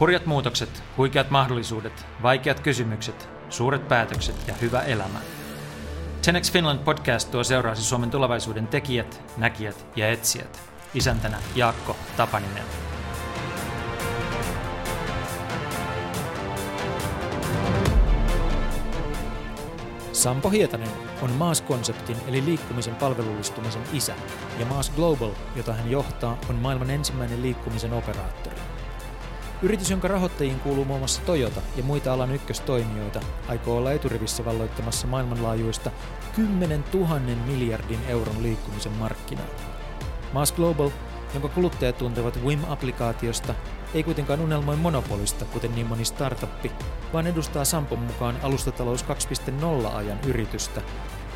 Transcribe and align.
Hurjat 0.00 0.26
muutokset, 0.26 0.82
huikeat 0.96 1.30
mahdollisuudet, 1.30 2.06
vaikeat 2.22 2.60
kysymykset, 2.60 3.28
suuret 3.48 3.88
päätökset 3.88 4.48
ja 4.48 4.54
hyvä 4.54 4.80
elämä. 4.80 5.18
10 6.24 6.52
Finland 6.52 6.78
podcast 6.78 7.30
tuo 7.30 7.44
seuraasi 7.44 7.82
Suomen 7.82 8.10
tulevaisuuden 8.10 8.66
tekijät, 8.66 9.22
näkijät 9.36 9.86
ja 9.96 10.10
etsijät. 10.10 10.60
Isäntänä 10.94 11.38
Jaakko 11.54 11.96
Tapaninen. 12.16 12.64
Sampo 20.12 20.50
Hietanen 20.50 20.90
on 21.22 21.30
Maas-konseptin 21.30 22.16
eli 22.26 22.44
liikkumisen 22.44 22.94
palvelullistumisen 22.94 23.82
isä, 23.92 24.14
ja 24.58 24.66
Maas 24.66 24.90
Global, 24.90 25.30
jota 25.56 25.72
hän 25.72 25.90
johtaa, 25.90 26.38
on 26.50 26.56
maailman 26.56 26.90
ensimmäinen 26.90 27.42
liikkumisen 27.42 27.92
operaattori. 27.92 28.77
Yritys, 29.62 29.90
jonka 29.90 30.08
rahoittajiin 30.08 30.60
kuuluu 30.60 30.84
muun 30.84 30.98
muassa 30.98 31.22
Toyota 31.26 31.60
ja 31.76 31.82
muita 31.82 32.12
alan 32.12 32.34
ykköstoimijoita, 32.34 33.20
aikoo 33.48 33.76
olla 33.78 33.92
eturivissä 33.92 34.44
valloittamassa 34.44 35.06
maailmanlaajuista 35.06 35.90
10 36.36 36.84
000 36.94 37.20
miljardin 37.46 38.00
euron 38.08 38.42
liikkumisen 38.42 38.92
markkinaa. 38.92 39.46
Maas 40.32 40.52
Global, 40.52 40.90
jonka 41.34 41.48
kuluttajat 41.48 41.98
tuntevat 41.98 42.38
WIM-applikaatiosta, 42.44 43.54
ei 43.94 44.02
kuitenkaan 44.02 44.40
unelmoi 44.40 44.76
monopolista, 44.76 45.44
kuten 45.44 45.74
niin 45.74 45.86
moni 45.86 46.04
startuppi, 46.04 46.72
vaan 47.12 47.26
edustaa 47.26 47.64
Sampon 47.64 47.98
mukaan 47.98 48.36
alustatalous 48.42 49.04
2.0 49.04 49.96
ajan 49.96 50.18
yritystä, 50.26 50.82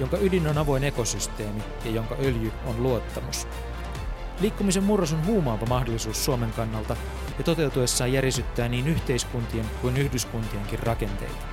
jonka 0.01 0.17
ydin 0.17 0.47
on 0.47 0.59
avoin 0.59 0.85
ekosysteemi 0.85 1.63
ja 1.85 1.91
jonka 1.91 2.15
öljy 2.21 2.53
on 2.67 2.83
luottamus. 2.83 3.47
Liikkumisen 4.41 4.85
murros 4.85 5.13
on 5.13 5.27
huumaava 5.27 5.67
mahdollisuus 5.67 6.25
Suomen 6.25 6.53
kannalta 6.53 6.97
ja 7.39 7.45
toteutuessaan 7.45 8.13
järisyttää 8.13 8.69
niin 8.69 8.87
yhteiskuntien 8.87 9.67
kuin 9.81 9.97
yhdyskuntienkin 9.97 10.79
rakenteita. 10.79 11.47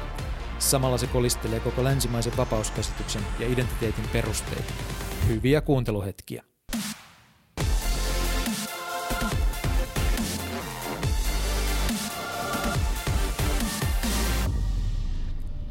Samalla 0.59 0.97
se 0.97 1.07
kolistelee 1.07 1.59
koko 1.59 1.83
länsimaisen 1.83 2.37
vapauskäsityksen 2.37 3.21
ja 3.39 3.47
identiteetin 3.47 4.09
perusteita. 4.13 4.73
Hyviä 5.27 5.61
kuunteluhetkiä. 5.61 6.43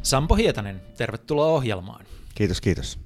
Sampo 0.03 0.35
Hietanen, 0.35 0.83
tervetuloa 0.97 1.47
ohjelmaan. 1.47 2.07
Kiitos, 2.35 2.61
kiitos. 2.61 2.99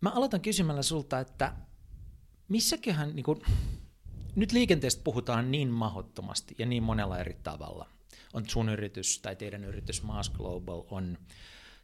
Mä 0.00 0.10
aloitan 0.10 0.40
kysymällä 0.40 0.82
sulta, 0.82 1.20
että 1.20 1.52
missäköhän, 2.52 3.16
niin 3.16 3.24
kun, 3.24 3.42
nyt 4.36 4.52
liikenteestä 4.52 5.02
puhutaan 5.04 5.50
niin 5.50 5.68
mahottomasti 5.68 6.54
ja 6.58 6.66
niin 6.66 6.82
monella 6.82 7.18
eri 7.18 7.36
tavalla. 7.42 7.88
On 8.32 8.48
sun 8.48 8.68
yritys 8.68 9.18
tai 9.18 9.36
teidän 9.36 9.64
yritys 9.64 10.02
Mass 10.02 10.30
Global, 10.30 10.82
on 10.90 11.18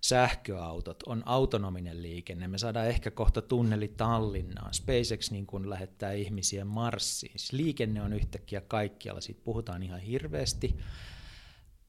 sähköautot, 0.01 1.03
on 1.03 1.23
autonominen 1.27 2.03
liikenne, 2.03 2.49
me 2.49 2.59
saadaan 2.59 2.89
ehkä 2.89 3.11
kohta 3.11 3.43
tunneli 3.43 3.89
Tallinnaan, 3.89 4.75
SpaceX 4.75 5.31
niin 5.31 5.47
kun 5.47 5.71
lähettää 5.71 6.13
ihmisiä 6.13 6.65
Marsiin, 6.65 7.39
siis 7.39 7.53
liikenne 7.53 8.03
on 8.03 8.13
yhtäkkiä 8.13 8.61
kaikkialla, 8.61 9.21
siitä 9.21 9.41
puhutaan 9.45 9.83
ihan 9.83 10.01
hirveästi. 10.01 10.77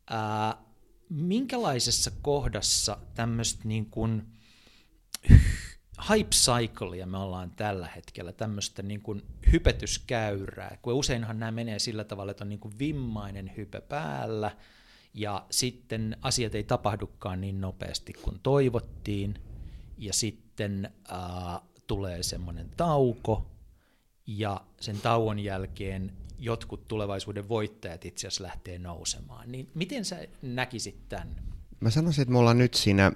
Ää, 0.09 0.57
minkälaisessa 1.09 2.11
kohdassa 2.21 2.97
tämmöistä 3.15 3.61
niin 3.63 3.85
kuin 3.85 4.25
hype 6.09 6.29
cyclea 6.29 7.05
me 7.05 7.17
ollaan 7.17 7.51
tällä 7.51 7.87
hetkellä, 7.95 8.33
tämmöistä 8.33 8.83
niin 8.83 9.01
kuin 9.01 9.21
hypetyskäyrää, 9.51 10.77
kun 10.81 10.93
useinhan 10.93 11.39
nämä 11.39 11.51
menee 11.51 11.79
sillä 11.79 12.03
tavalla, 12.03 12.31
että 12.31 12.43
on 12.43 12.49
niin 12.49 12.59
kuin 12.59 12.79
vimmainen 12.79 13.51
hype 13.57 13.81
päällä, 13.81 14.51
ja 15.13 15.45
sitten 15.49 16.17
asiat 16.21 16.55
ei 16.55 16.63
tapahdukaan 16.63 17.41
niin 17.41 17.61
nopeasti 17.61 18.13
kuin 18.13 18.39
toivottiin, 18.43 19.33
ja 19.97 20.13
sitten 20.13 20.89
äh, 21.11 21.61
tulee 21.87 22.23
semmoinen 22.23 22.69
tauko, 22.77 23.45
ja 24.27 24.61
sen 24.81 25.01
tauon 25.01 25.39
jälkeen 25.39 26.13
jotkut 26.39 26.87
tulevaisuuden 26.87 27.49
voittajat 27.49 28.05
itse 28.05 28.27
asiassa 28.27 28.43
lähtee 28.43 28.79
nousemaan. 28.79 29.51
Niin 29.51 29.69
miten 29.73 30.05
sä 30.05 30.27
näkisit 30.41 31.09
tämän? 31.09 31.35
Mä 31.79 31.89
sanoisin, 31.89 32.21
että 32.21 32.31
me 32.31 32.39
ollaan 32.39 32.57
nyt 32.57 32.73
siinä, 32.73 33.11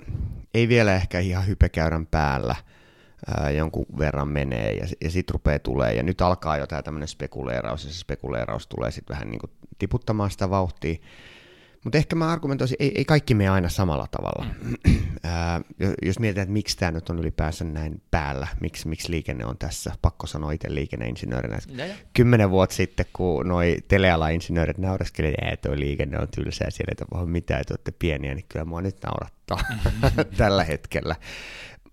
ei 0.53 0.67
vielä 0.67 0.95
ehkä 0.95 1.19
ihan 1.19 1.47
hypekäyrän 1.47 2.07
päällä, 2.07 2.55
ää, 3.27 3.51
jonkun 3.51 3.85
verran 3.97 4.27
menee 4.27 4.73
ja, 4.73 4.87
ja 5.01 5.11
sitten 5.11 5.33
rupeaa 5.33 5.59
tulee 5.59 5.93
ja 5.93 6.03
nyt 6.03 6.21
alkaa 6.21 6.57
jo 6.57 6.67
tämä 6.67 6.81
tämmöinen 6.81 7.07
spekuleeraus 7.07 7.85
ja 7.85 7.91
se 7.91 7.99
spekuleeraus 7.99 8.67
tulee 8.67 8.91
sitten 8.91 9.13
vähän 9.13 9.31
niin 9.31 9.39
kuin 9.39 9.51
tiputtamaan 9.79 10.31
sitä 10.31 10.49
vauhtia. 10.49 10.95
Mutta 11.83 11.97
ehkä 11.97 12.15
mä 12.15 12.31
argumentoisin, 12.31 12.77
ei, 12.79 12.91
ei 12.95 13.05
kaikki 13.05 13.33
mene 13.33 13.49
aina 13.49 13.69
samalla 13.69 14.07
tavalla. 14.11 14.45
Mm. 14.61 14.75
Ää, 15.23 15.61
jos 16.01 16.19
mietitään, 16.19 16.43
että 16.43 16.53
miksi 16.53 16.77
tämä 16.77 16.91
nyt 16.91 17.09
on 17.09 17.19
ylipäänsä 17.19 17.63
näin 17.63 18.01
päällä, 18.11 18.47
miksi, 18.59 18.87
miksi 18.87 19.11
liikenne 19.11 19.45
on 19.45 19.57
tässä, 19.57 19.91
pakko 20.01 20.27
sanoa 20.27 20.51
itse 20.51 20.75
liikenneinsinöörinä. 20.75 21.59
Kymmenen 22.13 22.51
vuotta 22.51 22.75
sitten, 22.75 23.05
kun 23.13 23.47
noi 23.47 23.77
teleala-insinöörit 23.87 24.77
naureskelivat, 24.77 25.53
että 25.53 25.69
tuo 25.69 25.79
liikenne 25.79 26.19
on 26.19 26.27
tylsää, 26.35 26.69
siellä 26.69 26.91
ei 26.91 26.95
tapahdu 26.95 27.27
mitään, 27.27 27.61
että 27.61 27.73
olette 27.73 27.91
pieniä, 27.99 28.35
niin 28.35 28.45
kyllä 28.49 28.65
mua 28.65 28.81
nyt 28.81 28.97
naurattaa 29.03 29.59
tällä 30.37 30.63
hetkellä. 30.63 31.15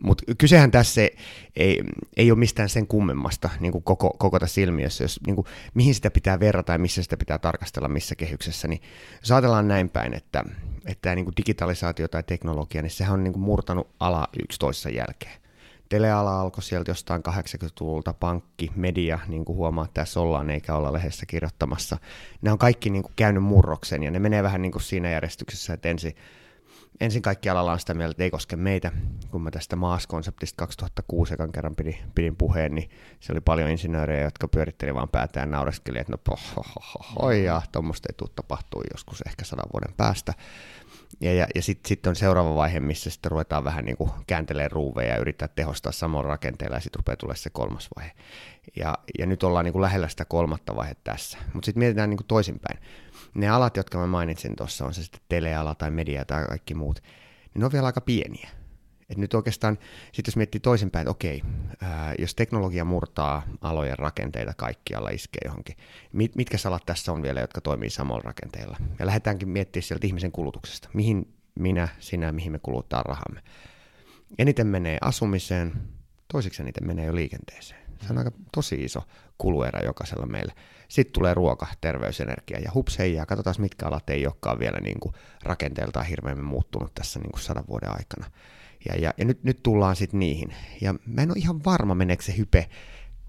Mutta 0.02 0.24
kysehän 0.38 0.70
tässä 0.70 1.00
ei, 1.56 1.82
ei 2.16 2.30
ole 2.30 2.38
mistään 2.38 2.68
sen 2.68 2.86
kummemmasta 2.86 3.50
niin 3.60 3.72
kuin 3.72 3.84
koko, 3.84 4.10
koko 4.18 4.38
tässä 4.38 4.60
ilmiössä, 4.60 5.04
jos, 5.04 5.20
niin 5.26 5.36
kuin, 5.36 5.46
mihin 5.74 5.94
sitä 5.94 6.10
pitää 6.10 6.40
verrata 6.40 6.72
ja 6.72 6.78
missä 6.78 7.02
sitä 7.02 7.16
pitää 7.16 7.38
tarkastella, 7.38 7.88
missä 7.88 8.14
kehyksessä, 8.14 8.68
niin 8.68 8.82
jos 9.20 9.30
ajatellaan 9.32 9.68
näin 9.68 9.88
päin, 9.88 10.14
että, 10.14 10.44
että 10.86 11.14
niin 11.14 11.24
kuin 11.24 11.34
digitalisaatio 11.36 12.08
tai 12.08 12.22
teknologia, 12.22 12.82
niin 12.82 12.90
sehän 12.90 13.14
on 13.14 13.24
niin 13.24 13.32
kuin 13.32 13.42
murtanut 13.42 13.90
ala 14.00 14.28
yksi 14.42 14.58
toisessa 14.58 14.90
jälkeen. 14.90 15.40
Teleala 15.88 16.40
alkoi 16.40 16.62
sieltä 16.62 16.90
jostain 16.90 17.22
80-luvulta, 17.28 18.12
pankki, 18.12 18.70
media, 18.76 19.18
niin 19.28 19.44
kuin 19.44 19.56
huomaa, 19.56 19.84
että 19.84 20.00
tässä 20.00 20.20
ollaan 20.20 20.50
eikä 20.50 20.74
olla 20.74 20.92
lehdessä 20.92 21.26
kirjoittamassa. 21.26 21.96
Ne 22.42 22.52
on 22.52 22.58
kaikki 22.58 22.90
niin 22.90 23.02
kuin 23.02 23.12
käynyt 23.16 23.42
murroksen 23.42 24.02
ja 24.02 24.10
ne 24.10 24.18
menee 24.18 24.42
vähän 24.42 24.62
niin 24.62 24.72
kuin 24.72 24.82
siinä 24.82 25.10
järjestyksessä, 25.10 25.72
että 25.72 25.88
ensin 25.88 26.14
ensin 27.00 27.22
kaikki 27.22 27.48
alalla 27.48 27.72
on 27.72 27.80
sitä 27.80 27.94
mieltä, 27.94 28.10
että 28.10 28.24
ei 28.24 28.30
koske 28.30 28.56
meitä. 28.56 28.92
Kun 29.30 29.42
mä 29.42 29.50
tästä 29.50 29.76
maaskonseptista 29.76 30.56
2006 30.56 31.34
ekan 31.34 31.52
kerran 31.52 31.76
pidin, 31.76 31.96
pidin 32.14 32.36
puheen, 32.36 32.74
niin 32.74 32.90
se 33.20 33.32
oli 33.32 33.40
paljon 33.40 33.70
insinöörejä, 33.70 34.24
jotka 34.24 34.48
pyöritteli 34.48 34.94
vaan 34.94 35.08
päätään 35.08 35.48
ja 35.48 35.56
naureskeli, 35.56 35.98
että 35.98 36.12
no 36.12 36.18
pohohohoi, 36.18 37.44
ja 37.44 37.62
tuommoista 37.72 38.08
ei 38.10 38.14
tule 38.16 38.30
tapahtuu 38.36 38.82
joskus 38.92 39.22
ehkä 39.26 39.44
sadan 39.44 39.70
vuoden 39.72 39.94
päästä. 39.96 40.34
Ja, 41.20 41.34
ja, 41.34 41.46
ja 41.54 41.62
sitten 41.62 41.88
sit 41.88 42.06
on 42.06 42.16
seuraava 42.16 42.54
vaihe, 42.54 42.80
missä 42.80 43.10
sitten 43.10 43.30
ruvetaan 43.30 43.64
vähän 43.64 43.84
niin 43.84 43.96
kuin 43.96 44.10
kääntelee 44.26 44.68
ruuveja 44.68 45.14
ja 45.14 45.20
yrittää 45.20 45.48
tehostaa 45.48 45.92
samalla 45.92 46.28
rakenteella 46.28 46.76
ja 46.76 46.80
sitten 46.80 46.98
rupeaa 46.98 47.16
tulee 47.16 47.36
se 47.36 47.50
kolmas 47.50 47.88
vaihe. 47.96 48.12
Ja, 48.76 48.98
ja 49.18 49.26
nyt 49.26 49.42
ollaan 49.42 49.64
niin 49.64 49.72
kuin 49.72 49.82
lähellä 49.82 50.08
sitä 50.08 50.24
kolmatta 50.24 50.76
vaihetta 50.76 51.12
tässä. 51.12 51.38
Mutta 51.54 51.66
sitten 51.66 51.78
mietitään 51.78 52.10
niin 52.10 52.16
kuin 52.16 52.26
toisinpäin 52.26 52.78
ne 53.34 53.48
alat, 53.48 53.76
jotka 53.76 53.98
mä 53.98 54.06
mainitsin 54.06 54.56
tuossa, 54.56 54.86
on 54.86 54.94
se 54.94 55.02
sitten 55.02 55.20
teleala 55.28 55.74
tai 55.74 55.90
media 55.90 56.24
tai 56.24 56.46
kaikki 56.46 56.74
muut, 56.74 57.00
niin 57.54 57.60
ne 57.60 57.64
on 57.64 57.72
vielä 57.72 57.86
aika 57.86 58.00
pieniä. 58.00 58.50
Et 59.10 59.18
nyt 59.18 59.34
oikeastaan, 59.34 59.78
sit 60.12 60.26
jos 60.26 60.36
miettii 60.36 60.60
toisinpäin, 60.60 61.02
että 61.02 61.10
okei, 61.10 61.42
ää, 61.80 62.14
jos 62.18 62.34
teknologia 62.34 62.84
murtaa 62.84 63.42
alojen 63.60 63.98
rakenteita 63.98 64.52
kaikkialla, 64.56 65.10
iskee 65.10 65.40
johonkin, 65.44 65.76
mit, 66.12 66.36
mitkä 66.36 66.56
alat 66.66 66.86
tässä 66.86 67.12
on 67.12 67.22
vielä, 67.22 67.40
jotka 67.40 67.60
toimii 67.60 67.90
samalla 67.90 68.22
rakenteella? 68.24 68.76
Ja 68.98 69.06
lähdetäänkin 69.06 69.48
miettimään 69.48 69.82
sieltä 69.82 70.06
ihmisen 70.06 70.32
kulutuksesta. 70.32 70.88
Mihin 70.94 71.34
minä, 71.54 71.88
sinä, 71.98 72.32
mihin 72.32 72.52
me 72.52 72.58
kuluttaa 72.58 73.02
rahamme? 73.02 73.42
Eniten 74.38 74.66
menee 74.66 74.98
asumiseen, 75.00 75.72
toiseksi 76.32 76.62
eniten 76.62 76.86
menee 76.86 77.06
jo 77.06 77.14
liikenteeseen. 77.14 77.80
Se 78.06 78.12
on 78.12 78.18
aika 78.18 78.32
tosi 78.54 78.84
iso 78.84 79.02
kuluerä 79.38 79.80
jokaisella 79.84 80.26
meillä. 80.26 80.52
Sitten 80.90 81.12
tulee 81.12 81.34
ruoka, 81.34 81.66
terveysenergia 81.80 82.58
ja 82.58 82.70
hups 82.74 82.98
heijaa. 82.98 83.26
Katsotaan, 83.26 83.56
mitkä 83.58 83.86
alat 83.86 84.10
ei 84.10 84.26
olekaan 84.26 84.58
vielä 84.58 84.78
niin 84.80 85.00
kuin 85.00 85.14
rakenteeltaan 85.42 86.06
hirveämmin 86.06 86.44
muuttunut 86.46 86.94
tässä 86.94 87.20
niin 87.20 87.30
kuin 87.30 87.42
sadan 87.42 87.64
vuoden 87.68 87.90
aikana. 87.90 88.30
Ja, 88.88 88.94
ja, 88.94 89.14
ja 89.16 89.24
nyt, 89.24 89.44
nyt 89.44 89.62
tullaan 89.62 89.96
sitten 89.96 90.20
niihin. 90.20 90.54
Ja 90.80 90.94
mä 91.06 91.22
en 91.22 91.30
ole 91.30 91.38
ihan 91.38 91.64
varma, 91.64 91.94
meneekö 91.94 92.22
se 92.22 92.36
hype 92.36 92.68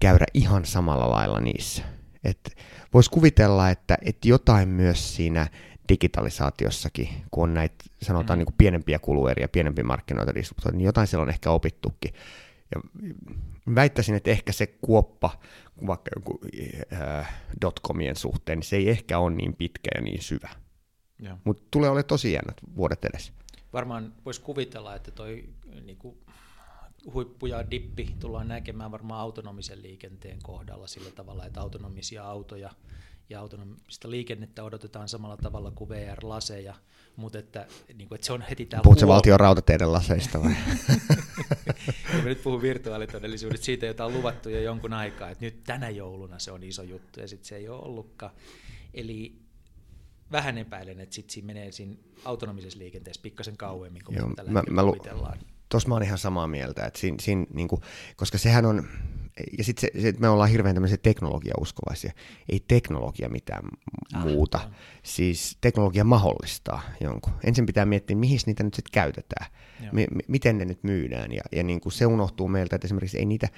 käydä 0.00 0.24
ihan 0.34 0.64
samalla 0.64 1.10
lailla 1.10 1.40
niissä. 1.40 1.82
Voisi 2.94 3.10
kuvitella, 3.10 3.70
että, 3.70 3.98
että 4.02 4.28
jotain 4.28 4.68
myös 4.68 5.16
siinä 5.16 5.46
digitalisaatiossakin, 5.88 7.08
kun 7.30 7.44
on 7.44 7.54
näitä 7.54 7.84
sanotaan 8.02 8.36
mm. 8.36 8.38
niin 8.38 8.46
kuin 8.46 8.56
pienempiä 8.58 8.98
kulueriä, 8.98 9.48
pienempiä 9.48 9.84
markkinoita, 9.84 10.32
niin 10.32 10.84
jotain 10.84 11.06
siellä 11.06 11.22
on 11.22 11.30
ehkä 11.30 11.50
opittukin. 11.50 12.14
Ja 12.74 12.80
väittäisin, 13.74 14.14
että 14.14 14.30
ehkä 14.30 14.52
se 14.52 14.66
kuoppa 14.66 15.40
vaikka 15.86 16.10
joku 16.16 16.40
äh, 16.92 17.42
dotcomien 17.60 18.16
suhteen, 18.16 18.58
niin 18.58 18.68
se 18.68 18.76
ei 18.76 18.88
ehkä 18.90 19.18
ole 19.18 19.34
niin 19.34 19.56
pitkä 19.56 19.90
ja 19.94 20.00
niin 20.00 20.22
syvä. 20.22 20.48
Mutta 21.44 21.62
tulee 21.70 21.90
olemaan 21.90 22.04
tosi 22.04 22.32
jännät 22.32 22.56
vuodet 22.76 23.04
edes. 23.04 23.32
Varmaan 23.72 24.14
voisi 24.24 24.40
kuvitella, 24.40 24.94
että 24.94 25.10
toi 25.10 25.44
niin 25.84 25.96
kuin, 25.96 26.16
huippu 27.12 27.46
ja 27.46 27.70
dippi 27.70 28.14
tullaan 28.20 28.48
näkemään 28.48 28.90
varmaan 28.90 29.20
autonomisen 29.20 29.82
liikenteen 29.82 30.38
kohdalla 30.42 30.86
sillä 30.86 31.10
tavalla, 31.10 31.46
että 31.46 31.60
autonomisia 31.60 32.24
autoja 32.24 32.70
ja 33.32 33.40
autonomista 33.40 34.10
liikennettä 34.10 34.64
odotetaan 34.64 35.08
samalla 35.08 35.36
tavalla 35.36 35.70
kuin 35.70 35.90
VR-laseja, 35.90 36.74
mutta 37.16 37.38
että, 37.38 37.66
niin 37.94 38.08
kuin, 38.08 38.16
että 38.16 38.26
se 38.26 38.32
on 38.32 38.42
heti 38.42 38.66
täällä 38.66 38.82
Puhutko 38.82 39.06
valtion 39.06 39.40
rautateiden 39.40 39.92
laseista 39.92 40.42
vai? 40.42 40.52
ja 42.12 42.18
mä 42.18 42.24
nyt 42.24 42.42
puhun 42.42 42.62
virtuaalitodellisuudesta 42.62 43.64
siitä, 43.64 43.86
jota 43.86 44.04
on 44.04 44.12
luvattu 44.12 44.48
jo 44.48 44.60
jonkun 44.60 44.92
aikaa, 44.92 45.30
että 45.30 45.44
nyt 45.44 45.64
tänä 45.64 45.90
jouluna 45.90 46.38
se 46.38 46.52
on 46.52 46.62
iso 46.62 46.82
juttu 46.82 47.20
ja 47.20 47.28
sitten 47.28 47.48
se 47.48 47.56
ei 47.56 47.68
ole 47.68 47.82
ollutkaan. 47.82 48.32
Eli 48.94 49.42
vähän 50.32 50.58
epäilen, 50.58 51.00
että 51.00 51.14
sitten 51.14 51.32
siinä 51.32 51.46
menee 51.46 51.72
siinä 51.72 51.94
autonomisessa 52.24 52.78
liikenteessä 52.78 53.22
pikkasen 53.22 53.56
kauemmin 53.56 54.04
kuin 54.04 54.16
Joo, 54.16 54.30
tällä 54.36 54.50
mä, 54.50 54.62
mä, 54.70 54.82
kuvitellaan. 54.82 55.38
Tuossa 55.68 55.88
mä 55.88 55.94
oon 55.94 56.02
ihan 56.02 56.18
samaa 56.18 56.46
mieltä, 56.46 56.86
että 56.86 57.00
siinä, 57.00 57.16
siinä 57.20 57.46
niin 57.54 57.68
kuin, 57.68 57.82
koska 58.16 58.38
sehän 58.38 58.66
on, 58.66 58.88
ja 59.58 59.64
sitten 59.64 59.90
se, 59.94 60.00
se, 60.02 60.14
me 60.18 60.28
ollaan 60.28 60.50
hirveän 60.50 60.74
tämmöisiä 60.74 60.96
teknologiauskovaisia. 60.96 62.12
Ei 62.48 62.64
teknologia 62.68 63.28
mitään 63.28 63.64
ah, 64.14 64.22
muuta. 64.22 64.70
Siis 65.02 65.58
teknologia 65.60 66.04
mahdollistaa 66.04 66.82
jonkun. 67.00 67.32
Ensin 67.44 67.66
pitää 67.66 67.86
miettiä, 67.86 68.16
mihin 68.16 68.40
niitä 68.46 68.62
nyt 68.62 68.74
sitten 68.74 68.92
käytetään. 68.92 69.46
M- 69.92 70.18
miten 70.28 70.58
ne 70.58 70.64
nyt 70.64 70.84
myydään. 70.84 71.32
Ja, 71.32 71.42
ja 71.52 71.62
niin 71.62 71.80
kuin 71.80 71.92
se 71.92 72.06
unohtuu 72.06 72.48
meiltä, 72.48 72.76
että 72.76 72.86
esimerkiksi 72.86 73.18
ei 73.18 73.24
niitä, 73.24 73.48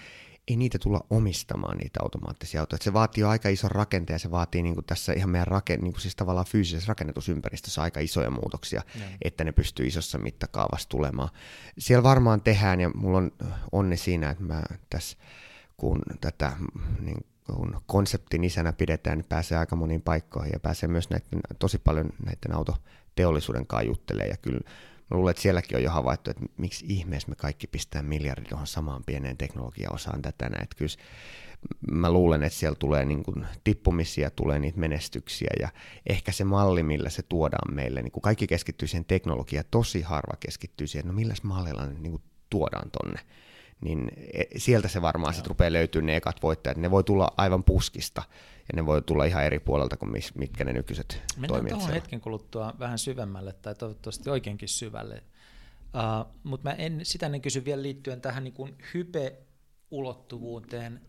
ei 0.48 0.56
niitä 0.56 0.78
tulla 0.78 1.06
omistamaan 1.10 1.78
niitä 1.78 2.00
automaattisia 2.02 2.60
autoja. 2.60 2.78
se 2.82 2.92
vaatii 2.92 3.20
jo 3.20 3.28
aika 3.28 3.48
ison 3.48 3.70
rakenteen 3.70 4.14
ja 4.14 4.18
se 4.18 4.30
vaatii 4.30 4.62
niin 4.62 4.74
kuin 4.74 4.86
tässä 4.86 5.12
ihan 5.12 5.30
meidän 5.30 5.46
raken, 5.46 5.80
niin 5.80 5.92
kuin 5.92 6.02
siis 6.02 6.16
tavallaan 6.16 6.46
fyysisessä 6.46 6.88
rakennetusympäristössä 6.88 7.82
aika 7.82 8.00
isoja 8.00 8.30
muutoksia, 8.30 8.82
ja. 9.00 9.06
että 9.22 9.44
ne 9.44 9.52
pystyy 9.52 9.86
isossa 9.86 10.18
mittakaavassa 10.18 10.88
tulemaan. 10.88 11.28
Siellä 11.78 12.02
varmaan 12.02 12.40
tehdään 12.40 12.80
ja 12.80 12.90
mulla 12.94 13.18
on 13.18 13.32
onni 13.72 13.96
siinä, 13.96 14.30
että 14.30 14.44
mä 14.44 14.62
tässä 14.90 15.16
kun 15.76 16.02
tätä 16.20 16.52
niin 17.00 17.26
kun 17.46 17.80
konseptin 17.86 18.44
isänä 18.44 18.72
pidetään, 18.72 19.18
niin 19.18 19.28
pääsee 19.28 19.58
aika 19.58 19.76
moniin 19.76 20.02
paikkoihin 20.02 20.52
ja 20.52 20.60
pääsee 20.60 20.88
myös 20.88 21.10
näiden, 21.10 21.40
tosi 21.58 21.78
paljon 21.78 22.10
näiden 22.24 22.54
autoteollisuuden 22.54 23.66
kanssa 23.66 23.86
juttelemaan. 23.86 24.30
Ja 24.30 24.36
kyllä 24.36 24.60
mä 25.10 25.16
luulen, 25.16 25.30
että 25.30 25.42
sielläkin 25.42 25.76
on 25.76 25.82
jo 25.82 25.90
havaittu, 25.90 26.30
että 26.30 26.42
miksi 26.56 26.86
ihmeessä 26.88 27.28
me 27.28 27.34
kaikki 27.34 27.66
pistää 27.66 28.02
miljardin 28.02 28.48
tuohon 28.48 28.66
samaan 28.66 29.04
pieneen 29.04 29.36
teknologiaosaan 29.36 30.22
tätä. 30.22 30.46
Että 30.46 30.76
kyllä 30.76 30.94
mä 31.90 32.10
luulen, 32.10 32.42
että 32.42 32.58
siellä 32.58 32.76
tulee 32.78 33.04
niin 33.04 33.22
kuin 33.22 33.46
tippumisia, 33.64 34.30
tulee 34.30 34.58
niitä 34.58 34.80
menestyksiä 34.80 35.50
ja 35.60 35.68
ehkä 36.06 36.32
se 36.32 36.44
malli, 36.44 36.82
millä 36.82 37.10
se 37.10 37.22
tuodaan 37.22 37.74
meille, 37.74 38.02
niin 38.02 38.12
kuin 38.12 38.22
kaikki 38.22 38.46
keskittyy 38.46 38.88
siihen 38.88 39.04
teknologiaan, 39.04 39.64
tosi 39.70 40.02
harva 40.02 40.36
keskittyy 40.40 40.86
siihen, 40.86 41.06
no 41.06 41.12
milläs 41.12 41.42
mallilla 41.42 41.86
ne 41.86 41.94
niin 41.94 42.12
kuin 42.12 42.22
tuodaan 42.50 42.90
tonne 42.90 43.20
niin 43.84 44.10
e, 44.32 44.42
sieltä 44.56 44.88
se 44.88 45.02
varmaan 45.02 45.34
sitten 45.34 45.48
rupeaa 45.48 45.72
löytyä 45.72 46.02
ne 46.02 46.16
ekat 46.16 46.42
voittajat. 46.42 46.76
Ne 46.76 46.90
voi 46.90 47.04
tulla 47.04 47.32
aivan 47.36 47.64
puskista 47.64 48.22
ja 48.58 48.68
ne 48.74 48.86
voi 48.86 49.02
tulla 49.02 49.24
ihan 49.24 49.44
eri 49.44 49.58
puolelta 49.58 49.96
kuin 49.96 50.12
mis, 50.12 50.34
mitkä 50.34 50.64
ne 50.64 50.72
nykyiset 50.72 51.22
Mennään 51.36 51.48
toimijat 51.48 51.78
tuohon 51.78 51.94
hetken 51.94 52.20
kuluttua 52.20 52.74
vähän 52.78 52.98
syvemmälle 52.98 53.52
tai 53.52 53.74
toivottavasti 53.74 54.30
oikeinkin 54.30 54.68
syvälle. 54.68 55.22
Uh, 55.94 56.26
Mutta 56.42 56.68
mä 56.68 56.74
en 56.74 57.00
sitä 57.02 57.26
en 57.26 57.40
kysy 57.40 57.64
vielä 57.64 57.82
liittyen 57.82 58.20
tähän 58.20 58.44
niin 58.44 58.54
kuin 58.54 58.78
hype-ulottuvuuteen, 58.94 61.00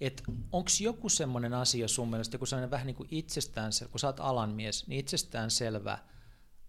että 0.00 0.22
onko 0.52 0.70
joku 0.80 1.08
semmoinen 1.08 1.54
asia 1.54 1.88
sun 1.88 2.10
mielestä, 2.10 2.34
joku 2.34 2.46
sellainen 2.46 2.70
vähän 2.70 2.86
niin 2.86 2.96
kuin 2.96 3.08
itsestään, 3.10 3.72
kun 3.90 4.00
sä 4.00 4.06
oot 4.06 4.20
alan 4.20 4.50
mies, 4.50 4.88
niin 4.88 5.00
itsestään 5.00 5.50
selvä 5.50 5.98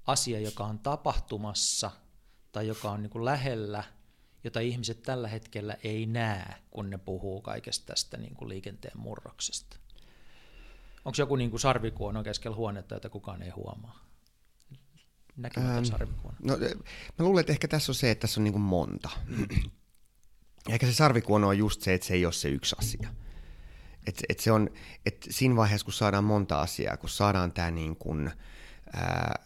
asia, 0.07 0.39
joka 0.39 0.65
on 0.65 0.79
tapahtumassa 0.79 1.91
tai 2.51 2.67
joka 2.67 2.91
on 2.91 3.03
niin 3.03 3.09
kuin 3.09 3.25
lähellä– 3.25 3.83
jota 4.43 4.59
ihmiset 4.59 5.03
tällä 5.03 5.27
hetkellä 5.27 5.77
ei 5.83 6.05
näe, 6.05 6.55
kun 6.71 6.89
ne 6.89 6.97
puhuu 6.97 7.41
kaikesta 7.41 7.85
tästä 7.85 8.17
niin 8.17 8.35
kuin 8.35 8.49
liikenteen 8.49 8.97
murroksesta? 8.97 9.77
Onko 11.05 11.15
joku 11.17 11.35
niin 11.35 11.49
kuin 11.49 11.59
sarvikuono 11.59 12.23
keskellä 12.23 12.57
huonetta, 12.57 12.95
jota 12.95 13.09
kukaan 13.09 13.41
ei 13.41 13.49
huomaa? 13.49 14.03
Näkymätön 15.37 15.75
ähm, 15.75 15.83
sarvikuono. 15.83 16.37
No, 16.41 16.57
mä 17.19 17.25
luulen, 17.25 17.39
että 17.39 17.53
ehkä 17.53 17.67
tässä 17.67 17.91
on 17.91 17.95
se, 17.95 18.11
että 18.11 18.21
tässä 18.21 18.39
on 18.39 18.43
niin 18.43 18.53
kuin 18.53 18.61
monta. 18.61 19.09
ehkä 20.69 20.85
se 20.85 20.93
sarvikuono 20.93 21.47
on 21.47 21.57
just 21.57 21.81
se, 21.81 21.93
että 21.93 22.07
se 22.07 22.13
ei 22.13 22.25
ole 22.25 22.33
se 22.33 22.49
yksi 22.49 22.75
asia. 22.79 23.09
Et, 24.07 24.23
et 24.29 24.39
se 24.39 24.51
on, 24.51 24.69
et 25.05 25.27
siinä 25.29 25.55
vaiheessa, 25.55 25.85
kun 25.85 25.93
saadaan 25.93 26.23
monta 26.23 26.61
asiaa, 26.61 26.97
kun 26.97 27.09
saadaan 27.09 27.51
tämä 27.51 27.71
niin 27.71 27.95
kuin, 27.95 28.31
ää, 28.93 29.39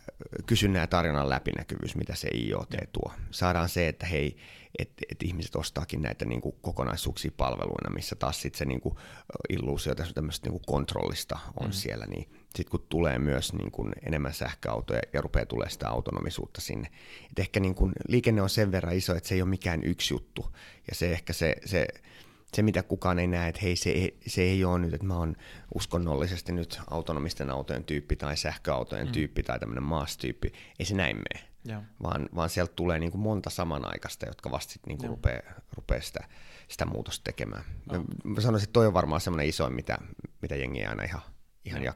kysynnän 0.45 0.79
ja 0.79 0.87
tarjonnan 0.87 1.29
läpinäkyvyys, 1.29 1.95
mitä 1.95 2.15
se 2.15 2.27
IoT 2.27 2.73
tuo. 2.91 3.13
Saadaan 3.31 3.69
se, 3.69 3.87
että 3.87 4.05
hei, 4.05 4.37
että 4.79 5.05
et 5.11 5.23
ihmiset 5.23 5.55
ostaakin 5.55 6.01
näitä 6.01 6.25
niin 6.25 6.41
kuin 6.41 6.55
kokonaisuuksia 6.61 7.31
palveluina, 7.37 7.95
missä 7.95 8.15
taas 8.15 8.41
sit 8.41 8.55
se 8.55 8.65
niin 8.65 8.81
kuin 8.81 8.95
illuusio 9.49 9.95
tämmöistä 9.95 10.45
niin 10.47 10.59
kuin 10.59 10.63
kontrollista 10.67 11.39
on 11.59 11.67
mm. 11.67 11.71
siellä, 11.71 12.05
niin 12.05 12.29
sitten 12.55 12.71
kun 12.71 12.85
tulee 12.89 13.19
myös 13.19 13.53
niin 13.53 13.71
kuin 13.71 13.93
enemmän 14.05 14.33
sähköautoja 14.33 15.01
ja 15.13 15.21
rupeaa 15.21 15.45
tulee 15.45 15.69
sitä 15.69 15.89
autonomisuutta 15.89 16.61
sinne. 16.61 16.87
Et 17.31 17.39
ehkä 17.39 17.59
niin 17.59 17.75
kuin 17.75 17.93
liikenne 18.07 18.41
on 18.41 18.49
sen 18.49 18.71
verran 18.71 18.95
iso, 18.95 19.15
että 19.15 19.29
se 19.29 19.35
ei 19.35 19.41
ole 19.41 19.49
mikään 19.49 19.83
yksi 19.83 20.13
juttu, 20.13 20.55
ja 20.87 20.95
se 20.95 21.11
ehkä 21.11 21.33
se, 21.33 21.55
se 21.65 21.87
se, 22.53 22.61
mitä 22.61 22.83
kukaan 22.83 23.19
ei 23.19 23.27
näe, 23.27 23.49
että 23.49 23.61
hei, 23.61 23.75
se, 23.75 23.89
ei, 23.89 24.17
se 24.27 24.41
ei 24.41 24.63
ole 24.63 24.79
nyt, 24.79 24.93
että 24.93 25.07
mä 25.07 25.17
oon 25.17 25.35
uskonnollisesti 25.75 26.51
nyt 26.51 26.79
autonomisten 26.89 27.49
autojen 27.49 27.83
tyyppi 27.83 28.15
tai 28.15 28.37
sähköautojen 28.37 29.07
mm. 29.07 29.11
tyyppi 29.11 29.43
tai 29.43 29.59
tämmöinen 29.59 29.83
maastyyppi, 29.83 30.53
ei 30.79 30.85
se 30.85 30.95
näin 30.95 31.17
mene. 31.17 31.47
Vaan, 32.03 32.29
vaan 32.35 32.49
sieltä 32.49 32.73
tulee 32.75 32.99
niin 32.99 33.11
kuin 33.11 33.21
monta 33.21 33.49
samanaikaista, 33.49 34.25
jotka 34.25 34.51
vasta 34.51 34.73
sitten 34.73 34.89
niin 34.89 34.97
kuin 34.97 35.09
rupeaa, 35.09 35.41
rupeaa 35.73 36.01
sitä, 36.01 36.19
sitä 36.67 36.85
muutosta 36.85 37.23
tekemään. 37.23 37.63
No. 37.91 37.99
Mä, 37.99 38.03
mä 38.23 38.41
sanoisin, 38.41 38.63
että 38.63 38.73
toi 38.73 38.87
on 38.87 38.93
varmaan 38.93 39.21
semmoinen 39.21 39.49
isoin, 39.49 39.73
mitä, 39.73 39.97
mitä 40.41 40.55
jengi 40.55 40.85
aina 40.85 41.03
ihan, 41.03 41.21
ihan 41.65 41.83
ja 41.83 41.93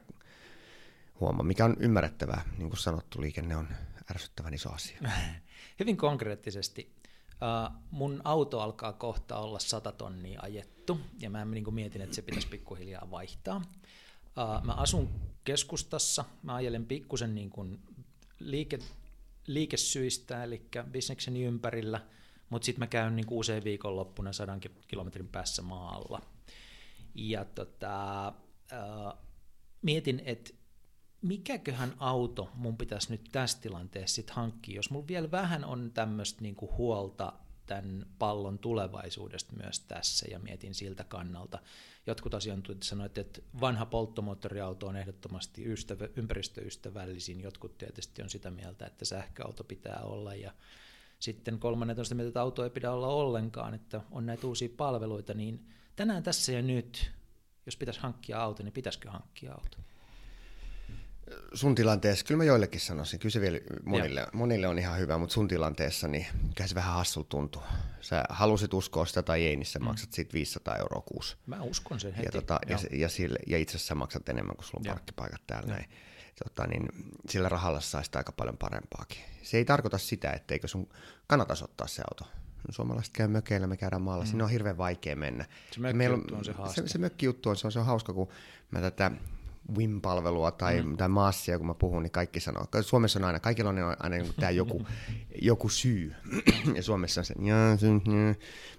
huomaa, 1.20 1.42
mikä 1.42 1.64
on 1.64 1.76
ymmärrettävää. 1.80 2.42
Niin 2.58 2.68
kuin 2.68 2.78
sanottu, 2.78 3.20
liikenne 3.20 3.56
on 3.56 3.68
ärsyttävän 4.10 4.54
iso 4.54 4.70
asia. 4.70 4.98
Hyvin 5.80 5.96
konkreettisesti, 5.96 7.02
Uh, 7.42 7.76
mun 7.90 8.20
auto 8.24 8.60
alkaa 8.60 8.92
kohta 8.92 9.38
olla 9.38 9.58
100 9.58 9.92
tonnia 9.92 10.40
ajettu, 10.42 11.00
ja 11.18 11.30
mä 11.30 11.44
niin 11.44 11.74
mietin, 11.74 12.02
että 12.02 12.14
se 12.14 12.22
pitäisi 12.22 12.48
pikkuhiljaa 12.48 13.10
vaihtaa. 13.10 13.56
Uh, 13.56 14.64
mä 14.64 14.72
asun 14.72 15.08
keskustassa, 15.44 16.24
mä 16.42 16.54
ajelen 16.54 16.86
pikkusen 16.86 17.34
niin 17.34 17.50
kuin 17.50 17.80
liike, 18.38 18.78
liikesyistä, 19.46 20.44
eli 20.44 20.68
bisnekseni 20.90 21.44
ympärillä, 21.44 22.00
mutta 22.50 22.66
sitten 22.66 22.80
mä 22.80 22.86
käyn 22.86 23.16
niin 23.16 23.26
usein 23.30 23.64
viikonloppuna 23.64 24.32
sadan 24.32 24.60
kilometrin 24.88 25.28
päässä 25.28 25.62
maalla. 25.62 26.22
Ja 27.14 27.44
tota, 27.44 28.32
uh, 28.72 29.18
mietin, 29.82 30.22
että 30.24 30.50
mikäköhän 31.22 31.94
auto 31.98 32.50
mun 32.54 32.76
pitäisi 32.76 33.10
nyt 33.10 33.28
tässä 33.32 33.60
tilanteessa 33.60 34.14
sit 34.14 34.30
hankkia, 34.30 34.76
jos 34.76 34.90
mulla 34.90 35.06
vielä 35.08 35.30
vähän 35.30 35.64
on 35.64 35.90
tämmöistä 35.94 36.42
niinku 36.42 36.74
huolta 36.76 37.32
tämän 37.74 38.06
pallon 38.18 38.58
tulevaisuudesta 38.58 39.52
myös 39.62 39.80
tässä 39.80 40.26
ja 40.30 40.38
mietin 40.38 40.74
siltä 40.74 41.04
kannalta. 41.04 41.58
Jotkut 42.06 42.34
asiantuntijat 42.34 42.82
sanoivat, 42.82 43.18
että 43.18 43.40
vanha 43.60 43.86
polttomoottoriauto 43.86 44.86
on 44.86 44.96
ehdottomasti 44.96 45.72
ystävä, 45.72 46.08
ympäristöystävällisin, 46.16 47.40
jotkut 47.40 47.78
tietysti 47.78 48.22
on 48.22 48.30
sitä 48.30 48.50
mieltä, 48.50 48.86
että 48.86 49.04
sähköauto 49.04 49.64
pitää 49.64 50.00
olla 50.02 50.34
ja 50.34 50.52
sitten 51.18 51.58
kolmannen 51.58 51.96
toista 51.96 52.14
mieltä, 52.14 52.28
että 52.28 52.40
auto 52.40 52.64
ei 52.64 52.70
pidä 52.70 52.92
olla 52.92 53.08
ollenkaan, 53.08 53.74
että 53.74 54.00
on 54.10 54.26
näitä 54.26 54.46
uusia 54.46 54.68
palveluita, 54.76 55.34
niin 55.34 55.66
tänään 55.96 56.22
tässä 56.22 56.52
ja 56.52 56.62
nyt, 56.62 57.10
jos 57.66 57.76
pitäisi 57.76 58.00
hankkia 58.00 58.42
auto, 58.42 58.62
niin 58.62 58.72
pitäisikö 58.72 59.10
hankkia 59.10 59.52
auto? 59.52 59.78
Sun 61.54 61.74
tilanteessa, 61.74 62.24
kyllä 62.24 62.38
mä 62.38 62.44
joillekin 62.44 62.80
sanoisin, 62.80 63.20
kyllä 63.20 63.32
se 63.32 63.40
vielä 63.40 63.58
monille, 63.84 64.26
monille 64.32 64.68
on 64.68 64.78
ihan 64.78 64.98
hyvä, 64.98 65.18
mutta 65.18 65.32
sun 65.32 65.48
tilanteessa, 65.48 66.08
niin 66.08 66.26
kyllä 66.54 66.68
se 66.68 66.74
vähän 66.74 66.94
hassul 66.94 67.22
tuntuu. 67.22 67.62
Sä 68.00 68.24
halusit 68.28 68.74
uskoa 68.74 69.06
sitä 69.06 69.22
tai 69.22 69.46
ei, 69.46 69.56
niin 69.56 69.66
sä 69.66 69.78
mm. 69.78 69.84
maksat 69.84 70.12
siitä 70.12 70.32
500 70.32 70.76
euroa 70.76 71.02
kuusi. 71.06 71.36
Mä 71.46 71.62
uskon 71.62 72.00
sen 72.00 72.14
heti. 72.14 72.26
Ja, 72.26 72.32
tota, 72.32 72.58
ja, 72.68 72.78
ja, 72.92 73.08
sille, 73.08 73.38
ja 73.46 73.58
itse 73.58 73.76
asiassa 73.76 73.94
maksat 73.94 74.28
enemmän 74.28 74.56
kuin 74.56 74.66
sulla 74.66 74.80
on 74.86 74.94
parkkipaikat 74.94 75.42
täällä. 75.46 75.72
Näin. 75.72 75.90
Tota, 76.44 76.66
niin 76.66 76.88
sillä 77.28 77.48
rahalla 77.48 77.80
saisi 77.80 78.10
aika 78.14 78.32
paljon 78.32 78.58
parempaakin. 78.58 79.18
Se 79.42 79.56
ei 79.56 79.64
tarkoita 79.64 79.98
sitä, 79.98 80.30
etteikö 80.30 80.68
sun 80.68 80.88
kannata 81.26 81.54
ottaa 81.62 81.86
se 81.86 82.02
auto. 82.10 82.30
Suomalaiset 82.70 83.12
käy 83.12 83.28
mökeillä, 83.28 83.66
me 83.66 83.76
käydään 83.76 84.02
maalla, 84.02 84.24
mm. 84.24 84.28
sinne 84.28 84.44
on 84.44 84.50
hirveän 84.50 84.78
vaikea 84.78 85.16
mennä. 85.16 85.44
Se 85.70 85.80
mökkijuttu 85.80 86.34
on 86.34 86.44
se 86.44 86.52
haaste. 86.52 86.74
Se, 86.74 86.88
se 86.88 86.98
on, 87.44 87.56
se 87.56 87.66
on, 87.66 87.72
se 87.72 87.78
on 87.78 87.86
hauska, 87.86 88.12
kun 88.12 88.28
mä 88.70 88.80
tätä 88.80 89.10
WIM-palvelua 89.76 90.50
tai, 90.50 90.82
mm. 90.82 90.96
tai 90.96 91.08
massia, 91.08 91.58
kun 91.58 91.66
mä 91.66 91.74
puhun, 91.74 92.02
niin 92.02 92.10
kaikki 92.10 92.40
sanoo. 92.40 92.66
Suomessa 92.80 93.18
on 93.18 93.24
aina, 93.24 93.40
kaikilla 93.40 93.70
on 93.70 93.78
aina 93.98 94.16
niin 94.16 94.34
tämä 94.40 94.50
joku, 94.50 94.86
joku 95.42 95.68
syy. 95.68 96.14
ja 96.76 96.82
Suomessa 96.82 97.20
on 97.20 97.24
se, 97.24 97.34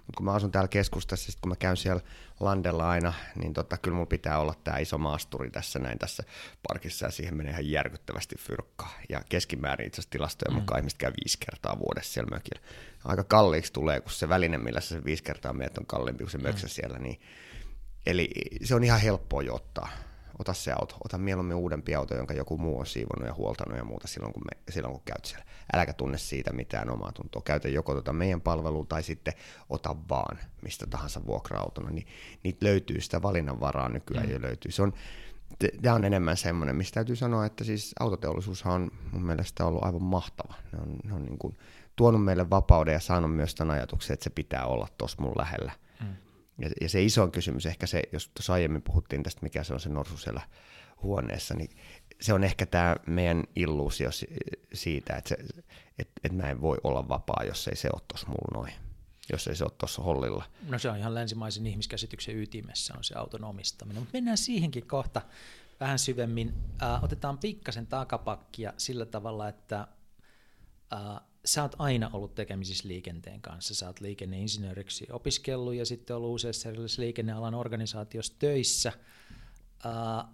mutta 0.06 0.16
kun 0.16 0.24
mä 0.24 0.32
asun 0.32 0.52
täällä 0.52 0.68
keskustassa, 0.68 1.32
sit 1.32 1.40
kun 1.40 1.48
mä 1.48 1.56
käyn 1.56 1.76
siellä 1.76 2.02
landella 2.40 2.90
aina, 2.90 3.12
niin 3.36 3.52
tota, 3.52 3.78
kyllä 3.78 3.94
mulla 3.94 4.06
pitää 4.06 4.38
olla 4.38 4.54
tämä 4.64 4.78
iso 4.78 4.98
maasturi 4.98 5.50
tässä 5.50 5.78
näin 5.78 5.98
tässä 5.98 6.22
parkissa, 6.68 7.06
ja 7.06 7.10
siihen 7.10 7.36
menee 7.36 7.52
ihan 7.52 7.70
järkyttävästi 7.70 8.36
fyrkkaa. 8.38 8.98
Ja 9.08 9.22
keskimäärin 9.28 9.86
itse 9.86 10.00
asiassa 10.00 10.10
tilastojen 10.10 10.54
mm. 10.54 10.60
mukaan 10.60 10.78
ihmiset 10.78 10.98
käy 10.98 11.12
viisi 11.24 11.38
kertaa 11.38 11.78
vuodessa 11.78 12.12
siellä 12.12 12.30
mökillä. 12.30 12.60
Aika 13.04 13.24
kalliiksi 13.24 13.72
tulee, 13.72 14.00
kun 14.00 14.12
se 14.12 14.28
väline, 14.28 14.58
millä 14.58 14.80
se 14.80 15.04
viisi 15.04 15.22
kertaa 15.22 15.52
meet 15.52 15.78
on 15.78 15.86
kalliimpi 15.86 16.24
kuin 16.24 16.30
se 16.30 16.38
möksä 16.38 16.66
mm. 16.66 16.70
siellä. 16.70 16.98
Niin, 16.98 17.20
eli 18.06 18.30
se 18.62 18.74
on 18.74 18.84
ihan 18.84 19.00
helppoa 19.00 19.42
jo 19.42 19.54
ottaa 19.54 19.88
ota 20.38 20.54
se 20.54 20.72
auto, 20.72 20.96
ota 21.04 21.18
mieluummin 21.18 21.56
uudempi 21.56 21.94
auto, 21.94 22.14
jonka 22.14 22.34
joku 22.34 22.58
muu 22.58 22.78
on 22.78 22.86
siivonut 22.86 23.28
ja 23.28 23.34
huoltanut 23.34 23.78
ja 23.78 23.84
muuta 23.84 24.08
silloin, 24.08 24.32
kun, 24.32 24.42
me, 24.50 24.72
silloin, 24.72 24.94
kun 24.94 25.02
käyt 25.04 25.24
siellä. 25.24 25.44
Äläkä 25.74 25.92
tunne 25.92 26.18
siitä 26.18 26.52
mitään 26.52 26.90
omaa 26.90 27.12
tuntoa. 27.12 27.42
Käytä 27.44 27.68
joko 27.68 27.92
tuota 27.92 28.12
meidän 28.12 28.40
palvelua 28.40 28.86
tai 28.88 29.02
sitten 29.02 29.34
ota 29.70 29.96
vaan 30.08 30.38
mistä 30.62 30.86
tahansa 30.86 31.26
vuokra-autona, 31.26 31.90
niin 31.90 32.06
niitä 32.42 32.66
löytyy, 32.66 33.00
sitä 33.00 33.22
valinnanvaraa 33.22 33.88
nykyään 33.88 34.26
mm. 34.26 34.32
jo 34.32 34.42
löytyy. 34.42 34.70
Se 34.70 34.82
on, 34.82 34.92
tämä 35.82 35.94
on 35.94 36.04
enemmän 36.04 36.36
semmoinen, 36.36 36.76
mistä 36.76 36.94
täytyy 36.94 37.16
sanoa, 37.16 37.46
että 37.46 37.64
siis 37.64 37.94
autoteollisuushan 38.00 38.72
on 38.82 38.90
mun 39.12 39.22
mielestä 39.22 39.66
ollut 39.66 39.84
aivan 39.84 40.02
mahtava. 40.02 40.54
Ne 40.72 40.78
on, 40.82 40.96
ne 41.04 41.14
on 41.14 41.24
niin 41.24 41.38
kuin 41.38 41.56
tuonut 41.96 42.24
meille 42.24 42.50
vapauden 42.50 42.92
ja 42.92 43.00
saanut 43.00 43.36
myös 43.36 43.54
tämän 43.54 43.74
ajatuksen, 43.74 44.14
että 44.14 44.24
se 44.24 44.30
pitää 44.30 44.66
olla 44.66 44.88
tuossa 44.98 45.22
mun 45.22 45.32
lähellä. 45.36 45.72
Ja, 46.58 46.70
ja 46.80 46.88
se 46.88 47.02
iso 47.02 47.28
kysymys, 47.28 47.66
ehkä 47.66 47.86
se, 47.86 48.02
jos 48.12 48.28
tuossa 48.28 48.52
aiemmin 48.52 48.82
puhuttiin 48.82 49.22
tästä, 49.22 49.42
mikä 49.42 49.64
se 49.64 49.74
on 49.74 49.80
se 49.80 49.88
norsu 49.88 50.16
siellä 50.16 50.40
huoneessa, 51.02 51.54
niin 51.54 51.70
se 52.20 52.32
on 52.32 52.44
ehkä 52.44 52.66
tämä 52.66 52.96
meidän 53.06 53.44
illuusio 53.56 54.10
siitä, 54.74 55.16
että, 55.16 55.28
se, 55.28 55.34
että, 55.98 56.12
että 56.24 56.42
mä 56.42 56.50
en 56.50 56.60
voi 56.60 56.78
olla 56.84 57.08
vapaa, 57.08 57.44
jos 57.46 57.68
ei 57.68 57.76
se 57.76 57.88
ole 57.92 58.02
tuossa 58.08 58.26
mulla 58.26 58.60
noin 58.60 58.72
jos 59.32 59.48
ei 59.48 59.56
se 59.56 59.64
ole 59.64 59.72
tuossa 59.78 60.02
hollilla. 60.02 60.44
No 60.68 60.78
se 60.78 60.90
on 60.90 60.96
ihan 60.96 61.14
länsimaisen 61.14 61.66
ihmiskäsityksen 61.66 62.36
ytimessä 62.36 62.94
on 62.96 63.04
se 63.04 63.14
auton 63.14 63.44
omistaminen, 63.44 64.02
mutta 64.02 64.16
mennään 64.16 64.38
siihenkin 64.38 64.86
kohta 64.86 65.22
vähän 65.80 65.98
syvemmin. 65.98 66.54
Äh, 66.82 67.04
otetaan 67.04 67.38
pikkasen 67.38 67.86
takapakkia 67.86 68.72
sillä 68.76 69.06
tavalla, 69.06 69.48
että 69.48 69.88
äh, 70.92 71.20
sä 71.44 71.62
oot 71.62 71.76
aina 71.78 72.10
ollut 72.12 72.34
tekemisissä 72.34 72.88
liikenteen 72.88 73.40
kanssa. 73.40 73.74
Sä 73.74 73.86
oot 73.86 74.00
liikenneinsinööriksi 74.00 75.06
opiskellut 75.10 75.74
ja 75.74 75.86
sitten 75.86 76.16
ollut 76.16 76.34
useissa 76.34 76.68
erilaisissa 76.68 77.02
liikennealan 77.02 77.54
organisaatiossa 77.54 78.34
töissä. 78.38 78.92
Äh, 79.86 80.26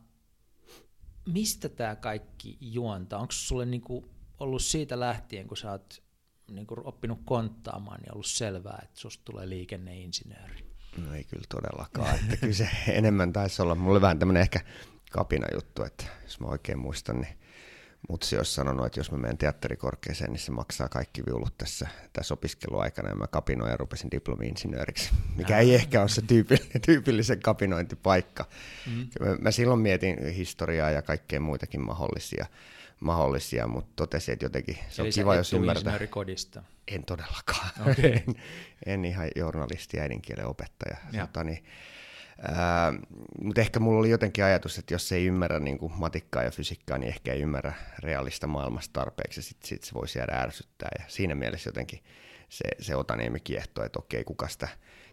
mistä 1.27 1.69
tämä 1.69 1.97
kaikki 1.97 2.59
juontaa? 2.61 3.21
Onko 3.21 3.33
sulle 3.33 3.67
niinku 3.67 4.11
ollut 4.41 4.63
siitä 4.63 5.01
lähtien, 5.01 5.49
kun 5.49 5.57
sä 5.57 5.71
oot 5.71 6.03
niin 6.51 6.67
kuin 6.67 6.81
oppinut 6.87 7.21
konttaamaan, 7.25 8.01
niin 8.01 8.13
ollut 8.13 8.27
selvää, 8.27 8.81
että 8.83 9.01
susta 9.01 9.25
tulee 9.25 9.49
liikenneinsinööri? 9.49 10.71
No 10.97 11.15
ei 11.15 11.25
kyllä 11.25 11.45
todellakaan. 11.49 12.15
Että 12.15 12.37
kyllä 12.37 12.55
se 12.55 12.69
enemmän 12.89 13.33
taisi 13.33 13.63
olla, 13.63 13.75
mulle 13.75 14.01
vähän 14.01 14.19
tämmöinen 14.19 14.41
ehkä 14.41 14.61
kapina 15.11 15.47
juttu, 15.55 15.83
että 15.83 16.05
jos 16.23 16.41
mä 16.41 16.47
oikein 16.47 16.79
muistan, 16.79 17.21
niin 17.21 17.39
Mutsi 18.09 18.37
olisi 18.37 18.55
sanonut, 18.55 18.87
että 18.87 19.01
jos 19.01 19.11
mä 19.13 19.19
menen 19.19 19.39
teatterikorkeeseen, 19.39 20.33
niin 20.33 20.41
se 20.41 20.53
maksaa 20.53 20.89
kaikki 20.89 21.27
viulut 21.27 21.59
tässä, 21.59 21.89
tässä 22.13 22.35
opiskeluaikana, 22.35 23.09
ja 23.09 23.15
mä 23.15 23.27
kapinoin 23.27 23.71
ja 23.71 23.77
rupesin 23.77 24.11
diplomi-insinööriksi, 24.11 25.11
mikä 25.37 25.59
ei 25.59 25.75
ehkä 25.75 26.01
ole 26.01 26.09
se 26.09 26.23
tyypillinen, 26.23 26.81
tyypillisen 26.87 27.41
kapinointipaikka. 27.41 28.45
Mm. 28.87 29.09
Mä, 29.21 29.37
mä 29.41 29.51
silloin 29.51 29.81
mietin 29.81 30.35
historiaa 30.35 30.91
ja 30.91 31.03
kaikkea 31.03 31.41
muitakin 31.41 31.81
mahdollisia 31.81 32.47
mahdollisia, 33.01 33.67
mutta 33.67 33.93
totesin, 33.97 34.33
että 34.33 34.45
jotenkin 34.45 34.79
se 34.89 35.03
Eli 35.03 35.09
on 35.09 35.13
kiva, 35.13 35.35
jos 35.35 35.53
ymmärtää. 35.53 36.07
kodista. 36.07 36.63
En 36.89 37.05
todellakaan. 37.05 37.71
Okay. 37.81 38.05
en, 38.27 38.35
en 38.87 39.05
ihan 39.05 39.29
journalisti, 39.37 40.01
äidinkielen 40.01 40.47
opettaja. 40.47 40.97
Tota, 41.21 41.45
niin, 41.45 41.65
ää, 41.65 41.71
mutta 43.43 43.61
ehkä 43.61 43.81
mulla 43.81 43.99
oli 43.99 44.11
jotenkin 44.11 44.45
ajatus, 44.45 44.79
että 44.79 44.95
jos 44.95 45.13
ei 45.13 45.27
ymmärrä 45.27 45.61
niin 45.61 45.79
kuin 45.79 45.93
matikkaa 45.97 46.43
ja 46.43 46.51
fysiikkaa, 46.51 46.99
niin 46.99 47.09
ehkä 47.09 47.33
ei 47.33 47.41
ymmärrä 47.41 47.73
realista 47.99 48.47
maailmasta 48.47 48.93
tarpeeksi, 48.93 49.39
ja 49.39 49.43
sitten 49.43 49.69
sit 49.69 49.83
se 49.83 49.95
voisi 49.95 50.19
jäädä 50.19 50.33
ärsyttää. 50.33 50.89
Ja 50.99 51.05
siinä 51.09 51.35
mielessä 51.35 51.69
jotenkin 51.69 52.01
se, 52.49 52.65
se 52.79 52.97
Otaniemi 52.97 53.41
kiehtoo, 53.41 53.85
että 53.85 53.99
okei, 53.99 54.25
kuka 54.25 54.49
sitä 54.49 54.69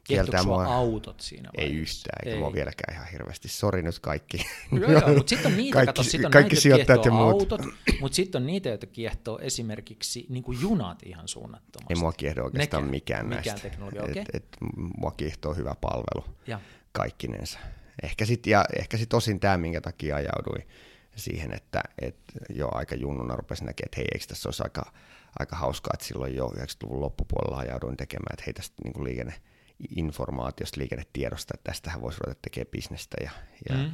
kieltää 0.07 0.43
mua. 0.43 0.65
autot 0.65 1.19
siinä 1.19 1.49
Ei 1.57 1.73
yhtään, 1.75 2.19
eikä 2.25 2.35
ei. 2.35 2.39
mua 2.39 2.53
vieläkään 2.53 2.93
ihan 2.95 3.07
hirveästi. 3.11 3.47
Sori 3.47 3.81
nyt 3.81 3.99
kaikki. 3.99 4.37
Joo, 4.81 4.91
joo, 4.91 5.13
mutta 5.15 5.29
sitten 5.29 5.51
on 5.51 5.57
niitä, 5.57 5.73
kaikki, 5.73 5.87
kato, 5.87 6.03
sit 6.03 6.25
on 6.25 6.31
kaikki 6.31 6.49
näitä, 6.49 6.61
sijoittajat 6.61 7.05
ja 7.05 7.11
muut. 7.11 7.41
autot, 7.41 7.61
mutta 8.01 8.15
sitten 8.15 8.41
on 8.41 8.47
niitä, 8.47 8.69
joita 8.69 8.85
kiehtoo 8.85 9.39
esimerkiksi 9.39 10.25
niin 10.29 10.43
kuin 10.43 10.61
junat 10.61 11.03
ihan 11.05 11.27
suunnattomasti. 11.27 11.93
Ei 11.93 11.99
mua 11.99 12.11
kiehdo 12.11 12.43
oikeastaan 12.43 12.83
Nekään, 12.83 12.91
mikään 12.91 13.29
näistä. 13.29 13.53
Mikään 13.53 13.71
teknologia, 13.71 14.03
okay. 14.03 14.21
et, 14.21 14.29
et, 14.33 14.57
mua 14.97 15.11
kiehtoo 15.11 15.53
hyvä 15.53 15.75
palvelu 15.81 16.25
ja. 16.47 16.59
Kaikkinensa. 16.97 17.59
Ehkä 18.03 18.25
sitten 18.25 18.53
ehkä 18.79 18.97
sit 18.97 19.13
osin 19.13 19.39
tämä, 19.39 19.57
minkä 19.57 19.81
takia 19.81 20.15
ajauduin 20.15 20.67
siihen, 21.15 21.53
että, 21.53 21.83
että 22.01 22.33
jo 22.49 22.69
aika 22.71 22.95
junnuna 22.95 23.35
rupesin 23.35 23.65
näkemään, 23.65 23.87
että 23.87 23.97
hei, 23.97 24.07
eikö 24.13 24.25
tässä 24.27 24.49
olisi 24.49 24.63
aika, 24.63 24.91
aika 25.39 25.55
hauskaa, 25.55 25.91
että 25.93 26.05
silloin 26.05 26.35
jo 26.35 26.47
90-luvun 26.47 27.01
loppupuolella 27.01 27.57
ajauduin 27.57 27.97
tekemään, 27.97 28.33
että 28.33 28.43
hei 28.45 28.53
tästä 28.53 28.75
niin 28.83 29.03
liikenne, 29.03 29.33
informaatiosta, 29.95 30.79
liikennetiedosta, 30.79 31.53
että 31.55 31.71
tästähän 31.71 32.01
voisi 32.01 32.19
ruveta 32.25 32.39
tekemään 32.41 32.71
bisnestä. 32.71 33.17
Ja, 33.23 33.31
ja, 33.69 33.75
mm. 33.75 33.91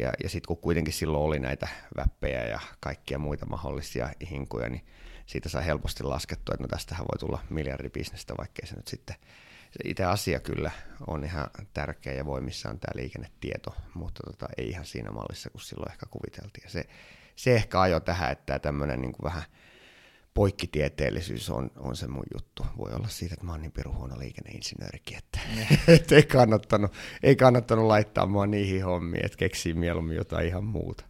ja, 0.00 0.12
ja 0.22 0.28
sitten 0.28 0.46
kun 0.48 0.56
kuitenkin 0.56 0.94
silloin 0.94 1.24
oli 1.24 1.38
näitä 1.38 1.68
väppejä 1.96 2.44
ja 2.44 2.60
kaikkia 2.80 3.18
muita 3.18 3.46
mahdollisia 3.46 4.10
hinkuja, 4.30 4.68
niin 4.68 4.86
siitä 5.26 5.48
saa 5.48 5.62
helposti 5.62 6.02
laskettua, 6.02 6.54
että 6.54 6.64
no 6.64 6.68
tästähän 6.68 7.06
voi 7.12 7.18
tulla 7.18 7.38
miljardibisnestä, 7.50 8.34
vaikkei 8.38 8.66
se 8.66 8.76
nyt 8.76 8.88
sitten 8.88 9.16
se 9.70 9.88
itse 9.88 10.04
asia 10.04 10.40
kyllä 10.40 10.70
on 11.06 11.24
ihan 11.24 11.50
tärkeä 11.74 12.12
ja 12.12 12.26
voimissaan 12.26 12.80
tämä 12.80 13.00
liikennetieto, 13.00 13.74
mutta 13.94 14.22
tota, 14.26 14.46
ei 14.56 14.68
ihan 14.68 14.84
siinä 14.84 15.10
mallissa, 15.10 15.50
kun 15.50 15.60
silloin 15.60 15.92
ehkä 15.92 16.06
kuviteltiin. 16.10 16.64
Ja 16.64 16.70
se, 16.70 16.84
se 17.36 17.54
ehkä 17.54 17.80
ajo 17.80 18.00
tähän, 18.00 18.32
että 18.32 18.58
tämmöinen 18.58 19.00
niin 19.00 19.14
vähän– 19.22 19.42
poikkitieteellisyys 20.38 21.50
on, 21.50 21.70
on 21.76 21.96
se 21.96 22.08
mun 22.08 22.24
juttu. 22.34 22.66
Voi 22.76 22.92
olla 22.92 23.08
siitä, 23.08 23.34
että 23.34 23.46
mä 23.46 23.52
oon 23.52 23.62
niin 23.62 23.72
pirun 23.72 23.96
huono 23.96 24.18
liikenneinsinöörikin, 24.18 25.18
että, 25.18 25.40
että 25.94 26.14
ei, 26.14 26.22
kannattanut, 26.22 26.92
ei 27.22 27.36
kannattanut 27.36 27.86
laittaa 27.86 28.26
mua 28.26 28.46
niihin 28.46 28.84
hommiin, 28.84 29.24
että 29.24 29.38
keksii 29.38 29.74
mieluummin 29.74 30.16
jotain 30.16 30.46
ihan 30.46 30.64
muuta. 30.64 31.04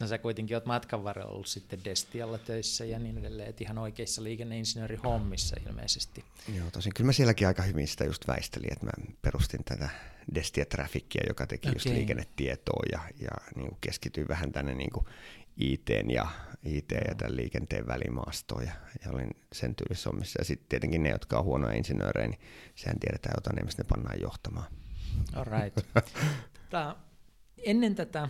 No 0.00 0.06
sä 0.06 0.18
kuitenkin 0.18 0.56
oot 0.56 0.66
matkan 0.66 1.04
varrella 1.04 1.30
ollut 1.30 1.46
sitten 1.46 1.84
Destialla 1.84 2.38
töissä 2.38 2.84
ja 2.84 2.98
niin 2.98 3.18
edelleen, 3.18 3.48
että 3.48 3.64
ihan 3.64 3.78
oikeissa 3.78 4.22
liikenneinsinöörihommissa 4.22 5.56
ilmeisesti. 5.66 6.24
Joo, 6.56 6.70
tosin 6.70 6.94
kyllä 6.94 7.06
mä 7.06 7.12
sielläkin 7.12 7.46
aika 7.46 7.62
hyvin 7.62 7.88
sitä 7.88 8.04
just 8.04 8.28
väistelin, 8.28 8.72
että 8.72 8.86
mä 8.86 8.92
perustin 9.22 9.64
tätä 9.64 9.88
Destia 10.34 10.64
Trafficia, 10.66 11.22
joka 11.28 11.46
teki 11.46 11.68
okay. 11.68 11.74
just 11.74 11.86
liikennetietoa 11.86 12.82
ja, 12.92 13.00
ja 13.20 13.30
niin 13.56 13.68
kuin 13.68 13.78
keskityin 13.80 14.28
vähän 14.28 14.52
tänne 14.52 14.74
niin 14.74 14.90
kuin 14.90 15.06
IT 15.56 15.88
ja, 16.08 16.28
IT 16.64 16.90
ja 16.90 17.14
tämän 17.14 17.36
liikenteen 17.36 17.86
välimaastoon 17.86 18.64
ja, 18.64 18.72
ja 19.04 19.10
olin 19.10 19.30
sen 19.52 19.74
tyylissä 19.74 20.10
hommissa. 20.10 20.40
Ja 20.40 20.44
sitten 20.44 20.68
tietenkin 20.68 21.02
ne, 21.02 21.10
jotka 21.10 21.38
on 21.38 21.44
huonoja 21.44 21.76
insinöörejä, 21.76 22.28
niin 22.28 22.40
sehän 22.74 23.00
tiedetään 23.00 23.34
jotain, 23.36 23.64
mistä 23.64 23.82
ne 23.82 23.88
pannaan 23.88 24.20
johtamaan. 24.20 24.66
All 25.34 25.44
right. 25.44 25.86
Tää, 26.70 26.96
ennen 27.58 27.94
tätä, 27.94 28.28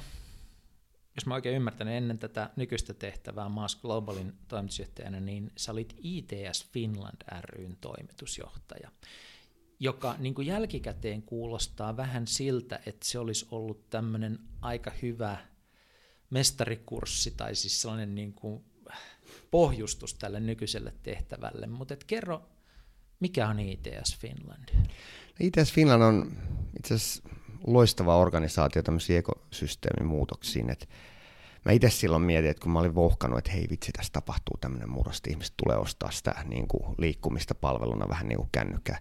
jos 1.15 1.27
mä 1.27 1.35
oikein 1.35 1.57
ymmärtän, 1.57 1.89
ennen 1.89 2.19
tätä 2.19 2.51
nykyistä 2.57 2.95
tehtävää 2.95 3.49
Maas 3.49 3.77
Globalin 3.77 4.33
toimitusjohtajana, 4.49 5.21
niin 5.21 5.53
sä 5.57 5.73
olit 5.73 5.95
ITS 6.03 6.71
Finland 6.73 7.41
ryn 7.41 7.77
toimitusjohtaja, 7.81 8.91
joka 9.81 10.15
niin 10.19 10.35
kuin 10.35 10.47
jälkikäteen 10.47 11.23
kuulostaa 11.23 11.97
vähän 11.97 12.27
siltä, 12.27 12.81
että 12.87 13.07
se 13.07 13.19
olisi 13.19 13.47
ollut 13.51 13.91
tämmöinen 13.91 14.39
aika 14.61 14.93
hyvä– 15.03 15.37
mestarikurssi 16.35 17.31
tai 17.31 17.55
siis 17.55 17.83
sellainen 17.83 18.15
niin 18.15 18.33
kuin 18.33 18.65
pohjustus 19.51 20.15
tälle 20.15 20.41
nykyiselle 20.41 20.95
tehtävälle, 21.03 21.67
mutta 21.67 21.97
kerro, 22.07 22.49
mikä 23.21 23.49
on 23.49 23.61
ITS 23.61 24.19
Finland? 24.19 24.69
ITS 25.41 25.73
Finland 25.73 26.03
on 26.03 26.33
itse 26.79 26.95
asiassa 26.95 27.23
loistava 27.67 28.17
organisaatio 28.17 28.83
tämmöisiin 28.83 29.19
ekosysteemimuutoksiin, 29.19 30.71
että 30.71 30.87
mä 31.65 31.73
itse 31.73 31.91
silloin 31.91 32.23
mietin, 32.23 32.51
että 32.51 32.63
kun 32.63 32.73
mä 32.73 32.79
olin 32.79 32.95
vohkanut, 32.95 33.39
että 33.39 33.51
hei 33.51 33.67
vitsi, 33.71 33.93
tässä 33.93 34.13
tapahtuu 34.13 34.57
tämmöinen 34.61 34.91
murrosti, 34.91 35.31
ihmiset 35.31 35.55
tulee 35.65 35.77
ostaa 35.77 36.11
sitä 36.11 36.35
niin 36.45 36.69
kuin, 36.69 36.95
liikkumista 36.99 37.55
palveluna 37.55 38.09
vähän 38.09 38.29
niin 38.29 38.39
kuin 38.39 38.49
kännykkää 38.53 38.99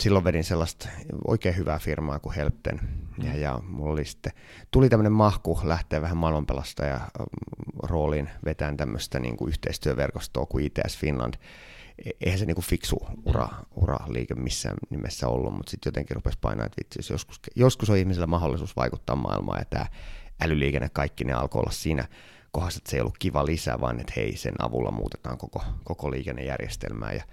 silloin 0.00 0.24
vedin 0.24 0.44
sellaista 0.44 0.88
oikein 1.26 1.56
hyvää 1.56 1.78
firmaa 1.78 2.18
kuin 2.18 2.34
Helpten. 2.34 2.80
Ja, 3.18 3.32
mm. 3.32 3.40
ja 3.40 3.60
mulla 3.68 3.92
oli 3.92 4.04
sitten, 4.04 4.32
tuli 4.70 4.88
tämmöinen 4.88 5.12
mahku 5.12 5.60
lähteä 5.62 6.02
vähän 6.02 6.16
maailmanpelastaja 6.16 7.00
rooliin 7.82 8.30
vetään 8.44 8.76
tämmöistä 8.76 9.20
niin 9.20 9.36
kuin 9.36 9.48
yhteistyöverkostoa 9.48 10.46
kuin 10.46 10.64
ITS 10.64 10.98
Finland. 10.98 11.34
E, 12.06 12.10
eihän 12.20 12.38
se 12.38 12.44
niin 12.46 12.54
kuin 12.54 12.64
fiksu 12.64 13.06
ura, 13.24 13.48
ura 13.70 13.96
liike 14.08 14.34
missään 14.34 14.76
nimessä 14.90 15.28
ollut, 15.28 15.54
mutta 15.54 15.70
sitten 15.70 15.90
jotenkin 15.90 16.14
rupesi 16.14 16.38
painaa, 16.40 16.66
että 16.66 16.76
vitsi, 16.82 16.98
jos 16.98 17.10
joskus, 17.10 17.40
joskus 17.56 17.90
on 17.90 17.96
ihmisellä 17.96 18.26
mahdollisuus 18.26 18.76
vaikuttaa 18.76 19.16
maailmaan 19.16 19.58
ja 19.58 19.64
tämä 19.64 19.86
älyliikenne 20.40 20.88
kaikki 20.92 21.24
ne 21.24 21.32
alkoi 21.32 21.60
olla 21.60 21.70
siinä 21.70 22.08
kohdassa, 22.52 22.78
että 22.78 22.90
se 22.90 22.96
ei 22.96 23.00
ollut 23.00 23.18
kiva 23.18 23.46
lisää, 23.46 23.80
vaan 23.80 24.00
että 24.00 24.12
hei, 24.16 24.36
sen 24.36 24.54
avulla 24.58 24.90
muutetaan 24.90 25.38
koko, 25.38 25.64
koko 25.84 26.10
liikennejärjestelmää. 26.10 27.12
Ja 27.12 27.24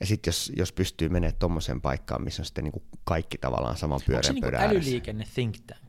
ja 0.00 0.06
sitten 0.06 0.28
jos, 0.28 0.52
jos 0.56 0.72
pystyy 0.72 1.08
menemään 1.08 1.38
tuommoiseen 1.38 1.80
paikkaan, 1.80 2.24
missä 2.24 2.42
on 2.42 2.46
sitten 2.46 2.64
niin 2.64 2.72
kuin 2.72 2.82
kaikki 3.04 3.38
tavallaan 3.38 3.76
saman 3.76 4.00
pyörän 4.06 4.30
Onko 4.30 4.46
se 4.46 4.50
niin 4.50 4.62
älyliikenne 4.62 5.24
think 5.34 5.56
tankki 5.66 5.87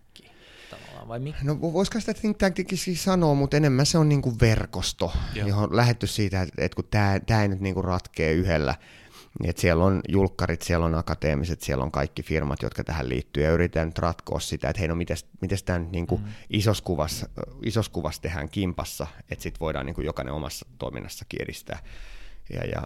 tavallaan, 1.00 1.08
vai 1.08 1.20
mikä? 1.20 1.40
No 1.44 1.74
voisiko 1.74 2.00
sitä 2.00 2.14
think 2.14 2.38
tankikin 2.38 2.78
siis 2.78 3.04
sanoa, 3.04 3.34
mutta 3.34 3.58
enemmän 3.58 3.86
se 3.86 3.98
on 3.98 4.10
niin 4.10 4.22
kuin 4.22 4.36
verkosto, 4.42 5.14
Joo. 5.36 5.48
johon 5.48 5.76
lähetty 5.76 6.08
siitä, 6.08 6.42
että, 6.42 6.66
että 6.66 6.76
kun 6.76 6.88
tämä, 7.26 7.42
ei 7.42 7.48
nyt 7.48 7.60
niin 7.60 7.74
kuin 7.74 7.84
ratkee 7.84 8.34
yhdellä, 8.34 8.76
että 9.44 9.62
siellä 9.62 9.86
on 9.86 10.02
julkkarit, 10.08 10.62
siellä 10.62 10.86
on 10.86 10.96
akateemiset, 10.96 11.62
siellä 11.62 11.84
on 11.84 11.92
kaikki 11.92 12.24
firmat, 12.24 12.62
jotka 12.62 12.84
tähän 12.84 13.10
liittyy, 13.10 13.44
ja 13.44 13.52
yritetään 13.52 13.88
nyt 13.88 14.00
ratkoa 14.00 14.40
sitä, 14.40 14.70
että 14.70 14.80
hei, 14.80 14.88
no 14.88 14.96
miten 14.96 15.18
tämä 15.66 15.80
nyt 15.80 15.92
niin 15.92 16.08
kuin 16.08 16.22
mm. 16.22 16.28
isossa, 16.50 16.84
kuvassa, 16.84 17.30
kuvassa 17.92 18.22
tehdään 18.22 18.50
kimpassa, 18.50 19.08
että 19.30 19.44
sitten 19.44 19.60
voidaan 19.60 19.86
niin 19.86 19.96
kuin 19.96 20.06
jokainen 20.06 20.34
omassa 20.34 20.66
toiminnassakin 20.80 21.42
edistää. 21.42 21.80
Ja, 22.50 22.66
ja 22.66 22.82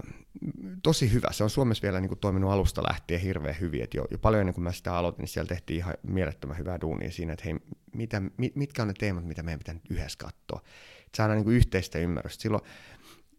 tosi 0.83 1.13
hyvä. 1.13 1.27
Se 1.31 1.43
on 1.43 1.49
Suomessa 1.49 1.81
vielä 1.81 1.99
niin 2.01 2.09
kuin 2.09 2.19
toiminut 2.19 2.51
alusta 2.51 2.83
lähtien 2.83 3.21
hirveän 3.21 3.55
hyvin. 3.59 3.83
Et 3.83 3.93
jo, 3.93 4.05
jo 4.11 4.17
paljon 4.17 4.39
ennen 4.41 4.53
kuin 4.53 4.63
mä 4.63 4.71
sitä 4.71 4.95
aloitin, 4.95 5.21
niin 5.21 5.27
siellä 5.27 5.47
tehtiin 5.47 5.77
ihan 5.77 5.93
mielettömän 6.03 6.57
hyvää 6.57 6.81
duunia 6.81 7.11
siinä, 7.11 7.33
että 7.33 7.45
hei, 7.45 7.55
mitä, 7.93 8.21
mitkä 8.55 8.81
on 8.81 8.87
ne 8.87 8.93
teemat, 8.99 9.25
mitä 9.25 9.43
meidän 9.43 9.59
pitää 9.59 9.73
nyt 9.73 9.91
yhdessä 9.91 10.17
katsoa. 10.17 10.61
Et 11.07 11.15
saadaan 11.15 11.37
niin 11.37 11.45
kuin 11.45 11.55
yhteistä 11.55 11.99
ymmärrystä. 11.99 12.41
Silloin 12.41 12.63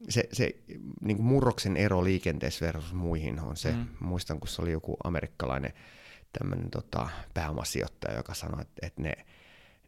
se, 0.09 0.29
se 0.33 0.57
niin 1.01 1.17
kuin 1.17 1.27
murroksen 1.27 1.77
ero 1.77 2.05
liikenteessä 2.05 2.67
versus 2.67 2.93
muihin 2.93 3.41
on 3.41 3.57
se, 3.57 3.73
mm. 3.73 3.87
muistan 4.01 4.41
kun 4.41 4.49
se 4.49 4.63
oli 4.63 4.73
joku 4.73 4.97
amerikkalainen 5.05 5.73
tämmöinen 6.39 6.71
tota, 6.71 7.09
pääomasijoittaja, 7.35 8.17
joka 8.17 8.35
sanoi, 8.35 8.61
että, 8.61 8.87
että 8.87 9.03
ne, 9.03 9.13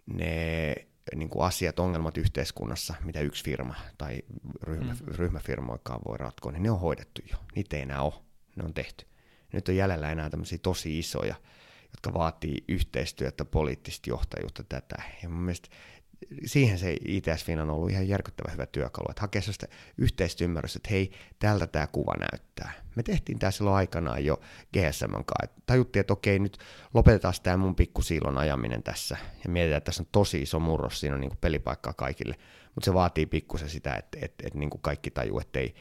ne 0.07 0.75
niin 1.15 1.29
kuin 1.29 1.47
asiat, 1.47 1.79
ongelmat 1.79 2.17
yhteiskunnassa, 2.17 2.95
mitä 3.05 3.21
yksi 3.21 3.45
firma 3.45 3.75
tai 3.99 4.23
ryhmä, 4.63 4.93
mm. 4.93 5.15
ryhmäfirmoikaan 5.15 6.01
voi 6.09 6.19
ratkoa, 6.19 6.53
niin 6.53 6.63
ne 6.63 6.71
on 6.71 6.81
hoidettu 6.81 7.23
jo. 7.31 7.37
Niitä 7.55 7.77
ei 7.77 7.83
enää 7.83 8.03
ole. 8.03 8.15
Ne 8.57 8.65
on 8.65 8.75
tehty. 8.75 9.07
Nyt 9.53 9.69
on 9.69 9.77
jäljellä 9.77 10.13
enää 10.13 10.31
tämmöisiä 10.31 10.59
tosi 10.63 10.99
isoja, 10.99 11.35
jotka 11.93 12.15
vaatii 12.15 12.65
yhteistyötä, 12.69 13.45
poliittista 13.45 14.11
johtajuutta 14.11 14.65
tätä. 14.69 15.03
Ja 15.23 15.29
mun 15.29 15.41
mielestä 15.41 15.69
siihen 16.45 16.79
se 16.79 16.97
ITS 17.05 17.45
Fin 17.45 17.59
on 17.59 17.71
ollut 17.71 17.91
ihan 17.91 18.09
järkyttävän 18.09 18.53
hyvä 18.53 18.67
työkalu, 18.67 19.07
että 19.11 19.21
hakee 19.21 19.43
sellaista 19.43 19.67
yhteistymmärrystä, 19.99 20.79
että 20.79 20.89
hei, 20.91 21.11
tältä 21.39 21.67
tämä 21.67 21.87
kuva 21.87 22.15
näyttää. 22.19 22.73
Me 22.97 23.03
tehtiin 23.03 23.39
tämä 23.39 23.51
silloin 23.51 23.77
aikanaan 23.77 24.25
jo 24.25 24.41
GSM 24.73 25.13
kanssa, 25.13 25.45
että 25.45 25.61
tajuttiin, 25.67 26.01
että 26.01 26.13
okei, 26.13 26.39
nyt 26.39 26.59
lopetetaan 26.95 27.35
tämä 27.43 27.57
mun 27.57 27.75
pikkusiilon 27.75 28.39
ajaminen 28.39 28.83
tässä, 28.83 29.17
ja 29.45 29.51
mietitään, 29.51 29.79
että 29.79 29.85
tässä 29.85 30.03
on 30.03 30.09
tosi 30.13 30.43
iso 30.43 30.61
murros, 30.61 31.01
siinä 31.01 31.15
on 31.15 31.21
niin 31.21 31.39
pelipaikkaa 31.41 31.93
kaikille, 31.93 32.35
mutta 32.75 32.85
se 32.85 32.95
vaatii 32.95 33.27
pikkusen 33.27 33.69
sitä, 33.69 33.95
että, 33.95 34.19
että, 34.23 34.47
että 34.47 34.59
niin 34.59 34.71
kuin 34.71 34.83
kaikki 34.83 35.11
tajuu, 35.11 35.41
että 35.41 35.59
ei, 35.59 35.75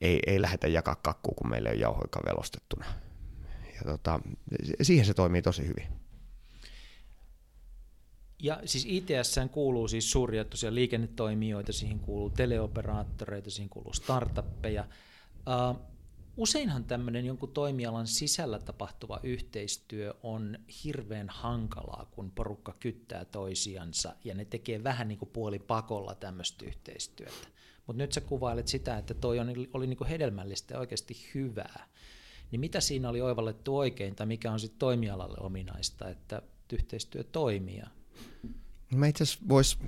ei, 0.00 0.20
ei 0.26 0.42
lähdetä 0.42 0.68
jakaa 0.68 0.94
kakkua, 0.94 1.34
kun 1.36 1.50
meillä 1.50 1.70
on 1.70 1.80
jauhoika 1.80 2.20
velostettuna. 2.26 2.84
Ja 3.74 3.80
tota, 3.84 4.20
siihen 4.82 5.06
se 5.06 5.14
toimii 5.14 5.42
tosi 5.42 5.66
hyvin. 5.66 6.07
Ja 8.42 8.60
siis 8.64 8.86
ITS 8.88 9.36
kuuluu 9.50 9.88
siis 9.88 10.10
suuria 10.10 10.44
tosiaan 10.44 10.74
liikennetoimijoita, 10.74 11.72
siihen 11.72 12.00
kuuluu 12.00 12.30
teleoperaattoreita, 12.30 13.50
siihen 13.50 13.68
kuuluu 13.68 13.92
startuppeja. 13.92 14.84
Uh, 15.70 15.80
useinhan 16.36 16.84
tämmöinen 16.84 17.26
jonkun 17.26 17.52
toimialan 17.52 18.06
sisällä 18.06 18.58
tapahtuva 18.58 19.20
yhteistyö 19.22 20.14
on 20.22 20.58
hirveän 20.84 21.28
hankalaa, 21.28 22.06
kun 22.10 22.30
porukka 22.30 22.74
kyttää 22.80 23.24
toisiansa 23.24 24.14
ja 24.24 24.34
ne 24.34 24.44
tekee 24.44 24.84
vähän 24.84 25.08
niin 25.08 25.18
kuin 25.18 25.30
puolipakolla 25.32 26.14
tämmöistä 26.14 26.66
yhteistyötä. 26.66 27.48
Mutta 27.86 28.02
nyt 28.02 28.12
sä 28.12 28.20
kuvailet 28.20 28.68
sitä, 28.68 28.98
että 28.98 29.14
toi 29.14 29.38
on, 29.38 29.48
oli 29.72 29.86
niin 29.86 29.96
kuin 29.96 30.08
hedelmällistä 30.08 30.74
ja 30.74 30.80
oikeasti 30.80 31.16
hyvää. 31.34 31.86
Niin 32.50 32.60
mitä 32.60 32.80
siinä 32.80 33.08
oli 33.08 33.20
oivallettu 33.20 33.78
oikein 33.78 34.14
tai 34.14 34.26
mikä 34.26 34.52
on 34.52 34.60
sitten 34.60 34.78
toimialalle 34.78 35.38
ominaista, 35.40 36.08
että 36.08 36.42
yhteistyö 36.72 37.24
toimii 37.24 37.82
Mä 38.94 39.06
itse 39.06 39.24
asiassa 39.24 39.48
vois, 39.48 39.78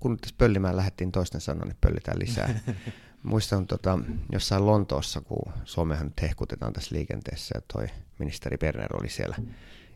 kun 0.00 0.16
tässä 0.16 0.34
pöllimään 0.38 0.76
lähdettiin 0.76 1.12
toisten 1.12 1.40
sanoa, 1.40 1.64
niin 1.64 1.76
pöllitään 1.80 2.18
lisää. 2.18 2.60
Muistan 3.22 3.66
tota, 3.66 3.98
jossain 4.32 4.66
Lontoossa, 4.66 5.20
kun 5.20 5.52
Suomehan 5.64 6.06
nyt 6.06 6.22
hehkutetaan 6.22 6.72
tässä 6.72 6.94
liikenteessä, 6.94 7.58
ja 7.58 7.62
toi 7.72 7.86
ministeri 8.18 8.56
Berner 8.56 8.96
oli 8.96 9.08
siellä. 9.08 9.36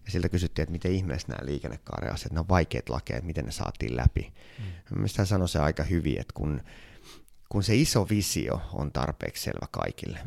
Ja 0.05 0.11
siltä 0.11 0.29
kysyttiin, 0.29 0.63
että 0.63 0.73
miten 0.73 0.93
ihmeessä 0.93 1.29
nämä 1.29 1.47
liikennekaareasiat, 1.47 2.33
ne 2.33 2.41
on 2.41 2.49
vaikeat 2.49 2.89
lakeja, 2.89 3.17
että 3.17 3.27
miten 3.27 3.45
ne 3.45 3.51
saatiin 3.51 3.97
läpi. 3.97 4.33
Mm. 4.59 5.05
Hän 5.17 5.27
sanoi 5.27 5.49
se 5.49 5.59
aika 5.59 5.83
hyvin, 5.83 6.21
että 6.21 6.35
kun, 6.35 6.63
kun 7.49 7.63
se 7.63 7.75
iso 7.75 8.09
visio 8.09 8.61
on 8.73 8.93
tarpeeksi 8.93 9.43
selvä 9.43 9.67
kaikille, 9.71 10.19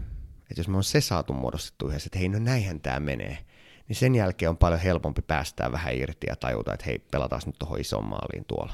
että 0.42 0.60
jos 0.60 0.68
me 0.68 0.78
on 0.78 0.84
se 0.84 1.02
saatu 1.02 1.34
muodostettu 1.34 1.88
yhdessä, 1.88 2.08
että 2.08 2.20
hei, 2.20 2.30
no 2.30 2.40
näinhän 2.40 2.80
tämä 2.80 3.00
menee, 3.00 3.46
niin 3.94 4.00
sen 4.00 4.16
jälkeen 4.16 4.50
on 4.50 4.58
paljon 4.58 4.80
helpompi 4.80 5.22
päästää 5.22 5.72
vähän 5.72 5.96
irti 5.96 6.28
ja 6.30 6.36
tajuta, 6.36 6.74
että 6.74 6.86
hei, 6.86 7.00
pelataan 7.00 7.42
nyt 7.46 7.56
tuohon 7.60 7.80
isoon 7.80 8.06
maaliin 8.06 8.46
tuolla. 8.46 8.74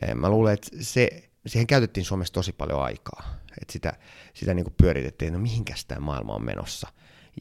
Ja 0.00 0.14
mä 0.14 0.28
luulen, 0.28 0.54
että 0.54 0.68
se, 0.80 1.30
siihen 1.46 1.66
käytettiin 1.66 2.04
Suomessa 2.04 2.34
tosi 2.34 2.52
paljon 2.52 2.82
aikaa. 2.82 3.38
Että 3.60 3.72
sitä, 3.72 3.92
sitä 4.34 4.54
niin 4.54 4.64
kuin 4.64 4.74
pyöritettiin, 4.76 5.26
että 5.26 5.38
no 5.38 5.42
mihinkäs 5.42 5.84
tämä 5.84 6.00
maailma 6.00 6.34
on 6.34 6.44
menossa. 6.44 6.88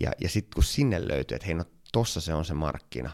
Ja, 0.01 0.11
ja 0.19 0.29
sitten 0.29 0.53
kun 0.55 0.63
sinne 0.63 1.07
löytyi, 1.07 1.35
että 1.35 1.45
hei, 1.45 1.55
no 1.55 1.63
tossa 1.91 2.21
se 2.21 2.33
on 2.33 2.45
se 2.45 2.53
markkina, 2.53 3.11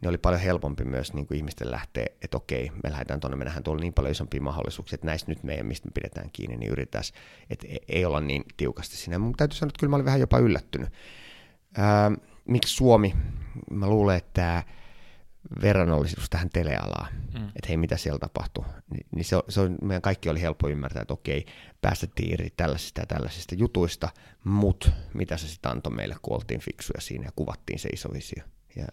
niin 0.00 0.08
oli 0.08 0.18
paljon 0.18 0.40
helpompi 0.40 0.84
myös 0.84 1.12
niin 1.12 1.26
kuin 1.26 1.38
ihmisten 1.38 1.70
lähteä, 1.70 2.06
että 2.22 2.36
okei, 2.36 2.70
me 2.84 2.90
lähdetään 2.90 3.20
tuonne, 3.20 3.36
me 3.36 3.44
nähdään 3.44 3.64
tuolla 3.64 3.80
niin 3.80 3.94
paljon 3.94 4.12
isompia 4.12 4.40
mahdollisuuksia, 4.40 4.94
että 4.94 5.06
näistä 5.06 5.30
nyt 5.30 5.42
meidän, 5.42 5.66
mistä 5.66 5.88
me 5.88 5.92
pidetään 5.94 6.30
kiinni, 6.32 6.56
niin 6.56 6.72
yritetään, 6.72 7.04
että 7.50 7.66
ei 7.88 8.04
olla 8.04 8.20
niin 8.20 8.44
tiukasti 8.56 8.96
siinä. 8.96 9.18
Mun 9.18 9.34
täytyy 9.36 9.58
sanoa, 9.58 9.68
että 9.70 9.80
kyllä 9.80 9.90
mä 9.90 9.96
olin 9.96 10.06
vähän 10.06 10.20
jopa 10.20 10.38
yllättynyt. 10.38 10.88
Ää, 11.76 12.10
miksi 12.50 12.74
Suomi, 12.74 13.14
mä 13.70 13.86
luulen, 13.86 14.16
että 14.16 14.30
tämä 14.32 14.62
verrannollisuus 15.62 16.30
tähän 16.30 16.50
telealaan, 16.50 17.12
mm. 17.34 17.48
että 17.48 17.68
hei, 17.68 17.76
mitä 17.76 17.96
siellä 17.96 18.18
tapahtuu, 18.18 18.64
niin, 18.90 19.06
niin 19.14 19.24
se, 19.24 19.36
on, 19.36 19.42
se 19.48 19.60
on, 19.60 19.78
meidän 19.82 20.02
kaikki 20.02 20.28
oli 20.28 20.40
helppo 20.40 20.68
ymmärtää, 20.68 21.02
että 21.02 21.14
okei, 21.14 21.46
päästettiin 21.80 22.32
irti 22.32 22.52
tällaisista 22.56 23.00
ja 23.00 23.06
tällaisista 23.06 23.54
jutuista, 23.54 24.08
mutta 24.44 24.90
mitä 25.14 25.36
se 25.36 25.48
sitten 25.48 25.72
antoi 25.72 25.92
meille, 25.92 26.16
kun 26.22 26.34
oltiin 26.36 26.60
fiksuja 26.60 27.00
siinä 27.00 27.24
ja 27.24 27.32
kuvattiin 27.36 27.78
se 27.78 27.88
iso 27.88 28.12
visio. 28.12 28.44
Ja, 28.76 28.86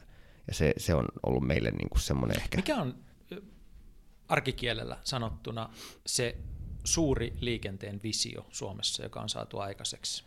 ja 0.47 0.53
se, 0.53 0.73
se 0.77 0.95
on 0.95 1.05
ollut 1.25 1.47
meille 1.47 1.71
niinku 1.71 1.99
semmoinen 1.99 2.37
ehkä... 2.37 2.57
Mikä 2.57 2.75
on 2.75 2.95
arkikielellä 4.27 4.97
sanottuna 5.03 5.69
se 6.05 6.37
suuri 6.83 7.33
liikenteen 7.39 7.99
visio 8.03 8.45
Suomessa, 8.49 9.03
joka 9.03 9.19
on 9.19 9.29
saatu 9.29 9.59
aikaiseksi? 9.59 10.26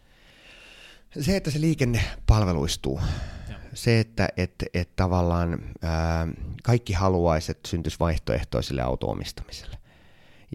Se, 1.18 1.36
että 1.36 1.50
se 1.50 1.60
liikenne 1.60 2.02
palveluistuu. 2.26 3.00
Ja. 3.48 3.54
Se, 3.74 4.00
että 4.00 4.28
et, 4.36 4.54
et 4.74 4.96
tavallaan 4.96 5.58
ää, 5.82 6.28
kaikki 6.62 6.92
haluaisi, 6.92 7.50
että 7.50 7.68
syntyisi 7.68 8.00
vaihtoehtoisille 8.00 8.82
auto-omistamiselle. 8.82 9.76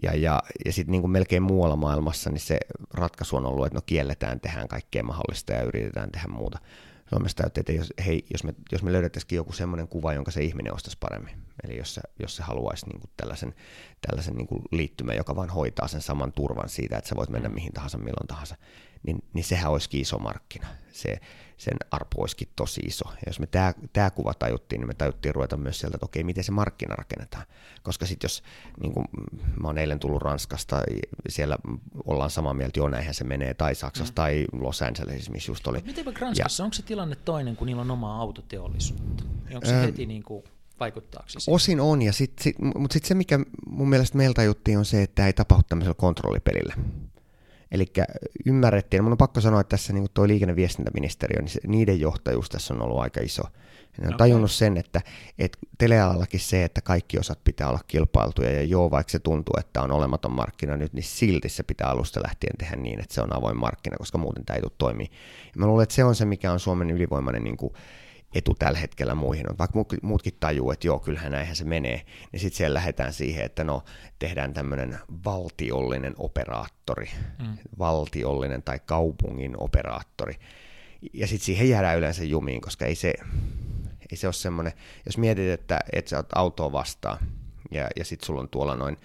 Ja, 0.02 0.16
ja, 0.16 0.42
ja 0.64 0.72
sitten 0.72 0.92
niin 0.92 1.10
melkein 1.10 1.42
muualla 1.42 1.76
maailmassa 1.76 2.30
niin 2.30 2.40
se 2.40 2.58
ratkaisu 2.94 3.36
on 3.36 3.46
ollut, 3.46 3.66
että 3.66 3.78
no 3.78 3.82
kielletään, 3.86 4.40
tehdään 4.40 4.68
kaikkea 4.68 5.02
mahdollista 5.02 5.52
ja 5.52 5.62
yritetään 5.62 6.12
tehdä 6.12 6.28
muuta. 6.28 6.58
Suomessa 7.08 7.36
täytyy, 7.36 7.60
että 7.60 7.72
jos, 7.72 7.92
hei, 8.06 8.26
jos 8.32 8.44
me, 8.44 8.54
jos 8.72 8.82
me 8.82 8.92
löydettäisikin 8.92 9.36
joku 9.36 9.52
semmoinen 9.52 9.88
kuva, 9.88 10.12
jonka 10.12 10.30
se 10.30 10.42
ihminen 10.42 10.74
ostaisi 10.74 10.98
paremmin, 11.00 11.34
eli 11.64 11.76
jos 11.76 11.94
se, 11.94 12.00
jos 12.18 12.36
se 12.36 12.42
haluaisi 12.42 12.86
niin 12.86 13.00
kuin 13.00 13.10
tällaisen, 13.16 13.54
tällaisen 14.06 14.34
niin 14.34 14.46
kuin 14.46 14.62
liittymän, 14.72 15.16
joka 15.16 15.36
vain 15.36 15.50
hoitaa 15.50 15.88
sen 15.88 16.00
saman 16.00 16.32
turvan 16.32 16.68
siitä, 16.68 16.98
että 16.98 17.08
sä 17.08 17.16
voit 17.16 17.30
mennä 17.30 17.48
mihin 17.48 17.72
tahansa, 17.72 17.98
milloin 17.98 18.26
tahansa, 18.26 18.56
niin, 19.06 19.24
niin 19.32 19.44
sehän 19.44 19.72
olisikin 19.72 20.00
iso 20.00 20.18
markkina. 20.18 20.66
Se, 20.92 21.20
sen 21.56 21.76
arpo 21.90 22.20
olisikin 22.20 22.48
tosi 22.56 22.80
iso. 22.80 23.04
Ja 23.08 23.22
jos 23.26 23.40
me 23.40 23.46
tämä, 23.46 23.74
tämä 23.92 24.10
kuva 24.10 24.34
tajuttiin, 24.34 24.80
niin 24.80 24.88
me 24.88 24.94
tajuttiin 24.94 25.34
ruveta 25.34 25.56
myös 25.56 25.80
sieltä, 25.80 25.96
että 25.96 26.04
okei, 26.04 26.24
miten 26.24 26.44
se 26.44 26.52
markkina 26.52 26.94
rakennetaan. 26.94 27.46
Koska 27.82 28.06
sitten 28.06 28.24
jos, 28.24 28.42
niin 28.80 28.92
kuin 28.92 29.06
mä 29.60 29.68
oon 29.68 29.78
eilen 29.78 29.98
tullut 29.98 30.22
Ranskasta, 30.22 30.82
siellä 31.28 31.58
ollaan 32.04 32.30
samaa 32.30 32.54
mieltä, 32.54 32.80
joo 32.80 32.88
näinhän 32.88 33.14
se 33.14 33.24
menee, 33.24 33.54
tai 33.54 33.74
Saksassa, 33.74 34.12
mm. 34.12 34.14
tai 34.14 34.44
Los 34.52 34.82
Angelesissa, 34.82 35.32
missä 35.32 35.50
just 35.50 35.66
oli. 35.66 35.82
Miten 35.86 36.16
Ranskassa, 36.20 36.62
ja, 36.62 36.64
onko 36.64 36.74
se 36.74 36.82
tilanne 36.82 37.16
toinen, 37.16 37.56
kun 37.56 37.66
niillä 37.66 37.82
on 37.82 37.90
omaa 37.90 38.20
autoteollisuutta? 38.20 39.24
Onko 39.54 39.66
se 39.66 39.74
öö, 39.74 39.86
heti 39.86 40.06
niin 40.06 40.22
kuin 40.22 40.44
vaikuttaako 40.80 41.28
se 41.28 41.50
Osin 41.50 41.80
on, 41.80 42.02
ja 42.02 42.12
sit, 42.12 42.32
sit, 42.40 42.56
mutta 42.58 42.92
sitten 42.92 43.08
se, 43.08 43.14
mikä 43.14 43.38
mun 43.66 43.88
mielestä 43.88 44.16
meiltä 44.16 44.42
juttiin, 44.42 44.78
on 44.78 44.84
se, 44.84 45.02
että 45.02 45.14
tämä 45.14 45.26
ei 45.26 45.32
tapahdu 45.32 45.62
tämmöisellä 45.68 45.94
kontrollipelillä. 45.94 46.74
Eli 47.70 47.86
ymmärrettiin, 48.46 49.02
mun 49.04 49.12
on 49.12 49.18
pakko 49.18 49.40
sanoa, 49.40 49.60
että 49.60 49.70
tässä 49.70 49.92
niin 49.92 50.06
tuo 50.14 50.28
liikenneviestintäministeriö, 50.28 51.40
niin 51.40 51.48
se, 51.48 51.60
niiden 51.66 52.00
johtajuus 52.00 52.48
tässä 52.48 52.74
on 52.74 52.82
ollut 52.82 52.98
aika 52.98 53.20
iso. 53.20 53.42
Ne 53.98 54.08
on 54.08 54.14
okay. 54.14 54.18
tajunnut 54.18 54.50
sen, 54.50 54.76
että, 54.76 55.00
että 55.38 55.58
telealallakin 55.78 56.40
se, 56.40 56.64
että 56.64 56.80
kaikki 56.80 57.18
osat 57.18 57.44
pitää 57.44 57.68
olla 57.68 57.80
kilpailtuja, 57.86 58.52
ja 58.52 58.62
joo, 58.62 58.90
vaikka 58.90 59.10
se 59.10 59.18
tuntuu, 59.18 59.54
että 59.58 59.82
on 59.82 59.92
olematon 59.92 60.32
markkina 60.32 60.76
nyt, 60.76 60.92
niin 60.92 61.02
silti 61.02 61.48
se 61.48 61.62
pitää 61.62 61.88
alusta 61.88 62.22
lähtien 62.22 62.56
tehdä 62.58 62.76
niin, 62.76 63.00
että 63.00 63.14
se 63.14 63.20
on 63.20 63.36
avoin 63.36 63.56
markkina, 63.56 63.96
koska 63.96 64.18
muuten 64.18 64.44
tämä 64.44 64.54
ei 64.54 64.60
tule 64.60 64.72
toimia. 64.78 65.06
Ja 65.44 65.60
mä 65.60 65.66
luulen, 65.66 65.82
että 65.82 65.94
se 65.94 66.04
on 66.04 66.14
se, 66.14 66.24
mikä 66.24 66.52
on 66.52 66.60
Suomen 66.60 66.90
ylivoimainen 66.90 67.44
niin 67.44 67.56
kuin, 67.56 67.72
etu 68.36 68.54
tällä 68.54 68.78
hetkellä 68.78 69.14
muihin 69.14 69.50
on. 69.50 69.58
Vaikka 69.58 69.84
muutkin 70.02 70.36
tajuu, 70.40 70.70
että 70.70 70.86
joo, 70.86 70.98
kyllähän 70.98 71.32
näinhän 71.32 71.56
se 71.56 71.64
menee, 71.64 72.06
niin 72.32 72.40
sitten 72.40 72.56
siellä 72.56 72.74
lähdetään 72.74 73.12
siihen, 73.12 73.44
että 73.44 73.64
no, 73.64 73.84
tehdään 74.18 74.54
tämmöinen 74.54 74.98
valtiollinen 75.24 76.14
operaattori, 76.18 77.10
mm. 77.42 77.58
valtiollinen 77.78 78.62
tai 78.62 78.80
kaupungin 78.86 79.54
operaattori. 79.58 80.34
Ja 81.12 81.26
sitten 81.26 81.46
siihen 81.46 81.68
jäädään 81.68 81.98
yleensä 81.98 82.24
jumiin, 82.24 82.60
koska 82.60 82.86
ei 82.86 82.94
se, 82.94 83.14
ei 84.10 84.16
se 84.16 84.26
ole 84.26 84.32
semmoinen, 84.32 84.72
jos 85.06 85.18
mietit, 85.18 85.50
että, 85.50 85.80
että 85.92 86.08
sä 86.08 86.16
oot 86.16 86.28
autoa 86.34 86.72
vastaan, 86.72 87.18
ja, 87.70 87.88
ja 87.96 88.04
sitten 88.04 88.26
sulla 88.26 88.40
on 88.40 88.48
tuolla 88.48 88.76
noin 88.76 88.96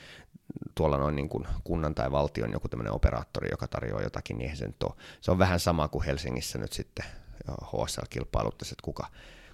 tuolla 0.75 0.97
noin 0.97 1.15
niin 1.15 1.29
kuin 1.29 1.47
kunnan 1.63 1.95
tai 1.95 2.11
valtion 2.11 2.51
joku 2.51 2.67
tämmöinen 2.67 2.93
operaattori, 2.93 3.47
joka 3.51 3.67
tarjoaa 3.67 4.01
jotakin, 4.01 4.37
niin 4.37 4.57
se 4.57 4.67
nyt 4.67 4.83
ole. 4.83 4.93
Se 5.21 5.31
on 5.31 5.39
vähän 5.39 5.59
sama 5.59 5.87
kuin 5.87 6.05
Helsingissä 6.05 6.59
nyt 6.59 6.73
sitten 6.73 7.05
HSL-kilpailuttaisi, 7.49 8.73
että 8.73 8.83
kuka, 8.83 9.07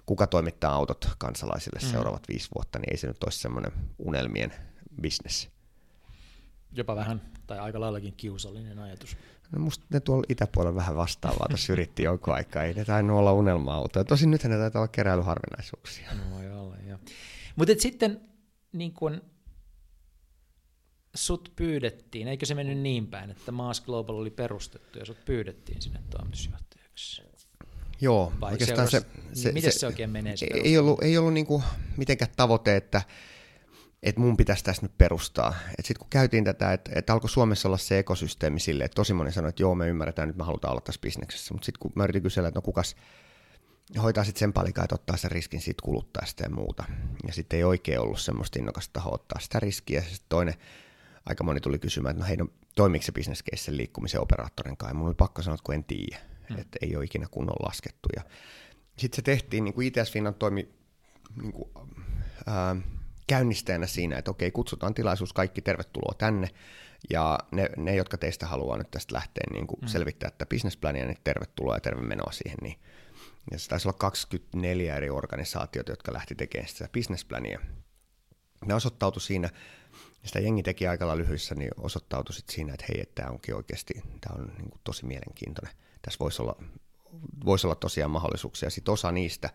kuka 0.06 0.26
toimittaa 0.26 0.74
autot 0.74 1.08
kansalaisille 1.18 1.80
mm. 1.82 1.90
seuraavat 1.90 2.28
viisi 2.28 2.48
vuotta, 2.54 2.78
niin 2.78 2.90
ei 2.90 2.96
se 2.96 3.06
nyt 3.06 3.24
olisi 3.24 3.38
semmoinen 3.38 3.72
unelmien 3.98 4.52
bisnes. 5.00 5.48
Jopa 6.72 6.96
vähän, 6.96 7.22
tai 7.46 7.58
aika 7.58 7.80
laillakin 7.80 8.14
kiusallinen 8.16 8.78
ajatus. 8.78 9.16
No 9.52 9.60
musta 9.60 9.84
ne 9.90 10.00
tuolla 10.00 10.24
itäpuolella 10.28 10.76
vähän 10.76 10.96
vastaavaa 10.96 11.46
tuossa 11.48 11.72
yritti 11.72 12.02
jonkun 12.02 12.34
aikaa, 12.34 12.62
ei 12.62 12.74
ne 12.74 12.84
tainnut 12.84 13.18
olla 13.18 13.32
unelma-autoja. 13.32 14.04
Tosin 14.04 14.30
nythän 14.30 14.50
ne 14.50 14.58
taitaa 14.58 14.80
olla 14.80 14.88
keräilyharvinaisuuksia. 14.88 16.14
No 16.14 16.36
voi 16.36 16.50
olla, 16.50 16.76
joo. 16.76 16.98
Mutta 17.56 17.74
sitten 17.78 18.20
niin 18.72 18.92
kun 18.92 19.22
sut 21.14 21.52
pyydettiin, 21.56 22.28
eikö 22.28 22.46
se 22.46 22.54
mennyt 22.54 22.78
niin 22.78 23.06
päin, 23.06 23.30
että 23.30 23.52
Maas 23.52 23.80
Global 23.80 24.14
oli 24.14 24.30
perustettu 24.30 24.98
ja 24.98 25.04
sut 25.04 25.24
pyydettiin 25.24 25.82
sinne 25.82 26.00
toimitusjohtajaksi? 26.10 27.22
Joo, 28.00 28.32
Vai 28.40 28.52
oikeastaan 28.52 28.90
se, 28.90 29.02
se, 29.32 29.52
miten 29.52 29.72
se, 29.72 29.78
se 29.78 29.86
oikein 29.86 30.10
menee? 30.10 30.36
Se 30.36 30.46
ei 30.64 30.78
ollut, 30.78 31.02
ei 31.02 31.18
ollut 31.18 31.32
niinku 31.34 31.62
mitenkään 31.96 32.30
tavoite, 32.36 32.76
että 32.76 33.02
että 34.02 34.20
mun 34.20 34.36
pitäisi 34.36 34.64
tässä 34.64 34.82
nyt 34.82 34.98
perustaa. 34.98 35.54
Sitten 35.82 35.98
kun 35.98 36.06
käytiin 36.10 36.44
tätä, 36.44 36.72
että, 36.72 36.90
että 36.94 37.12
alkoi 37.12 37.30
Suomessa 37.30 37.68
olla 37.68 37.76
se 37.76 37.98
ekosysteemi 37.98 38.60
sille, 38.60 38.84
että 38.84 38.94
tosi 38.94 39.14
moni 39.14 39.32
sanoi, 39.32 39.48
että 39.48 39.62
joo, 39.62 39.74
me 39.74 39.88
ymmärretään, 39.88 40.28
nyt 40.28 40.36
me 40.36 40.44
halutaan 40.44 40.72
olla 40.72 40.80
tässä 40.80 41.00
bisneksessä. 41.00 41.54
Mutta 41.54 41.66
sitten 41.66 41.80
kun 41.80 41.92
mä 41.94 42.04
yritin 42.04 42.22
kysellä, 42.22 42.48
että 42.48 42.58
no 42.58 42.62
kukas 42.62 42.96
hoitaa 44.02 44.24
sitten 44.24 44.40
sen 44.40 44.52
palikaa, 44.52 44.84
että 44.84 44.94
ottaa 44.94 45.16
sen 45.16 45.30
riskin 45.30 45.60
siitä 45.60 45.82
kuluttajasta 45.82 46.42
ja 46.42 46.50
muuta. 46.50 46.84
Ja 47.26 47.32
sitten 47.32 47.56
ei 47.56 47.64
oikein 47.64 48.00
ollut 48.00 48.20
semmoista 48.20 48.58
innokasta 48.58 48.92
tahoa 48.92 49.14
ottaa 49.14 49.40
sitä 49.40 49.60
riskiä. 49.60 50.00
Sitten 50.02 50.26
toinen, 50.28 50.54
aika 51.26 51.44
moni 51.44 51.60
tuli 51.60 51.78
kysymään, 51.78 52.10
että 52.10 52.22
no 52.22 52.28
hei, 52.28 52.36
no, 52.36 52.46
toimiko 52.76 53.04
se 53.04 53.12
sen 53.54 53.76
liikkumisen 53.76 54.20
operaattorin 54.20 54.76
kanssa. 54.76 54.90
Ja 54.90 54.98
mun 54.98 55.06
oli 55.08 55.14
pakko 55.14 55.42
sanoa, 55.42 55.54
että 55.54 55.64
kun 55.64 55.74
en 55.74 55.84
tiedä, 55.84 56.18
hmm. 56.54 56.60
että 56.60 56.78
ei 56.82 56.96
ole 56.96 57.04
ikinä 57.04 57.26
kunnolla 57.30 57.66
laskettu. 57.66 58.08
Ja 58.16 58.22
sitten 58.96 59.16
se 59.16 59.22
tehtiin, 59.22 59.64
niin 59.64 59.74
kuin 59.74 59.86
ITS 59.86 60.12
Finland 60.12 60.36
toimi 60.38 60.68
niin 61.42 61.52
kuin, 61.52 61.70
ää, 62.46 62.76
käynnistäjänä 63.26 63.86
siinä, 63.86 64.18
että 64.18 64.30
okei, 64.30 64.50
kutsutaan 64.50 64.94
tilaisuus, 64.94 65.32
kaikki 65.32 65.62
tervetuloa 65.62 66.14
tänne, 66.18 66.48
ja 67.10 67.38
ne, 67.50 67.70
ne 67.76 67.94
jotka 67.94 68.18
teistä 68.18 68.46
haluaa 68.46 68.78
nyt 68.78 68.90
tästä 68.90 69.14
lähteä 69.14 69.44
niin 69.52 69.66
kuin 69.66 69.80
mm. 69.80 69.88
selvittää 69.88 70.30
tätä 70.30 70.46
businessplania, 70.46 71.06
niin 71.06 71.18
tervetuloa 71.24 71.76
ja 71.76 71.80
terve 71.80 72.02
menoa 72.02 72.32
siihen. 72.32 72.58
Niin. 72.62 72.80
Ja 73.50 73.58
se 73.58 73.68
taisi 73.68 73.88
olla 73.88 73.98
24 73.98 74.96
eri 74.96 75.10
organisaatiota, 75.10 75.92
jotka 75.92 76.12
lähti 76.12 76.34
tekemään 76.34 76.68
sitä 76.68 76.88
businessplania. 76.92 77.60
Ne 78.66 78.74
osoittautui 78.74 79.22
siinä, 79.22 79.50
sitä 80.24 80.38
jengi 80.38 80.62
teki 80.62 80.88
aika 80.88 81.18
lyhyissä, 81.18 81.54
niin 81.54 81.70
osoittautui 81.76 82.34
sit 82.34 82.48
siinä, 82.48 82.72
että 82.72 82.86
hei, 82.88 83.00
että 83.00 83.22
tämä 83.22 83.32
onkin 83.32 83.54
oikeasti, 83.54 83.94
tämä 84.20 84.34
on 84.38 84.46
niin 84.46 84.70
kuin 84.70 84.80
tosi 84.84 85.06
mielenkiintoinen. 85.06 85.74
Tässä 86.02 86.18
voisi 86.20 86.42
olla, 86.42 86.56
voisi 87.44 87.66
olla 87.66 87.74
tosiaan 87.74 88.10
mahdollisuuksia. 88.10 88.70
Sitten 88.70 88.92
osa 88.92 89.12
niistä, 89.12 89.50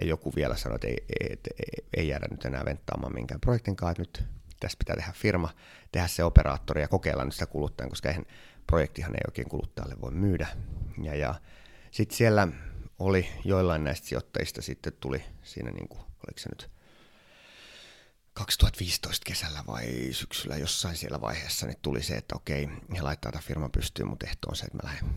ja 0.00 0.06
joku 0.06 0.32
vielä 0.36 0.56
sanoi, 0.56 0.74
että 0.74 0.86
ei, 0.86 1.04
ei, 1.20 1.36
ei, 1.46 1.84
ei 1.96 2.08
jäädä 2.08 2.26
nyt 2.30 2.44
enää 2.44 2.64
venttaamaan 2.64 3.14
minkään 3.14 3.40
projektin 3.40 3.76
kanssa, 3.76 4.02
että 4.02 4.20
nyt 4.20 4.28
tässä 4.60 4.78
pitää 4.78 4.96
tehdä 4.96 5.12
firma, 5.12 5.54
tehdä 5.92 6.06
se 6.06 6.24
operaattori 6.24 6.80
ja 6.80 6.88
kokeilla 6.88 7.24
nyt 7.24 7.34
sitä 7.34 7.46
kuluttajan, 7.46 7.90
koska 7.90 8.08
eihän 8.08 8.26
projektihan 8.66 9.14
ei 9.14 9.20
oikein 9.28 9.48
kuluttajalle 9.48 10.00
voi 10.00 10.10
myydä. 10.10 10.48
Ja, 11.02 11.14
ja 11.14 11.34
sitten 11.90 12.16
siellä 12.16 12.48
oli 12.98 13.28
joillain 13.44 13.84
näistä 13.84 14.06
sijoittajista 14.06 14.62
sitten 14.62 14.92
tuli 15.00 15.24
siinä, 15.42 15.70
niin 15.70 15.88
kuin, 15.88 16.00
oliko 16.00 16.38
se 16.38 16.48
nyt 16.48 16.70
2015 18.38 19.24
kesällä 19.24 19.64
vai 19.66 20.08
syksyllä 20.12 20.56
jossain 20.56 20.96
siellä 20.96 21.20
vaiheessa, 21.20 21.66
niin 21.66 21.78
tuli 21.82 22.02
se, 22.02 22.14
että 22.14 22.36
okei, 22.36 22.68
he 22.96 23.02
laittaa 23.02 23.32
tämän 23.32 23.44
firman 23.44 23.70
pystyyn, 23.70 24.08
mutta 24.08 24.26
ehto 24.26 24.48
on 24.48 24.56
se, 24.56 24.64
että 24.64 24.78
mä 24.78 24.90
lähden, 24.90 25.08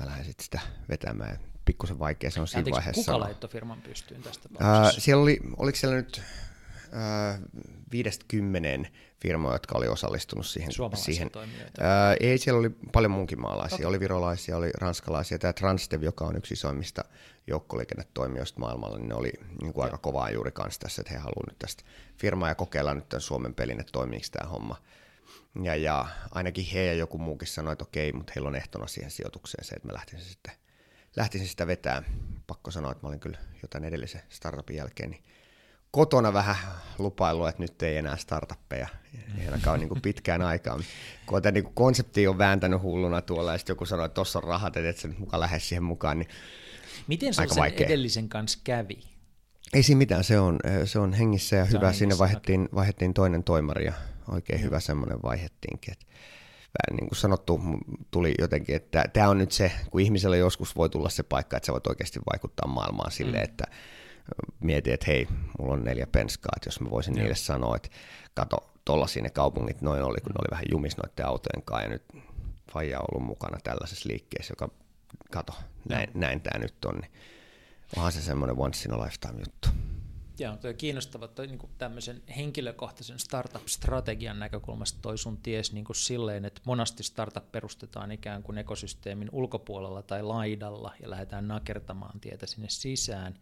mä 0.00 0.06
lähden 0.06 0.24
sitten 0.24 0.44
sitä 0.44 0.60
vetämään 0.88 1.38
pikkusen 1.64 1.98
vaikea 1.98 2.30
se 2.30 2.40
on 2.40 2.48
siinä 2.48 2.58
Anteeksi, 2.58 2.76
vaiheessa. 2.76 3.12
Kuka 3.12 3.24
laittoi 3.24 3.50
firman 3.50 3.82
pystyyn 3.82 4.22
tästä 4.22 4.48
Uh, 4.52 4.92
siellä 4.98 5.22
oli, 5.22 5.40
oliko 5.56 5.76
siellä 5.76 5.96
nyt 5.96 6.22
viidestä 7.92 8.24
kymmeneen 8.28 8.88
firmoja, 9.22 9.54
jotka 9.54 9.78
oli 9.78 9.88
osallistunut 9.88 10.46
siihen. 10.46 10.70
siihen. 10.94 11.30
toimijoita? 11.30 11.82
Uh, 11.82 12.16
ei, 12.20 12.38
siellä 12.38 12.58
oli 12.58 12.70
paljon 12.92 13.10
munkin 13.10 13.40
maalaisia. 13.40 13.76
Okay. 13.76 13.86
Oli 13.86 14.00
virolaisia, 14.00 14.56
oli 14.56 14.70
ranskalaisia. 14.80 15.38
Tämä 15.38 15.52
Transdev, 15.52 16.02
joka 16.02 16.24
on 16.24 16.36
yksi 16.36 16.54
isoimmista 16.54 17.04
joukkoliikennetoimijoista 17.46 18.60
maailmalla, 18.60 18.98
niin 18.98 19.08
ne 19.08 19.14
oli 19.14 19.32
niin 19.62 19.72
kuin 19.72 19.84
aika 19.84 19.98
kovaa 19.98 20.30
juuri 20.30 20.52
kanssa 20.52 20.80
tässä, 20.80 21.02
että 21.02 21.12
he 21.12 21.18
haluavat 21.18 21.46
nyt 21.48 21.58
tästä 21.58 21.84
firmaa 22.16 22.48
ja 22.48 22.54
kokeilla 22.54 22.94
nyt 22.94 23.08
tämän 23.08 23.20
Suomen 23.20 23.54
pelin, 23.54 23.80
että 23.80 23.92
toimiiko 23.92 24.26
tämä 24.32 24.50
homma. 24.50 24.76
Ja, 25.62 25.76
ja 25.76 26.06
ainakin 26.30 26.66
he 26.72 26.84
ja 26.84 26.94
joku 26.94 27.18
muukin 27.18 27.48
sanoi, 27.48 27.72
että 27.72 27.84
okei, 27.84 28.12
mutta 28.12 28.32
heillä 28.36 28.48
on 28.48 28.56
ehtona 28.56 28.86
siihen 28.86 29.10
sijoitukseen 29.10 29.64
se, 29.64 29.74
että 29.74 29.88
mä 29.88 29.94
lähtisin 29.94 30.26
sitten 30.26 30.52
lähtisin 31.16 31.48
sitä 31.48 31.66
vetää. 31.66 32.02
Pakko 32.46 32.70
sanoa, 32.70 32.92
että 32.92 33.04
mä 33.04 33.08
olin 33.08 33.20
kyllä 33.20 33.38
jotain 33.62 33.84
edellisen 33.84 34.22
startupin 34.28 34.76
jälkeen, 34.76 35.10
niin 35.10 35.24
kotona 35.96 36.32
vähän 36.32 36.56
lupailu, 36.98 37.46
että 37.46 37.62
nyt 37.62 37.82
ei 37.82 37.96
enää 37.96 38.16
startuppeja, 38.16 38.88
ei 39.38 39.46
ainakaan 39.46 39.80
niin 39.80 39.88
kuin 39.88 40.00
pitkään 40.00 40.42
aikaan. 40.42 40.84
Kun 41.26 41.42
tämä 41.42 41.52
niin 41.52 41.74
konsepti 41.74 42.28
on 42.28 42.38
vääntänyt 42.38 42.82
hulluna 42.82 43.22
tuolla 43.22 43.52
ja 43.52 43.58
sitten 43.58 43.74
joku 43.74 43.86
sanoo, 43.86 44.06
että 44.06 44.14
tuossa 44.14 44.38
on 44.38 44.44
rahat, 44.44 44.76
että 44.76 44.90
et 44.90 44.98
sä 44.98 45.08
nyt 45.08 45.18
mukaan 45.18 45.40
lähde 45.40 45.60
siihen 45.60 45.82
mukaan, 45.82 46.18
niin 46.18 46.28
Miten 47.06 47.34
se 47.34 47.42
sen 47.48 47.64
edellisen 47.64 48.28
kanssa 48.28 48.58
kävi? 48.64 48.98
Ei 49.72 49.82
siinä 49.82 49.98
mitään, 49.98 50.24
se 50.24 50.38
on, 50.38 50.58
se 50.84 50.98
on 50.98 51.12
hengissä 51.12 51.56
ja 51.56 51.64
se 51.64 51.72
hyvä. 51.72 51.92
Sinne 51.92 52.18
vaihdettiin, 52.18 52.68
vaihdettiin 52.74 53.14
toinen 53.14 53.44
toimari 53.44 53.84
ja 53.84 53.92
oikein 54.28 54.62
hyvä 54.62 54.80
semmoinen 54.80 55.18
vaihettiinkin. 55.22 55.92
Että 55.92 56.06
niin 56.90 57.08
kuin 57.08 57.18
sanottu, 57.18 57.60
tuli 58.10 58.34
jotenkin, 58.38 58.76
että 58.76 59.04
tämä 59.12 59.28
on 59.28 59.38
nyt 59.38 59.52
se, 59.52 59.72
kun 59.90 60.00
ihmisellä 60.00 60.36
joskus 60.36 60.76
voi 60.76 60.90
tulla 60.90 61.08
se 61.08 61.22
paikka, 61.22 61.56
että 61.56 61.66
sä 61.66 61.72
voit 61.72 61.86
oikeasti 61.86 62.20
vaikuttaa 62.32 62.68
maailmaan 62.68 63.10
silleen, 63.10 63.44
mm. 63.44 63.50
että 63.50 63.64
mietin, 64.60 64.94
että 64.94 65.06
hei, 65.06 65.28
mulla 65.58 65.74
on 65.74 65.84
neljä 65.84 66.06
penskaa, 66.06 66.52
että 66.56 66.68
jos 66.68 66.80
mä 66.80 66.90
voisin 66.90 67.14
mm. 67.14 67.18
niille 67.18 67.34
sanoa, 67.34 67.76
että 67.76 67.88
kato, 68.34 68.56
tuolla 68.84 69.06
sinne 69.06 69.30
kaupungit 69.30 69.80
noin 69.80 70.02
oli, 70.02 70.18
kun 70.20 70.32
ne 70.32 70.36
oli 70.38 70.50
vähän 70.50 70.64
jumis 70.70 70.96
noiden 70.96 71.26
autojen 71.26 71.62
kanssa, 71.64 71.84
ja 71.84 71.88
nyt 71.88 72.02
Faija 72.72 72.98
on 72.98 73.06
ollut 73.12 73.26
mukana 73.26 73.58
tällaisessa 73.64 74.08
liikkeessä, 74.08 74.52
joka, 74.52 74.68
kato, 75.30 75.52
näin, 75.88 76.10
näin 76.14 76.40
tämä 76.40 76.58
nyt 76.58 76.84
on, 76.84 76.94
niin 76.94 77.12
onhan 77.96 78.12
se 78.12 78.22
semmoinen 78.22 78.58
once 78.58 78.88
in 78.88 78.94
a 78.94 79.04
lifetime 79.04 79.38
juttu. 79.38 79.68
Joo, 80.38 80.56
tuo 80.56 80.74
kiinnostava 80.74 81.28
toi, 81.28 81.46
niin 81.46 81.58
tämmöisen 81.78 82.22
henkilökohtaisen 82.36 83.18
startup-strategian 83.18 84.38
näkökulmasta 84.38 84.98
toi 85.02 85.18
sun 85.18 85.36
ties 85.36 85.72
niin 85.72 85.84
kuin 85.84 85.96
silleen, 85.96 86.44
että 86.44 86.60
monasti 86.64 87.02
startup 87.02 87.52
perustetaan 87.52 88.12
ikään 88.12 88.42
kuin 88.42 88.58
ekosysteemin 88.58 89.28
ulkopuolella 89.32 90.02
tai 90.02 90.22
laidalla 90.22 90.92
ja 91.02 91.10
lähdetään 91.10 91.48
nakertamaan 91.48 92.20
tietä 92.20 92.46
sinne 92.46 92.68
sisään, 92.68 93.34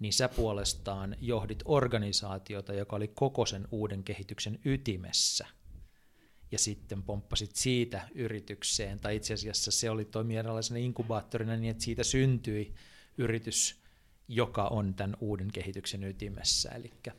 niin 0.00 0.12
sä 0.12 0.28
puolestaan 0.28 1.16
johdit 1.20 1.62
organisaatiota, 1.64 2.74
joka 2.74 2.96
oli 2.96 3.08
koko 3.08 3.46
sen 3.46 3.68
uuden 3.70 4.04
kehityksen 4.04 4.58
ytimessä 4.64 5.46
ja 6.52 6.58
sitten 6.58 7.02
pomppasit 7.02 7.56
siitä 7.56 8.08
yritykseen, 8.14 9.00
tai 9.00 9.16
itse 9.16 9.34
asiassa 9.34 9.70
se 9.70 9.90
oli 9.90 10.04
toimi 10.04 10.36
eräänlaisena 10.36 10.78
inkubaattorina 10.78 11.56
niin, 11.56 11.70
että 11.70 11.84
siitä 11.84 12.04
syntyi 12.04 12.74
yritys, 13.18 13.82
joka 14.28 14.64
on 14.64 14.94
tämän 14.94 15.16
uuden 15.20 15.48
kehityksen 15.52 16.04
ytimessä. 16.04 16.70
Elikkä. 16.70 17.12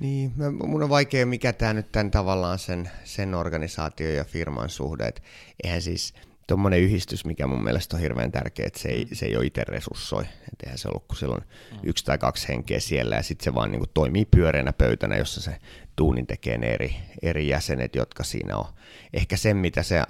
Niin, 0.00 0.32
mun 0.66 0.82
on 0.82 0.88
vaikea 0.88 1.26
mikä 1.26 1.52
tämä 1.52 1.72
nyt 1.72 1.92
tämän 1.92 2.10
tavallaan 2.10 2.58
sen, 2.58 2.90
sen 3.04 3.34
organisaatio 3.34 4.10
ja 4.10 4.24
firman 4.24 4.70
suhde, 4.70 5.04
että 5.04 5.22
eihän 5.64 5.82
siis 5.82 6.14
tuommoinen 6.52 6.80
yhdistys, 6.80 7.24
mikä 7.24 7.46
mun 7.46 7.64
mielestä 7.64 7.96
on 7.96 8.02
hirveän 8.02 8.32
tärkeä, 8.32 8.66
että 8.66 8.78
se 8.78 8.88
ei, 8.88 9.04
mm. 9.04 9.10
se 9.12 9.26
ei 9.26 9.36
ole 9.36 9.46
itse 9.46 9.64
resurssoi. 9.64 10.22
Et 10.22 10.62
eihän 10.64 10.78
se 10.78 10.88
ollut 10.88 11.04
kuin 11.08 11.18
silloin 11.18 11.42
mm. 11.72 11.78
yksi 11.82 12.04
tai 12.04 12.18
kaksi 12.18 12.48
henkeä 12.48 12.80
siellä 12.80 13.16
ja 13.16 13.22
sitten 13.22 13.44
se 13.44 13.54
vaan 13.54 13.70
niin 13.70 13.80
kuin 13.80 13.90
toimii 13.94 14.24
pyöreänä 14.24 14.72
pöytänä, 14.72 15.16
jossa 15.16 15.40
se 15.40 15.56
tuunin 15.96 16.26
tekee 16.26 16.58
ne 16.58 16.66
eri, 16.66 16.96
eri 17.22 17.48
jäsenet, 17.48 17.96
jotka 17.96 18.24
siinä 18.24 18.56
on. 18.56 18.66
Ehkä 19.12 19.36
sen, 19.36 19.56
mitä 19.56 19.82
se 19.82 20.02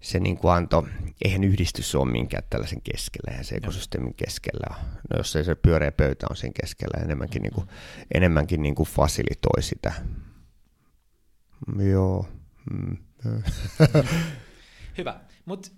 se 0.00 0.18
niin 0.18 0.36
kuin 0.36 0.52
antoi, 0.52 0.82
eihän 1.24 1.44
yhdistys 1.44 1.94
ole 1.94 2.10
minkään 2.10 2.42
tällaisen 2.50 2.82
keskellä, 2.82 3.36
ja 3.38 3.44
se 3.44 3.54
ekosysteemin 3.54 4.14
keskellä. 4.14 4.74
No 5.10 5.16
jos 5.16 5.36
ei 5.36 5.44
se 5.44 5.54
pyöreä 5.54 5.92
pöytä 5.92 6.26
on 6.30 6.36
siinä 6.36 6.52
keskellä, 6.60 7.04
enemmänkin, 7.04 7.42
niin 7.42 7.52
kuin, 7.52 7.68
enemmänkin 8.14 8.62
niin 8.62 8.74
kuin 8.74 8.88
fasilitoi 8.88 9.62
sitä. 9.62 9.92
Joo. 11.90 12.28
Mm. 12.70 12.96
Hyvä, 14.98 15.20
mutta 15.44 15.70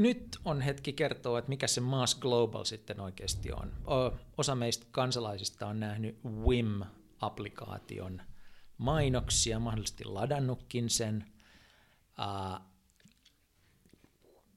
nyt 0.00 0.38
on 0.44 0.60
hetki 0.60 0.92
kertoa, 0.92 1.38
että 1.38 1.48
mikä 1.48 1.66
se 1.66 1.80
Mass 1.80 2.14
Global 2.14 2.64
sitten 2.64 3.00
oikeasti 3.00 3.52
on. 3.52 3.72
Osa 4.38 4.54
meistä 4.54 4.86
kansalaisista 4.90 5.66
on 5.66 5.80
nähnyt 5.80 6.18
WIM-applikaation 6.24 8.22
mainoksia, 8.78 9.58
mahdollisesti 9.58 10.04
ladannutkin 10.04 10.90
sen. 10.90 11.26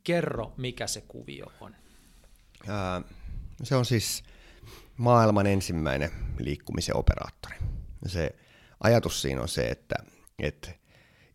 Kerro, 0.03 0.53
mikä 0.58 0.88
se 0.88 1.01
kuvio 1.01 1.45
on. 1.62 1.75
Ää, 2.67 3.01
se 3.63 3.75
on 3.75 3.86
siis 3.86 4.23
maailman 4.97 5.47
ensimmäinen 5.47 6.12
liikkumisen 6.39 6.97
operaattori. 6.97 7.56
Se 8.06 8.36
ajatus 8.79 9.21
siinä 9.21 9.41
on 9.41 9.47
se, 9.47 9.67
että, 9.67 9.95
että 10.39 10.71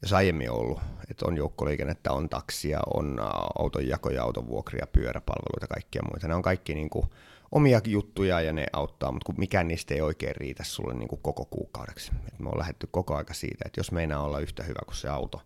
jos 0.03 0.13
aiemmin 0.13 0.51
ollut, 0.51 0.81
että 1.11 1.27
on 1.27 1.37
joukkoliikennettä, 1.37 2.13
on 2.13 2.29
taksia, 2.29 2.81
on 2.95 3.19
autonjakoja, 3.59 4.23
autonvuokria, 4.23 4.87
pyöräpalveluita, 4.87 5.67
kaikkia 5.67 6.03
muita. 6.11 6.29
Ne 6.29 6.35
on 6.35 6.43
kaikki 6.43 6.75
niin 6.75 6.91
kuin 6.91 7.07
omia 7.53 7.81
juttuja 7.85 8.41
ja 8.41 8.53
ne 8.53 8.67
auttaa, 8.73 9.13
mutta 9.13 9.33
mikään 9.39 9.69
niistä 9.69 9.95
ei 9.95 10.01
oikein 10.01 10.37
riitä 10.37 10.65
sulle 10.65 10.95
niin 10.95 11.09
kuin 11.09 11.23
koko 11.23 11.45
kuukaudeksi. 11.45 12.13
Et 12.29 12.39
me 12.39 12.49
on 12.49 12.59
lähdetty 12.59 12.89
koko 12.91 13.17
aika 13.17 13.35
siitä, 13.35 13.65
että 13.67 13.81
jos 13.81 13.93
meinaa 13.93 14.23
olla 14.23 14.41
yhtä 14.41 14.63
hyvä 14.63 14.81
kuin 14.85 14.97
se 14.97 15.09
auto, 15.09 15.43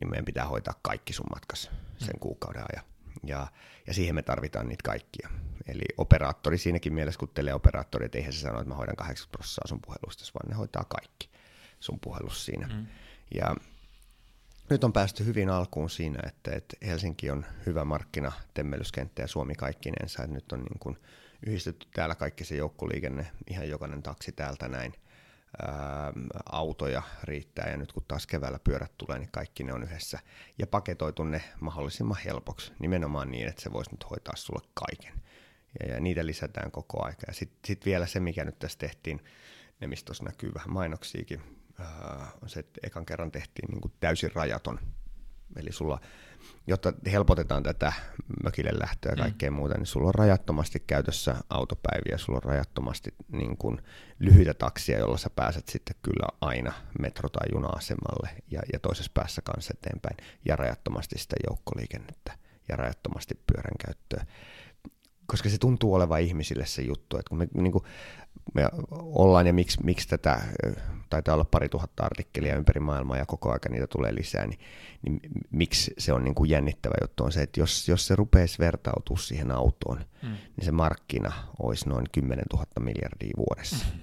niin 0.00 0.10
meidän 0.10 0.24
pitää 0.24 0.46
hoitaa 0.46 0.74
kaikki 0.82 1.12
sun 1.12 1.26
matkas 1.34 1.70
sen 1.98 2.20
kuukauden 2.20 2.64
ajan. 2.72 2.84
Ja, 3.24 3.46
ja 3.86 3.94
siihen 3.94 4.14
me 4.14 4.22
tarvitaan 4.22 4.68
niitä 4.68 4.82
kaikkia. 4.84 5.28
Eli 5.66 5.84
operaattori 5.98 6.58
siinäkin 6.58 6.94
mielessä, 6.94 7.18
kun 7.18 7.28
teleoperaattori, 7.28 8.06
että 8.06 8.18
eihän 8.18 8.32
se 8.32 8.40
sano, 8.40 8.58
että 8.58 8.68
mä 8.68 8.74
hoidan 8.74 8.96
80 8.96 9.36
prosenttia 9.36 9.68
sun 9.68 9.80
puhelusta, 9.86 10.24
vaan 10.34 10.50
ne 10.50 10.56
hoitaa 10.56 10.84
kaikki 10.84 11.30
sun 11.80 12.00
puhelus 12.00 12.44
siinä. 12.44 12.66
Mm. 12.66 12.86
Ja 13.34 13.56
nyt 14.70 14.84
on 14.84 14.92
päästy 14.92 15.24
hyvin 15.24 15.50
alkuun 15.50 15.90
siinä, 15.90 16.20
että, 16.26 16.50
että 16.52 16.76
Helsinki 16.86 17.30
on 17.30 17.46
hyvä 17.66 17.84
markkina, 17.84 18.32
temmelyskenttä 18.54 19.22
ja 19.22 19.28
Suomi 19.28 19.54
kaikkinensa. 19.54 20.22
Että 20.22 20.34
nyt 20.34 20.52
on 20.52 20.58
niin 20.58 20.78
kuin 20.78 20.96
yhdistetty 21.46 21.86
täällä 21.94 22.14
kaikki 22.14 22.44
se 22.44 22.56
joukkoliikenne, 22.56 23.26
ihan 23.50 23.68
jokainen 23.68 24.02
taksi 24.02 24.32
täältä 24.32 24.68
näin. 24.68 24.94
Ää, 25.62 26.12
autoja 26.52 27.02
riittää 27.24 27.70
ja 27.70 27.76
nyt 27.76 27.92
kun 27.92 28.04
taas 28.08 28.26
keväällä 28.26 28.58
pyörät 28.64 28.92
tulee, 28.98 29.18
niin 29.18 29.30
kaikki 29.32 29.64
ne 29.64 29.72
on 29.72 29.82
yhdessä. 29.82 30.18
Ja 30.58 30.66
paketoitu 30.66 31.24
ne 31.24 31.42
mahdollisimman 31.60 32.18
helpoksi, 32.24 32.72
nimenomaan 32.78 33.30
niin, 33.30 33.48
että 33.48 33.62
se 33.62 33.72
voisi 33.72 33.90
nyt 33.90 34.10
hoitaa 34.10 34.36
sulle 34.36 34.68
kaiken. 34.74 35.22
Ja, 35.80 35.94
ja 35.94 36.00
niitä 36.00 36.26
lisätään 36.26 36.70
koko 36.70 37.04
aika. 37.04 37.22
Ja 37.26 37.32
sitten 37.32 37.58
sit 37.66 37.86
vielä 37.86 38.06
se, 38.06 38.20
mikä 38.20 38.44
nyt 38.44 38.58
tässä 38.58 38.78
tehtiin, 38.78 39.24
ne 39.80 39.86
mistä 39.86 40.06
tuossa 40.06 40.24
näkyy 40.24 40.54
vähän 40.54 40.72
mainoksiakin, 40.72 41.55
se, 42.46 42.60
että 42.60 42.80
ekan 42.82 43.06
kerran 43.06 43.32
tehtiin 43.32 43.70
niin 43.70 43.80
kuin 43.80 43.92
täysin 44.00 44.30
rajaton. 44.34 44.78
Eli 45.56 45.72
sulla, 45.72 46.00
jotta 46.66 46.92
helpotetaan 47.12 47.62
tätä 47.62 47.92
mökille 48.44 48.70
lähtöä 48.80 49.12
ja 49.12 49.16
mm. 49.16 49.22
kaikkea 49.22 49.50
mm. 49.50 49.56
muuta, 49.56 49.74
niin 49.74 49.86
sulla 49.86 50.08
on 50.08 50.14
rajattomasti 50.14 50.82
käytössä 50.86 51.34
autopäiviä, 51.50 52.18
sulla 52.18 52.36
on 52.36 52.50
rajattomasti 52.50 53.14
niin 53.32 53.56
kuin 53.56 53.82
lyhyitä 54.18 54.54
taksia, 54.54 54.98
jolla 54.98 55.16
sä 55.16 55.30
pääset 55.30 55.68
sitten 55.68 55.96
kyllä 56.02 56.26
aina 56.40 56.72
metro- 56.98 57.28
tai 57.28 57.48
juna-asemalle 57.52 58.30
ja, 58.50 58.62
ja 58.72 58.78
toisessa 58.78 59.12
päässä 59.14 59.42
kanssa 59.42 59.74
eteenpäin, 59.78 60.16
ja 60.44 60.56
rajattomasti 60.56 61.18
sitä 61.18 61.36
joukkoliikennettä 61.48 62.38
ja 62.68 62.76
rajattomasti 62.76 63.34
pyörän 63.46 63.78
käyttöä 63.86 64.24
koska 65.26 65.48
se 65.48 65.58
tuntuu 65.58 65.94
olevan 65.94 66.20
ihmisille 66.20 66.66
se 66.66 66.82
juttu, 66.82 67.16
että 67.18 67.28
kun 67.28 67.38
me, 67.38 67.48
niin 67.54 67.72
kuin, 67.72 67.84
me 68.54 68.68
ollaan 68.90 69.46
ja 69.46 69.52
miksi, 69.52 69.84
miksi 69.84 70.08
tätä, 70.08 70.42
taitaa 71.10 71.34
olla 71.34 71.44
pari 71.44 71.68
tuhatta 71.68 72.04
artikkelia 72.04 72.56
ympäri 72.56 72.80
maailmaa 72.80 73.16
ja 73.16 73.26
koko 73.26 73.52
aika 73.52 73.68
niitä 73.68 73.86
tulee 73.86 74.14
lisää, 74.14 74.46
niin, 74.46 74.58
niin 75.02 75.20
miksi 75.50 75.94
se 75.98 76.12
on 76.12 76.24
niin 76.24 76.34
kuin 76.34 76.50
jännittävä 76.50 76.94
juttu 77.00 77.24
on 77.24 77.32
se, 77.32 77.42
että 77.42 77.60
jos, 77.60 77.88
jos 77.88 78.06
se 78.06 78.16
rupeisi 78.16 78.58
vertautua 78.58 79.16
siihen 79.16 79.50
autoon, 79.50 79.98
mm. 80.22 80.28
niin 80.28 80.64
se 80.64 80.72
markkina 80.72 81.32
olisi 81.58 81.88
noin 81.88 82.06
10 82.12 82.44
000 82.52 82.66
miljardia 82.80 83.32
vuodessa. 83.36 83.86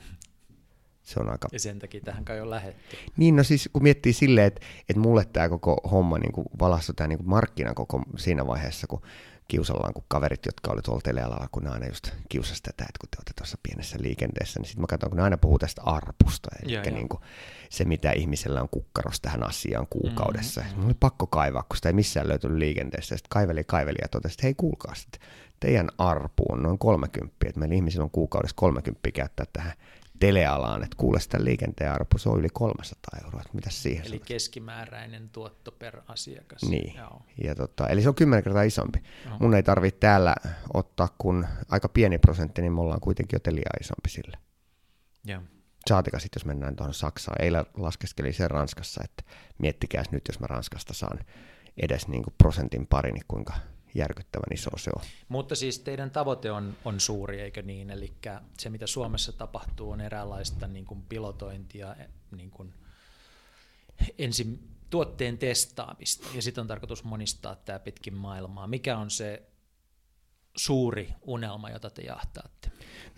Se 1.03 1.19
on 1.19 1.29
aika... 1.29 1.47
Ja 1.51 1.59
sen 1.59 1.79
takia 1.79 2.01
tähän 2.01 2.25
kai 2.25 2.41
on 2.41 2.49
lähetty. 2.49 2.97
Niin, 3.17 3.35
no 3.35 3.43
siis 3.43 3.69
kun 3.73 3.83
miettii 3.83 4.13
silleen, 4.13 4.47
että, 4.47 4.61
että 4.89 4.99
mulle 4.99 5.25
tämä 5.25 5.49
koko 5.49 5.81
homma 5.91 6.17
niin 6.17 6.31
kuin 6.31 6.47
valastui 6.59 6.95
tämä 6.95 7.07
niin 7.07 7.17
kuin 7.17 7.29
markkina 7.29 7.73
koko 7.73 8.03
siinä 8.17 8.47
vaiheessa, 8.47 8.87
kun 8.87 9.01
kiusallaan, 9.47 9.93
kun 9.93 10.03
kaverit, 10.07 10.45
jotka 10.45 10.71
oli 10.71 10.81
tuolla 10.81 11.01
telealalla, 11.01 11.47
kun 11.51 11.63
ne 11.63 11.69
aina 11.69 11.87
just 11.87 12.11
kiusas 12.29 12.61
tätä, 12.61 12.83
että 12.83 12.99
kun 12.99 13.09
te 13.11 13.17
olette 13.17 13.33
tuossa 13.37 13.57
pienessä 13.63 13.97
liikenteessä, 14.01 14.59
niin 14.59 14.67
sitten 14.67 14.81
mä 14.81 14.87
katson, 14.87 15.09
kun 15.09 15.17
ne 15.17 15.23
aina 15.23 15.37
puhuu 15.37 15.59
tästä 15.59 15.81
arpusta, 15.81 16.49
eli 16.63 16.73
ja, 16.73 16.81
niin 16.81 17.09
kuin 17.09 17.21
se, 17.69 17.85
mitä 17.85 18.11
ihmisellä 18.11 18.61
on 18.61 18.69
kukkaros 18.69 19.19
tähän 19.21 19.43
asiaan 19.43 19.87
kuukaudessa. 19.89 20.61
Mm-hmm. 20.61 20.75
Mulla 20.75 20.87
oli 20.87 20.97
pakko 20.99 21.27
kaivaa, 21.27 21.63
kun 21.63 21.75
sitä 21.75 21.89
ei 21.89 21.93
missään 21.93 22.27
löytynyt 22.27 22.57
liikenteessä. 22.57 23.17
Sitten 23.17 23.29
kaiveli 23.29 23.63
kaiveli 23.63 23.97
ja 24.01 24.07
totesi, 24.07 24.33
että 24.33 24.47
hei 24.47 24.53
kuulkaa 24.53 24.95
sitten, 24.95 25.21
teidän 25.59 25.89
arpu 25.97 26.43
on 26.49 26.63
noin 26.63 26.77
30, 26.77 27.35
että 27.45 27.59
meillä 27.59 27.75
ihmisillä 27.75 28.03
on 28.03 28.11
kuukaudessa 28.11 28.55
30 28.55 29.11
käyttää 29.11 29.45
tähän 29.53 29.73
telealaan, 30.19 30.83
että 30.83 30.97
kuule 30.97 31.19
sitä 31.19 31.43
liikenteen 31.43 31.91
arvo, 31.91 32.17
se 32.17 32.29
on 32.29 32.39
yli 32.39 32.49
300 32.53 33.19
euroa, 33.23 33.41
että 33.41 33.55
mitä 33.55 33.69
siihen 33.69 34.05
Eli 34.07 34.19
keskimääräinen 34.19 35.29
tuotto 35.29 35.71
per 35.71 36.01
asiakas. 36.07 36.61
Niin, 36.61 36.95
Joo. 36.95 37.21
ja 37.43 37.55
tota, 37.55 37.87
eli 37.87 38.01
se 38.01 38.09
on 38.09 38.15
kymmenen 38.15 38.43
kertaa 38.43 38.63
isompi. 38.63 39.03
Joo. 39.25 39.37
Mun 39.39 39.55
ei 39.55 39.63
tarvitse 39.63 39.99
täällä 39.99 40.35
ottaa 40.73 41.15
kun 41.17 41.45
aika 41.69 41.89
pieni 41.89 42.17
prosentti, 42.17 42.61
niin 42.61 42.73
me 42.73 42.81
ollaan 42.81 43.01
kuitenkin 43.01 43.35
jo 43.35 43.39
teliaa 43.39 43.73
isompi 43.81 44.09
sille. 44.09 44.37
Joo. 45.25 45.41
Saatika 45.89 46.19
sitten, 46.19 46.39
jos 46.39 46.45
mennään 46.45 46.75
tuohon 46.75 46.93
Saksaan. 46.93 47.41
Eilen 47.41 47.65
laskeskeli 47.77 48.33
sen 48.33 48.51
Ranskassa, 48.51 49.01
että 49.03 49.23
miettikääs 49.57 50.11
nyt, 50.11 50.23
jos 50.27 50.39
mä 50.39 50.47
Ranskasta 50.47 50.93
saan 50.93 51.19
edes 51.77 52.07
niin 52.07 52.23
kuin 52.23 52.33
prosentin 52.37 52.87
pari, 52.87 53.11
niin 53.11 53.25
kuinka 53.27 53.53
järkyttävän 53.95 54.53
iso 54.53 54.69
se 54.77 54.91
on. 54.95 55.03
Mutta 55.27 55.55
siis 55.55 55.79
teidän 55.79 56.11
tavoite 56.11 56.51
on, 56.51 56.77
on 56.85 56.99
suuri, 56.99 57.41
eikö 57.41 57.61
niin? 57.61 57.89
Eli 57.89 58.13
se, 58.59 58.69
mitä 58.69 58.87
Suomessa 58.87 59.31
tapahtuu, 59.31 59.91
on 59.91 60.01
eräänlaista 60.01 60.67
niin 60.67 60.85
kuin 60.85 61.01
pilotointia, 61.01 61.95
niin 62.31 62.51
kuin 62.51 62.73
ensin 64.17 64.69
tuotteen 64.89 65.37
testaamista, 65.37 66.27
ja 66.35 66.41
sitten 66.41 66.61
on 66.61 66.67
tarkoitus 66.67 67.03
monistaa 67.03 67.55
tämä 67.55 67.79
pitkin 67.79 68.13
maailmaa. 68.13 68.67
Mikä 68.67 68.97
on 68.97 69.09
se 69.09 69.43
suuri 70.57 71.13
unelma, 71.21 71.69
jota 71.69 71.89
te 71.89 72.01
jahtaatte? 72.01 72.71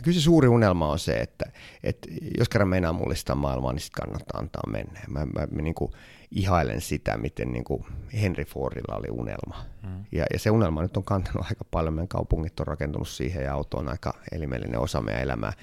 Kyllä 0.04 0.16
se 0.18 0.22
suuri 0.22 0.48
unelma 0.48 0.92
on 0.92 1.00
se, 1.00 1.14
että, 1.14 1.52
että 1.84 2.08
jos 2.38 2.50
kerran 2.50 2.68
meinaa 2.68 2.94
mullistaa 2.94 3.36
maailmaa, 3.36 3.74
niin 3.74 3.82
sitten 3.82 4.04
kannattaa 4.04 4.40
antaa 4.40 4.64
mennä. 4.68 5.02
Mä, 5.08 5.26
mä, 5.26 5.48
mä 5.52 5.62
niin 5.62 5.76
kuin 5.76 5.92
ihailen 6.36 6.82
sitä, 6.82 7.18
miten 7.18 7.52
niin 7.52 7.64
kuin 7.64 7.86
Henry 8.22 8.46
Fordilla 8.46 8.96
oli 8.96 9.08
unelma. 9.12 9.66
Mm. 9.84 10.06
Ja, 10.12 10.26
ja 10.34 10.40
se 10.40 10.52
unelma 10.52 10.82
nyt 10.82 10.98
on 10.98 11.04
kantanut 11.04 11.46
aika 11.50 11.66
paljon. 11.72 11.94
Meidän 11.94 12.08
kaupungit 12.08 12.60
on 12.60 12.68
rakentunut 12.68 13.08
siihen 13.08 13.44
ja 13.44 13.54
auto 13.54 13.78
on 13.78 13.90
aika 13.90 14.14
elimellinen 14.32 14.80
osa 14.80 15.02
meidän 15.02 15.24
elämää. 15.24 15.54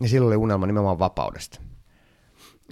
Ja 0.00 0.08
silloin 0.08 0.28
oli 0.28 0.36
unelma 0.36 0.66
nimenomaan 0.66 0.98
vapaudesta. 0.98 1.60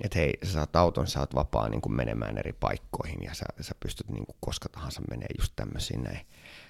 Että 0.03 0.19
hei, 0.19 0.39
sä 0.43 0.53
saat 0.53 0.77
auton, 0.77 1.07
sä 1.07 1.21
oot 1.21 1.35
vapaa 1.35 1.69
niin 1.69 1.81
kuin 1.81 1.93
menemään 1.93 2.39
eri 2.39 2.53
paikkoihin 2.53 3.19
ja 3.23 3.35
sä, 3.35 3.45
sä 3.61 3.75
pystyt 3.81 4.09
niin 4.09 4.27
kuin 4.27 4.37
koska 4.41 4.69
tahansa 4.69 5.03
menee 5.11 5.29
just 5.39 5.53
tämmöisiin 5.57 6.03
näin. 6.03 6.21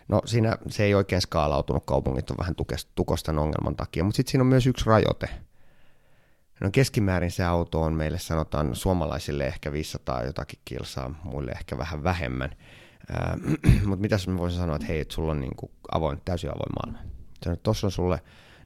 No 0.09 0.23
siinä 0.25 0.59
se 0.69 0.85
ei 0.85 0.95
oikein 0.95 1.23
skaalautunut, 1.23 1.87
kaupungit 1.87 2.31
on 2.31 2.37
vähän 2.39 2.55
tukostan 2.95 3.39
ongelman 3.39 3.77
takia, 3.77 4.05
mutta 4.05 4.17
sitten 4.17 4.31
siinä 4.31 4.43
on 4.43 4.47
myös 4.47 4.67
yksi 4.67 4.87
rajoite. 4.87 5.29
No 6.61 6.71
keskimäärin 6.71 7.31
se 7.31 7.45
auto 7.45 7.83
on 7.83 7.95
meille 7.95 8.19
sanotaan 8.19 8.75
suomalaisille 8.77 9.47
ehkä 9.47 9.73
500 9.73 10.23
jotakin 10.23 10.61
kilsaa, 10.65 11.21
muille 11.25 11.51
ehkä 11.51 11.79
vähän 11.79 12.05
vähemmän. 12.05 12.51
Äh, 13.11 13.83
mutta 13.87 14.01
mitä 14.01 14.17
mä 14.27 14.39
voisin 14.39 14.61
sanoa, 14.61 14.77
että 14.77 14.89
hei, 14.89 15.01
että 15.01 15.15
sulla 15.15 15.33
on 15.33 15.41
niin 15.41 15.57
kuin 15.57 15.73
avoin, 15.93 16.21
täysin 16.25 16.51
avoin 16.51 16.73
maailma. 16.77 17.11
Tuossa 17.63 17.87
on 17.87 17.91
sulle 17.91 18.21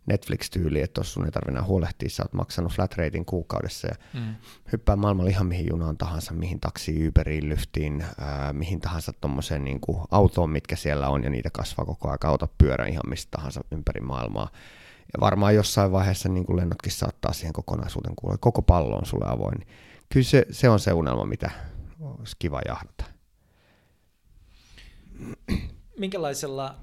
Netflix-tyyli, 0.06 0.80
että 0.80 0.94
tuossa 0.94 1.12
sun 1.12 1.24
ei 1.24 1.30
tarvitse 1.30 1.60
huolehtia, 1.60 2.10
sä 2.10 2.22
oot 2.22 2.32
maksanut 2.32 2.72
flat 2.72 2.96
ratein 2.96 3.24
kuukaudessa 3.24 3.88
ja 3.88 3.94
mm. 4.14 4.34
hyppää 4.72 4.96
maailmalla 4.96 5.30
ihan 5.30 5.46
mihin 5.46 5.66
junaan 5.70 5.96
tahansa, 5.96 6.34
mihin 6.34 6.60
taksiin, 6.60 7.08
Uberiin, 7.08 7.48
Lyftiin, 7.48 8.04
ää, 8.20 8.52
mihin 8.52 8.80
tahansa 8.80 9.12
tuommoiseen 9.20 9.64
niin 9.64 9.80
autoon, 10.10 10.50
mitkä 10.50 10.76
siellä 10.76 11.08
on 11.08 11.24
ja 11.24 11.30
niitä 11.30 11.50
kasvaa 11.52 11.84
koko 11.84 12.08
ajan, 12.08 12.18
auta 12.24 12.48
pyörän 12.58 12.88
ihan 12.88 13.02
mistä 13.08 13.30
tahansa 13.30 13.60
ympäri 13.70 14.00
maailmaa. 14.00 14.50
Ja 15.12 15.20
varmaan 15.20 15.54
jossain 15.54 15.92
vaiheessa 15.92 16.28
niin 16.28 16.46
kuin 16.46 16.56
lennotkin 16.56 16.92
saattaa 16.92 17.32
siihen 17.32 17.52
kokonaisuuden 17.52 18.16
kuulla, 18.16 18.38
koko 18.38 18.62
pallo 18.62 18.96
on 18.96 19.06
sulle 19.06 19.24
avoin. 19.28 19.66
Kyllä 20.12 20.24
se, 20.24 20.46
se 20.50 20.68
on 20.68 20.80
se 20.80 20.92
unelma, 20.92 21.24
mitä 21.24 21.50
olisi 22.00 22.36
kiva 22.38 22.60
jahdata. 22.66 23.04
Minkälaisella 25.98 26.76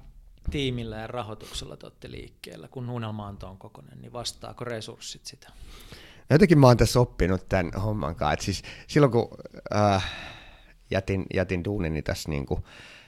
tiimillä 0.50 0.96
ja 0.96 1.06
rahoituksella 1.06 1.76
te 1.76 1.86
olette 1.86 2.10
liikkeellä, 2.10 2.68
kun 2.68 2.90
unelma 2.90 3.26
on 3.26 3.38
tuon 3.38 3.58
kokoinen, 3.58 4.00
niin 4.00 4.12
vastaako 4.12 4.64
resurssit 4.64 5.26
sitä? 5.26 5.52
Jotenkin 6.30 6.58
mä 6.58 6.66
oon 6.66 6.76
tässä 6.76 7.00
oppinut 7.00 7.48
tämän 7.48 7.72
homman 7.82 8.14
kanssa. 8.16 8.32
Et 8.32 8.40
siis 8.40 8.62
silloin 8.86 9.12
kun 9.12 9.28
äh, 9.74 10.10
jätin, 10.90 11.26
jätin 11.34 11.64
duunini 11.64 12.02
tässä 12.02 12.28
niin 12.28 12.46
kuin 12.46 12.64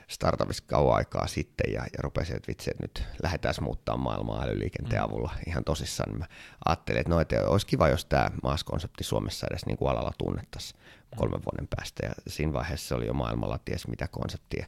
startupissa 0.08 0.64
kauan 0.66 0.96
aikaa 0.96 1.26
sitten 1.26 1.72
ja, 1.72 1.80
ja 1.80 1.98
rupesin, 2.02 2.36
että 2.36 2.48
vitsi, 2.48 2.70
että 2.70 2.82
nyt 2.82 3.04
lähdetään 3.22 3.54
muuttaa 3.60 3.96
maailmaa 3.96 4.42
älyliikenteen 4.42 5.02
mm. 5.02 5.08
avulla 5.08 5.30
ihan 5.46 5.64
tosissaan, 5.64 6.10
niin 6.10 6.18
mä 6.18 6.26
ajattelin, 6.64 7.00
että 7.00 7.10
no, 7.10 7.20
että 7.20 7.48
olisi 7.48 7.66
kiva, 7.66 7.88
jos 7.88 8.04
tämä 8.04 8.30
maaskonsepti 8.42 9.04
Suomessa 9.04 9.46
edes 9.50 9.66
niin 9.66 9.76
kuin 9.76 9.90
alalla 9.90 10.12
tunnettaisiin 10.18 10.80
kolmen 11.16 11.40
vuoden 11.44 11.68
päästä. 11.76 12.06
Ja 12.06 12.12
siinä 12.26 12.52
vaiheessa 12.52 12.96
oli 12.96 13.06
jo 13.06 13.14
maailmalla 13.14 13.58
ties 13.64 13.88
mitä 13.88 14.08
konseptia. 14.08 14.66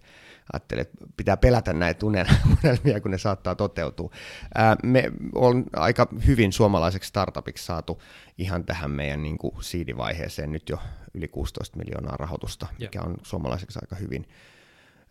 Ajattelin, 0.52 0.82
että 0.82 1.06
pitää 1.16 1.36
pelätä 1.36 1.72
näitä 1.72 2.06
unelmia, 2.06 3.00
kun 3.02 3.10
ne 3.10 3.18
saattaa 3.18 3.54
toteutua. 3.54 4.10
Ää, 4.54 4.76
me 4.82 5.12
on 5.34 5.64
aika 5.76 6.08
hyvin 6.26 6.52
suomalaiseksi 6.52 7.08
startupiksi 7.08 7.64
saatu 7.64 8.02
ihan 8.38 8.64
tähän 8.64 8.90
meidän 8.90 9.22
niin 9.22 9.38
kuin 9.38 9.54
seed-vaiheeseen 9.60 10.52
nyt 10.52 10.68
jo 10.68 10.78
yli 11.14 11.28
16 11.28 11.76
miljoonaa 11.76 12.16
rahoitusta, 12.16 12.66
mikä 12.78 13.02
on 13.02 13.14
suomalaiseksi 13.22 13.78
aika 13.82 13.96
hyvin 13.96 14.26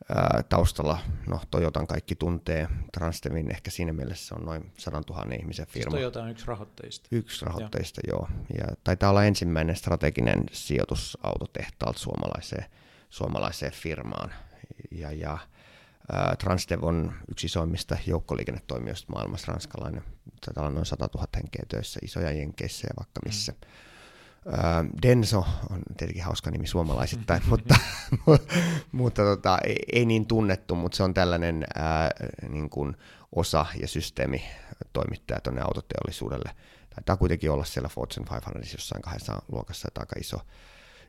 ää, 0.10 0.44
taustalla, 0.50 1.00
no 1.28 1.42
Toyotan 1.52 1.88
kaikki 1.88 2.16
tuntee, 2.16 2.68
Transdevin 2.94 3.52
ehkä 3.52 3.72
siinä 3.72 3.94
mielessä 3.94 4.36
on 4.36 4.46
noin 4.46 4.72
100 4.78 5.02
000 5.10 5.36
ihmisen 5.40 5.66
Siis 5.66 5.74
firma. 5.74 5.92
Toyota 5.92 6.24
on 6.24 6.30
yksi 6.30 6.48
rahoittajista. 6.48 7.10
Yksi 7.12 7.46
rahoitteista, 7.46 8.02
joo. 8.08 8.28
joo. 8.30 8.68
Ja 8.68 8.76
taitaa 8.84 9.10
olla 9.10 9.24
ensimmäinen 9.24 9.76
strateginen 9.76 10.44
sijoitus 10.52 11.18
autotehtaalta 11.24 12.00
suomalaiseen, 12.00 12.66
suomalaiseen 13.10 13.72
firmaan. 13.72 14.34
Ja, 14.92 15.12
ja 15.12 15.38
ää, 16.12 16.36
Transdev 16.40 16.84
on 16.84 17.14
yksi 17.32 17.46
isoimmista 17.46 17.98
joukkoliikennetoimijoista 18.08 19.14
maailmassa, 19.14 19.52
ranskalainen. 19.52 20.04
Taitaa 20.46 20.64
olla 20.64 20.74
noin 20.74 20.86
100 20.86 21.10
000 21.16 21.28
henkeä 21.36 21.64
töissä, 21.68 22.00
isoja 22.04 22.32
jenkeissä 22.32 22.88
ja 22.88 22.94
vaikka 22.98 23.22
missä. 23.26 23.52
Mm. 23.52 23.68
Ää, 24.52 24.86
Denso 25.02 25.46
on 25.70 25.82
tietenkin 25.98 26.24
hauska 26.24 26.52
nimi 26.52 26.68
suomalaisittain, 26.68 27.42
mutta, 27.50 27.76
mutta 28.92 29.22
tota, 29.22 29.58
ei, 29.68 29.78
ei 29.94 30.06
niin 30.06 30.26
tunnettu, 30.26 30.76
mutta 30.76 30.96
se 30.96 31.04
on 31.04 31.14
tällainen 31.14 31.64
ää, 31.76 32.12
niin 32.50 32.70
kuin 32.70 32.98
osa 33.36 33.66
ja 33.82 33.88
systeemi 33.88 34.44
toimittaja 34.94 35.42
tuonne 35.42 35.62
autoteollisuudelle. 35.62 36.56
Taitaa 36.96 37.18
kuitenkin 37.18 37.52
olla 37.52 37.64
siellä 37.64 37.90
Fortune 37.90 38.26
500 38.26 38.74
jossain 38.74 39.02
kahdessa 39.02 39.42
luokassa, 39.52 39.88
että 39.88 40.02
aika 40.02 40.16
iso 40.20 40.38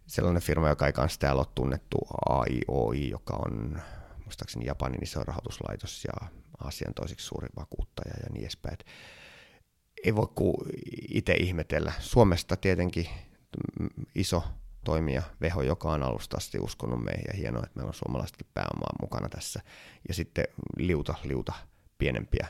sellainen 0.06 0.42
firma, 0.42 0.68
joka 0.68 0.86
ei 0.86 0.92
kanssa 0.92 1.20
täällä 1.20 1.40
ole 1.40 1.46
tunnettu 1.54 1.98
AIOI, 2.28 3.10
joka 3.10 3.36
on 3.46 3.82
muistaakseni 4.24 4.66
Japanin 4.66 5.02
iso 5.02 5.24
rahoituslaitos 5.24 6.04
ja 6.04 6.28
Aasian 6.64 6.94
toiseksi 6.94 7.26
suuri 7.26 7.48
vakuuttaja 7.56 8.14
ja 8.22 8.30
niin 8.32 8.42
edespäin. 8.42 8.78
Ei 10.04 10.16
voi 10.16 10.28
kuin 10.34 10.54
itse 11.08 11.32
ihmetellä. 11.32 11.92
Suomesta 11.98 12.56
tietenkin 12.56 13.08
iso 14.14 14.44
toimija 14.84 15.22
Veho, 15.40 15.62
joka 15.62 15.92
on 15.92 16.02
alusta 16.02 16.36
asti 16.36 16.58
uskonut 16.58 17.04
meihin 17.04 17.24
ja 17.32 17.36
hienoa, 17.36 17.62
että 17.64 17.76
meillä 17.76 17.88
on 17.88 17.94
suomalaisetkin 17.94 18.46
pääomaa 18.54 18.96
mukana 19.02 19.28
tässä. 19.28 19.60
Ja 20.08 20.14
sitten 20.14 20.44
liuta, 20.76 21.14
liuta 21.24 21.52
pienempiä 21.98 22.48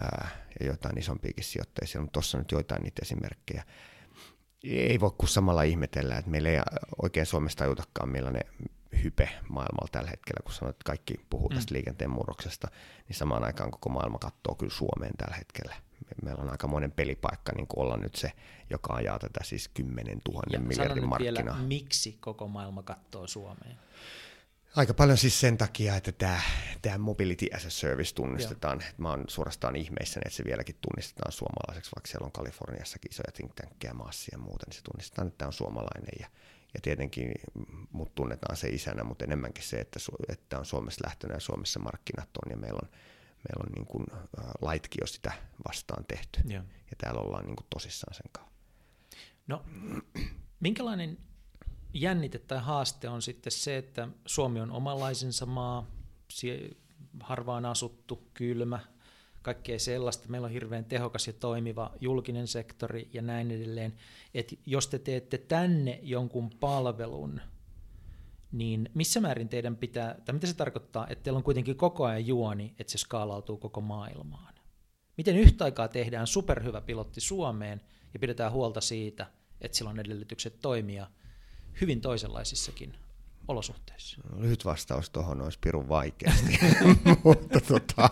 ää, 0.00 0.28
ja 0.60 0.66
jotain 0.66 0.98
isompiakin 0.98 1.44
sijoittajia 1.44 1.86
siellä, 1.86 2.02
mutta 2.02 2.12
tuossa 2.12 2.38
nyt 2.38 2.52
joitain 2.52 2.82
niitä 2.82 3.02
esimerkkejä. 3.02 3.64
Ei 4.64 5.00
voi 5.00 5.10
kuin 5.18 5.28
samalla 5.28 5.62
ihmetellä, 5.62 6.16
että 6.16 6.30
meillä 6.30 6.48
ei 6.48 6.58
oikein 7.02 7.26
Suomesta 7.26 7.64
tajutakaan 7.64 8.08
millainen 8.08 8.44
hype 9.02 9.28
maailmalla 9.48 9.88
tällä 9.92 10.10
hetkellä, 10.10 10.40
kun 10.44 10.54
sanoit, 10.54 10.74
että 10.74 10.84
kaikki 10.84 11.14
puhuu 11.30 11.48
tästä 11.48 11.70
mm. 11.70 11.74
liikenteen 11.74 12.10
murroksesta, 12.10 12.68
niin 13.08 13.16
samaan 13.16 13.44
aikaan 13.44 13.70
koko 13.70 13.88
maailma 13.88 14.18
katsoo 14.18 14.54
kyllä 14.54 14.72
Suomeen 14.72 15.12
tällä 15.16 15.36
hetkellä. 15.36 15.76
Meillä 16.22 16.42
on 16.42 16.50
aika 16.50 16.68
monen 16.68 16.92
pelipaikka 16.92 17.52
niin 17.52 17.66
kuin 17.66 17.86
olla 17.86 17.96
nyt 17.96 18.14
se, 18.14 18.32
joka 18.70 18.94
ajaa 18.94 19.18
tätä 19.18 19.44
siis 19.44 19.68
10 19.68 20.18
000 20.28 20.42
ja 20.50 20.60
miljardin 20.60 21.08
markkinaa. 21.08 21.54
Vielä, 21.54 21.68
miksi 21.68 22.16
koko 22.20 22.48
maailma 22.48 22.82
katsoo 22.82 23.26
Suomeen? 23.26 23.78
Aika 24.76 24.94
paljon 24.94 25.18
siis 25.18 25.40
sen 25.40 25.58
takia, 25.58 25.96
että 25.96 26.12
tämä, 26.12 26.40
tämä 26.82 26.98
Mobility 26.98 27.46
as 27.54 27.64
a 27.64 27.70
Service 27.70 28.14
tunnistetaan. 28.14 28.80
Joo. 28.80 28.90
Mä 28.98 29.10
oon 29.10 29.24
suorastaan 29.28 29.76
ihmeissäni, 29.76 30.22
että 30.26 30.36
se 30.36 30.44
vieläkin 30.44 30.76
tunnistetaan 30.80 31.32
suomalaiseksi, 31.32 31.90
vaikka 31.96 32.08
siellä 32.08 32.24
on 32.24 32.32
Kaliforniassakin 32.32 33.10
isoja 33.10 33.32
think 33.32 33.54
tankkeja 33.54 33.94
maassa 33.94 34.28
ja 34.32 34.38
muuta, 34.38 34.64
niin 34.66 34.76
se 34.76 34.82
tunnistetaan, 34.82 35.28
että 35.28 35.38
tämä 35.38 35.46
on 35.46 35.52
suomalainen. 35.52 36.12
Ja, 36.20 36.28
ja 36.76 36.80
tietenkin 36.82 37.32
mut 37.92 38.14
tunnetaan 38.14 38.56
se 38.56 38.68
isänä, 38.68 39.04
mutta 39.04 39.24
enemmänkin 39.24 39.64
se, 39.64 39.76
että, 39.76 40.00
että 40.28 40.58
on 40.58 40.66
Suomessa 40.66 41.00
lähtöinen 41.04 41.36
ja 41.36 41.40
Suomessa 41.40 41.80
markkinat 41.80 42.28
on 42.44 42.50
ja 42.50 42.56
meillä 42.56 42.78
on, 42.82 42.88
meillä 43.48 43.64
on 43.66 43.72
niin 43.74 43.86
kuin, 43.86 44.06
uh, 44.12 44.50
laitkin 44.60 44.98
jo 45.00 45.06
sitä 45.06 45.32
vastaan 45.68 46.04
tehty. 46.04 46.40
Joo. 46.48 46.62
Ja 46.90 46.96
täällä 46.98 47.20
ollaan 47.20 47.46
niin 47.46 47.56
kuin 47.56 47.66
tosissaan 47.70 48.14
sen 48.14 48.30
kanssa. 48.32 48.52
No, 49.46 49.64
minkälainen 50.60 51.18
jännite 51.94 52.38
tai 52.38 52.60
haaste 52.60 53.08
on 53.08 53.22
sitten 53.22 53.52
se, 53.52 53.76
että 53.76 54.08
Suomi 54.26 54.60
on 54.60 54.70
omanlaisensa 54.70 55.46
maa, 55.46 55.90
harvaan 57.20 57.64
asuttu, 57.64 58.30
kylmä, 58.34 58.80
kaikkea 59.46 59.78
sellaista. 59.78 60.28
Meillä 60.28 60.44
on 60.44 60.52
hirveän 60.52 60.84
tehokas 60.84 61.26
ja 61.26 61.32
toimiva 61.32 61.90
julkinen 62.00 62.48
sektori 62.48 63.08
ja 63.12 63.22
näin 63.22 63.50
edelleen. 63.50 63.94
Et 64.34 64.58
jos 64.66 64.88
te 64.88 64.98
teette 64.98 65.38
tänne 65.38 66.00
jonkun 66.02 66.50
palvelun, 66.50 67.40
niin 68.52 68.90
missä 68.94 69.20
määrin 69.20 69.48
teidän 69.48 69.76
pitää, 69.76 70.16
tai 70.24 70.32
mitä 70.32 70.46
se 70.46 70.54
tarkoittaa, 70.54 71.06
että 71.08 71.22
teillä 71.22 71.36
on 71.36 71.44
kuitenkin 71.44 71.76
koko 71.76 72.04
ajan 72.04 72.26
juoni, 72.26 72.74
että 72.78 72.90
se 72.90 72.98
skaalautuu 72.98 73.56
koko 73.56 73.80
maailmaan? 73.80 74.54
Miten 75.16 75.36
yhtä 75.36 75.64
aikaa 75.64 75.88
tehdään 75.88 76.26
superhyvä 76.26 76.80
pilotti 76.80 77.20
Suomeen 77.20 77.80
ja 78.14 78.18
pidetään 78.18 78.52
huolta 78.52 78.80
siitä, 78.80 79.26
että 79.60 79.78
sillä 79.78 79.90
on 79.90 80.00
edellytykset 80.00 80.60
toimia 80.60 81.06
hyvin 81.80 82.00
toisenlaisissakin 82.00 82.94
olosuhteissa? 83.48 84.20
Lyhyt 84.36 84.64
vastaus 84.64 85.10
tuohon 85.10 85.42
olisi 85.42 85.58
pirun 85.60 85.88
vaikeasti, 85.88 86.58
mutta, 87.24 87.60
tota, 87.60 88.10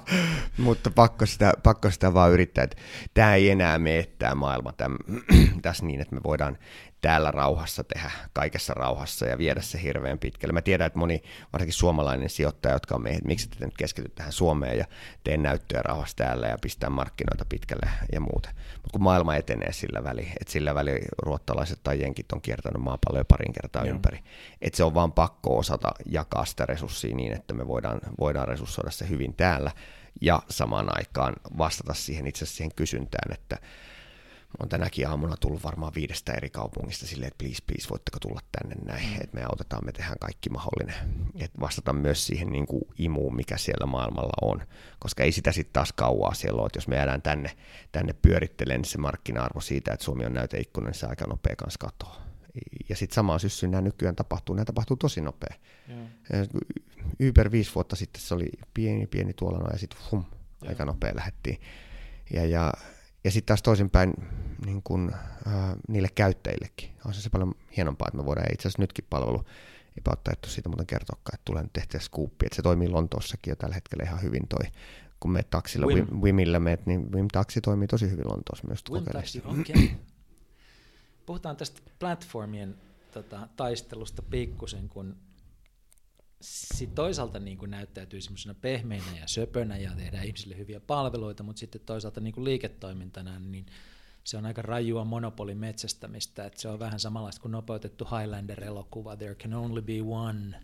mutta 0.59 0.91
pakko, 0.91 1.27
sitä, 1.27 1.53
pakko 1.63 1.91
sitä 1.91 2.15
vaan 2.15 2.33
yrittää, 2.33 2.69
tämä 3.15 3.35
ei 3.35 3.51
enää 3.51 3.79
mene 3.79 4.09
tämä 4.19 4.35
maailma 4.35 4.73
täm, 4.73 4.97
tässä 5.63 5.87
niin, 5.87 6.01
että 6.01 6.15
me 6.15 6.21
voidaan 6.25 6.59
täällä 7.05 7.31
rauhassa 7.31 7.85
tehdä, 7.85 8.11
kaikessa 8.33 8.75
rauhassa 8.75 9.27
ja 9.27 9.39
viedä 9.39 9.61
se 9.61 9.83
hirveän 9.83 10.19
pitkälle. 10.19 10.53
Mä 10.53 10.63
tiedän, 10.63 10.87
että 10.87 10.99
moni, 10.99 11.23
varsinkin 11.53 11.73
suomalainen 11.73 12.31
sijoittaja, 12.31 12.75
jotka 12.75 12.95
on 12.95 13.03
meihin, 13.03 13.19
että 13.19 13.29
miksi 13.29 13.49
te 13.49 13.65
nyt 13.65 13.77
keskity 13.77 14.09
tähän 14.15 14.33
Suomeen 14.33 14.79
ja 14.79 14.85
teen 15.25 15.43
näyttöä 15.43 15.83
rauhassa 15.83 16.17
täällä 16.17 16.47
ja 16.47 16.59
pistää 16.63 16.91
markkinoita 16.91 17.45
pitkälle 17.49 17.91
ja 18.13 18.21
muuta. 18.21 18.49
Mutta 18.75 18.89
kun 18.93 19.03
maailma 19.03 19.37
etenee 19.37 19.73
sillä 19.73 20.05
väliin, 20.05 20.33
että 20.41 20.53
sillä 20.53 20.75
väliin 20.75 21.05
ruottalaiset 21.23 21.81
tai 21.83 22.01
jenkit 22.01 22.33
on 22.33 22.41
kiertänyt 22.41 22.83
maapalloa 22.83 23.25
parin 23.25 23.53
kertaa 23.53 23.85
Joo. 23.85 23.95
ympäri, 23.95 24.19
että 24.63 24.77
se 24.77 24.85
on 24.85 24.95
vaan 24.95 25.13
pakko 25.13 25.59
osata 25.59 25.91
jakaa 26.07 26.45
sitä 26.45 26.67
resurssia 26.67 27.17
niin, 27.17 27.33
että 27.33 27.55
me 27.55 27.67
voidaan, 27.67 28.01
voidaan 28.21 28.49
resurssoida 28.49 28.91
se 28.91 29.09
hyvin 29.09 29.35
täällä 29.35 29.71
ja 30.21 30.43
samaan 30.51 30.99
aikaan 30.99 31.35
vastata 31.59 31.95
siihen 31.95 32.27
itse 32.27 32.45
asiassa 32.45 32.57
siihen 32.57 32.75
kysyntään, 32.77 33.33
että 33.33 33.59
on 34.59 34.69
tänäkin 34.69 35.09
aamuna 35.09 35.37
tullut 35.37 35.65
varmaan 35.65 35.93
viidestä 35.95 36.33
eri 36.33 36.51
kaupungista 36.51 37.07
silleen, 37.07 37.29
että 37.29 37.39
please, 37.39 37.63
please, 37.67 37.89
voitteko 37.91 38.19
tulla 38.21 38.41
tänne 38.53 38.77
näin, 38.85 39.09
mm. 39.09 39.15
että 39.15 39.37
me 39.37 39.45
autetaan, 39.45 39.85
me 39.85 39.93
tehdään 39.93 40.19
kaikki 40.21 40.51
mahdollinen. 40.51 40.95
Että 41.35 41.61
vastata 41.61 41.93
myös 41.93 42.27
siihen 42.27 42.53
niin 42.53 42.67
kuin 42.67 42.83
imuun, 42.99 43.37
mikä 43.37 43.57
siellä 43.57 43.87
maailmalla 43.87 44.33
on, 44.43 44.63
koska 44.99 45.23
ei 45.23 45.33
sitä 45.33 45.53
sitten 45.53 45.73
taas 45.73 45.93
kauaa 45.93 46.35
siellä 46.35 46.61
ole, 46.61 46.67
että 46.67 46.77
jos 46.77 46.89
me 46.89 46.97
jäädään 46.97 47.23
tänne, 47.23 47.57
tänne 47.93 48.13
pyörittelemään, 48.13 48.81
niin 48.81 48.91
se 48.91 48.99
markkina-arvo 48.99 49.61
siitä, 49.61 49.93
että 49.93 50.05
Suomi 50.05 50.27
on 50.27 50.35
näyteikkuna, 50.35 50.87
niin 50.87 50.95
se 50.95 51.07
aika 51.07 51.27
nopea 51.27 51.57
kanssa 51.57 51.79
katoaa. 51.79 52.25
Ja 52.89 52.97
sitten 52.97 53.15
samaan 53.15 53.41
syssyyn 53.41 53.71
nämä 53.71 53.83
nykyään 53.83 54.17
tapahtuu, 54.17 54.55
nämä 54.55 54.65
tapahtuu 54.65 54.97
tosi 54.97 55.21
nopea. 55.21 55.55
Yeah. 55.89 56.49
Uber 57.29 57.51
viisi 57.51 57.75
vuotta 57.75 57.97
sitten 57.97 58.23
se 58.23 58.35
oli 58.35 58.49
pieni, 58.75 59.07
pieni 59.07 59.33
tuolla 59.33 59.69
ja 59.73 59.79
sitten 59.79 59.99
hum, 60.11 60.25
aika 60.69 60.85
nopea 60.85 61.17
lähettiin. 61.17 61.61
Ja, 62.33 62.47
ja 62.47 62.73
ja 63.25 63.31
sitten 63.31 63.47
taas 63.47 63.63
toisinpäin 63.63 64.15
niin 64.67 64.83
kun, 64.83 65.13
äh, 65.47 65.55
niille 65.89 66.09
käyttäjillekin. 66.15 66.91
On 67.07 67.15
se, 67.15 67.23
se 67.23 67.31
paljon 67.31 67.55
hienompaa, 67.77 68.09
että 68.09 68.19
me 68.19 68.25
voidaan 68.25 68.53
itse 68.53 68.69
asiassa 68.69 68.83
nytkin 68.83 69.05
palvelu, 69.11 69.45
eipä 69.99 70.11
ole 70.11 70.19
taidettu 70.25 70.49
siitä 70.49 70.69
muuten 70.69 70.87
kertoakaan, 70.87 71.35
että 71.35 71.45
tulee 71.45 71.63
nyt 71.63 71.73
tehtyä 71.73 72.01
skuuppi, 72.01 72.47
että 72.47 72.57
se 72.57 72.63
toimii 72.63 72.89
Lontoossakin 72.89 73.51
jo 73.51 73.57
tällä 73.57 73.75
hetkellä 73.75 74.05
ihan 74.05 74.23
hyvin 74.23 74.49
toi 74.49 74.71
kun 75.25 75.33
me 75.33 75.43
taksilla, 75.43 75.87
Wim. 75.87 76.07
Wimillä 76.21 76.61
meet, 76.61 76.87
niin 76.87 77.13
Wim 77.13 77.29
Taxi 77.33 77.61
toimii 77.61 77.89
tosi 77.89 78.11
hyvin 78.11 78.29
Lontoossa 78.29 78.69
myös. 78.69 78.85
Wim 78.91 79.05
Taxi, 79.05 79.43
okay. 79.47 79.89
Puhutaan 81.27 81.57
tästä 81.57 81.81
platformien 81.99 82.75
tota, 83.13 83.49
taistelusta 83.57 84.23
pikkusen, 84.23 84.89
kun 84.89 85.17
sitten 86.41 86.95
toisaalta 86.95 87.39
niin 87.39 87.59
kuin 87.59 87.71
näyttäytyy 87.71 88.21
semmoisena 88.21 88.55
pehmeinä 88.55 89.19
ja 89.21 89.29
söpönä 89.29 89.77
ja 89.77 89.91
tehdään 89.97 90.25
ihmisille 90.25 90.57
hyviä 90.57 90.81
palveluita, 90.81 91.43
mutta 91.43 91.61
sitten 91.61 91.81
toisaalta 91.87 92.21
niin 92.21 92.35
kuin 92.35 92.45
liiketoimintana 92.45 93.39
niin 93.39 93.67
se 94.25 94.37
on 94.37 94.47
aika 94.47 94.63
rajua 94.63 95.05
monopolin 95.05 95.59
metsästämistä, 95.59 96.45
että 96.45 96.61
se 96.61 96.69
on 96.69 96.79
vähän 96.79 97.01
samanlaista 97.01 97.43
kuin 97.43 97.53
nopeutettu 97.53 98.05
Highlander-elokuva, 98.05 99.17
There 99.17 99.35
Can 99.35 99.55
Only 99.55 99.83
Be 99.83 100.03
One, 100.03 100.61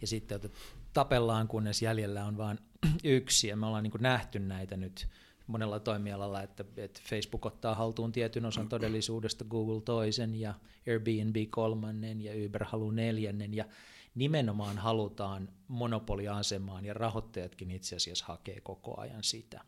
ja 0.00 0.06
sitten 0.06 0.36
että 0.36 0.48
tapellaan, 0.92 1.48
kunnes 1.48 1.82
jäljellä 1.82 2.24
on 2.24 2.36
vain 2.36 2.58
yksi, 3.04 3.48
ja 3.48 3.56
me 3.56 3.66
ollaan 3.66 3.82
niin 3.82 3.90
kuin 3.90 4.02
nähty 4.02 4.38
näitä 4.38 4.76
nyt 4.76 5.08
monella 5.46 5.80
toimialalla, 5.80 6.42
että, 6.42 6.64
että 6.76 7.00
Facebook 7.08 7.46
ottaa 7.46 7.74
haltuun 7.74 8.12
tietyn 8.12 8.44
osan 8.44 8.68
todellisuudesta, 8.68 9.44
Google 9.44 9.80
toisen, 9.80 10.34
ja 10.34 10.54
Airbnb 10.88 11.36
kolmannen, 11.50 12.20
ja 12.20 12.46
Uber 12.46 12.64
haluaa 12.64 12.92
neljännen, 12.92 13.54
ja 13.54 13.64
nimenomaan 14.14 14.78
halutaan 14.78 15.48
monopoliasemaan 15.68 16.84
ja 16.84 16.94
rahoittajatkin 16.94 17.70
itse 17.70 17.96
asiassa 17.96 18.24
hakee 18.24 18.60
koko 18.60 19.00
ajan 19.00 19.24
sitä. 19.24 19.64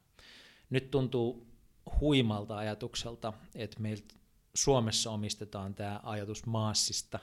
Nyt 0.70 0.90
tuntuu 0.90 1.46
huimalta 2.00 2.56
ajatukselta, 2.56 3.32
että 3.54 3.80
meiltä 3.80 4.14
Suomessa 4.54 5.10
omistetaan 5.10 5.74
tämä 5.74 6.00
ajatus 6.02 6.46
maassista 6.46 7.18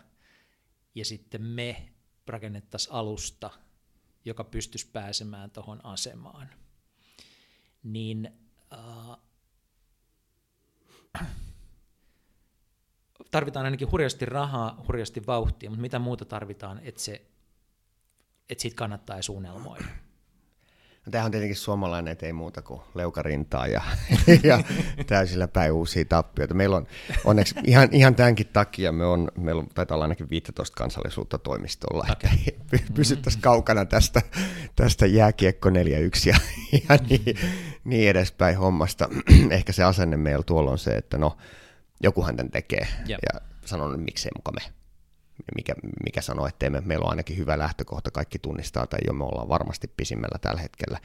ja 0.96 1.06
sitten 1.06 1.42
me 1.42 1.90
rakennettaisiin 2.28 2.94
alusta, 2.94 3.50
joka 4.26 4.44
pystyisi 4.44 4.88
pääsemään 4.94 5.52
tuohon 5.52 5.86
asemaan. 5.86 6.50
Niin 7.84 8.30
äh, 8.74 9.18
tarvitaan 13.32 13.66
ainakin 13.66 13.92
hurjasti 13.92 14.26
rahaa, 14.26 14.84
hurjasti 14.88 15.22
vauhtia, 15.28 15.70
mutta 15.70 15.82
mitä 15.82 16.00
muuta 16.00 16.26
tarvitaan, 16.26 16.80
että 16.84 17.02
se 17.02 17.22
että 18.52 18.62
siitä 18.62 18.76
kannattaa 18.76 19.16
edes 19.16 19.30
unelmoida? 19.30 19.86
No, 21.06 21.12
tämähän 21.12 21.26
on 21.26 21.32
tietenkin 21.32 21.56
suomalainen, 21.56 22.12
että 22.12 22.26
ei 22.26 22.34
muuta 22.34 22.62
kuin 22.62 22.82
leukarintaa 22.96 23.68
ja, 23.68 23.82
ja 24.44 24.64
täysillä 25.08 25.48
päin 25.48 25.72
uusia 25.72 26.06
tappioita. 26.06 26.54
Meillä 26.54 26.76
on 26.76 26.88
onneksi 27.26 27.56
ihan, 27.64 27.90
ihan 27.92 28.16
tämänkin 28.16 28.48
takia 28.54 28.92
me 28.92 29.06
on, 29.06 29.32
meillä 29.38 29.60
on, 29.60 29.68
taitaa 29.68 29.96
olla 29.96 30.06
ainakin 30.06 30.30
15 30.30 30.76
kansallisuutta 30.76 31.38
toimistolla, 31.38 32.08
okay. 32.12 32.38
että 32.74 32.94
pysyttäisiin 32.94 33.42
kaukana 33.42 33.86
tästä, 33.86 34.22
tästä 34.76 35.06
jääkiekko 35.06 35.70
4-1 35.70 35.74
ja, 36.26 36.36
ja 36.90 36.98
niin, 37.10 37.38
niin 37.84 38.10
edespäin 38.10 38.58
hommasta. 38.58 39.10
Ehkä 39.50 39.72
se 39.72 39.84
asenne 39.84 40.18
meillä 40.18 40.44
tuolla 40.44 40.72
on 40.72 40.80
se, 40.80 40.96
että 40.96 41.18
no, 41.18 41.38
jokuhan 42.04 42.36
tämän 42.36 42.52
tekee 42.52 42.88
yep. 43.10 43.20
ja 43.34 43.42
sanon, 43.66 43.92
että 43.92 44.06
miksei 44.06 44.32
muka 44.36 44.52
me 44.52 44.62
mikä, 45.56 45.74
mikä 46.04 46.22
sanoo, 46.22 46.48
että 46.48 46.70
me, 46.70 46.82
meillä 46.82 47.04
on 47.04 47.10
ainakin 47.10 47.38
hyvä 47.38 47.60
lähtökohta, 47.60 48.12
kaikki 48.12 48.40
tunnistaa, 48.40 48.88
tai 48.88 49.00
jo 49.08 49.14
me 49.14 49.24
ollaan 49.24 49.50
varmasti 49.50 49.92
pisimmällä 49.98 50.40
tällä 50.42 50.62
hetkellä. 50.62 51.00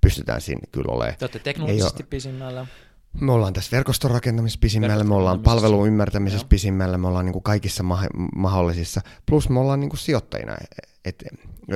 Pystytään 0.00 0.40
siinä 0.40 0.60
kyllä 0.72 0.92
olemaan. 0.92 1.16
Te 1.18 1.24
olette 1.24 1.38
teknologisesti 1.38 2.02
ole, 2.02 2.08
pisimmällä. 2.10 2.66
Me 3.20 3.32
ollaan 3.32 3.52
tässä 3.52 3.76
verkoston 3.76 4.10
rakentamisessa 4.10 4.58
pisimmällä, 4.60 5.04
me 5.04 5.14
ollaan 5.14 5.40
palvelun 5.40 5.86
ymmärtämisessä 5.86 6.44
Joo. 6.44 6.48
pisimmällä, 6.48 6.98
me 6.98 7.08
ollaan 7.08 7.24
niin 7.24 7.32
kuin 7.32 7.42
kaikissa 7.42 7.82
ma- 7.82 8.06
mahdollisissa, 8.36 9.00
plus 9.26 9.48
me 9.48 9.60
ollaan 9.60 9.80
niin 9.80 9.90
kuin 9.90 10.00
sijoittajina. 10.00 10.56
Et, 11.04 11.24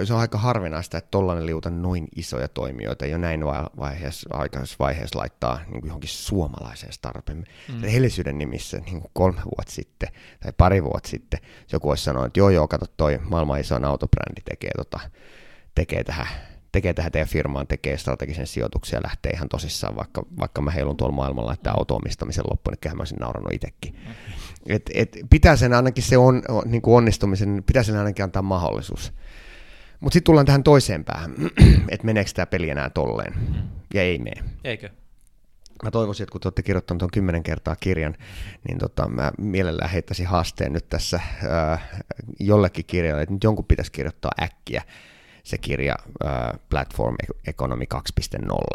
se 0.04 0.14
on 0.14 0.20
aika 0.20 0.38
harvinaista, 0.38 0.98
että 0.98 1.10
tollainen 1.10 1.46
liuta 1.46 1.70
noin 1.70 2.08
isoja 2.16 2.48
toimijoita 2.48 3.06
jo 3.06 3.18
näin 3.18 3.44
vaiheessa, 3.76 4.28
aikaisessa 4.32 4.76
vaiheessa 4.78 5.18
laittaa 5.18 5.60
niin 5.66 5.80
kuin 5.80 5.88
johonkin 5.88 6.10
suomalaiseen 6.10 6.92
startupiin. 6.92 7.44
Mm. 7.68 7.82
Rehellisyyden 7.82 8.38
nimissä 8.38 8.78
niin 8.78 9.00
kuin 9.00 9.10
kolme 9.12 9.40
vuotta 9.44 9.72
sitten 9.72 10.08
tai 10.40 10.52
pari 10.56 10.84
vuotta 10.84 11.08
sitten 11.08 11.40
joku 11.72 11.88
olisi 11.88 12.04
sanonut, 12.04 12.26
että 12.26 12.40
joo 12.40 12.50
joo, 12.50 12.68
kato 12.68 12.86
toi 12.96 13.18
maailman 13.28 13.60
isoin 13.60 13.84
autobrändi 13.84 14.40
tekee, 14.44 14.70
tota, 14.76 15.00
tekee 15.74 16.04
tähän 16.04 16.26
tekee 16.72 16.94
tähän 16.94 17.12
teidän 17.12 17.28
firmaan, 17.28 17.66
tekee 17.66 17.96
strategisen 17.96 18.46
sijoituksia 18.46 18.96
ja 18.96 19.02
lähtee 19.02 19.32
ihan 19.32 19.48
tosissaan, 19.48 19.96
vaikka, 19.96 20.22
vaikka 20.38 20.62
mä 20.62 20.70
heilun 20.70 20.96
tuolla 20.96 21.14
maailmalla, 21.14 21.52
että 21.52 21.72
auto-omistamisen 21.72 22.44
loppuun, 22.50 22.76
niin 22.84 22.96
mä 22.96 23.00
olisin 23.00 23.18
naurannut 23.18 23.52
itsekin. 23.52 23.94
Mm. 23.94 24.14
Et, 24.68 24.90
et 24.94 25.16
pitää 25.30 25.56
sen 25.56 25.74
ainakin 25.74 26.04
se 26.04 26.18
on, 26.18 26.42
niin 26.64 26.82
kuin 26.82 26.96
onnistumisen, 26.96 27.62
pitää 27.66 27.82
sen 27.82 27.96
ainakin 27.96 28.24
antaa 28.24 28.42
mahdollisuus. 28.42 29.12
Mutta 30.00 30.14
sitten 30.14 30.26
tullaan 30.26 30.46
tähän 30.46 30.62
toiseen 30.62 31.04
päähän, 31.04 31.34
että 31.92 32.06
meneekö 32.06 32.30
tämä 32.34 32.46
peli 32.46 32.70
enää 32.70 32.90
tolleen, 32.90 33.34
ja 33.94 34.02
ei 34.02 34.18
mene. 34.18 34.44
Eikö? 34.64 34.90
Mä 35.82 35.90
toivoisin, 35.90 36.24
että 36.24 36.32
kun 36.32 36.40
te 36.40 36.48
olette 36.48 36.62
kirjoittanut 36.62 36.98
tuon 36.98 37.10
kymmenen 37.10 37.42
kertaa 37.42 37.76
kirjan, 37.76 38.16
niin 38.68 38.78
tota, 38.78 39.08
mä 39.08 39.32
mielellään 39.38 39.90
heittäisin 39.90 40.26
haasteen 40.26 40.72
nyt 40.72 40.88
tässä 40.88 41.20
äh, 41.72 41.82
jollekin 42.40 42.84
kirjalle, 42.84 43.22
että 43.22 43.34
nyt 43.34 43.44
jonkun 43.44 43.64
pitäisi 43.64 43.92
kirjoittaa 43.92 44.30
äkkiä 44.42 44.82
se 45.42 45.58
kirja 45.58 45.96
uh, 46.04 46.60
Platform 46.70 47.16
Economy 47.46 47.84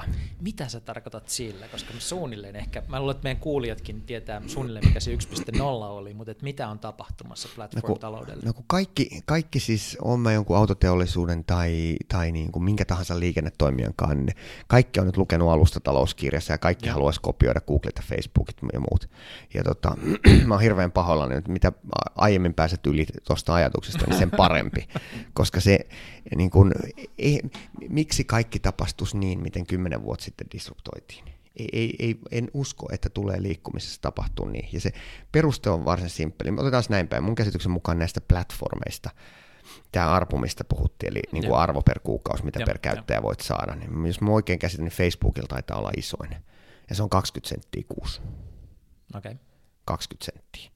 2.0. 0.06 0.10
Mitä 0.42 0.68
sä 0.68 0.80
tarkoitat 0.80 1.30
sillä? 1.30 1.68
Koska 1.68 1.94
mä 1.94 2.00
suunnilleen 2.00 2.56
ehkä, 2.56 2.84
mä 2.88 3.00
luulen, 3.00 3.16
että 3.16 3.24
meidän 3.24 3.42
kuulijatkin 3.42 4.02
tietää 4.02 4.42
suunnilleen, 4.48 4.88
mikä 4.88 5.00
se 5.00 5.16
1.0 5.16 5.62
oli, 5.62 6.14
mutta 6.14 6.32
että 6.32 6.44
mitä 6.44 6.68
on 6.68 6.80
tapahtumassa 6.80 7.50
platform-taloudelle? 7.56 8.36
No 8.36 8.42
kun, 8.42 8.48
no 8.48 8.54
kun 8.54 8.66
kaikki, 8.68 9.22
kaikki 9.26 9.60
siis, 9.60 9.98
on 10.02 10.20
mä 10.20 10.34
jonkun 10.34 10.58
autoteollisuuden 10.58 11.44
tai, 11.46 11.96
tai 12.08 12.32
niin 12.32 12.52
kuin 12.52 12.64
minkä 12.64 12.86
tahansa 12.86 13.20
liikennetoimijankaan, 13.20 14.26
niin 14.26 14.36
kaikki 14.68 15.00
on 15.00 15.06
nyt 15.06 15.18
lukenut 15.18 15.50
alustatalouskirjassa 15.50 16.54
ja 16.54 16.58
kaikki 16.58 16.90
haluaisi 16.90 17.22
kopioida 17.22 17.62
Googleta, 17.62 18.02
Facebookit 18.06 18.58
ja 18.74 18.80
muut. 18.80 19.10
Ja 19.54 19.64
tota, 19.64 19.98
mä 20.48 20.54
oon 20.54 20.62
hirveän 20.62 20.92
pahoillani, 20.92 21.36
että 21.36 21.52
mitä 21.52 21.72
aiemmin 22.16 22.54
pääset 22.54 22.88
yli 22.88 23.06
tuosta 23.28 23.54
ajatuksesta, 23.54 24.06
niin 24.08 24.20
sen 24.20 24.32
parempi, 24.32 24.88
koska 25.34 25.60
se 25.60 25.80
niin 26.36 26.50
kun, 26.50 26.72
ei, 27.18 27.42
miksi 27.90 28.24
kaikki 28.24 28.60
tapahtuisi 28.60 29.18
niin, 29.18 29.40
miten 29.40 29.66
kymmenen 29.66 30.04
vuotta 30.04 30.26
sitten 30.26 30.48
disruptoitiin? 30.52 31.26
Ei, 31.56 31.70
ei, 31.74 31.96
ei, 32.00 32.20
en 32.32 32.52
usko, 32.54 32.88
että 32.92 33.10
tulee 33.10 33.42
liikkumisessa 33.42 34.02
tapahtuu 34.02 34.48
niin. 34.48 34.70
Ja 34.72 34.82
se 34.82 34.94
peruste 35.32 35.70
on 35.70 35.86
varsin 35.86 36.10
simppeli. 36.10 36.50
Otetaan 36.58 36.84
näin 36.90 37.08
päin. 37.08 37.24
Mun 37.24 37.36
käsityksen 37.36 37.72
mukaan 37.72 38.00
näistä 38.00 38.22
platformeista, 38.22 39.10
tämä 39.92 40.12
arpu, 40.12 40.38
mistä 40.38 40.64
puhuttiin, 40.64 41.12
eli 41.12 41.22
niin 41.32 41.46
kuin 41.46 41.60
arvo 41.60 41.82
per 41.82 42.00
kuukausi, 42.00 42.46
mitä 42.46 42.60
ja, 42.60 42.66
per 42.66 42.78
käyttäjä 42.78 43.18
ja. 43.18 43.24
voit 43.24 43.40
saada, 43.40 43.76
niin 43.76 44.06
jos 44.06 44.22
mä 44.22 44.32
oikein 44.32 44.60
käsitän, 44.60 44.84
niin 44.84 44.94
Facebookilla 44.94 45.48
taitaa 45.48 45.78
olla 45.78 45.92
isoin. 45.98 46.36
Ja 46.90 46.96
se 46.96 47.04
on 47.04 47.10
20 47.10 47.50
senttiä 47.50 47.84
kuussa. 47.88 48.22
Okay. 49.16 49.36
20 49.86 50.26
senttiä. 50.26 50.72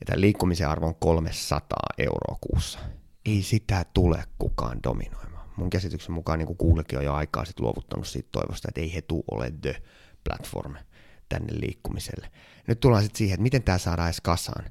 Ja 0.00 0.06
tämä 0.06 0.20
liikkumisen 0.20 0.68
arvo 0.68 0.86
on 0.86 0.94
300 0.94 1.78
euroa 1.98 2.38
kuussa 2.40 2.78
ei 3.26 3.42
sitä 3.42 3.84
tule 3.94 4.24
kukaan 4.38 4.82
dominoimaan. 4.82 5.48
Mun 5.56 5.70
käsityksen 5.70 6.12
mukaan 6.12 6.38
niin 6.38 6.56
kuulekin 6.56 6.98
on 6.98 7.04
jo 7.04 7.14
aikaa 7.14 7.44
sit 7.44 7.60
luovuttanut 7.60 8.06
siitä 8.06 8.28
toivosta, 8.32 8.68
että 8.68 8.80
ei 8.80 8.94
he 8.94 9.02
tuu 9.02 9.24
ole 9.30 9.52
the 9.60 9.82
platform 10.24 10.76
tänne 11.28 11.60
liikkumiselle. 11.60 12.30
Nyt 12.66 12.80
tullaan 12.80 13.02
sitten 13.02 13.18
siihen, 13.18 13.34
että 13.34 13.42
miten 13.42 13.62
tämä 13.62 13.78
saadaan 13.78 14.08
edes 14.08 14.20
kasaan. 14.20 14.64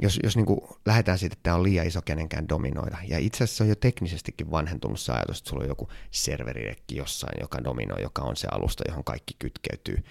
Jos, 0.00 0.18
jos 0.22 0.36
niin 0.36 0.46
lähdetään 0.86 1.18
siitä, 1.18 1.32
että 1.32 1.42
tämä 1.42 1.56
on 1.56 1.62
liian 1.62 1.86
iso 1.86 2.02
kenenkään 2.02 2.48
dominoida, 2.48 2.98
ja 3.08 3.18
itse 3.18 3.44
asiassa 3.44 3.64
on 3.64 3.68
jo 3.68 3.74
teknisestikin 3.74 4.50
vanhentunut 4.50 5.00
se 5.00 5.12
ajatus, 5.12 5.38
että 5.38 5.50
sulla 5.50 5.62
on 5.62 5.68
joku 5.68 5.88
serveridekki 6.10 6.96
jossain, 6.96 7.40
joka 7.40 7.64
dominoi, 7.64 8.02
joka 8.02 8.22
on 8.22 8.36
se 8.36 8.48
alusta, 8.50 8.84
johon 8.88 9.04
kaikki 9.04 9.34
kytkeytyy. 9.38 10.04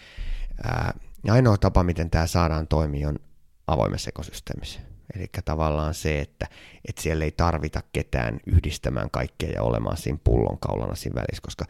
Ää, 0.64 0.94
ja 1.24 1.34
ainoa 1.34 1.58
tapa, 1.58 1.84
miten 1.84 2.10
tämä 2.10 2.28
saadaan 2.28 2.68
toimia, 2.68 3.10
on 3.10 3.20
avoimessa 3.68 4.10
ekosysteemissä. 4.10 4.80
Eli 5.16 5.28
tavallaan 5.46 5.94
se, 5.94 6.20
että, 6.20 6.48
että 6.88 7.02
siellä 7.02 7.26
ei 7.26 7.32
tarvita 7.32 7.82
ketään 7.94 8.40
yhdistämään 8.46 9.10
kaikkea 9.12 9.50
ja 9.50 9.64
olemaan 9.64 9.98
siinä 9.98 10.20
pullonkaulana 10.24 10.96
siinä 10.96 11.16
välissä, 11.16 11.42
koska, 11.42 11.66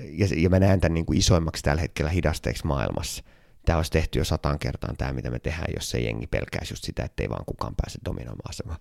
ja, 0.00 0.26
ja 0.36 0.50
mä 0.50 0.58
näen 0.58 0.80
tämän 0.80 0.94
niin 0.94 1.06
kuin 1.06 1.18
isoimmaksi 1.18 1.62
tällä 1.62 1.82
hetkellä 1.82 2.10
hidasteeksi 2.10 2.66
maailmassa. 2.66 3.24
Tämä 3.64 3.76
olisi 3.76 3.90
tehty 3.90 4.18
jo 4.18 4.24
sataan 4.24 4.58
kertaan 4.58 4.96
tämä, 4.96 5.12
mitä 5.12 5.30
me 5.30 5.38
tehdään, 5.38 5.72
jos 5.76 5.90
se 5.90 5.98
jengi 5.98 6.26
pelkäisi 6.26 6.72
just 6.72 6.84
sitä, 6.84 7.04
että 7.04 7.22
ei 7.22 7.28
vaan 7.28 7.44
kukaan 7.46 7.74
pääse 7.76 7.98
dominoimaan 8.04 8.50
asemaa. 8.50 8.78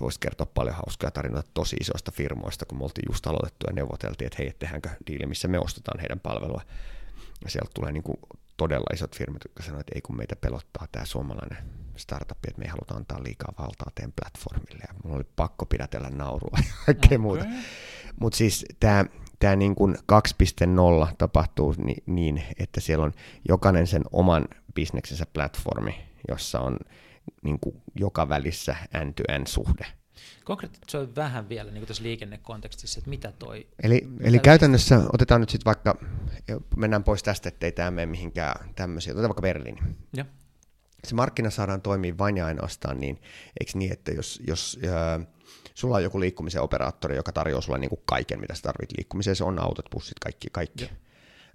Voisi 0.00 0.20
kertoa 0.20 0.46
paljon 0.54 0.76
hauskaa 0.76 1.10
tarinoita 1.10 1.50
tosi 1.54 1.76
isoista 1.76 2.12
firmoista, 2.12 2.66
kun 2.66 2.78
me 2.78 2.84
oltiin 2.84 3.08
just 3.08 3.26
aloitettu 3.26 3.66
ja 3.66 3.72
neuvoteltiin, 3.72 4.26
että 4.26 4.36
hei, 4.38 4.52
tehdäänkö 4.58 4.90
diili, 5.06 5.26
missä 5.26 5.48
me 5.48 5.58
ostetaan 5.58 6.00
heidän 6.00 6.20
palvelua. 6.20 6.62
Ja 7.44 7.50
sieltä 7.50 7.70
tulee 7.74 7.92
niin 7.92 8.02
kuin 8.02 8.18
todella 8.56 8.94
isot 8.94 9.16
firmat, 9.16 9.42
jotka 9.44 9.62
sanoo, 9.62 9.80
että 9.80 9.92
ei 9.94 10.00
kun 10.00 10.16
meitä 10.16 10.36
pelottaa 10.36 10.86
tämä 10.92 11.04
suomalainen 11.04 11.85
startup, 11.98 12.38
että 12.48 12.58
me 12.58 12.64
ei 12.64 12.70
haluta 12.70 12.94
antaa 12.94 13.22
liikaa 13.22 13.52
valtaa 13.58 13.92
teidän 13.94 14.12
platformille. 14.20 14.84
Ja 14.88 14.94
mulla 15.04 15.16
oli 15.16 15.26
pakko 15.36 15.66
pidätellä 15.66 16.10
naurua 16.10 16.58
ja 16.66 16.72
kaikkea 16.86 17.06
okay. 17.06 17.18
muuta. 17.18 17.44
Mutta 18.20 18.36
siis 18.36 18.64
tämä 18.80 19.04
tämä 19.38 19.56
niin 19.56 19.74
kuin 19.74 19.94
2.0 19.94 21.14
tapahtuu 21.18 21.74
ni, 21.78 21.96
niin, 22.06 22.42
että 22.58 22.80
siellä 22.80 23.04
on 23.04 23.12
jokainen 23.48 23.86
sen 23.86 24.02
oman 24.12 24.48
bisneksensä 24.74 25.26
platformi, 25.32 25.94
jossa 26.28 26.60
on 26.60 26.78
niin 27.42 27.60
kuin 27.60 27.82
joka 27.94 28.28
välissä 28.28 28.76
end-to-end-suhde. 28.94 29.86
Konkretisoi 30.44 31.08
vähän 31.16 31.48
vielä 31.48 31.70
niin 31.70 31.86
tässä 31.86 32.02
liikennekontekstissa, 32.02 32.98
että 32.98 33.10
mitä 33.10 33.32
toi... 33.38 33.66
Eli, 33.82 34.06
mitä 34.08 34.24
eli 34.24 34.38
käytännössä 34.38 35.00
otetaan 35.12 35.40
nyt 35.40 35.50
sitten 35.50 35.64
vaikka, 35.64 35.98
mennään 36.76 37.04
pois 37.04 37.22
tästä, 37.22 37.48
ettei 37.48 37.72
tämä 37.72 37.90
mene 37.90 38.06
mihinkään 38.06 38.70
tämmöisiä, 38.74 39.12
otetaan 39.12 39.28
vaikka 39.28 39.42
Berliini. 39.42 39.80
Ja. 40.16 40.24
Se 41.06 41.14
markkina 41.14 41.50
saadaan 41.50 41.82
toimia 41.82 42.18
vain 42.18 42.36
ja 42.36 42.46
ainoastaan 42.46 43.00
niin, 43.00 43.20
eikö 43.60 43.72
niin, 43.74 43.92
että 43.92 44.12
jos, 44.12 44.40
jos 44.46 44.78
äh, 44.84 45.26
sulla 45.74 45.96
on 45.96 46.02
joku 46.02 46.20
liikkumisen 46.20 46.62
operaattori, 46.62 47.16
joka 47.16 47.32
tarjoaa 47.32 47.60
sulle 47.60 47.78
niin 47.78 47.88
kuin 47.88 48.02
kaiken, 48.04 48.40
mitä 48.40 48.54
sä 48.54 48.62
tarvit 48.62 48.92
liikkumiseen, 48.96 49.36
se 49.36 49.44
on 49.44 49.58
autot, 49.58 49.90
bussit, 49.90 50.18
kaikki, 50.18 50.48
kaikki. 50.52 50.84
Ja. 50.84 50.90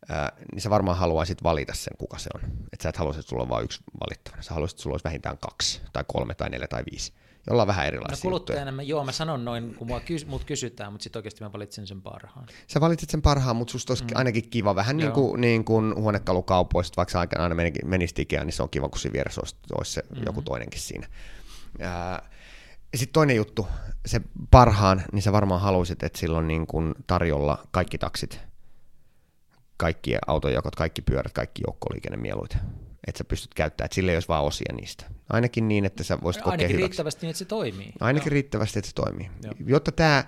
Ää, 0.09 0.31
niin 0.51 0.61
sä 0.61 0.69
varmaan 0.69 0.97
haluaisit 0.97 1.43
valita 1.43 1.73
sen, 1.73 1.97
kuka 1.97 2.17
se 2.17 2.29
on. 2.35 2.41
Että 2.73 2.83
sä 2.83 2.89
et 2.89 2.97
haluaisi, 2.97 3.19
että 3.19 3.29
sulla 3.29 3.43
on 3.43 3.49
vain 3.49 3.63
yksi 3.63 3.81
valittavana. 3.99 4.41
Sä 4.41 4.53
haluaisit, 4.53 4.75
että 4.75 4.83
sulla 4.83 4.93
olisi 4.93 5.03
vähintään 5.03 5.37
kaksi, 5.37 5.81
tai 5.93 6.03
kolme, 6.07 6.35
tai 6.35 6.49
neljä, 6.49 6.67
tai 6.67 6.83
viisi 6.91 7.13
jolla 7.47 7.61
on 7.61 7.67
vähän 7.67 7.87
erilaisia 7.87 8.15
No 8.15 8.21
kuluttajana, 8.21 8.71
mä, 8.71 8.81
joo, 8.81 9.03
mä 9.03 9.11
sanon 9.11 9.45
noin, 9.45 9.75
kun 9.75 9.87
mua 9.87 9.99
kys, 9.99 10.25
mut 10.25 10.43
kysytään, 10.43 10.91
mutta 10.91 11.03
sitten 11.03 11.19
oikeasti 11.19 11.43
mä 11.43 11.53
valitsen 11.53 11.87
sen 11.87 12.01
parhaan. 12.01 12.47
Sä 12.67 12.81
valitset 12.81 13.09
sen 13.09 13.21
parhaan, 13.21 13.55
mutta 13.55 13.71
susta 13.71 13.91
olisi 13.91 14.03
mm. 14.03 14.09
ainakin 14.15 14.49
kiva, 14.49 14.75
vähän 14.75 14.97
niin 14.97 15.11
kuin, 15.11 15.41
niin 15.41 15.65
kuin 15.65 15.95
huonekalukaupoista, 15.95 16.97
vaikka 16.97 17.25
aina 17.37 17.55
menisi 17.85 18.21
Ikea, 18.21 18.43
niin 18.43 18.53
se 18.53 18.63
on 18.63 18.69
kiva, 18.69 18.89
kun 18.89 18.99
siinä 18.99 19.13
vieressä 19.13 19.41
olisi, 19.41 19.55
olisi 19.77 19.91
se 19.91 20.03
mm. 20.15 20.23
joku 20.25 20.41
toinenkin 20.41 20.79
siinä. 20.79 21.07
Sitten 22.95 23.13
toinen 23.13 23.35
juttu, 23.35 23.67
se 24.05 24.21
parhaan, 24.51 25.03
niin 25.11 25.21
sä 25.21 25.31
varmaan 25.31 25.61
haluaisit, 25.61 26.03
että 26.03 26.19
sillä 26.19 26.37
on 26.37 26.47
niin 26.47 26.67
kuin 26.67 26.93
tarjolla 27.07 27.67
kaikki 27.71 27.97
taksit, 27.97 28.39
kaikki 29.77 30.15
autojakot, 30.27 30.75
kaikki 30.75 31.01
pyörät, 31.01 31.33
kaikki 31.33 31.61
joukkoliikennemieluita 31.67 32.57
että 33.07 33.17
sä 33.17 33.23
pystyt 33.23 33.53
käyttämään, 33.53 33.85
että 33.85 33.95
sille 33.95 34.11
ei 34.11 34.15
olisi 34.15 34.27
vaan 34.27 34.43
osia 34.43 34.73
niistä. 34.75 35.05
Ainakin 35.29 35.67
niin, 35.67 35.85
että 35.85 36.03
sä 36.03 36.17
voisit 36.23 36.43
kokea 36.43 36.51
Ainakin 36.51 36.69
hyväksi. 36.69 36.87
riittävästi 36.87 37.21
niin, 37.21 37.29
että 37.29 37.39
se 37.39 37.45
toimii. 37.45 37.93
Ainakin 37.99 38.29
Joo. 38.29 38.33
riittävästi, 38.33 38.79
että 38.79 38.89
se 38.89 38.95
toimii. 38.95 39.29
Joo. 39.43 39.53
Jotta 39.65 39.91
tämä 39.91 40.23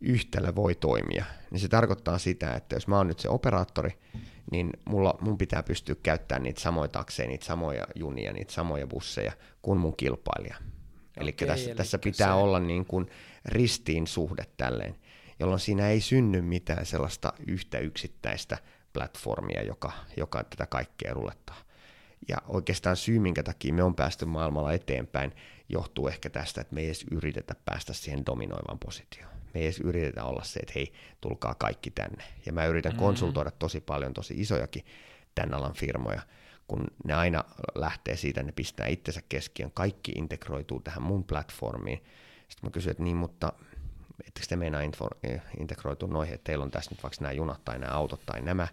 yhtälö 0.00 0.54
voi 0.54 0.74
toimia, 0.74 1.24
niin 1.50 1.60
se 1.60 1.68
tarkoittaa 1.68 2.18
sitä, 2.18 2.54
että 2.54 2.76
jos 2.76 2.88
mä 2.88 2.96
oon 2.96 3.06
nyt 3.08 3.18
se 3.20 3.28
operaattori, 3.28 3.98
niin 4.50 4.70
mulla, 4.84 5.18
mun 5.20 5.38
pitää 5.38 5.62
pystyä 5.62 5.94
käyttämään 6.02 6.42
niitä 6.42 6.60
samoja 6.60 6.88
takseja, 6.88 7.28
niitä 7.28 7.44
samoja 7.44 7.86
junia, 7.94 8.32
niitä 8.32 8.52
samoja 8.52 8.86
busseja 8.86 9.32
kuin 9.62 9.78
mun 9.78 9.96
kilpailija. 9.96 10.56
Eli 11.16 11.32
tässä, 11.32 11.54
elikkä 11.54 11.74
tässä 11.74 11.98
pitää 11.98 12.28
se- 12.28 12.32
olla 12.32 12.60
niin 12.60 12.86
kuin 12.86 13.06
ristiin 13.44 14.06
suhde 14.06 14.44
tälleen, 14.56 14.96
jolloin 15.40 15.60
siinä 15.60 15.88
ei 15.88 16.00
synny 16.00 16.42
mitään 16.42 16.86
sellaista 16.86 17.32
yhtä 17.46 17.78
yksittäistä 17.78 18.58
platformia, 18.92 19.62
joka, 19.62 19.92
joka 20.16 20.44
tätä 20.44 20.66
kaikkea 20.66 21.14
rulettaa. 21.14 21.56
Ja 22.28 22.36
oikeastaan 22.48 22.96
syy, 22.96 23.18
minkä 23.18 23.42
takia 23.42 23.74
me 23.74 23.82
on 23.82 23.94
päästy 23.94 24.24
maailmalla 24.24 24.72
eteenpäin, 24.72 25.32
johtuu 25.68 26.08
ehkä 26.08 26.30
tästä, 26.30 26.60
että 26.60 26.74
me 26.74 26.80
ei 26.80 26.86
edes 26.86 27.04
yritetä 27.10 27.54
päästä 27.64 27.92
siihen 27.92 28.26
dominoivaan 28.26 28.78
positioon. 28.78 29.32
Me 29.54 29.60
ei 29.60 29.66
edes 29.66 29.80
yritetä 29.80 30.24
olla 30.24 30.44
se, 30.44 30.60
että 30.60 30.72
hei, 30.74 30.92
tulkaa 31.20 31.54
kaikki 31.54 31.90
tänne. 31.90 32.24
Ja 32.46 32.52
mä 32.52 32.64
yritän 32.64 32.92
mm-hmm. 32.92 33.04
konsultoida 33.04 33.50
tosi 33.50 33.80
paljon 33.80 34.14
tosi 34.14 34.34
isojakin 34.40 34.84
tämän 35.34 35.54
alan 35.54 35.74
firmoja, 35.74 36.22
kun 36.68 36.86
ne 37.04 37.14
aina 37.14 37.44
lähtee 37.74 38.16
siitä, 38.16 38.42
ne 38.42 38.52
pistää 38.52 38.86
itsensä 38.86 39.20
keskiön, 39.28 39.70
kaikki 39.70 40.12
integroituu 40.12 40.80
tähän 40.80 41.02
mun 41.02 41.24
platformiin. 41.24 42.04
Sitten 42.48 42.68
mä 42.68 42.70
kysyn, 42.70 42.90
että 42.90 43.02
niin, 43.02 43.16
mutta 43.16 43.52
ettekö 44.26 44.46
te 44.48 44.56
meinaa 44.56 44.82
info- 44.82 45.40
integroitua 45.60 46.08
noihin, 46.08 46.34
että 46.34 46.44
teillä 46.44 46.64
on 46.64 46.70
tässä 46.70 46.90
nyt 46.90 47.02
vaikka 47.02 47.16
nämä 47.20 47.32
junat 47.32 47.64
tai 47.64 47.78
nämä 47.78 47.92
autot 47.92 48.20
tai 48.26 48.42
nämä, 48.42 48.68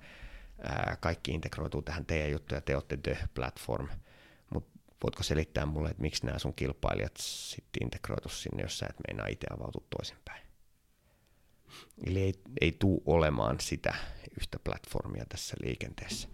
ää, 0.61 0.97
kaikki 0.99 1.31
integroituu 1.31 1.81
tähän 1.81 2.05
teidän 2.05 2.31
juttuja, 2.31 2.61
te 2.61 2.75
olette 2.75 2.97
the 2.97 3.17
platform, 3.33 3.87
mutta 4.53 4.79
voitko 5.03 5.23
selittää 5.23 5.65
mulle, 5.65 5.89
että 5.89 6.01
miksi 6.01 6.25
nämä 6.25 6.39
sun 6.39 6.53
kilpailijat 6.53 7.17
sitten 7.17 7.83
integroitu 7.83 8.29
sinne, 8.29 8.63
jos 8.63 8.79
sä 8.79 8.85
et 8.89 8.95
meinaa 9.07 9.27
itse 9.27 9.47
avautua 9.53 9.83
toisinpäin? 9.97 10.43
Eli 12.05 12.21
ei, 12.21 12.33
ei 12.61 12.71
tuu 12.71 13.03
olemaan 13.05 13.59
sitä 13.59 13.95
yhtä 14.39 14.59
platformia 14.59 15.25
tässä 15.29 15.55
liikenteessä. 15.63 16.27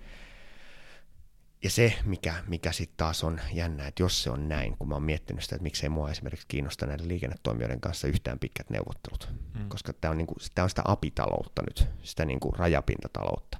Ja 1.64 1.70
se, 1.70 1.94
mikä, 2.06 2.44
mikä 2.48 2.72
sitten 2.72 2.98
taas 2.98 3.24
on 3.24 3.42
jännä, 3.54 3.88
että 3.88 4.04
jos 4.04 4.24
se 4.24 4.30
on 4.30 4.50
näin, 4.50 4.78
kun 4.78 4.88
mä 4.88 4.96
oon 4.96 5.04
miettinyt 5.04 5.44
sitä, 5.44 5.56
että 5.56 5.64
miksei 5.64 5.90
mua 5.90 6.12
esimerkiksi 6.12 6.48
kiinnosta 6.48 6.86
näiden 6.86 7.08
liikennetoimijoiden 7.08 7.82
kanssa 7.82 8.08
yhtään 8.08 8.40
pitkät 8.40 8.70
neuvottelut, 8.70 9.30
mm. 9.54 9.70
koska 9.70 9.94
tämä 9.94 10.12
on, 10.12 10.18
niinku, 10.18 10.36
tää 10.56 10.64
on 10.64 10.70
sitä 10.70 10.82
apitaloutta 10.86 11.62
nyt, 11.62 11.88
sitä 12.04 12.26
niinku 12.26 12.52
rajapintataloutta. 12.52 13.60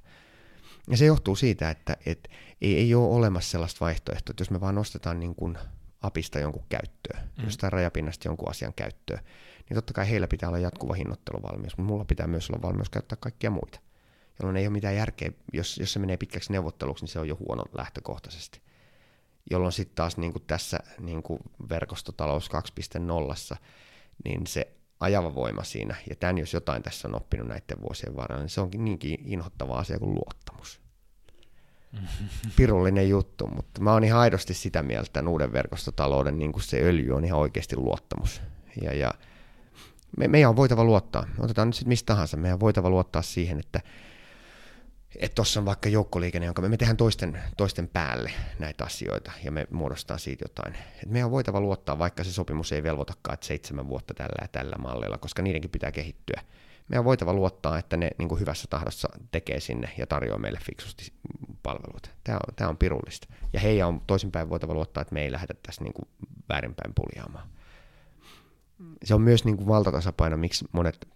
Ja 0.90 0.96
se 0.96 1.04
johtuu 1.04 1.36
siitä, 1.36 1.70
että 1.70 1.96
et 2.06 2.28
ei, 2.60 2.76
ei 2.76 2.94
ole 2.94 3.14
olemassa 3.14 3.50
sellaista 3.50 3.84
vaihtoehtoa, 3.84 4.30
että 4.32 4.40
jos 4.40 4.50
me 4.50 4.60
vaan 4.60 4.74
nostetaan 4.74 5.20
niin 5.20 5.34
kuin 5.34 5.58
apista 6.00 6.38
jonkun 6.38 6.64
käyttöön, 6.68 7.22
mm. 7.38 7.44
jostain 7.44 7.72
rajapinnasta 7.72 8.28
jonkun 8.28 8.50
asian 8.50 8.74
käyttöön, 8.74 9.20
niin 9.68 9.74
totta 9.74 9.92
kai 9.92 10.10
heillä 10.10 10.28
pitää 10.28 10.48
olla 10.48 10.58
jatkuva 10.58 10.94
hinnoitteluvalmius, 10.94 11.76
mutta 11.76 11.92
mulla 11.92 12.04
pitää 12.04 12.26
myös 12.26 12.50
olla 12.50 12.62
valmius 12.62 12.90
käyttää 12.90 13.18
kaikkia 13.20 13.50
muita 13.50 13.80
jolloin 14.40 14.56
ei 14.56 14.66
ole 14.66 14.72
mitään 14.72 14.96
järkeä, 14.96 15.32
jos, 15.52 15.78
jos 15.78 15.92
se 15.92 15.98
menee 15.98 16.16
pitkäksi 16.16 16.52
neuvotteluksi, 16.52 17.04
niin 17.04 17.12
se 17.12 17.18
on 17.18 17.28
jo 17.28 17.36
huono 17.36 17.64
lähtökohtaisesti. 17.72 18.60
Jolloin 19.50 19.72
sitten 19.72 19.94
taas 19.94 20.16
niin 20.16 20.32
kuin 20.32 20.44
tässä 20.46 20.78
niin 21.00 21.22
kuin 21.22 21.40
verkostotalous 21.68 22.50
2.0, 23.52 23.56
niin 24.24 24.46
se 24.46 24.72
ajava 25.00 25.34
voima 25.34 25.64
siinä, 25.64 25.96
ja 26.10 26.16
tämän 26.16 26.38
jos 26.38 26.54
jotain 26.54 26.82
tässä 26.82 27.08
on 27.08 27.14
oppinut 27.14 27.48
näiden 27.48 27.80
vuosien 27.82 28.16
varrella, 28.16 28.42
niin 28.42 28.50
se 28.50 28.60
onkin 28.60 28.84
niinkin 28.84 29.18
inhottava 29.24 29.78
asia 29.78 29.98
kuin 29.98 30.14
luottamus. 30.14 30.80
Pirullinen 32.56 33.08
juttu, 33.08 33.46
mutta 33.46 33.80
mä 33.80 33.92
oon 33.92 34.04
ihan 34.04 34.20
aidosti 34.20 34.54
sitä 34.54 34.82
mieltä, 34.82 35.06
että 35.06 35.28
uuden 35.28 35.52
verkostotalouden 35.52 36.38
niin 36.38 36.52
kuin 36.52 36.62
se 36.62 36.80
öljy 36.82 37.12
on 37.12 37.24
ihan 37.24 37.38
oikeasti 37.38 37.76
luottamus. 37.76 38.42
Ja, 38.82 38.94
ja 38.94 39.10
me, 40.16 40.28
meidän 40.28 40.50
on 40.50 40.56
voitava 40.56 40.84
luottaa, 40.84 41.26
otetaan 41.38 41.68
nyt 41.68 41.74
sitten 41.74 41.88
mistä 41.88 42.06
tahansa, 42.06 42.36
meidän 42.36 42.54
on 42.54 42.60
voitava 42.60 42.90
luottaa 42.90 43.22
siihen, 43.22 43.58
että 43.58 43.80
että 45.16 45.34
tuossa 45.34 45.60
on 45.60 45.66
vaikka 45.66 45.88
joukkoliikenne, 45.88 46.46
jonka 46.46 46.62
me, 46.62 46.68
me 46.68 46.76
tehdään 46.76 46.96
toisten, 46.96 47.42
toisten 47.56 47.88
päälle 47.88 48.32
näitä 48.58 48.84
asioita 48.84 49.32
ja 49.44 49.52
me 49.52 49.66
muodostaa 49.70 50.18
siitä 50.18 50.44
jotain. 50.44 50.74
Et 51.02 51.10
meidän 51.10 51.26
on 51.26 51.30
voitava 51.30 51.60
luottaa, 51.60 51.98
vaikka 51.98 52.24
se 52.24 52.32
sopimus 52.32 52.72
ei 52.72 52.82
velvoitakaan, 52.82 53.34
että 53.34 53.46
seitsemän 53.46 53.88
vuotta 53.88 54.14
tällä 54.14 54.42
ja 54.42 54.48
tällä 54.48 54.76
mallilla, 54.78 55.18
koska 55.18 55.42
niidenkin 55.42 55.70
pitää 55.70 55.92
kehittyä. 55.92 56.42
Meidän 56.88 57.00
on 57.00 57.04
voitava 57.04 57.32
luottaa, 57.32 57.78
että 57.78 57.96
ne 57.96 58.10
niin 58.18 58.40
hyvässä 58.40 58.66
tahdossa 58.70 59.08
tekee 59.32 59.60
sinne 59.60 59.90
ja 59.98 60.06
tarjoaa 60.06 60.38
meille 60.38 60.58
fiksusti 60.66 61.12
palveluita. 61.62 62.10
Tämä 62.24 62.36
on, 62.36 62.54
tämä 62.56 62.70
on 62.70 62.76
pirullista. 62.76 63.28
Ja 63.52 63.60
heidän 63.60 63.88
on 63.88 64.02
toisinpäin 64.06 64.50
voitava 64.50 64.74
luottaa, 64.74 65.00
että 65.00 65.14
me 65.14 65.22
ei 65.22 65.32
lähdetä 65.32 65.60
tässä 65.62 65.84
niin 65.84 65.92
kuin 65.92 66.08
väärinpäin 66.48 66.94
puljaamaan. 66.94 67.48
Se 69.04 69.14
on 69.14 69.22
myös 69.22 69.44
niin 69.44 69.56
kuin 69.56 69.68
valtatasapaino, 69.68 70.36
miksi 70.36 70.64
monet 70.72 71.08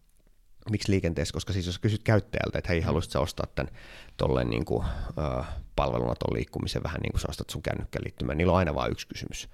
miksi 0.71 0.91
liikenteessä, 0.91 1.33
koska 1.33 1.53
siis 1.53 1.67
jos 1.67 1.79
kysyt 1.79 2.03
käyttäjältä, 2.03 2.59
että 2.59 2.69
hei, 2.69 2.81
haluaisit 2.81 3.13
sä 3.13 3.21
ostaa 3.21 3.47
tämän 3.55 3.73
tolleen 4.17 4.51
niin 4.51 4.65
kuin, 4.65 4.85
äh, 5.19 5.47
palveluna 5.77 6.15
tuon 6.15 6.37
liikkumisen 6.37 6.83
vähän 6.83 7.01
niin 7.01 7.13
kuin 7.13 7.21
sä 7.21 7.29
ostat 7.31 7.51
sun 7.51 7.63
kännykkään 7.63 8.05
liittymään, 8.05 8.39
niillä 8.39 8.53
on 8.53 8.59
aina 8.59 8.75
vain 8.75 8.93
yksi 8.93 9.09
kysymys. 9.09 9.49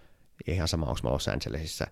Ja 0.47 0.53
ihan 0.55 0.69
sama, 0.69 0.87
onko 0.87 1.01
mä 1.03 1.11
Los 1.11 1.29
Angelesissa 1.29 1.87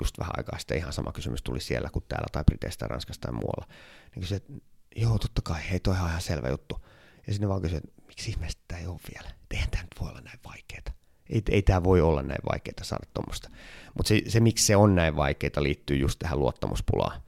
just 0.00 0.18
vähän 0.18 0.32
aikaa 0.36 0.58
sitten, 0.58 0.78
ihan 0.78 0.92
sama 0.92 1.12
kysymys 1.12 1.42
tuli 1.42 1.60
siellä 1.60 1.90
kuin 1.92 2.04
täällä 2.08 2.26
tai 2.32 2.44
Briteistä 2.44 2.78
tai 2.78 2.88
Ranskassa 2.88 3.20
tai 3.20 3.32
muualla. 3.32 3.66
Niin 4.14 4.20
kysyin, 4.20 4.36
että 4.36 4.52
joo, 4.96 5.18
totta 5.18 5.42
kai, 5.42 5.60
hei, 5.70 5.80
toi 5.80 5.96
on 6.00 6.08
ihan 6.08 6.20
selvä 6.20 6.48
juttu. 6.48 6.86
Ja 7.26 7.32
sitten 7.32 7.48
vaan 7.48 7.62
kysyin, 7.62 7.82
että 7.84 8.02
miksi 8.06 8.30
ihmeestä 8.30 8.62
tämä 8.68 8.80
ei 8.80 8.86
ole 8.86 9.00
vielä? 9.14 9.30
Eihän 9.50 9.70
tämä 9.70 9.82
nyt 9.82 10.00
voi 10.00 10.10
olla 10.10 10.20
näin 10.20 10.38
vaikeaa. 10.44 10.94
Ei, 11.30 11.42
ei 11.50 11.62
tämä 11.62 11.84
voi 11.84 12.00
olla 12.00 12.22
näin 12.22 12.42
vaikeaa 12.50 12.84
saada 12.84 13.06
tuommoista. 13.14 13.50
Mutta 13.96 14.08
se, 14.08 14.22
se, 14.28 14.40
miksi 14.40 14.66
se 14.66 14.76
on 14.76 14.94
näin 14.94 15.16
vaikeaa, 15.16 15.62
liittyy 15.62 15.96
just 15.96 16.18
tähän 16.18 16.38
luottamuspulaan 16.38 17.20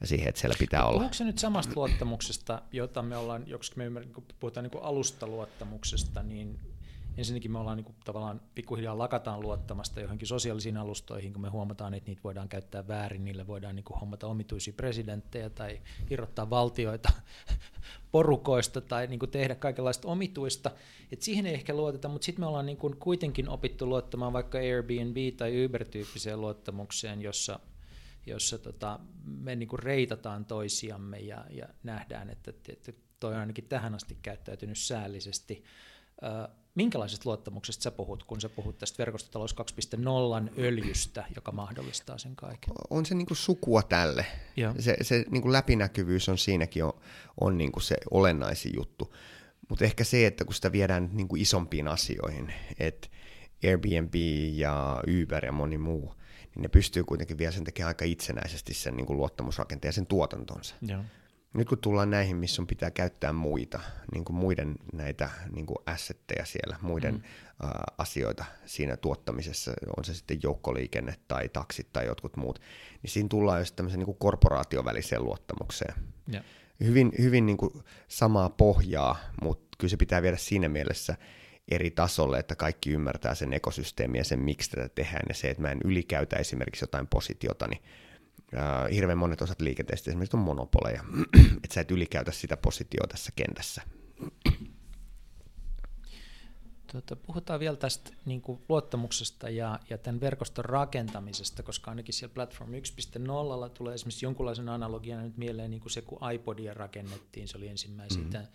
ja 0.00 0.06
siihen, 0.06 0.28
että 0.28 0.40
siellä 0.40 0.56
pitää 0.58 0.84
olla. 0.84 1.02
Onko 1.02 1.14
se 1.14 1.24
nyt 1.24 1.38
samasta 1.38 1.72
luottamuksesta, 1.76 2.62
jota 2.72 3.02
me 3.02 3.16
ollaan, 3.16 3.42
joksi 3.46 3.72
me 3.76 3.84
ymmärrän, 3.84 4.12
kun 4.12 4.24
puhutaan 4.40 4.64
niin 4.72 4.82
alustaluottamuksesta, 4.82 6.22
niin 6.22 6.60
ensinnäkin 7.16 7.52
me 7.52 7.58
ollaan 7.58 7.76
niin 7.76 7.84
kuin, 7.84 7.96
tavallaan 8.04 8.40
pikkuhiljaa 8.54 8.98
lakataan 8.98 9.40
luottamasta 9.40 10.00
johonkin 10.00 10.28
sosiaalisiin 10.28 10.76
alustoihin, 10.76 11.32
kun 11.32 11.42
me 11.42 11.48
huomataan, 11.48 11.94
että 11.94 12.10
niitä 12.10 12.22
voidaan 12.24 12.48
käyttää 12.48 12.88
väärin, 12.88 13.24
niille 13.24 13.46
voidaan 13.46 13.76
niin 13.76 13.84
kuin, 13.84 14.00
hommata 14.00 14.26
omituisia 14.26 14.74
presidenttejä 14.76 15.50
tai 15.50 15.80
irrottaa 16.10 16.50
valtioita 16.50 17.12
porukoista 18.12 18.80
tai 18.80 19.06
niin 19.06 19.18
kuin, 19.18 19.30
tehdä 19.30 19.54
kaikenlaista 19.54 20.08
omituista. 20.08 20.70
Et 21.12 21.22
siihen 21.22 21.46
ei 21.46 21.54
ehkä 21.54 21.74
luoteta, 21.74 22.08
mutta 22.08 22.24
sitten 22.24 22.42
me 22.42 22.46
ollaan 22.46 22.66
niin 22.66 22.78
kuin, 22.78 22.96
kuitenkin 22.96 23.48
opittu 23.48 23.88
luottamaan 23.88 24.32
vaikka 24.32 24.58
Airbnb- 24.58 25.36
tai 25.36 25.64
Uber-tyyppiseen 25.64 26.40
luottamukseen, 26.40 27.22
jossa 27.22 27.60
jossa 28.26 28.58
tota, 28.58 29.00
me 29.24 29.56
niin 29.56 29.68
kuin 29.68 29.82
reitataan 29.82 30.44
toisiamme 30.44 31.18
ja, 31.18 31.44
ja 31.50 31.68
nähdään, 31.82 32.30
että, 32.30 32.52
että 32.68 32.92
toi 33.20 33.34
on 33.34 33.40
ainakin 33.40 33.68
tähän 33.68 33.94
asti 33.94 34.18
käyttäytynyt 34.22 34.78
säällisesti. 34.78 35.64
Minkälaisesta 36.74 37.28
luottamuksesta 37.28 37.82
sä 37.82 37.90
puhut, 37.90 38.24
kun 38.24 38.40
sä 38.40 38.48
puhut 38.48 38.78
tästä 38.78 38.98
verkostotalous 38.98 39.56
2.0 39.56 40.52
öljystä, 40.58 41.24
joka 41.36 41.52
mahdollistaa 41.52 42.18
sen 42.18 42.36
kaiken? 42.36 42.74
On 42.90 43.06
se 43.06 43.14
niin 43.14 43.26
kuin 43.26 43.38
sukua 43.38 43.82
tälle. 43.82 44.26
Joo. 44.56 44.74
Se, 44.78 44.96
se 45.02 45.24
niin 45.30 45.42
kuin 45.42 45.52
läpinäkyvyys 45.52 46.28
on 46.28 46.38
siinäkin 46.38 46.84
on, 46.84 46.92
on 47.40 47.58
niin 47.58 47.72
kuin 47.72 47.82
se 47.82 47.96
olennaisin 48.10 48.72
juttu. 48.76 49.14
Mutta 49.68 49.84
ehkä 49.84 50.04
se, 50.04 50.26
että 50.26 50.44
kun 50.44 50.54
sitä 50.54 50.72
viedään 50.72 51.10
niin 51.12 51.28
kuin 51.28 51.42
isompiin 51.42 51.88
asioihin, 51.88 52.52
että 52.78 53.08
Airbnb 53.64 54.14
ja 54.54 55.02
Uber 55.22 55.44
ja 55.44 55.52
moni 55.52 55.78
muu– 55.78 56.14
niin 56.56 56.62
ne 56.62 56.68
pystyy 56.68 57.04
kuitenkin 57.04 57.38
vielä 57.38 57.52
sen 57.52 57.64
tekemään 57.64 57.88
aika 57.88 58.04
itsenäisesti 58.04 58.74
sen 58.74 58.96
niin 58.96 59.06
kuin 59.06 59.16
luottamusrakenteen 59.16 59.88
ja 59.88 59.92
sen 59.92 60.06
tuotantonsa. 60.06 60.74
Joo. 60.82 61.02
Nyt 61.54 61.68
kun 61.68 61.78
tullaan 61.78 62.10
näihin, 62.10 62.36
missä 62.36 62.62
on 62.62 62.66
pitää 62.66 62.90
käyttää 62.90 63.32
muita, 63.32 63.80
niin 64.12 64.24
kuin 64.24 64.36
muiden 64.36 64.74
näitä 64.92 65.30
niin 65.52 65.66
kuin 65.66 65.78
assetteja 65.86 66.44
siellä, 66.44 66.76
muiden 66.82 67.14
mm. 67.14 67.20
ä, 67.66 67.70
asioita 67.98 68.44
siinä 68.66 68.96
tuottamisessa, 68.96 69.72
on 69.96 70.04
se 70.04 70.14
sitten 70.14 70.38
joukkoliikenne 70.42 71.14
tai 71.28 71.48
taksit 71.48 71.92
tai 71.92 72.06
jotkut 72.06 72.36
muut, 72.36 72.58
niin 73.02 73.10
siinä 73.10 73.28
tullaan 73.28 73.60
just 73.60 73.76
tämmöisen 73.76 73.98
niin 73.98 74.06
kuin 74.06 74.18
korporaation 74.18 74.84
väliseen 74.84 75.24
luottamukseen. 75.24 75.94
Ja. 76.28 76.42
Hyvin, 76.80 77.12
hyvin 77.18 77.46
niin 77.46 77.56
kuin 77.56 77.72
samaa 78.08 78.50
pohjaa, 78.50 79.16
mutta 79.42 79.76
kyllä 79.78 79.90
se 79.90 79.96
pitää 79.96 80.22
viedä 80.22 80.36
siinä 80.36 80.68
mielessä 80.68 81.16
eri 81.68 81.90
tasolle, 81.90 82.38
että 82.38 82.56
kaikki 82.56 82.90
ymmärtää 82.90 83.34
sen 83.34 83.52
ekosysteemiä 83.52 84.20
ja 84.20 84.24
sen, 84.24 84.40
miksi 84.40 84.70
tätä 84.70 84.88
tehdään, 84.88 85.24
ja 85.28 85.34
se, 85.34 85.50
että 85.50 85.62
mä 85.62 85.70
en 85.70 85.80
ylikäytä 85.84 86.36
esimerkiksi 86.36 86.82
jotain 86.82 87.06
positiota, 87.06 87.66
niin 87.68 87.82
äh, 88.56 88.90
hirveän 88.92 89.18
monet 89.18 89.42
osat 89.42 89.60
liikenteestä 89.60 90.10
esimerkiksi 90.10 90.36
on 90.36 90.42
monopoleja, 90.42 91.04
että 91.64 91.74
sä 91.74 91.80
et 91.80 91.90
ylikäytä 91.90 92.32
sitä 92.32 92.56
positiota 92.56 93.06
tässä 93.08 93.32
kentässä. 93.36 93.82
Tota, 96.92 97.16
puhutaan 97.16 97.60
vielä 97.60 97.76
tästä 97.76 98.10
niin 98.24 98.40
kuin 98.40 98.60
luottamuksesta 98.68 99.50
ja, 99.50 99.78
ja 99.90 99.98
tämän 99.98 100.20
verkoston 100.20 100.64
rakentamisesta, 100.64 101.62
koska 101.62 101.90
ainakin 101.90 102.14
siellä 102.14 102.34
Platform 102.34 102.70
1.0 102.72 103.70
tulee 103.74 103.94
esimerkiksi 103.94 104.26
jonkunlaisen 104.26 104.68
analogian 104.68 105.24
nyt 105.24 105.36
mieleen 105.36 105.70
niin 105.70 105.80
kuin 105.80 105.92
se, 105.92 106.02
kun 106.02 106.32
iPodia 106.32 106.74
rakennettiin, 106.74 107.48
se 107.48 107.56
oli 107.56 107.68
ensimmäisiä 107.68 108.22
mm-hmm. 108.22 108.46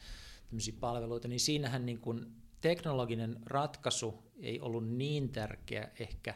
tämmöisiä 0.49 0.74
palveluita, 0.80 1.28
niin 1.28 1.39
siinähän 1.39 1.86
niin 1.86 1.99
kuin 1.99 2.40
teknologinen 2.62 3.39
ratkaisu 3.45 4.24
ei 4.39 4.59
ollut 4.59 4.89
niin 4.89 5.30
tärkeä 5.30 5.91
ehkä 5.99 6.36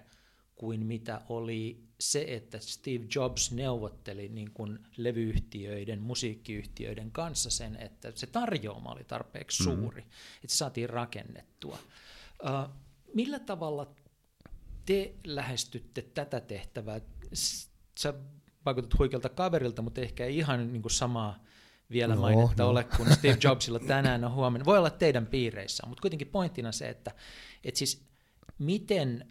kuin 0.56 0.86
mitä 0.86 1.22
oli 1.30 1.84
se, 2.00 2.26
että 2.28 2.60
Steve 2.60 3.06
Jobs 3.16 3.52
neuvotteli 3.52 4.30
niin 4.30 4.52
kuin 4.52 4.80
levyyhtiöiden, 4.98 6.02
musiikkiyhtiöiden 6.02 7.12
kanssa 7.12 7.50
sen, 7.50 7.76
että 7.76 8.12
se 8.16 8.28
tarjoama 8.28 8.92
oli 8.92 9.04
tarpeeksi 9.04 9.64
mm-hmm. 9.64 9.82
suuri, 9.82 10.02
että 10.02 10.48
se 10.48 10.58
saatiin 10.58 10.90
rakennettua. 10.90 11.78
Uh, 12.44 12.76
millä 13.14 13.40
tavalla 13.40 13.96
te 14.86 15.14
lähestytte 15.24 16.02
tätä 16.02 16.40
tehtävää? 16.40 17.02
Sä 18.00 18.14
vaikutat 18.66 19.00
huikelta 19.00 19.30
kaverilta, 19.30 19.82
mutta 19.82 20.02
ehkä 20.02 20.26
ihan 20.26 20.74
niin 20.74 20.82
kuin 20.82 20.92
samaa 20.92 21.44
vielä 21.92 22.16
no, 22.16 22.22
mainetta 22.22 22.64
no. 22.64 22.70
ole 22.70 22.84
kuin 22.84 23.14
Steve 23.14 23.38
Jobsilla 23.44 23.80
tänään 23.80 24.24
on 24.24 24.34
huomenna. 24.34 24.66
Voi 24.66 24.78
olla 24.78 24.90
teidän 24.90 25.28
piireissä, 25.28 25.84
mutta 25.88 26.02
kuitenkin 26.02 26.28
pointtina 26.28 26.72
se, 26.72 26.90
että, 26.90 27.12
että 27.64 27.78
siis 27.78 28.06
miten 28.60 29.28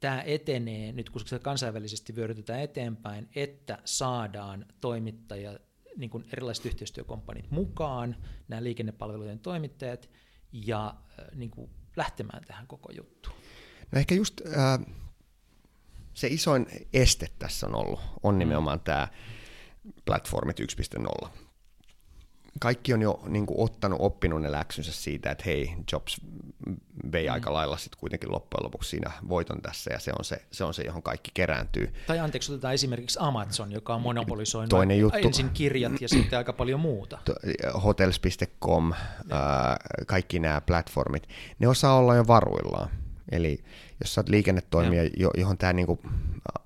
tämä 0.00 0.22
etenee 0.22 0.92
nyt, 0.92 1.10
kun 1.10 1.20
se 1.26 1.38
kansainvälisesti 1.38 2.16
vyörytetään 2.16 2.60
eteenpäin, 2.60 3.28
että 3.34 3.78
saadaan 3.84 4.66
toimittajia, 4.80 5.58
niin 5.96 6.10
kuin 6.10 6.24
erilaiset 6.32 6.66
yhteistyökumppanit 6.66 7.50
mukaan, 7.50 8.16
nämä 8.48 8.64
liikennepalvelujen 8.64 9.38
toimittajat, 9.38 10.10
ja 10.52 10.94
niin 11.34 11.50
kuin 11.50 11.70
lähtemään 11.96 12.44
tähän 12.44 12.66
koko 12.66 12.92
juttuun? 12.92 13.36
No 13.92 13.98
ehkä 13.98 14.14
just 14.14 14.40
äh, 14.46 14.94
se 16.14 16.26
isoin 16.26 16.66
este 16.92 17.26
tässä 17.38 17.66
on 17.66 17.74
ollut, 17.74 18.00
on 18.22 18.38
nimenomaan 18.38 18.78
mm. 18.78 18.84
tämä 18.84 19.08
Platformit 20.04 20.60
1.0 20.60 21.28
kaikki 22.60 22.94
on 22.94 23.02
jo 23.02 23.20
niin 23.26 23.46
kuin, 23.46 23.60
ottanut, 23.60 23.98
oppinut 24.02 24.42
ne 24.42 24.52
läksynsä 24.52 24.92
siitä, 24.92 25.30
että 25.30 25.44
hei, 25.46 25.74
Jobs 25.92 26.20
vei 27.12 27.26
mm. 27.26 27.32
aika 27.32 27.52
lailla 27.52 27.76
sitten 27.76 28.00
kuitenkin 28.00 28.32
loppujen 28.32 28.64
lopuksi 28.64 28.90
siinä 28.90 29.12
voiton 29.28 29.62
tässä, 29.62 29.92
ja 29.92 29.98
se 29.98 30.12
on 30.18 30.24
se, 30.24 30.42
se, 30.50 30.64
on 30.64 30.74
se 30.74 30.82
johon 30.82 31.02
kaikki 31.02 31.30
kerääntyy. 31.34 31.94
Tai 32.06 32.18
anteeksi, 32.18 32.52
otetaan 32.52 32.74
esimerkiksi 32.74 33.18
Amazon, 33.22 33.72
joka 33.72 33.94
on 33.94 34.00
monopolisoinut 34.00 34.70
Toinen 34.70 34.98
juttu, 34.98 35.18
ensin 35.18 35.50
kirjat 35.50 36.00
ja 36.00 36.08
sitten 36.08 36.38
aika 36.38 36.52
paljon 36.52 36.80
muuta. 36.80 37.18
Hotels.com, 37.84 38.92
äh, 38.92 38.98
kaikki 40.06 40.38
nämä 40.38 40.60
platformit, 40.60 41.28
ne 41.58 41.68
osaa 41.68 41.96
olla 41.96 42.14
jo 42.14 42.26
varuillaan. 42.26 42.88
Eli 43.32 43.64
jos 44.00 44.14
sä 44.14 44.20
oot 44.20 44.28
liikennetoimija, 44.28 45.10
jo. 45.16 45.30
johon 45.36 45.58
tämä 45.58 45.72
niinku 45.72 46.00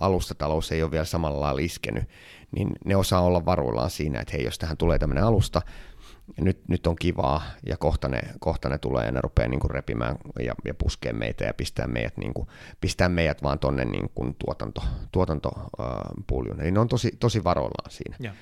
alustatalous 0.01 0.72
ei 0.72 0.82
ole 0.82 0.91
vielä 0.91 1.05
samalla 1.05 1.41
lailla 1.41 1.61
iskenyt, 1.61 2.05
niin 2.51 2.70
ne 2.84 2.96
osaa 2.96 3.20
olla 3.20 3.44
varuillaan 3.44 3.90
siinä, 3.90 4.20
että 4.20 4.32
hei, 4.36 4.44
jos 4.44 4.59
tähän 4.59 4.76
tulee 4.76 4.99
tämmöinen 4.99 5.24
alusta, 5.24 5.62
nyt, 6.40 6.68
nyt 6.68 6.86
on 6.86 6.96
kivaa, 6.96 7.42
ja 7.66 7.76
kohta 7.76 8.09
ne, 8.09 8.20
kohta 8.40 8.68
ne 8.68 8.78
tulee 8.78 9.07
ja 9.07 9.12
ne 9.12 9.20
rupeaa 9.20 9.49
niin 9.49 9.61
kuin 9.61 9.70
repimään 9.70 10.16
ja, 10.40 10.55
ja 10.64 10.74
puskee 10.74 11.12
meitä 11.12 11.44
ja 11.44 11.55
pistää 11.55 11.86
meidät, 11.86 12.16
niin 12.16 12.34
kuin, 12.34 12.49
pistää 12.80 13.09
meidät 13.09 13.42
vaan 13.42 13.59
tonne 13.59 13.84
niin 13.84 14.11
tuotanto, 14.44 14.84
tuotantopuljuun. 15.12 16.61
Eli 16.61 16.70
ne 16.70 16.80
on 16.80 16.88
tosi, 16.88 17.16
tosi 17.20 17.44
varoillaan 17.44 17.90
siinä. 17.90 18.16
Ja. 18.20 18.34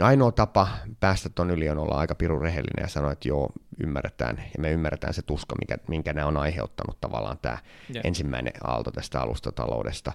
Ainoa 0.00 0.32
tapa 0.32 0.68
päästä 1.00 1.28
ton 1.28 1.50
yli 1.50 1.68
on 1.68 1.78
olla 1.78 1.94
aika 1.94 2.14
pirun 2.14 2.42
rehellinen 2.42 2.82
ja 2.82 2.88
sanoa, 2.88 3.12
että 3.12 3.28
joo, 3.28 3.52
ymmärretään, 3.82 4.36
ja 4.36 4.60
me 4.60 4.70
ymmärretään 4.70 5.14
se 5.14 5.22
tuska, 5.22 5.56
mikä, 5.60 5.76
minkä 5.88 6.12
nämä 6.12 6.26
on 6.26 6.36
aiheuttanut 6.36 7.00
tavallaan 7.00 7.38
tämä 7.42 7.58
yeah. 7.90 8.06
ensimmäinen 8.06 8.52
aalto 8.64 8.90
tästä 8.90 9.20
alustataloudesta, 9.20 10.12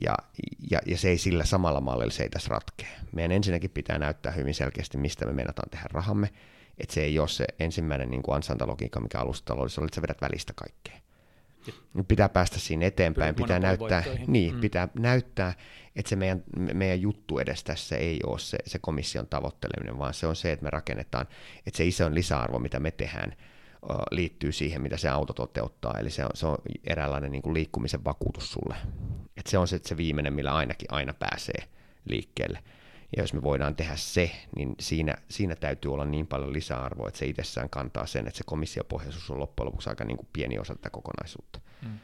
ja, 0.00 0.14
ja, 0.70 0.78
ja 0.86 0.98
se 0.98 1.08
ei 1.08 1.18
sillä 1.18 1.44
samalla 1.44 1.80
mallilla, 1.80 2.10
se 2.10 2.22
ei 2.22 2.28
tässä 2.28 2.48
ratkea. 2.48 2.88
Meidän 3.12 3.32
ensinnäkin 3.32 3.70
pitää 3.70 3.98
näyttää 3.98 4.32
hyvin 4.32 4.54
selkeästi, 4.54 4.98
mistä 4.98 5.26
me 5.26 5.32
meinataan 5.32 5.70
tehdä 5.70 5.86
rahamme, 5.92 6.30
että 6.78 6.94
se 6.94 7.00
ei 7.00 7.18
ole 7.18 7.28
se 7.28 7.44
ensimmäinen 7.58 8.10
niin 8.10 8.22
kuin 8.22 8.36
ansantalogiikka, 8.36 9.00
mikä 9.00 9.18
alustataloudessa 9.18 9.80
oli, 9.80 9.86
että 9.86 9.94
sä 9.94 10.02
vedät 10.02 10.20
välistä 10.20 10.52
kaikkea. 10.56 11.00
Pitää 12.08 12.28
päästä 12.28 12.58
siinä 12.58 12.86
eteenpäin, 12.86 13.34
pitää 13.34 13.58
näyttää, 13.58 14.04
niin, 14.26 14.54
mm. 14.54 14.60
pitää 14.60 14.88
näyttää, 14.94 15.54
että 15.96 16.08
se 16.08 16.16
meidän, 16.16 16.42
meidän 16.56 17.00
juttu 17.00 17.38
edes 17.38 17.64
tässä 17.64 17.96
ei 17.96 18.20
ole 18.26 18.38
se, 18.38 18.58
se 18.66 18.78
komission 18.78 19.26
tavoitteleminen, 19.26 19.98
vaan 19.98 20.14
se 20.14 20.26
on 20.26 20.36
se, 20.36 20.52
että 20.52 20.64
me 20.64 20.70
rakennetaan, 20.70 21.26
että 21.66 21.78
se 21.78 21.86
iso 21.86 22.14
lisäarvo, 22.14 22.58
mitä 22.58 22.80
me 22.80 22.90
tehdään, 22.90 23.36
liittyy 24.10 24.52
siihen, 24.52 24.82
mitä 24.82 24.96
se 24.96 25.08
auto 25.08 25.32
toteuttaa. 25.32 25.94
Eli 25.98 26.10
se 26.10 26.24
on, 26.24 26.30
se 26.34 26.46
on 26.46 26.58
eräänlainen 26.84 27.32
niin 27.32 27.42
kuin 27.42 27.54
liikkumisen 27.54 28.04
vakuutus 28.04 28.52
sulle. 28.52 28.76
että 29.36 29.50
se 29.50 29.58
on 29.58 29.68
se, 29.68 29.80
se 29.84 29.96
viimeinen, 29.96 30.32
millä 30.32 30.54
ainakin 30.54 30.92
aina 30.92 31.14
pääsee 31.14 31.68
liikkeelle. 32.04 32.58
Ja 33.16 33.22
jos 33.22 33.34
me 33.34 33.42
voidaan 33.42 33.76
tehdä 33.76 33.96
se, 33.96 34.30
niin 34.56 34.74
siinä, 34.80 35.14
siinä 35.28 35.56
täytyy 35.56 35.94
olla 35.94 36.04
niin 36.04 36.26
paljon 36.26 36.52
lisäarvoa, 36.52 37.08
että 37.08 37.18
se 37.18 37.26
itsessään 37.26 37.70
kantaa 37.70 38.06
sen, 38.06 38.26
että 38.26 38.38
se 38.38 38.44
komissiopohjaisuus 38.46 39.30
on 39.30 39.38
loppujen 39.38 39.66
lopuksi 39.66 39.88
aika 39.88 40.04
niin 40.04 40.16
kuin 40.16 40.28
pieni 40.32 40.58
osa 40.58 40.74
tätä 40.74 40.90
kokonaisuutta. 40.90 41.60
Mm. 41.82 41.98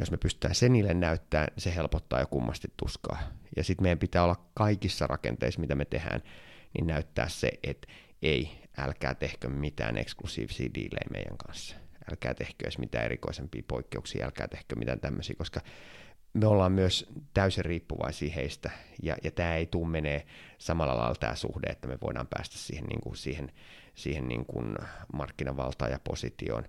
Jos 0.00 0.10
me 0.10 0.16
pystytään 0.16 0.54
sen 0.54 0.72
niille 0.72 0.94
näyttää, 0.94 1.48
se 1.56 1.74
helpottaa 1.74 2.20
jo 2.20 2.26
kummasti 2.26 2.68
tuskaa. 2.76 3.18
Ja 3.56 3.64
sitten 3.64 3.82
meidän 3.82 3.98
pitää 3.98 4.24
olla 4.24 4.44
kaikissa 4.54 5.06
rakenteissa, 5.06 5.60
mitä 5.60 5.74
me 5.74 5.84
tehdään, 5.84 6.22
niin 6.74 6.86
näyttää 6.86 7.28
se, 7.28 7.50
että 7.62 7.88
ei, 8.22 8.50
älkää 8.78 9.14
tehkö 9.14 9.48
mitään 9.48 9.96
eksklusiivisia 9.96 10.70
diilejä 10.74 11.06
meidän 11.10 11.38
kanssa. 11.38 11.76
Älkää 12.10 12.34
tehkö 12.34 12.64
edes 12.64 12.78
mitään 12.78 13.04
erikoisempia 13.04 13.62
poikkeuksia, 13.68 14.26
älkää 14.26 14.48
tehkö 14.48 14.76
mitään 14.76 15.00
tämmöisiä, 15.00 15.34
koska 15.38 15.60
me 16.38 16.46
ollaan 16.46 16.72
myös 16.72 17.06
täysin 17.34 17.64
riippuvaisia 17.64 18.32
heistä, 18.32 18.70
ja, 19.02 19.16
ja 19.24 19.30
tämä 19.30 19.54
ei 19.54 19.66
tule 19.66 19.88
menee 19.88 20.26
samalla 20.58 20.96
lailla 20.96 21.14
tämä 21.14 21.34
suhde, 21.34 21.66
että 21.70 21.88
me 21.88 21.98
voidaan 22.02 22.26
päästä 22.26 22.58
siihen, 22.58 22.84
niin 22.84 23.00
kuin, 23.00 23.16
siihen, 23.16 23.52
siihen 23.94 24.28
niin 24.28 24.44
kuin 24.46 24.74
markkinavaltaan 25.12 25.90
ja 25.90 25.98
positioon. 26.04 26.64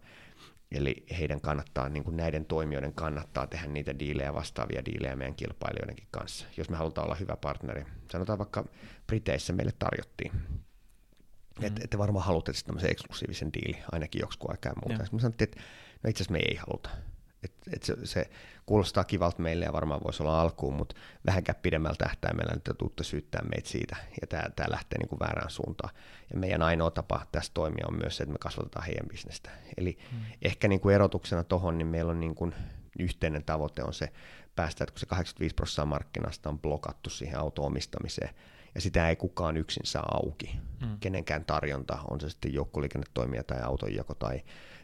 Eli 0.72 1.06
heidän 1.20 1.42
kannattaa, 1.42 1.90
niin 1.90 2.04
kuin 2.04 2.18
näiden 2.18 2.46
toimijoiden 2.46 2.94
kannattaa 2.94 3.48
tehdä 3.48 3.68
niitä 3.68 4.00
diilejä, 4.00 4.34
vastaavia 4.34 4.86
diilejä 4.86 5.16
meidän 5.16 5.36
kilpailijoidenkin 5.36 6.08
kanssa, 6.12 6.46
jos 6.58 6.70
me 6.70 6.78
halutaan 6.78 7.06
olla 7.06 7.16
hyvä 7.16 7.36
partneri. 7.36 7.86
Sanotaan 8.12 8.40
vaikka 8.40 8.66
Briteissä 9.08 9.54
meille 9.54 9.74
tarjottiin, 9.80 10.32
mm. 10.34 11.66
että 11.66 11.82
et 11.84 11.90
te 11.90 11.98
varmaan 11.98 12.26
haluatte 12.26 12.52
tämmöisen 12.66 12.92
eksklusiivisen 12.92 13.54
diili, 13.54 13.78
ainakin 13.92 14.20
joksikin 14.20 14.52
aikaa 14.52 14.72
ja 14.72 14.76
muuta. 14.88 15.04
Ja. 15.04 15.10
Me 15.12 15.20
sanottiin, 15.20 15.50
että 15.50 15.62
no 16.04 16.10
itse 16.10 16.24
asiassa 16.24 16.32
me 16.32 16.40
ei 16.40 16.56
haluta. 16.56 16.90
Et, 17.44 17.54
et 17.74 17.84
se, 17.84 17.96
se 18.04 18.30
kuulostaa 18.66 19.04
kivalta 19.04 19.42
meille 19.42 19.66
ja 19.66 19.74
varmaan 19.74 20.02
voisi 20.04 20.24
olla 20.24 20.42
alkuun, 20.42 20.74
mutta 20.74 20.96
vähänkään 21.26 21.60
pidemmällä 21.62 21.96
tähtäimellä 21.98 22.54
nyt 22.54 22.78
tuutte 22.78 23.04
syyttää 23.04 23.42
meitä 23.42 23.70
siitä, 23.70 23.96
ja 24.22 24.28
tämä, 24.28 24.70
lähtee 24.70 25.00
niin 25.00 25.10
kuin 25.10 25.20
väärään 25.20 25.50
suuntaan. 25.50 25.96
Ja 26.34 26.40
meidän 26.40 26.62
ainoa 26.62 26.92
tapa 26.92 27.26
tässä 27.32 27.52
toimia 27.54 27.86
on 27.88 27.98
myös 27.98 28.18
se, 28.18 28.24
että 28.24 28.34
me 28.34 28.40
kasvatetaan 28.40 28.86
heidän 28.86 29.08
bisnestä. 29.08 29.50
Eli 29.78 29.98
hmm. 30.12 30.20
ehkä 30.42 30.68
niin 30.68 30.80
kuin 30.80 30.96
erotuksena 30.96 31.44
tuohon, 31.44 31.78
niin 31.78 31.88
meillä 31.88 32.12
on 32.12 32.20
niin 32.20 32.36
kuin 32.36 32.56
yhteinen 33.00 33.44
tavoite 33.44 33.84
on 33.84 33.94
se 33.94 34.14
päästä, 34.56 34.84
että 34.84 34.94
kun 34.94 35.00
se 35.00 35.06
85 35.06 35.56
prosenttia 35.56 35.86
markkinasta 35.86 36.50
on 36.50 36.60
blokattu 36.60 37.10
siihen 37.10 37.40
auto-omistamiseen, 37.40 38.36
ja 38.76 38.82
sitä 38.82 39.10
ei 39.10 39.16
kukaan 39.16 39.58
yksin 39.58 39.86
saa 39.86 40.06
auki. 40.24 40.60
Hmm. 40.82 40.98
Kenenkään 41.00 41.46
tarjonta, 41.46 42.00
on 42.10 42.22
se 42.22 42.30
sitten 42.30 42.54
joukkoliikennetoimija 42.54 43.44
tai 43.44 43.62
autonjako 43.62 44.16
tai 44.16 44.42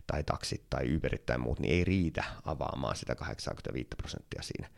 tai 0.08 0.24
taksit 0.24 0.70
tai 0.70 0.96
Uberit 0.96 1.26
tai 1.26 1.38
muut, 1.38 1.60
niin 1.60 1.74
ei 1.74 1.84
riitä 1.84 2.24
avaamaan 2.46 2.96
sitä 2.96 3.16
85 3.16 3.90
prosenttia 3.98 4.42
siinä. 4.42 4.70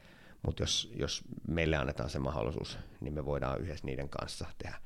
Mutta 0.45 0.63
jos, 0.63 0.91
jos 0.95 1.24
meille 1.47 1.78
annetaan 1.78 2.09
se 2.09 2.20
mahdollisuus, 2.20 2.80
niin 3.01 3.13
me 3.13 3.26
voidaan 3.26 3.61
yhdessä 3.61 3.86
niiden 3.86 4.09
kanssa 4.09 4.45
tehdä, 4.57 4.78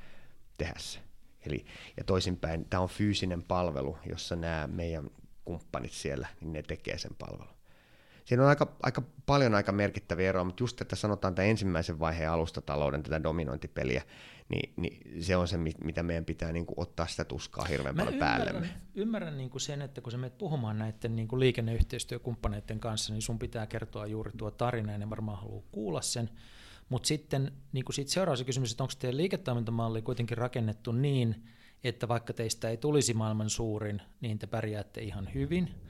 tehdä 0.57 0.73
se. 0.77 0.99
Eli, 1.45 1.65
ja 1.97 2.03
toisinpäin, 2.03 2.65
tämä 2.65 2.83
on 2.83 2.89
fyysinen 2.89 3.43
palvelu, 3.43 3.97
jossa 4.09 4.35
nämä 4.35 4.67
meidän 4.67 5.09
kumppanit 5.45 5.91
siellä, 5.91 6.27
niin 6.41 6.53
ne 6.53 6.63
tekee 6.63 6.97
sen 6.97 7.15
palvelun. 7.19 7.60
Siinä 8.25 8.43
on 8.43 8.49
aika, 8.49 8.75
aika 8.83 9.01
paljon 9.25 9.55
aika 9.55 9.71
merkittäviä 9.71 10.29
eroja, 10.29 10.43
mutta 10.43 10.63
just 10.63 10.81
että 10.81 10.95
sanotaan 10.95 11.35
tämän 11.35 11.49
ensimmäisen 11.49 11.99
vaiheen 11.99 12.31
alustatalouden, 12.31 13.03
tätä 13.03 13.23
dominointipeliä, 13.23 14.03
niin, 14.49 14.73
niin 14.77 15.23
se 15.23 15.35
on 15.35 15.47
se, 15.47 15.57
mitä 15.83 16.03
meidän 16.03 16.25
pitää 16.25 16.51
niin 16.51 16.65
kuin 16.65 16.79
ottaa 16.79 17.07
sitä 17.07 17.25
tuskaa 17.25 17.65
hirveän 17.65 17.95
paljon 17.95 18.15
päällemme. 18.15 18.69
Ymmärrän 18.95 19.37
niin 19.37 19.49
kuin 19.49 19.61
sen, 19.61 19.81
että 19.81 20.01
kun 20.01 20.11
sä 20.11 20.17
menet 20.17 20.37
puhumaan 20.37 20.77
näiden 20.77 21.15
niin 21.15 21.27
kuin 21.27 21.39
liikenneyhteistyökumppaneiden 21.39 22.79
kanssa, 22.79 23.13
niin 23.13 23.21
sun 23.21 23.39
pitää 23.39 23.67
kertoa 23.67 24.05
juuri 24.05 24.31
tuo 24.37 24.51
tarina, 24.51 24.91
ja 24.91 24.97
ne 24.97 25.09
varmaan 25.09 25.37
haluaa 25.37 25.63
kuulla 25.71 26.01
sen. 26.01 26.29
Mutta 26.89 27.07
sitten 27.07 27.51
niin 27.71 27.85
kuin 27.85 27.93
siitä 27.93 28.11
seuraava 28.11 28.43
kysymys, 28.43 28.71
että 28.71 28.83
onko 28.83 28.93
teidän 28.99 29.17
liiketoimintamalli 29.17 30.01
kuitenkin 30.01 30.37
rakennettu 30.37 30.91
niin, 30.91 31.43
että 31.83 32.07
vaikka 32.07 32.33
teistä 32.33 32.69
ei 32.69 32.77
tulisi 32.77 33.13
maailman 33.13 33.49
suurin, 33.49 34.01
niin 34.21 34.39
te 34.39 34.47
pärjäätte 34.47 35.01
ihan 35.01 35.29
hyvin– 35.33 35.69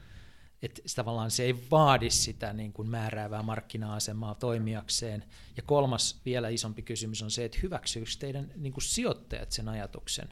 että 0.62 0.82
tavallaan 0.96 1.30
se 1.30 1.42
ei 1.42 1.54
vaadi 1.70 2.10
sitä 2.10 2.52
niin 2.52 2.72
kuin 2.72 2.88
määräävää 2.88 3.42
markkina-asemaa 3.42 4.34
toimijakseen. 4.34 5.24
Ja 5.56 5.62
kolmas 5.62 6.20
vielä 6.24 6.48
isompi 6.48 6.82
kysymys 6.82 7.22
on 7.22 7.30
se, 7.30 7.44
että 7.44 7.58
hyväksyykö 7.62 8.10
teidän 8.18 8.52
niin 8.56 8.72
kuin 8.72 8.84
sijoittajat 8.84 9.52
sen 9.52 9.68
ajatuksen, 9.68 10.28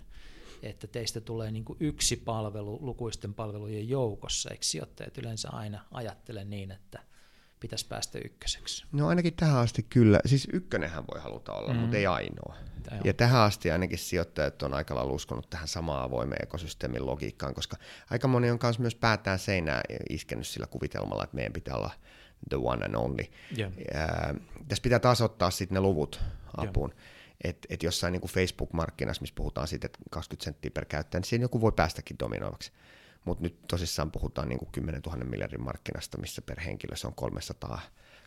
että 0.63 0.87
teistä 0.87 1.21
tulee 1.21 1.51
niin 1.51 1.65
kuin 1.65 1.77
yksi 1.81 2.17
palvelu 2.17 2.79
lukuisten 2.81 3.35
palvelujen 3.35 3.89
joukossa, 3.89 4.51
eikö 4.51 4.65
sijoittajat 4.65 5.19
yleensä 5.19 5.49
aina 5.53 5.85
ajattele 5.91 6.45
niin, 6.45 6.71
että 6.71 7.10
pitäisi 7.61 7.87
päästä 7.89 8.19
ykköseksi? 8.25 8.85
No 8.93 9.09
ainakin 9.09 9.35
tähän 9.35 9.57
asti 9.57 9.83
kyllä. 9.83 10.21
Siis 10.27 10.49
ykkönenhän 10.53 11.05
voi 11.15 11.21
haluta 11.21 11.53
olla, 11.53 11.75
mm. 11.75 11.81
mutta 11.81 11.97
ei 11.97 12.07
ainoa. 12.07 12.57
Tämä 12.83 13.01
ja 13.05 13.15
tähän 13.15 13.41
asti 13.41 13.71
ainakin 13.71 13.99
sijoittajat 13.99 14.63
on 14.63 14.75
aika 14.75 14.95
lailla 14.95 15.13
uskonut 15.13 15.51
tähän 15.51 15.69
samaan 15.69 16.03
avoimeen 16.03 16.43
ekosysteemin 16.43 17.07
logiikkaan, 17.07 17.55
koska 17.55 17.77
aika 18.11 18.29
moni 18.29 18.51
on 18.51 18.59
myös 18.63 18.79
myös 18.79 18.95
päätään 18.95 19.39
seinää 19.39 19.81
iskenyt 20.11 20.47
sillä 20.47 20.67
kuvitelmalla, 20.67 21.25
että 21.25 21.37
meidän 21.37 21.53
pitää 21.53 21.77
olla 21.77 21.91
the 22.49 22.57
one 22.57 22.85
and 22.85 22.95
only. 22.95 23.25
Yeah. 23.59 23.73
Ja, 23.95 24.35
tässä 24.69 24.83
pitää 24.83 24.99
taas 24.99 25.21
ottaa 25.21 25.51
sitten 25.51 25.75
ne 25.75 25.81
luvut 25.81 26.21
apuun. 26.57 26.91
Yeah. 26.91 27.05
Että 27.45 27.69
et 27.71 27.83
jossain 27.83 28.13
niin 28.13 28.21
kuin 28.21 28.31
Facebook-markkinassa, 28.31 29.21
missä 29.21 29.35
puhutaan 29.35 29.69
siitä, 29.69 29.87
että 29.87 29.99
20 30.11 30.45
senttiä 30.45 30.71
per 30.71 30.85
käyttäjä, 30.85 31.21
niin 31.21 31.29
siinä 31.29 31.45
joku 31.45 31.61
voi 31.61 31.73
päästäkin 31.73 32.19
dominoivaksi. 32.19 32.73
Mutta 33.25 33.43
nyt 33.43 33.67
tosissaan 33.69 34.11
puhutaan 34.11 34.49
niin 34.49 34.59
kuin 34.59 34.73
10 34.73 35.01
000 35.07 35.25
miljardin 35.25 35.63
markkinasta, 35.63 36.19
missä 36.19 36.43
per 36.43 36.61
henkilö 36.61 36.97
se 36.97 37.07
on 37.07 37.15
300 37.15 37.81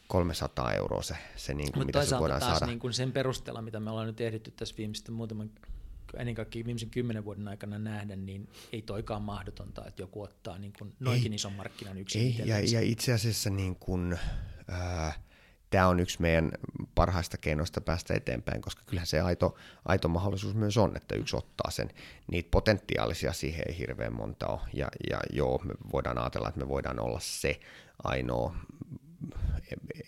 300 0.08 0.74
euroa 0.74 1.02
se, 1.02 1.16
se 1.36 1.54
niin 1.54 1.72
kuin, 1.72 1.86
mitä 1.86 2.06
se 2.06 2.20
voidaan 2.20 2.40
taas 2.40 2.52
saada. 2.52 2.66
niin 2.66 2.80
kuin 2.80 2.94
sen 2.94 3.12
perusteella, 3.12 3.62
mitä 3.62 3.80
me 3.80 3.90
ollaan 3.90 4.08
nyt 4.08 4.22
ehditty 4.22 4.52
tässä 4.52 4.76
viimeisten 4.78 5.14
muutaman 5.16 5.52
ennen 6.18 6.36
kaikkea 6.36 6.66
viimeisen 6.66 6.90
kymmenen 6.90 7.26
vuoden 7.26 7.48
aikana 7.48 7.80
nähdä, 7.80 8.16
niin 8.16 8.50
ei 8.72 8.82
toikaan 8.82 9.22
mahdotonta, 9.22 9.86
että 9.88 10.02
joku 10.02 10.22
ottaa 10.22 10.58
niin 10.58 10.74
kuin 10.80 10.96
noinkin 11.00 11.32
ei, 11.32 11.36
ison 11.36 11.54
markkinan 11.54 11.98
yksin 11.98 12.22
ei, 12.22 12.36
ja, 12.46 12.60
ja 12.60 12.82
itse 12.82 13.14
asiassa 13.14 13.50
niin 13.50 13.76
kuin, 13.76 14.20
äh, 14.72 15.20
tämä 15.74 15.88
on 15.88 16.00
yksi 16.00 16.22
meidän 16.22 16.52
parhaista 16.96 17.38
keinoista 17.38 17.82
päästä 17.82 18.14
eteenpäin, 18.14 18.62
koska 18.62 18.84
kyllähän 18.86 19.08
se 19.08 19.22
aito, 19.22 19.56
aito 19.86 20.08
mahdollisuus 20.08 20.56
myös 20.56 20.78
on, 20.78 20.98
että 20.98 21.16
yksi 21.16 21.36
ottaa 21.36 21.72
sen. 21.72 21.90
Niitä 22.32 22.50
potentiaalisia 22.52 23.34
siihen 23.34 23.66
ei 23.68 23.78
hirveän 23.78 24.14
monta 24.14 24.48
ole, 24.48 24.60
ja, 24.74 24.88
ja 25.10 25.20
joo, 25.32 25.62
me 25.64 25.74
voidaan 25.92 26.18
ajatella, 26.18 26.48
että 26.48 26.60
me 26.60 26.68
voidaan 26.70 27.00
olla 27.00 27.20
se 27.20 27.60
ainoa 28.04 28.56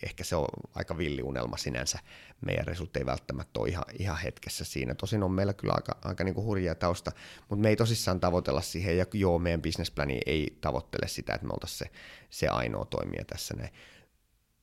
ehkä 0.03 0.24
se 0.24 0.36
on 0.36 0.47
aika 0.76 0.97
villiunelma 0.97 1.57
sinänsä. 1.57 1.99
Meidän 2.41 2.68
resurssit 2.68 2.97
ei 2.97 3.05
välttämättä 3.05 3.59
ole 3.59 3.70
ihan, 3.70 3.86
ihan 3.99 4.18
hetkessä 4.18 4.66
siinä. 4.66 4.95
Tosin 4.95 5.24
on 5.24 5.32
meillä 5.32 5.53
kyllä 5.53 5.74
aika, 5.74 5.97
aika 6.03 6.24
niin 6.24 6.36
kuin 6.36 6.45
hurjaa 6.45 6.76
tausta, 6.76 7.11
mutta 7.49 7.61
me 7.61 7.70
ei 7.70 7.76
tosissaan 7.76 8.20
tavoitella 8.20 8.61
siihen, 8.61 8.97
ja 8.97 9.05
joo, 9.13 9.39
meidän 9.39 9.61
businessplani 9.61 10.20
ei 10.26 10.57
tavoittele 10.61 11.07
sitä, 11.07 11.34
että 11.34 11.47
me 11.47 11.53
oltaisiin 11.53 11.78
se, 11.78 11.95
se 12.30 12.47
ainoa 12.47 12.86
toimija 12.86 13.26
tässä 13.26 13.53
näin. 13.57 13.74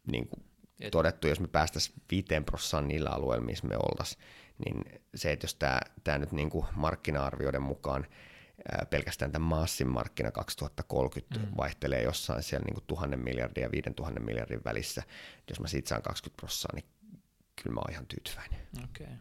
Niin 0.06 0.28
kuin 0.28 0.51
Et... 0.82 0.90
todettu, 0.90 1.28
jos 1.28 1.40
me 1.40 1.48
päästäisiin 1.48 2.02
viiteen 2.10 2.44
prosenttiin 2.44 2.88
niillä 2.88 3.10
alueilla, 3.10 3.46
missä 3.46 3.66
me 3.66 3.76
oltaisiin, 3.76 4.22
niin 4.64 5.02
se, 5.14 5.32
että 5.32 5.44
jos 5.44 5.54
tämä, 5.54 5.80
tämä 6.04 6.18
nyt 6.18 6.32
niin 6.32 6.50
kuin 6.50 6.66
markkina-arvioiden 6.74 7.62
mukaan 7.62 8.06
pelkästään 8.90 9.32
tämän 9.32 9.48
massin 9.48 9.88
markkina 9.88 10.30
2030 10.30 11.38
mm. 11.38 11.46
vaihtelee 11.56 12.02
jossain 12.02 12.42
siellä 12.42 12.64
niin 12.64 12.74
kuin 12.74 12.84
tuhannen 12.86 13.20
miljardin 13.20 13.62
ja 13.62 13.70
viiden 13.70 13.94
tuhannen 13.94 14.24
miljardin 14.24 14.64
välissä. 14.64 15.02
Jos 15.50 15.60
mä 15.60 15.68
siitä 15.68 15.88
saan 15.88 16.02
20 16.02 16.40
prosenttia, 16.40 16.74
niin 16.74 16.84
kyllä 17.62 17.74
mä 17.74 17.80
oon 17.80 17.92
ihan 17.92 18.06
tyytyväinen. 18.06 18.60
Okei. 18.84 19.06
Okay. 19.06 19.16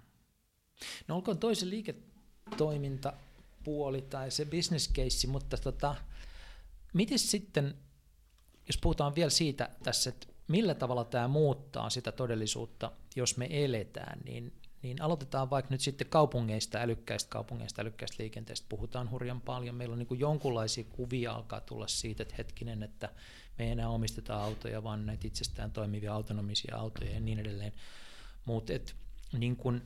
No 1.08 1.16
olkoon 1.16 1.38
toisen 1.38 1.70
liiketoimintapuoli 1.70 4.02
tai 4.02 4.32
se 4.32 4.46
business 4.46 4.94
case, 4.94 5.28
mutta 5.28 5.58
tota, 5.58 5.96
miten 6.94 7.20
sitten, 7.20 7.76
jos 8.68 8.78
puhutaan 8.78 9.16
vielä 9.16 9.30
siitä 9.30 9.70
tässä, 9.84 10.10
että 10.10 10.28
millä 10.52 10.76
tavalla 10.76 11.04
tämä 11.04 11.28
muuttaa 11.28 11.90
sitä 11.90 12.12
todellisuutta, 12.12 12.92
jos 13.16 13.38
me 13.38 13.48
eletään, 13.50 14.20
niin 14.26 14.54
niin 14.82 15.02
aloitetaan 15.02 15.50
vaikka 15.50 15.72
nyt 15.72 15.82
sitten 15.82 16.08
kaupungeista, 16.08 16.80
älykkäistä 16.80 17.30
kaupungeista, 17.30 17.82
älykkäistä 17.82 18.24
liikenteestä 18.24 18.66
puhutaan 18.70 19.12
hurjan 19.12 19.42
paljon. 19.42 19.76
Meillä 19.76 19.94
on 19.94 20.00
niin 20.00 20.20
jonkunlaisia 20.20 20.84
kuvia 20.84 21.32
alkaa 21.32 21.62
tulla 21.62 21.88
siitä, 21.88 22.24
että 22.24 22.36
hetkinen, 22.38 22.84
että 22.84 23.10
me 23.60 23.66
ei 23.66 23.72
enää 23.72 23.90
omisteta 23.90 24.44
autoja, 24.44 24.84
vaan 24.84 25.06
näitä 25.06 25.28
itsestään 25.28 25.72
toimivia 25.72 26.14
autonomisia 26.14 26.76
autoja 26.76 27.12
ja 27.12 27.20
niin 27.20 27.40
edelleen. 27.40 27.74
Mutta 28.46 28.74
niin 29.38 29.56
kun, 29.56 29.82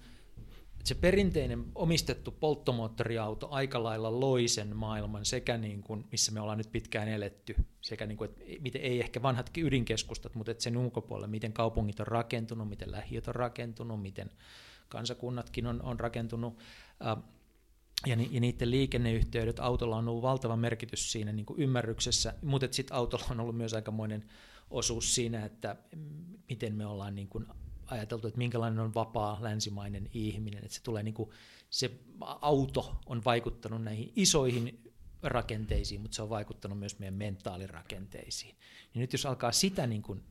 se 0.85 0.95
perinteinen 0.95 1.65
omistettu 1.75 2.31
polttomoottoriauto 2.31 3.47
aika 3.51 3.83
lailla 3.83 4.19
loi 4.19 4.47
sen 4.47 4.75
maailman 4.75 5.25
sekä 5.25 5.57
niin 5.57 5.81
kuin, 5.81 6.05
missä 6.11 6.31
me 6.31 6.41
ollaan 6.41 6.57
nyt 6.57 6.71
pitkään 6.71 7.07
eletty, 7.07 7.55
sekä 7.81 8.05
niin 8.05 8.17
kuin, 8.17 8.29
että 8.29 8.41
miten 8.59 8.81
ei 8.81 8.99
ehkä 8.99 9.21
vanhatkin 9.21 9.65
ydinkeskustat, 9.65 10.35
mutta 10.35 10.51
että 10.51 10.63
sen 10.63 10.77
ulkopuolella, 10.77 11.27
miten 11.27 11.53
kaupungit 11.53 11.99
on 11.99 12.07
rakentunut, 12.07 12.69
miten 12.69 12.91
lähiöt 12.91 13.27
on 13.27 13.35
rakentunut, 13.35 14.01
miten 14.01 14.29
kansakunnatkin 14.89 15.67
on, 15.67 15.81
on 15.81 15.99
rakentunut, 15.99 16.59
ja, 18.05 18.15
ni, 18.15 18.29
ja 18.31 18.39
niiden 18.39 18.71
liikenneyhteydet, 18.71 19.59
autolla 19.59 19.97
on 19.97 20.07
ollut 20.07 20.23
valtava 20.23 20.55
merkitys 20.55 21.11
siinä 21.11 21.31
niin 21.31 21.45
kuin 21.45 21.59
ymmärryksessä, 21.59 22.33
mutta 22.41 22.67
sitten 22.71 22.97
autolla 22.97 23.25
on 23.29 23.39
ollut 23.39 23.57
myös 23.57 23.73
aikamoinen 23.73 24.25
osuus 24.69 25.15
siinä, 25.15 25.45
että 25.45 25.75
miten 26.49 26.75
me 26.75 26.85
ollaan 26.85 27.15
niin 27.15 27.27
kuin 27.27 27.45
ajateltu, 27.87 28.27
että 28.27 28.37
minkälainen 28.37 28.79
on 28.79 28.93
vapaa 28.93 29.37
länsimainen 29.41 30.09
ihminen, 30.13 30.63
että 30.63 30.75
se 30.75 30.83
tulee 30.83 31.03
niin 31.03 31.13
kuin, 31.13 31.29
se 31.69 31.91
auto 32.19 32.99
on 33.05 33.25
vaikuttanut 33.25 33.83
näihin 33.83 34.11
isoihin 34.15 34.91
rakenteisiin, 35.23 36.01
mutta 36.01 36.15
se 36.15 36.21
on 36.21 36.29
vaikuttanut 36.29 36.79
myös 36.79 36.99
meidän 36.99 37.13
mentaalirakenteisiin. 37.13 38.55
Niin 38.93 39.01
nyt 39.01 39.13
jos 39.13 39.25
alkaa 39.25 39.51
sitä 39.51 39.87
niin 39.87 40.01
kuin 40.01 40.23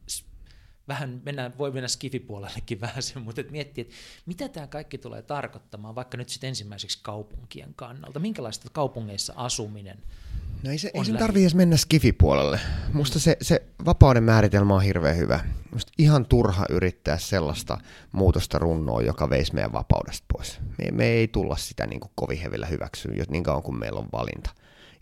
vähän 0.89 1.23
mennään, 1.25 1.59
voi 1.59 1.71
mennä 1.71 1.89
skifipuolellekin 1.89 2.81
vähän 2.87 3.03
sen, 3.03 3.23
mutta 3.23 3.41
et 3.41 3.51
miettii, 3.51 3.83
että 3.83 3.95
mitä 4.27 4.49
tämä 4.49 4.67
kaikki 4.67 4.99
tulee 4.99 5.23
tarkoittamaan, 5.23 5.95
vaikka 5.95 6.17
nyt 6.17 6.29
sitten 6.29 6.49
ensimmäiseksi 6.49 6.99
kaupunkien 7.03 7.75
kannalta. 7.75 8.19
Minkälaista 8.19 8.71
kaupungeissa 8.73 9.33
asuminen 9.37 10.03
No 10.65 10.71
ei 10.71 10.79
se, 10.79 10.91
ei 10.95 11.05
sen 11.05 11.17
tarvitse 11.17 11.41
edes 11.41 11.55
mennä 11.55 11.77
skifipuolelle. 11.77 12.61
Musta 12.93 13.19
se, 13.19 13.37
se 13.43 13.63
vapauden 13.85 14.23
määritelmä 14.23 14.75
on 14.75 14.83
hirveän 14.83 15.17
hyvä. 15.17 15.41
Musta 15.73 15.93
ihan 15.99 16.27
turha 16.27 16.67
yrittää 16.71 17.19
sellaista 17.19 17.79
muutosta 18.13 18.59
runnoa, 18.59 19.03
joka 19.03 19.31
veisi 19.31 19.55
meidän 19.55 19.73
vapaudesta 19.73 20.25
pois. 20.33 20.61
Me, 20.79 20.91
me 20.91 21.07
ei 21.07 21.29
tulla 21.29 21.57
sitä 21.57 21.87
niin 21.87 22.01
kuin 22.01 22.13
kovin 22.15 22.39
hevillä 22.39 22.67
hyväksyä, 22.67 23.25
niin 23.29 23.43
kauan 23.43 23.63
kuin 23.63 23.79
meillä 23.79 24.01
on 24.01 24.09
valinta. 24.13 24.51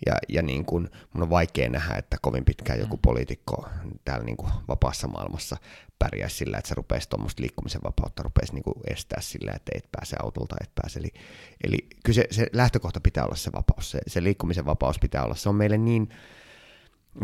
Ja, 0.07 0.15
ja 0.29 0.43
niin 0.43 0.65
kuin, 0.65 0.89
mun 1.13 1.23
on 1.23 1.31
vaikea 1.31 1.69
nähdä, 1.69 1.95
että 1.95 2.17
kovin 2.23 2.45
pitkään 2.45 2.79
joku 2.79 2.97
mm. 2.97 3.03
poliitikko 3.03 3.69
täällä 4.05 4.25
niin 4.25 4.37
kuin 4.37 4.53
vapaassa 4.69 5.09
maailmassa 5.09 5.57
pärjäisi 5.99 6.37
sillä, 6.37 6.59
että 6.59 6.69
se 6.69 6.75
rupeisi 6.75 7.09
tuommoista 7.09 7.43
liikkumisen 7.43 7.81
vapautta 7.85 8.23
rupeisi 8.23 8.55
niin 8.55 8.63
kuin 8.63 8.75
estää 8.91 9.21
sillä, 9.21 9.53
että 9.53 9.73
et 9.75 9.89
pääse 9.93 10.17
autolta, 10.23 10.57
et 10.61 10.71
pääse. 10.75 11.01
Eli, 11.01 11.13
eli 11.65 11.87
kyllä 12.05 12.15
se, 12.15 12.27
se 12.31 12.47
lähtökohta 12.53 13.01
pitää 13.01 13.25
olla 13.25 13.37
se 13.37 13.53
vapaus, 13.53 13.91
se, 13.91 13.99
se 14.07 14.23
liikkumisen 14.23 14.65
vapaus 14.65 14.99
pitää 14.99 15.25
olla. 15.25 15.35
Se 15.35 15.49
on 15.49 15.55
meille 15.55 15.79
niin 15.79 16.09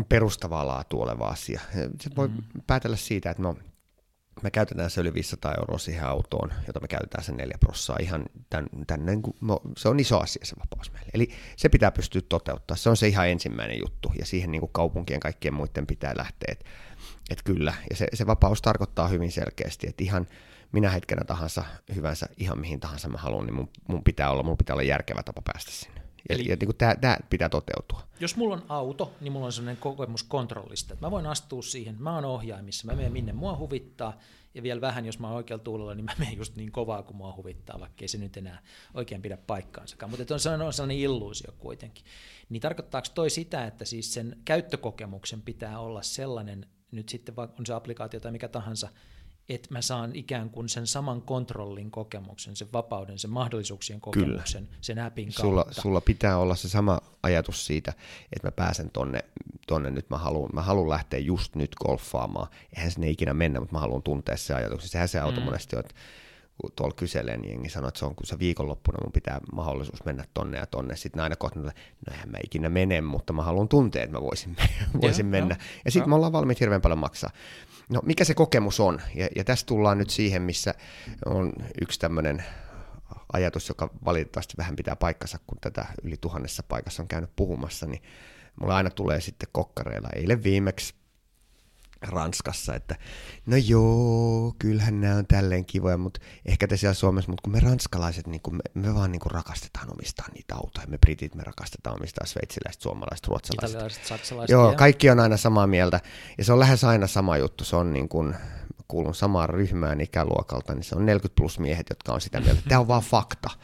perustavaa 0.09 0.67
laatu 0.67 1.01
oleva 1.01 1.27
asia. 1.27 1.61
Se 2.01 2.09
voi 2.15 2.27
mm. 2.27 2.43
päätellä 2.67 2.97
siitä, 2.97 3.29
että 3.31 3.43
no, 3.43 3.57
me 4.43 4.51
käytetään 4.51 4.89
se 4.89 5.01
yli 5.01 5.13
500 5.13 5.53
euroa 5.59 5.77
siihen 5.77 6.03
autoon, 6.03 6.53
jota 6.67 6.79
me 6.79 6.87
käytetään 6.87 7.23
sen 7.23 7.37
4 7.37 7.57
prossaa 7.59 7.97
ihan 7.99 8.25
tämän, 8.49 8.69
tämän, 8.87 9.05
niin 9.05 9.21
kuin, 9.21 9.35
se 9.77 9.89
on 9.89 9.99
iso 9.99 10.19
asia 10.19 10.45
se 10.45 10.55
vapaus 10.59 10.91
meille. 10.91 11.09
Eli 11.13 11.29
se 11.55 11.69
pitää 11.69 11.91
pystyä 11.91 12.21
toteuttaa, 12.29 12.77
se 12.77 12.89
on 12.89 12.97
se 12.97 13.07
ihan 13.07 13.29
ensimmäinen 13.29 13.79
juttu 13.79 14.11
ja 14.19 14.25
siihen 14.25 14.51
niin 14.51 14.59
kuin 14.59 14.71
kaupunkien 14.73 15.19
kaikkien 15.19 15.53
muiden 15.53 15.87
pitää 15.87 16.13
lähteä, 16.17 16.51
että 16.51 16.65
et 17.29 17.43
kyllä. 17.43 17.73
Ja 17.89 17.95
se, 17.95 18.07
se 18.13 18.27
vapaus 18.27 18.61
tarkoittaa 18.61 19.07
hyvin 19.07 19.31
selkeästi, 19.31 19.87
että 19.87 20.03
ihan 20.03 20.27
minä 20.71 20.89
hetkenä 20.89 21.23
tahansa 21.23 21.63
hyvänsä, 21.95 22.29
ihan 22.37 22.59
mihin 22.59 22.79
tahansa 22.79 23.09
mä 23.09 23.17
haluan, 23.17 23.45
niin 23.45 23.55
mun, 23.55 23.69
mun 23.87 24.03
pitää 24.03 24.31
olla, 24.31 24.43
mun 24.43 24.57
pitää 24.57 24.73
olla 24.73 24.83
järkevä 24.83 25.23
tapa 25.23 25.41
päästä 25.41 25.71
sinne. 25.71 25.98
Eli, 26.29 26.43
ja, 26.43 26.49
ja 26.49 26.57
niin 26.59 26.99
tämä 27.01 27.17
pitää 27.29 27.49
toteutua. 27.49 28.01
Jos 28.19 28.35
mulla 28.35 28.55
on 28.55 28.65
auto, 28.69 29.13
niin 29.21 29.31
mulla 29.31 29.45
on 29.45 29.51
sellainen 29.51 29.81
kokemus 29.81 30.23
kontrollista, 30.23 30.93
että 30.93 31.05
mä 31.05 31.11
voin 31.11 31.25
astua 31.25 31.61
siihen, 31.61 31.95
mä 31.99 32.15
oon 32.15 32.25
ohjaimissa, 32.25 32.87
mä 32.87 32.93
menen 32.93 33.11
minne 33.11 33.33
mua 33.33 33.57
huvittaa, 33.57 34.13
ja 34.53 34.63
vielä 34.63 34.81
vähän, 34.81 35.05
jos 35.05 35.19
mä 35.19 35.27
oon 35.27 35.35
oikealla 35.35 35.63
tuulella, 35.63 35.95
niin 35.95 36.05
mä 36.05 36.15
menen 36.19 36.37
just 36.37 36.55
niin 36.55 36.71
kovaa 36.71 37.03
kuin 37.03 37.17
mua 37.17 37.35
huvittaa, 37.35 37.79
vaikka 37.79 38.01
ei 38.01 38.07
se 38.07 38.17
nyt 38.17 38.37
enää 38.37 38.61
oikein 38.93 39.21
pidä 39.21 39.37
paikkaansakaan. 39.37 40.09
Mutta 40.09 40.33
on 40.33 40.39
sellainen, 40.39 40.67
on 40.67 40.73
sellainen 40.73 40.97
illuusio 40.97 41.51
kuitenkin. 41.59 42.05
Niin 42.49 42.61
tarkoittaako 42.61 43.07
toi 43.13 43.29
sitä, 43.29 43.65
että 43.65 43.85
siis 43.85 44.13
sen 44.13 44.37
käyttökokemuksen 44.45 45.41
pitää 45.41 45.79
olla 45.79 46.01
sellainen, 46.01 46.65
nyt 46.91 47.09
sitten 47.09 47.35
on 47.37 47.65
se 47.65 47.73
applikaatio 47.73 48.19
tai 48.19 48.31
mikä 48.31 48.47
tahansa, 48.47 48.89
että 49.49 49.67
mä 49.71 49.81
saan 49.81 50.15
ikään 50.15 50.49
kuin 50.49 50.69
sen 50.69 50.87
saman 50.87 51.21
kontrollin 51.21 51.91
kokemuksen, 51.91 52.55
sen 52.55 52.67
vapauden, 52.73 53.19
sen 53.19 53.31
mahdollisuuksien 53.31 54.01
kokemuksen 54.01 54.65
Kyllä. 54.65 54.77
sen 54.81 54.99
appin 54.99 55.25
kautta. 55.25 55.41
Sulla, 55.41 55.65
sulla 55.71 56.01
pitää 56.01 56.37
olla 56.37 56.55
se 56.55 56.69
sama 56.69 56.99
ajatus 57.23 57.65
siitä, 57.65 57.93
että 58.33 58.47
mä 58.47 58.51
pääsen 58.51 58.89
tonne, 58.89 59.25
tonne 59.67 59.91
nyt, 59.91 60.09
mä 60.09 60.17
haluan, 60.17 60.49
mä 60.53 60.65
lähteä 60.89 61.19
just 61.19 61.55
nyt 61.55 61.75
golfaamaan. 61.75 62.47
Eihän 62.75 62.91
sinne 62.91 63.09
ikinä 63.09 63.33
mennä, 63.33 63.59
mutta 63.59 63.75
mä 63.75 63.79
haluan 63.79 64.03
tuntea 64.03 64.37
se 64.37 64.53
ajatus. 64.53 64.91
Sehän 64.91 65.07
se 65.07 65.19
auto 65.19 65.39
mm. 65.39 65.45
monesti 65.45 65.75
on, 65.75 65.79
että 65.79 65.95
kun 66.61 66.71
tuolla 66.75 66.95
kyselee, 66.95 67.37
niin 67.37 67.51
jengi 67.51 67.69
sanoo, 67.69 67.87
että 67.87 67.99
se 67.99 68.05
on 68.05 68.15
kun 68.15 68.25
se 68.25 68.39
viikonloppuna 68.39 68.97
mun 69.03 69.11
pitää 69.11 69.39
mahdollisuus 69.53 70.05
mennä 70.05 70.25
tonne 70.33 70.57
ja 70.57 70.65
tonne. 70.65 70.95
Sitten 70.95 71.21
aina 71.21 71.35
kohta, 71.35 71.59
no 71.59 71.71
eihän 72.11 72.29
mä 72.29 72.37
ikinä 72.43 72.69
mene, 72.69 73.01
mutta 73.01 73.33
mä 73.33 73.43
haluan 73.43 73.67
tuntea, 73.67 74.03
että 74.03 74.17
mä 74.17 74.21
voisin, 74.21 74.55
voisin 75.01 75.25
yeah, 75.25 75.31
mennä. 75.31 75.55
Yeah, 75.55 75.67
ja 75.85 75.91
sitten 75.91 76.09
me 76.09 76.15
ollaan 76.15 76.31
valmiit 76.31 76.59
hirveän 76.59 76.81
paljon 76.81 76.99
maksaa. 76.99 77.29
No 77.89 78.01
mikä 78.05 78.23
se 78.23 78.33
kokemus 78.33 78.79
on? 78.79 79.01
Ja, 79.15 79.27
ja 79.35 79.43
tässä 79.43 79.65
tullaan 79.65 79.97
nyt 79.97 80.09
siihen, 80.09 80.41
missä 80.41 80.73
on 81.25 81.53
yksi 81.81 81.99
tämmöinen 81.99 82.43
ajatus, 83.33 83.69
joka 83.69 83.89
valitettavasti 84.05 84.53
vähän 84.57 84.75
pitää 84.75 84.95
paikkansa, 84.95 85.39
kun 85.47 85.57
tätä 85.61 85.85
yli 86.03 86.17
tuhannessa 86.21 86.63
paikassa 86.63 87.03
on 87.03 87.07
käynyt 87.07 87.35
puhumassa, 87.35 87.85
niin 87.85 88.01
mulla 88.61 88.75
aina 88.75 88.89
tulee 88.89 89.21
sitten 89.21 89.49
kokkareilla. 89.51 90.09
Eilen 90.15 90.43
viimeksi 90.43 90.93
Ranskassa, 92.01 92.75
että 92.75 92.95
no 93.45 93.57
joo, 93.57 94.55
kyllähän 94.59 95.01
nämä 95.01 95.15
on 95.15 95.27
tälleen 95.27 95.65
kivoja, 95.65 95.97
mutta 95.97 96.19
ehkä 96.45 96.67
te 96.67 96.77
siellä 96.77 96.93
Suomessa, 96.93 97.31
mutta 97.31 97.41
kun 97.41 97.51
me 97.51 97.59
ranskalaiset, 97.59 98.27
niin 98.27 98.41
kun 98.41 98.55
me, 98.55 98.81
me 98.87 98.95
vaan 98.95 99.11
niin 99.11 99.19
kun 99.19 99.31
rakastetaan 99.31 99.93
omistaa 99.93 100.25
niitä 100.33 100.55
autoja, 100.55 100.87
me 100.87 100.97
britit, 100.97 101.35
me 101.35 101.43
rakastetaan 101.43 101.95
omistaa 101.99 102.25
sveitsiläiset, 102.25 102.81
suomalaiset, 102.81 103.27
ruotsalaiset. 103.27 103.69
Italialaiset, 103.69 104.05
saksalaiset. 104.05 104.53
Joo, 104.53 104.73
kaikki 104.75 105.09
on 105.09 105.19
aina 105.19 105.37
samaa 105.37 105.67
mieltä, 105.67 105.99
ja 106.37 106.43
se 106.43 106.53
on 106.53 106.59
lähes 106.59 106.83
aina 106.83 107.07
sama 107.07 107.37
juttu, 107.37 107.63
se 107.63 107.75
on 107.75 107.93
niin 107.93 108.09
kuin, 108.09 108.35
kuulun 108.87 109.15
samaan 109.15 109.49
ryhmään 109.49 110.01
ikäluokalta, 110.01 110.73
niin 110.73 110.83
se 110.83 110.95
on 110.95 111.05
40 111.05 111.35
plus 111.35 111.59
miehet, 111.59 111.85
jotka 111.89 112.13
on 112.13 112.21
sitä 112.21 112.39
mieltä, 112.39 112.61
tämä 112.67 112.81
on 112.81 112.87
vaan 112.87 113.01
fakta. 113.01 113.49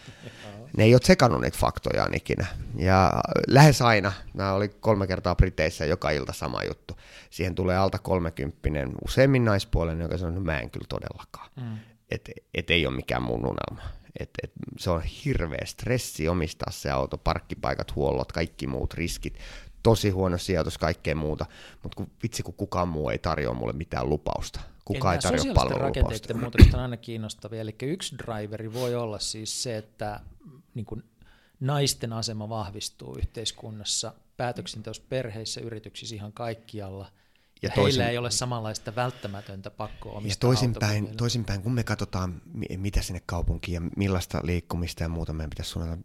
ne 0.77 0.83
ei 0.83 0.93
ole 0.93 0.99
tsekannut 0.99 1.41
niitä 1.41 1.57
faktoja 1.57 2.07
ikinä. 2.13 2.45
Ja 2.77 3.11
lähes 3.47 3.81
aina, 3.81 4.11
nämä 4.33 4.53
oli 4.53 4.69
kolme 4.69 5.07
kertaa 5.07 5.35
Briteissä 5.35 5.85
joka 5.85 6.09
ilta 6.09 6.33
sama 6.33 6.63
juttu. 6.63 6.97
Siihen 7.29 7.55
tulee 7.55 7.77
alta 7.77 7.99
kolmekymppinen, 7.99 8.91
useimmin 9.05 9.45
naispuolinen, 9.45 10.01
joka 10.01 10.17
sanoo, 10.17 10.29
että 10.29 10.39
no 10.39 10.45
mä 10.45 10.59
en 10.59 10.69
kyllä 10.69 10.85
todellakaan. 10.89 11.49
Mm. 11.61 11.77
Että 12.11 12.31
et 12.53 12.69
ei 12.69 12.87
ole 12.87 12.95
mikään 12.95 13.23
mun 13.23 13.45
unelma. 13.45 13.89
Et, 14.19 14.29
et, 14.43 14.51
se 14.77 14.89
on 14.89 15.01
hirveä 15.01 15.65
stressi 15.65 16.27
omistaa 16.27 16.71
se 16.71 16.91
auto, 16.91 17.17
parkkipaikat, 17.17 17.95
huollot, 17.95 18.31
kaikki 18.31 18.67
muut 18.67 18.93
riskit, 18.93 19.39
tosi 19.83 20.09
huono 20.09 20.37
sijoitus, 20.37 20.77
kaikkea 20.77 21.15
muuta, 21.15 21.45
mutta 21.83 22.03
vitsi 22.23 22.43
kun 22.43 22.53
kukaan 22.53 22.87
muu 22.87 23.09
ei 23.09 23.17
tarjoa 23.17 23.53
mulle 23.53 23.73
mitään 23.73 24.09
lupausta. 24.09 24.59
Kukaan 24.85 25.15
ei 25.15 25.21
tarjoa 25.21 25.53
palvelulupausta. 25.53 26.01
rakenteiden 26.01 26.39
muutoksista 26.39 26.77
on 26.77 26.83
aina 26.83 26.97
kiinnostavia, 26.97 27.61
eli 27.61 27.75
yksi 27.81 28.15
driveri 28.17 28.73
voi 28.73 28.95
olla 28.95 29.19
siis 29.19 29.63
se, 29.63 29.77
että 29.77 30.19
niin 30.73 30.85
kun 30.85 31.03
naisten 31.59 32.13
asema 32.13 32.49
vahvistuu 32.49 33.15
yhteiskunnassa, 33.17 34.13
päätöksenteossa 34.37 35.03
perheissä, 35.09 35.61
yrityksissä 35.61 36.15
ihan 36.15 36.33
kaikkialla– 36.33 37.11
ja, 37.65 37.71
ja 37.71 37.75
toisin, 37.75 38.01
heillä 38.01 38.11
ei 38.11 38.17
ole 38.17 38.31
samanlaista 38.31 38.95
välttämätöntä 38.95 39.71
pakkoa 39.71 40.21
Ja 40.25 40.35
toisinpäin, 40.39 41.17
toisinpäin, 41.17 41.61
kun 41.61 41.71
me 41.71 41.83
katsotaan, 41.83 42.41
mitä 42.77 43.01
sinne 43.01 43.21
kaupunkiin 43.25 43.75
ja 43.75 43.81
millaista 43.97 44.39
liikkumista 44.43 45.03
ja 45.03 45.09
muuta 45.09 45.33
meidän 45.33 45.49
pitäisi 45.49 45.71
suunnata, 45.71 46.03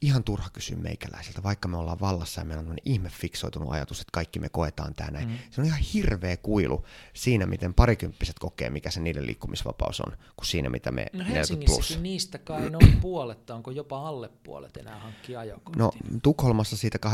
ihan 0.00 0.24
turha 0.24 0.50
kysyä 0.52 0.76
meikäläisiltä, 0.76 1.42
vaikka 1.42 1.68
me 1.68 1.76
ollaan 1.76 2.00
vallassa 2.00 2.40
ja 2.40 2.44
meillä 2.44 2.70
on 2.70 2.76
ihme 2.84 3.08
fiksoitunut 3.08 3.72
ajatus, 3.72 4.00
että 4.00 4.10
kaikki 4.12 4.38
me 4.38 4.48
koetaan 4.48 4.94
tämä 4.94 5.10
näin. 5.10 5.28
Mm. 5.28 5.38
Se 5.50 5.60
on 5.60 5.66
ihan 5.66 5.80
hirveä 5.94 6.36
kuilu 6.36 6.84
siinä, 7.14 7.46
miten 7.46 7.74
parikymppiset 7.74 8.38
kokee, 8.38 8.70
mikä 8.70 8.90
se 8.90 9.00
niiden 9.00 9.26
liikkumisvapaus 9.26 10.00
on, 10.00 10.12
kuin 10.36 10.46
siinä, 10.46 10.70
mitä 10.70 10.92
me 10.92 11.06
no 11.12 11.24
Helsingissäkin 11.28 12.02
niistä 12.02 12.38
kai 12.38 12.70
noin 12.70 12.96
puoletta, 13.00 13.54
onko 13.54 13.70
jopa 13.70 14.08
alle 14.08 14.30
puolet 14.44 14.76
enää 14.76 14.98
hankkia 14.98 15.40
ajokortin? 15.40 15.80
No 15.80 15.92
Tukholmassa 16.22 16.76
siitä 16.76 16.98
18-20 17.06 17.10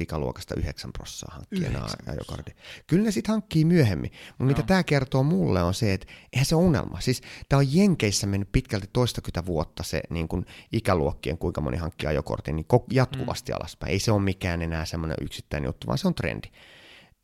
ikäluokasta 0.00 0.54
9 0.54 0.92
prosenttia 0.92 1.30
hankkia 1.30 2.12
ajokortin 2.12 2.56
Kyllä 2.94 3.04
ne 3.04 3.10
sitten 3.10 3.32
hankkii 3.32 3.64
myöhemmin. 3.64 4.10
Mutta 4.28 4.44
no. 4.44 4.46
mitä 4.46 4.62
tämä 4.62 4.82
kertoo 4.82 5.22
mulle 5.22 5.62
on 5.62 5.74
se, 5.74 5.92
että 5.92 6.06
eihän 6.32 6.46
se 6.46 6.56
ole 6.56 6.64
unelma. 6.64 7.00
Siis 7.00 7.22
tämä 7.48 7.58
on 7.58 7.74
Jenkeissä 7.74 8.26
mennyt 8.26 8.52
pitkälti 8.52 8.88
toistakymmentä 8.92 9.46
vuotta 9.46 9.82
se 9.82 10.02
niin 10.10 10.28
kun 10.28 10.44
ikäluokkien, 10.72 11.38
kuinka 11.38 11.60
moni 11.60 11.76
hankkii 11.76 12.06
ajokortin, 12.08 12.56
niin 12.56 12.66
jatkuvasti 12.90 13.52
mm. 13.52 13.56
alaspäin. 13.56 13.92
Ei 13.92 13.98
se 13.98 14.12
ole 14.12 14.22
mikään 14.22 14.62
enää 14.62 14.84
semmoinen 14.84 15.16
yksittäinen 15.20 15.68
juttu, 15.68 15.86
vaan 15.86 15.98
se 15.98 16.08
on 16.08 16.14
trendi. 16.14 16.48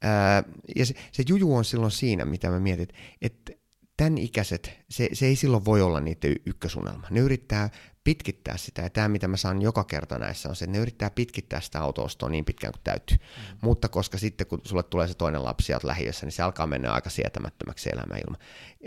Ää, 0.02 0.42
ja 0.76 0.86
se, 0.86 0.94
se 1.12 1.22
juju 1.28 1.56
on 1.56 1.64
silloin 1.64 1.92
siinä, 1.92 2.24
mitä 2.24 2.50
mä 2.50 2.60
mietin, 2.60 2.88
että 3.22 3.52
tämän 3.96 4.18
ikäiset, 4.18 4.78
se, 4.88 5.08
se 5.12 5.26
ei 5.26 5.36
silloin 5.36 5.64
voi 5.64 5.82
olla 5.82 6.00
niiden 6.00 6.36
ykkösunelma. 6.46 7.06
Ne 7.10 7.20
yrittää 7.20 7.70
pitkittää 8.04 8.56
sitä, 8.56 8.82
ja 8.82 8.90
tämä 8.90 9.08
mitä 9.08 9.28
mä 9.28 9.36
saan 9.36 9.62
joka 9.62 9.84
kerta 9.84 10.18
näissä 10.18 10.48
on 10.48 10.56
se, 10.56 10.64
että 10.64 10.72
ne 10.72 10.82
yrittää 10.82 11.10
pitkittää 11.10 11.60
sitä 11.60 11.80
autoostoa 11.80 12.28
niin 12.28 12.44
pitkään 12.44 12.72
kuin 12.72 12.82
täytyy. 12.84 13.16
Mm. 13.16 13.58
Mutta 13.62 13.88
koska 13.88 14.18
sitten 14.18 14.46
kun 14.46 14.60
sulle 14.64 14.82
tulee 14.82 15.08
se 15.08 15.14
toinen 15.14 15.44
lapsi 15.44 15.66
sieltä 15.66 15.86
lähiössä, 15.86 16.26
niin 16.26 16.32
se 16.32 16.42
alkaa 16.42 16.66
mennä 16.66 16.92
aika 16.92 17.10
sietämättömäksi 17.10 17.90
elämä 17.92 18.16
ilma. 18.16 18.38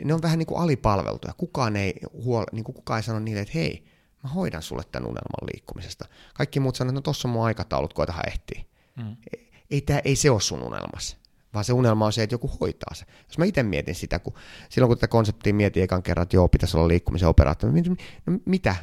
Ne 0.03 0.13
on 0.13 0.21
vähän 0.21 0.39
niin 0.39 0.47
kuin 0.47 0.61
alipalveltuja. 0.61 1.33
Kukaan 1.33 1.75
ei, 1.75 1.93
huol, 2.13 2.43
niin 2.51 2.63
kuin 2.63 2.75
kukaan 2.75 2.97
ei 2.97 3.03
sano 3.03 3.19
niille, 3.19 3.41
että 3.41 3.53
hei, 3.55 3.85
mä 4.23 4.29
hoidan 4.29 4.61
sulle 4.61 4.83
tämän 4.91 5.09
unelman 5.09 5.49
liikkumisesta. 5.53 6.05
Kaikki 6.33 6.59
muut 6.59 6.75
sanoo, 6.75 6.89
että 6.89 6.97
no 6.97 7.01
tossa 7.01 7.27
on 7.27 7.31
mun 7.31 7.45
aikataulut, 7.45 7.93
koetahan 7.93 8.27
ehtiä. 8.27 8.63
Mm. 8.95 9.15
Ei, 9.33 9.51
ei, 9.71 9.81
tää, 9.81 10.01
ei 10.05 10.15
se 10.15 10.29
ole 10.29 10.41
sun 10.41 10.63
unelmassa 10.63 11.17
vaan 11.53 11.65
se 11.65 11.73
unelma 11.73 12.05
on 12.05 12.13
se, 12.13 12.23
että 12.23 12.33
joku 12.33 12.51
hoitaa 12.61 12.93
se. 12.93 13.05
Jos 13.27 13.37
mä 13.37 13.45
itse 13.45 13.63
mietin 13.63 13.95
sitä, 13.95 14.19
kun 14.19 14.33
silloin 14.69 14.87
kun 14.87 14.97
tätä 14.97 15.07
konseptia 15.07 15.53
mietin 15.53 15.83
ekan 15.83 16.03
kerran, 16.03 16.23
että 16.23 16.35
joo, 16.35 16.47
pitäisi 16.47 16.77
olla 16.77 16.87
liikkumisen 16.87 17.27
operaattori, 17.27 17.81
no 18.25 18.39
mitä, 18.45 18.75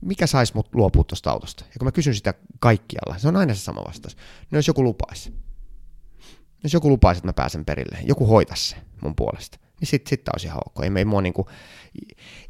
mikä 0.00 0.26
saisi 0.26 0.54
mut 0.54 0.74
luopua 0.74 1.04
tuosta 1.04 1.30
autosta? 1.30 1.64
Ja 1.64 1.78
kun 1.78 1.86
mä 1.86 1.92
kysyn 1.92 2.14
sitä 2.14 2.34
kaikkialla, 2.60 3.18
se 3.18 3.28
on 3.28 3.36
aina 3.36 3.54
se 3.54 3.60
sama 3.60 3.84
vastaus. 3.84 4.16
No 4.50 4.58
jos 4.58 4.68
joku 4.68 4.82
lupaisi, 4.82 5.32
jos 6.62 6.72
joku 6.72 6.88
lupaisi, 6.88 7.18
että 7.18 7.28
mä 7.28 7.32
pääsen 7.32 7.64
perille, 7.64 7.98
joku 8.04 8.26
hoitaisi 8.26 8.68
se 8.68 8.76
mun 9.02 9.14
puolesta, 9.16 9.58
niin 9.80 9.88
sitten 9.88 10.10
sit 10.10 10.28
olisi 10.28 10.46
ihan 10.46 10.60
ok. 10.66 10.84
Ei, 10.84 10.90
ei 10.96 11.04
mua 11.04 11.22
niinku, 11.22 11.48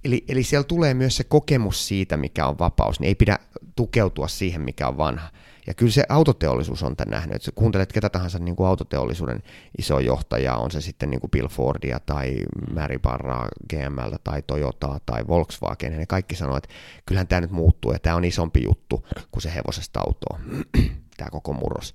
eli, 0.04 0.24
eli 0.28 0.42
siellä 0.42 0.64
tulee 0.64 0.94
myös 0.94 1.16
se 1.16 1.24
kokemus 1.24 1.88
siitä, 1.88 2.16
mikä 2.16 2.46
on 2.46 2.58
vapaus, 2.58 3.00
niin 3.00 3.08
ei 3.08 3.14
pidä 3.14 3.38
tukeutua 3.76 4.28
siihen, 4.28 4.60
mikä 4.60 4.88
on 4.88 4.96
vanha. 4.96 5.28
Ja 5.66 5.74
kyllä 5.74 5.92
se 5.92 6.04
autoteollisuus 6.08 6.82
on 6.82 6.96
tämän 6.96 7.10
nähnyt, 7.10 7.36
että 7.36 7.50
kuuntelet 7.54 7.92
ketä 7.92 8.10
tahansa 8.10 8.38
niin 8.38 8.56
kuin 8.56 8.66
autoteollisuuden 8.66 9.42
iso 9.78 9.98
johtaja, 9.98 10.56
on 10.56 10.70
se 10.70 10.80
sitten 10.80 11.10
niin 11.10 11.20
kuin 11.20 11.30
Bill 11.30 11.48
Fordia 11.48 12.00
tai 12.00 12.36
Mary 12.74 12.98
Barraa 12.98 13.48
GMLtä 13.70 14.18
tai 14.24 14.42
Toyotaa 14.46 15.00
tai 15.06 15.26
Volkswagen, 15.28 15.96
ne 15.96 16.06
kaikki 16.06 16.36
sanoo, 16.36 16.56
että 16.56 16.68
kyllähän 17.06 17.28
tämä 17.28 17.40
nyt 17.40 17.50
muuttuu 17.50 17.92
ja 17.92 17.98
tämä 17.98 18.16
on 18.16 18.24
isompi 18.24 18.64
juttu 18.64 19.06
kuin 19.30 19.42
se 19.42 19.54
hevosesta 19.54 20.00
autoa, 20.00 20.40
tämä 21.16 21.30
koko 21.30 21.52
murros 21.52 21.94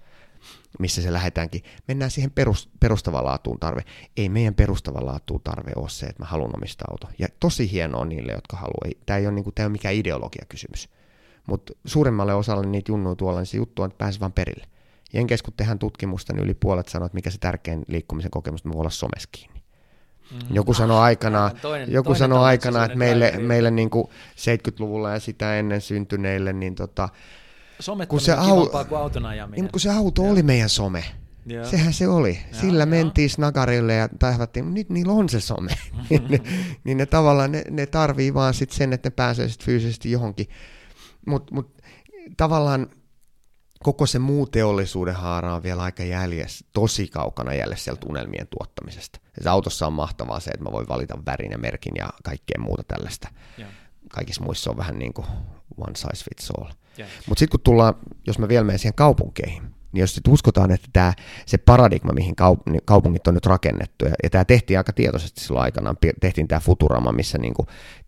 missä 0.79 1.01
se 1.01 1.13
lähdetäänkin, 1.13 1.63
mennään 1.87 2.11
siihen 2.11 2.31
perus, 2.31 2.69
perustavanlaatuun 2.79 3.59
tarve. 3.59 3.81
Ei 4.17 4.29
meidän 4.29 4.55
perustavanlaatuun 4.55 5.41
tarve 5.43 5.71
ole 5.75 5.89
se, 5.89 6.05
että 6.05 6.23
mä 6.23 6.29
haluan 6.29 6.55
omistaa 6.55 6.87
auto. 6.91 7.07
Ja 7.19 7.27
tosi 7.39 7.71
hienoa 7.71 8.05
niille, 8.05 8.31
jotka 8.31 8.57
haluaa. 8.57 8.91
Tämä 9.05 9.17
ei 9.17 9.27
ole, 9.27 9.35
niin 9.35 9.43
kuin, 9.43 9.53
tämä 9.53 9.63
ei 9.63 9.67
ole 9.67 9.71
mikään 9.71 9.95
ideologia 9.95 10.45
kysymys. 10.49 10.89
Mutta 11.47 11.73
suurimmalle 11.85 12.33
osalle 12.33 12.65
niitä 12.65 12.91
junnuja 12.91 13.15
tuolla, 13.15 13.39
niin 13.39 13.45
se 13.45 13.57
juttu 13.57 13.81
on, 13.81 13.89
että 13.89 13.97
pääsee 13.97 14.19
vaan 14.19 14.33
perille. 14.33 14.67
Jenkeissä 15.13 15.43
kun 15.43 15.53
tehdään 15.57 15.79
tutkimusta, 15.79 16.33
niin 16.33 16.43
yli 16.43 16.53
puolet 16.53 16.87
sanoo, 16.87 17.05
että 17.05 17.15
mikä 17.15 17.29
se 17.29 17.37
tärkein 17.37 17.85
liikkumisen 17.87 18.31
kokemus, 18.31 18.59
että 18.59 18.69
me 18.69 18.73
voi 18.73 18.79
olla 18.79 18.89
somessa 18.89 19.29
kiinni. 19.31 19.61
Mm. 20.31 20.55
Joku 20.55 20.73
sanoi 20.73 20.99
aikanaan, 20.99 21.51
toinen, 21.61 21.91
joku 21.91 22.05
toinen 22.05 22.19
sanoi 22.19 22.45
aikanaan 22.45 22.85
että 22.85 22.97
meille, 22.97 23.33
meille 23.37 23.71
niin 23.71 23.89
kuin 23.89 24.07
70-luvulla 24.35 25.11
ja 25.11 25.19
sitä 25.19 25.59
ennen 25.59 25.81
syntyneille, 25.81 26.53
niin 26.53 26.75
tota, 26.75 27.09
kun 28.07 28.21
se, 28.21 28.33
au, 28.33 28.69
kuin 28.69 29.23
niin, 29.51 29.71
kun 29.71 29.79
se 29.79 29.89
auto 29.89 30.21
oli 30.21 30.43
meidän 30.43 30.69
some, 30.69 31.03
Joo. 31.45 31.65
Sehän 31.65 31.93
se 31.93 32.07
oli. 32.07 32.39
Joo, 32.51 32.61
Sillä 32.61 32.83
joo. 32.83 32.89
mentiin 32.89 33.29
snagarille 33.29 33.93
ja 33.93 34.09
tahvattiin, 34.19 34.73
nyt 34.73 34.89
niillä 34.89 35.13
on 35.13 35.29
se 35.29 35.39
some. 35.39 35.71
niin, 36.09 36.43
niin 36.83 36.97
ne 36.97 37.05
tavallaan, 37.05 37.51
ne, 37.51 37.63
ne 37.69 37.85
tarvii 37.85 38.33
vaan 38.33 38.53
sit 38.53 38.71
sen, 38.71 38.93
että 38.93 39.09
ne 39.09 39.13
pääsee 39.15 39.49
sit 39.49 39.63
fyysisesti 39.63 40.11
johonkin 40.11 40.47
mutta 41.27 41.55
mut, 41.55 41.81
tavallaan 42.37 42.87
koko 43.83 44.05
se 44.05 44.19
muu 44.19 44.47
teollisuuden 44.47 45.15
haara 45.15 45.53
on 45.53 45.63
vielä 45.63 45.83
aika 45.83 46.03
jäljessä, 46.03 46.65
tosi 46.73 47.07
kaukana 47.07 47.53
jäljessä 47.53 47.83
sieltä 47.83 47.99
tunnelmien 47.99 48.47
tuottamisesta. 48.47 49.19
Ja 49.37 49.43
se 49.43 49.49
autossa 49.49 49.87
on 49.87 49.93
mahtavaa 49.93 50.39
se, 50.39 50.51
että 50.51 50.63
mä 50.63 50.71
voin 50.71 50.87
valita 50.87 51.19
värin 51.25 51.51
ja 51.51 51.57
merkin 51.57 51.93
ja 51.97 52.09
kaikkea 52.23 52.59
muuta 52.59 52.83
tällaista. 52.87 53.27
Yeah. 53.59 53.71
Kaikissa 54.09 54.43
muissa 54.43 54.69
on 54.69 54.77
vähän 54.77 54.99
niin 54.99 55.13
kuin 55.13 55.27
one 55.77 55.95
size 55.95 56.23
fits 56.23 56.51
all. 56.51 56.71
Yeah. 56.99 57.11
Mutta 57.27 57.39
sitten 57.39 57.51
kun 57.51 57.63
tullaan, 57.63 57.93
jos 58.27 58.39
mä 58.39 58.47
vielä 58.47 58.63
menen 58.63 58.79
siihen 58.79 58.95
kaupunkeihin, 58.95 59.75
niin 59.91 60.01
jos 60.01 60.15
sitten 60.15 60.33
uskotaan, 60.33 60.71
että 60.71 60.87
tämä, 60.93 61.13
se 61.45 61.57
paradigma, 61.57 62.13
mihin 62.13 62.35
niin 62.69 62.81
kaupungit 62.85 63.27
on 63.27 63.33
nyt 63.33 63.45
rakennettu, 63.45 64.05
ja, 64.05 64.13
ja 64.23 64.29
tämä 64.29 64.45
tehtiin 64.45 64.77
aika 64.77 64.93
tietoisesti 64.93 65.41
silloin 65.41 65.63
aikanaan, 65.63 65.97
tehtiin 66.21 66.47
tämä 66.47 66.59
Futurama, 66.59 67.11
missä 67.11 67.37
niin 67.37 67.53
kuin 67.53 67.67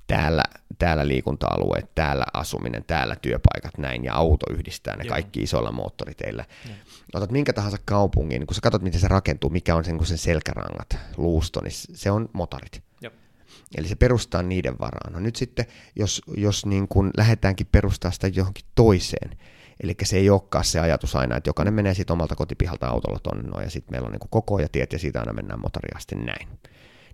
täällä, 0.10 0.44
täällä 0.80 1.08
liikunta-alueet, 1.08 1.96
täällä 1.96 2.26
asuminen, 2.34 2.84
täällä 2.88 3.16
työpaikat 3.16 3.78
näin, 3.78 4.04
ja 4.04 4.14
auto 4.14 4.46
yhdistää 4.54 4.96
ne 4.96 5.04
Joo. 5.04 5.14
kaikki 5.14 5.42
isoilla 5.42 5.72
moottoriteillä. 5.72 6.46
Joo. 6.66 6.76
Otat 7.14 7.32
minkä 7.32 7.54
tahansa 7.54 7.78
kaupungin, 7.86 8.40
niin 8.40 8.48
kun 8.48 8.56
sä 8.56 8.62
katsot, 8.62 8.82
miten 8.82 9.00
se 9.02 9.08
rakentuu, 9.08 9.50
mikä 9.50 9.76
on 9.76 9.86
sen, 9.86 9.98
kun 9.98 10.08
sen 10.08 10.18
selkärangat, 10.18 10.98
luusto, 11.18 11.62
niin 11.64 11.74
se 11.74 12.12
on 12.12 12.30
motorit. 12.34 12.84
Joo. 13.02 13.14
Eli 13.78 13.88
se 13.88 13.96
perustaa 13.96 14.44
niiden 14.44 14.80
varaan. 14.80 15.14
No 15.14 15.20
nyt 15.20 15.36
sitten, 15.36 15.66
jos, 15.96 16.22
jos 16.38 16.66
niin 16.66 16.88
kun 16.88 17.12
lähdetäänkin 17.18 17.68
perustaa 17.72 18.12
sitä 18.12 18.28
johonkin 18.28 18.66
toiseen, 18.76 19.38
Eli 19.84 19.96
se 20.04 20.18
ei 20.18 20.30
olekaan 20.30 20.66
se 20.66 20.80
ajatus 20.80 21.16
aina, 21.16 21.38
että 21.38 21.50
jokainen 21.50 21.74
menee 21.74 21.94
sitten 21.94 22.14
omalta 22.14 22.36
kotipihalta 22.36 22.88
autolla 22.88 23.20
tonne 23.20 23.64
ja 23.64 23.70
sitten 23.70 23.94
meillä 23.94 24.06
on 24.06 24.12
niin 24.12 24.30
koko 24.30 24.60
ja 24.60 24.70
tiet 24.72 24.94
ja 24.94 25.00
siitä 25.00 25.20
aina 25.20 25.34
mennään 25.34 25.62
motoriasti 25.62 26.16
näin 26.16 26.48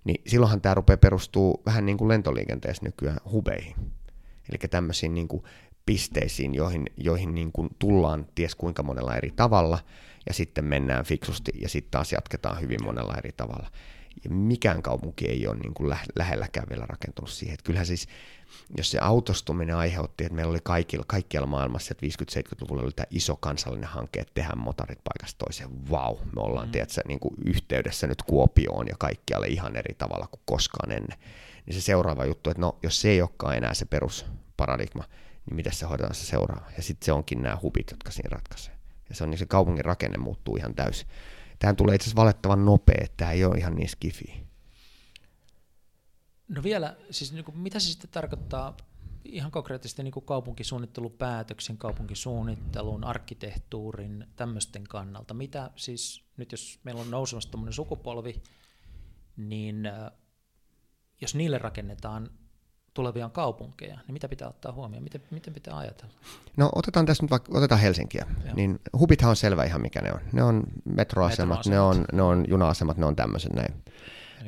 niin 0.05 0.21
silloinhan 0.27 0.61
tämä 0.61 0.75
rupeaa 0.75 0.97
perustuu 0.97 1.61
vähän 1.65 1.85
niin 1.85 1.97
kuin 1.97 2.07
lentoliikenteessä 2.07 2.85
nykyään 2.85 3.19
hubeihin. 3.31 3.75
Eli 4.49 4.57
tämmöisiin 4.69 5.13
niin 5.13 5.27
kuin 5.27 5.43
pisteisiin, 5.85 6.55
joihin, 6.55 6.85
joihin 6.97 7.35
niin 7.35 7.51
kuin 7.51 7.69
tullaan 7.79 8.25
ties 8.35 8.55
kuinka 8.55 8.83
monella 8.83 9.15
eri 9.15 9.31
tavalla, 9.35 9.79
ja 10.27 10.33
sitten 10.33 10.65
mennään 10.65 11.05
fiksusti, 11.05 11.51
ja 11.61 11.69
sitten 11.69 11.91
taas 11.91 12.11
jatketaan 12.11 12.61
hyvin 12.61 12.83
monella 12.83 13.15
eri 13.17 13.31
tavalla. 13.37 13.71
Ja 14.23 14.29
mikään 14.29 14.81
kaupunki 14.81 15.27
ei 15.27 15.47
ole 15.47 15.55
niin 15.55 15.73
kuin 15.73 15.89
lähelläkään 16.15 16.69
vielä 16.69 16.85
rakentunut 16.85 17.29
siihen. 17.29 17.53
Että 17.53 17.63
kyllähän 17.63 17.85
siis 17.85 18.07
jos 18.77 18.91
se 18.91 18.99
autostuminen 18.99 19.75
aiheutti, 19.75 20.23
että 20.23 20.35
meillä 20.35 20.49
oli 20.49 20.59
kaikilla, 20.63 21.05
kaikkialla 21.07 21.47
maailmassa, 21.47 21.93
että 21.93 22.23
50-70-luvulla 22.23 22.83
oli 22.83 22.91
tämä 22.91 23.05
iso 23.09 23.35
kansallinen 23.35 23.89
hanke, 23.89 24.19
että 24.19 24.33
tehdään 24.33 24.57
motorit 24.57 24.99
paikasta 25.03 25.45
toiseen. 25.45 25.89
Vau, 25.89 26.17
me 26.35 26.41
ollaan 26.41 26.67
mm. 26.67 26.71
tiedätkö, 26.71 27.01
niin 27.07 27.19
kuin 27.19 27.35
yhteydessä 27.45 28.07
nyt 28.07 28.23
Kuopioon 28.23 28.87
ja 28.87 28.95
kaikkialle 28.99 29.47
ihan 29.47 29.75
eri 29.75 29.95
tavalla 29.95 30.27
kuin 30.27 30.41
koskaan 30.45 30.91
ennen. 30.91 31.17
Niin 31.65 31.73
se 31.73 31.81
seuraava 31.81 32.25
juttu, 32.25 32.49
että 32.49 32.61
no, 32.61 32.77
jos 32.83 33.01
se 33.01 33.09
ei 33.09 33.21
olekaan 33.21 33.57
enää 33.57 33.73
se 33.73 33.85
perusparadigma, 33.85 35.03
niin 35.45 35.55
miten 35.55 35.73
se 35.73 35.85
hoidetaan 35.85 36.15
se 36.15 36.25
seuraava? 36.25 36.71
Ja 36.77 36.83
sitten 36.83 37.05
se 37.05 37.11
onkin 37.11 37.43
nämä 37.43 37.57
hubit, 37.61 37.91
jotka 37.91 38.11
siinä 38.11 38.29
ratkaisee. 38.31 38.73
Ja 39.09 39.15
se 39.15 39.23
on 39.23 39.29
niin 39.29 39.39
se 39.39 39.45
kaupungin 39.45 39.85
rakenne 39.85 40.17
muuttuu 40.17 40.57
ihan 40.57 40.75
täysin. 40.75 41.07
Tähän 41.59 41.75
tulee 41.75 41.95
itse 41.95 42.05
asiassa 42.05 42.21
valettavan 42.21 42.65
nopea, 42.65 43.01
että 43.01 43.17
tämä 43.17 43.31
ei 43.31 43.45
ole 43.45 43.57
ihan 43.57 43.75
niin 43.75 43.89
skifi. 43.89 44.45
No 46.47 46.63
vielä, 46.63 46.97
siis 47.11 47.33
niin 47.33 47.45
kuin, 47.45 47.57
mitä 47.57 47.79
se 47.79 47.89
sitten 47.89 48.09
tarkoittaa 48.09 48.77
ihan 49.25 49.51
konkreettisesti 49.51 50.03
niin 50.03 50.11
kuin 50.11 50.25
kaupunkisuunnittelupäätöksen, 50.25 51.77
kaupunkisuunnittelun, 51.77 53.03
arkkitehtuurin, 53.03 54.27
tämmöisten 54.35 54.83
kannalta. 54.83 55.33
Mitä 55.33 55.71
siis, 55.75 56.23
nyt 56.37 56.51
jos 56.51 56.79
meillä 56.83 57.01
on 57.01 57.11
nousemassa 57.11 57.51
tämmöinen 57.51 57.73
sukupolvi, 57.73 58.43
niin 59.37 59.85
äh, 59.85 60.11
jos 61.21 61.35
niille 61.35 61.57
rakennetaan 61.57 62.29
tulevia 62.95 63.29
kaupunkeja, 63.29 63.95
niin 63.95 64.13
mitä 64.13 64.29
pitää 64.29 64.47
ottaa 64.47 64.71
huomioon? 64.71 65.03
Miten, 65.03 65.21
miten 65.31 65.53
pitää 65.53 65.77
ajatella? 65.77 66.13
No 66.57 66.69
otetaan 66.75 67.05
tässä 67.05 67.23
nyt 67.23 67.31
vaikka, 67.31 67.57
otetaan 67.57 67.81
Helsinkiä. 67.81 68.25
Joo. 68.45 68.55
Niin 68.55 68.79
hubithan 68.99 69.29
on 69.29 69.35
selvä 69.35 69.63
ihan 69.63 69.81
mikä 69.81 70.01
ne 70.01 70.11
on. 70.13 70.19
Ne 70.31 70.43
on 70.43 70.63
metroasemat, 70.85 71.57
metroasemat. 71.57 71.65
ne 71.65 71.79
on, 71.79 72.05
ne 72.13 72.21
on 72.21 72.45
juna-asemat, 72.47 72.97
ne 72.97 73.05
on 73.05 73.15
tämmöiset 73.15 73.53
näin. 73.53 73.73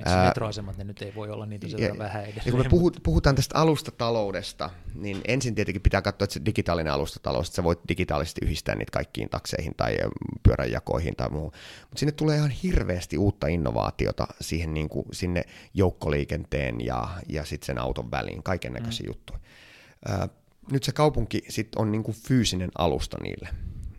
Ää, 0.06 0.28
metroasemat, 0.28 0.78
ne 0.78 0.84
nyt 0.84 1.02
ei 1.02 1.16
voi 1.16 1.30
olla 1.30 1.46
niitä 1.46 1.68
ja, 1.68 1.98
vähän 1.98 2.24
edelleen. 2.24 2.46
Ja 2.46 2.52
kun 2.52 2.62
me 2.62 2.70
puhut, 2.70 3.00
puhutaan 3.04 3.36
tästä 3.36 3.58
alustataloudesta, 3.58 4.70
niin 4.96 5.22
ensin 5.28 5.56
tietenkin 5.56 5.82
pitää 5.82 6.02
katsoa, 6.02 6.24
että 6.24 6.34
se 6.34 6.46
digitaalinen 6.46 6.94
alustatalous, 6.94 7.48
että 7.48 7.56
sä 7.56 7.64
voit 7.64 7.80
digitaalisesti 7.88 8.42
yhdistää 8.44 8.76
niitä 8.76 8.92
kaikkiin 8.92 9.30
takseihin 9.30 9.74
tai 9.78 9.98
pyöränjakoihin 10.44 11.16
tai 11.16 11.30
muuhun. 11.30 11.52
Mutta 11.82 12.00
sinne 12.00 12.12
tulee 12.12 12.38
ihan 12.38 12.50
hirveästi 12.50 13.18
uutta 13.18 13.48
innovaatiota 13.48 14.28
siihen 14.42 14.74
niin 14.74 14.90
kuin, 14.90 15.06
sinne 15.12 15.44
joukkoliikenteen 15.74 16.86
ja, 16.86 17.08
ja 17.30 17.46
sitten 17.46 17.66
sen 17.66 17.80
auton 17.80 18.12
väliin, 18.12 18.44
kaiken 18.44 18.74
näköisiä 18.74 19.04
mm. 19.04 19.10
juttuja. 19.10 19.40
Ää, 20.06 20.30
nyt 20.72 20.84
se 20.84 20.92
kaupunki 20.92 21.42
sit 21.50 21.76
on 21.76 21.92
niin 21.92 22.04
kuin 22.04 22.18
fyysinen 22.28 22.72
alusta 22.78 23.18
niille. 23.24 23.50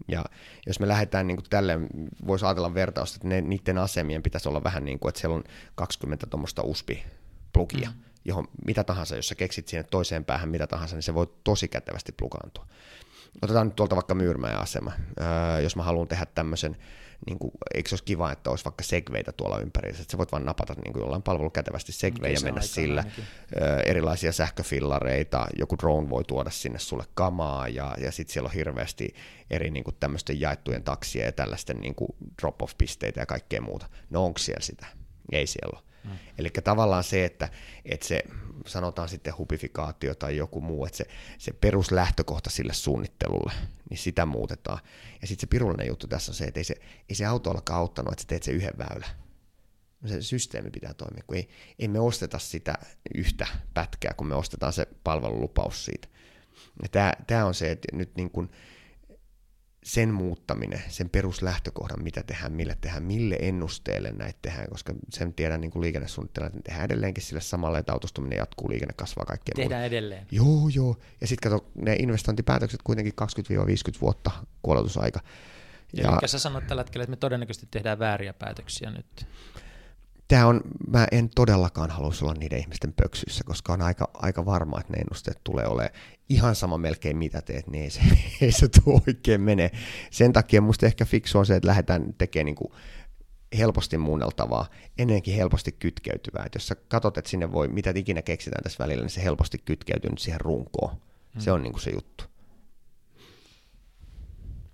Ja 0.09 0.25
jos 0.67 0.81
me 0.81 0.89
lähdetään 0.89 1.27
niin 1.27 1.37
kuin 1.37 1.47
tälle, 1.51 1.79
voisi 2.27 2.45
ajatella 2.45 2.75
vertausta, 2.75 3.17
että 3.17 3.29
ne, 3.29 3.41
niiden 3.41 3.79
asemien 3.79 4.23
pitäisi 4.23 4.49
olla 4.49 4.65
vähän 4.65 4.85
niin 4.85 4.99
kuin, 4.99 5.09
että 5.09 5.21
siellä 5.21 5.37
on 5.37 5.45
20 5.75 6.27
tuommoista 6.27 6.63
USB-plugia, 6.63 7.89
mm. 7.89 8.01
johon 8.25 8.49
mitä 8.67 8.85
tahansa, 8.85 9.17
jos 9.17 9.29
sä 9.29 9.35
keksit 9.35 9.69
sinne 9.69 9.83
toiseen 9.83 10.25
päähän 10.25 10.49
mitä 10.49 10.67
tahansa, 10.67 10.97
niin 10.97 11.03
se 11.03 11.15
voi 11.15 11.27
tosi 11.45 11.69
kätevästi 11.69 12.13
plukaantua. 12.13 12.67
Otetaan 13.43 13.67
nyt 13.67 13.77
tuolta 13.77 13.97
vaikka 13.97 14.15
Myyrmäen 14.15 14.59
asema. 14.59 14.93
Öö, 15.21 15.61
jos 15.61 15.77
mä 15.77 15.83
haluan 15.83 16.09
tehdä 16.09 16.27
tämmöisen 16.27 16.77
niin 17.27 17.39
kuin, 17.39 17.51
eikö 17.75 17.89
se 17.89 17.95
olisi 17.95 18.05
kiva, 18.05 18.33
että 18.33 18.51
olisi 18.51 18.65
vaikka 18.65 18.85
segveitä 18.85 19.33
tuolla 19.33 19.59
ympäri, 19.59 19.91
että 19.91 20.05
sä 20.11 20.19
voit 20.19 20.33
vaan 20.33 20.45
napata 20.45 20.75
niin 20.85 20.93
kuin 20.93 21.01
jollain 21.01 21.23
palvelu 21.23 21.51
kätevästi 21.51 21.93
segway 21.93 22.33
ja 22.33 22.41
mennä 22.41 22.61
sillä, 22.61 23.05
ö, 23.57 23.81
erilaisia 23.81 24.33
sähköfillareita, 24.33 25.47
joku 25.59 25.77
drone 25.79 26.11
voi 26.11 26.25
tuoda 26.25 26.51
sinne 26.51 26.79
sulle 26.79 27.05
kamaa, 27.15 27.69
ja, 27.69 27.95
ja 28.01 28.13
sitten 28.13 28.33
siellä 28.33 28.47
on 28.47 28.55
hirveästi 28.55 29.15
eri 29.51 29.71
niin 29.71 29.85
kuin 29.85 29.97
tämmöisten 30.01 30.41
jaettujen 30.41 30.85
taksia 30.85 31.25
ja 31.25 31.33
tällaisten 31.33 31.77
niin 31.81 31.95
kuin 31.95 32.09
drop-off-pisteitä 32.43 33.21
ja 33.21 33.27
kaikkea 33.27 33.61
muuta. 33.61 33.87
No 34.11 34.25
onko 34.25 34.39
siellä 34.39 34.63
sitä? 34.63 34.87
Ei 35.33 35.47
siellä 35.47 35.79
ole. 35.79 35.88
Mm. 36.05 36.11
Eli 36.39 36.51
tavallaan 36.65 37.05
se, 37.05 37.25
että, 37.25 37.49
että 37.85 38.07
se 38.07 38.23
sanotaan 38.67 39.09
sitten 39.09 39.39
hupifikaatio 39.39 40.15
tai 40.15 40.37
joku 40.37 40.61
muu, 40.61 40.87
että 40.87 40.97
se, 40.97 41.07
se 41.39 41.53
peruslähtökohta 41.53 42.51
sille 42.51 42.73
suunnittelulle, 42.73 43.53
niin 43.91 43.99
sitä 43.99 44.27
muutetaan. 44.27 44.79
Ja 45.21 45.27
sitten 45.27 45.41
se 45.41 45.47
pirullinen 45.51 45.87
juttu 45.87 46.07
tässä 46.07 46.33
on 46.33 46.37
se, 46.37 46.45
että 46.45 46.61
ei 46.61 46.65
se, 46.65 46.75
ei 47.09 47.15
se 47.15 47.27
auto 47.27 47.51
olekaan 47.51 47.81
auttanut, 47.81 48.13
että 48.13 48.23
sä 48.23 48.29
teet 48.29 48.43
se 48.43 48.53
yhden 48.53 48.79
väylän. 48.79 49.11
Se 50.07 50.23
systeemi 50.23 50.71
pitää 50.71 50.95
toimia, 50.95 51.25
kun 51.27 51.37
ei, 51.37 51.49
ei 51.79 51.89
me 51.89 52.01
osteta 52.01 52.39
sitä 52.39 52.75
yhtä 53.15 53.47
pätkää, 53.75 54.15
kun 54.17 54.27
me 54.27 54.35
ostetaan 54.35 54.73
se 54.73 54.87
palvelulupaus 55.05 55.85
siitä. 55.85 56.09
Tämä 57.27 57.47
on 57.47 57.55
se, 57.55 57.71
että 57.71 57.97
nyt 57.97 58.17
niin 58.17 58.31
kun, 58.31 58.51
sen 59.85 60.15
muuttaminen, 60.15 60.83
sen 60.89 61.11
peruslähtökohdan, 61.11 62.03
mitä 62.03 62.23
tehdään, 62.23 62.53
mille 62.53 62.77
tehdään, 62.81 63.03
mille 63.03 63.37
ennusteelle 63.41 64.13
näitä 64.13 64.39
tehdään, 64.43 64.69
koska 64.71 64.95
sen 65.11 65.35
tiedän 65.35 65.61
niin 65.61 65.81
liikennesuunnittelijat, 65.81 66.55
että 66.55 66.63
tehdään 66.65 66.85
edelleenkin 66.85 67.25
sille 67.25 67.41
samalle, 67.41 67.79
että 67.79 67.93
autostuminen 67.93 68.37
jatkuu, 68.37 68.69
liikenne 68.69 68.95
kasvaa 68.97 69.25
kaikkea 69.25 69.53
Tehdään 69.57 69.81
muuta. 69.81 69.87
edelleen. 69.87 70.27
Joo, 70.31 70.69
joo. 70.75 70.97
Ja 71.21 71.27
sitten 71.27 71.53
kato, 71.53 71.71
ne 71.75 71.95
investointipäätökset 71.95 72.81
kuitenkin 72.85 73.13
20-50 73.97 74.01
vuotta 74.01 74.31
kuoletusaika. 74.63 75.21
Ja, 75.93 76.19
ja 76.23 76.29
sä 76.29 76.39
sanot 76.39 76.67
tällä 76.67 76.83
hetkellä, 76.83 77.03
että 77.03 77.11
me 77.11 77.17
todennäköisesti 77.17 77.69
tehdään 77.71 77.99
vääriä 77.99 78.33
päätöksiä 78.33 78.91
nyt 78.91 79.27
tämä 80.29 80.47
on, 80.47 80.61
mä 80.89 81.07
en 81.13 81.31
todellakaan 81.35 81.91
haluaisi 81.91 82.25
olla 82.25 82.35
niiden 82.35 82.59
ihmisten 82.59 82.93
pöksyissä, 82.93 83.45
koska 83.45 83.73
on 83.73 83.83
aika, 83.83 84.11
aika 84.15 84.47
varma, 84.47 84.81
että 84.81 84.93
ne 84.93 84.99
ennusteet 84.99 85.41
tulee 85.45 85.67
olemaan 85.67 85.95
ihan 86.29 86.55
sama 86.55 86.79
melkein 86.79 87.17
mitä 87.17 87.43
teet, 87.43 87.67
niin 87.67 87.85
ei 87.85 87.91
se, 87.91 88.01
ei 88.41 88.53
se 88.53 88.69
tuo 88.69 89.03
oikein 89.07 89.41
mene. 89.41 89.71
Sen 90.11 90.33
takia 90.33 90.61
musta 90.61 90.87
ehkä 90.87 91.05
fiksu 91.05 91.39
on 91.39 91.47
se, 91.47 91.57
että 91.57 91.69
lähdetään 91.69 92.15
tekemään 92.19 92.47
niin 92.47 92.57
kuin 92.57 92.73
helposti 93.59 93.99
muunneltavaa, 93.99 94.67
ennenkin 94.99 95.35
helposti 95.35 95.73
kytkeytyvää. 95.73 96.45
Et 96.47 96.55
jos 96.55 96.67
sä 96.67 96.75
katsot, 96.75 97.19
että 97.19 97.31
sinne 97.31 97.53
voi, 97.53 97.69
mitä 97.69 97.93
ikinä 97.95 98.23
keksitään 98.23 98.63
tässä 98.63 98.85
välillä, 98.85 99.03
niin 99.03 99.11
se 99.11 99.25
helposti 99.25 99.59
kytkeytyy 99.59 100.11
nyt 100.11 100.19
siihen 100.19 100.41
runkoon. 100.41 100.91
Hmm. 101.35 101.41
Se 101.41 101.53
on 101.53 101.63
niin 101.63 101.73
kuin 101.73 101.83
se 101.83 101.91
juttu. 101.91 102.25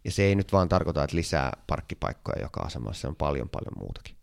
Ja 0.05 0.11
se 0.11 0.23
ei 0.23 0.35
nyt 0.35 0.53
vaan 0.53 0.69
tarkoita, 0.69 1.05
että 1.05 1.17
lisää 1.17 1.53
parkkipaikkoja 1.67 2.43
joka 2.43 2.61
asemassa, 2.61 3.01
se 3.01 3.09
on 3.09 3.17
paljon 3.17 3.49
paljon 3.49 3.73
muutakin. 3.79 4.17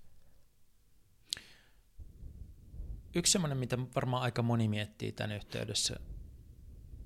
Yksi 1.33 3.00
semmoinen, 3.25 3.57
mitä 3.57 3.77
varmaan 3.95 4.23
aika 4.23 4.41
moni 4.41 4.67
miettii 4.67 5.11
tämän 5.11 5.35
yhteydessä, 5.35 5.99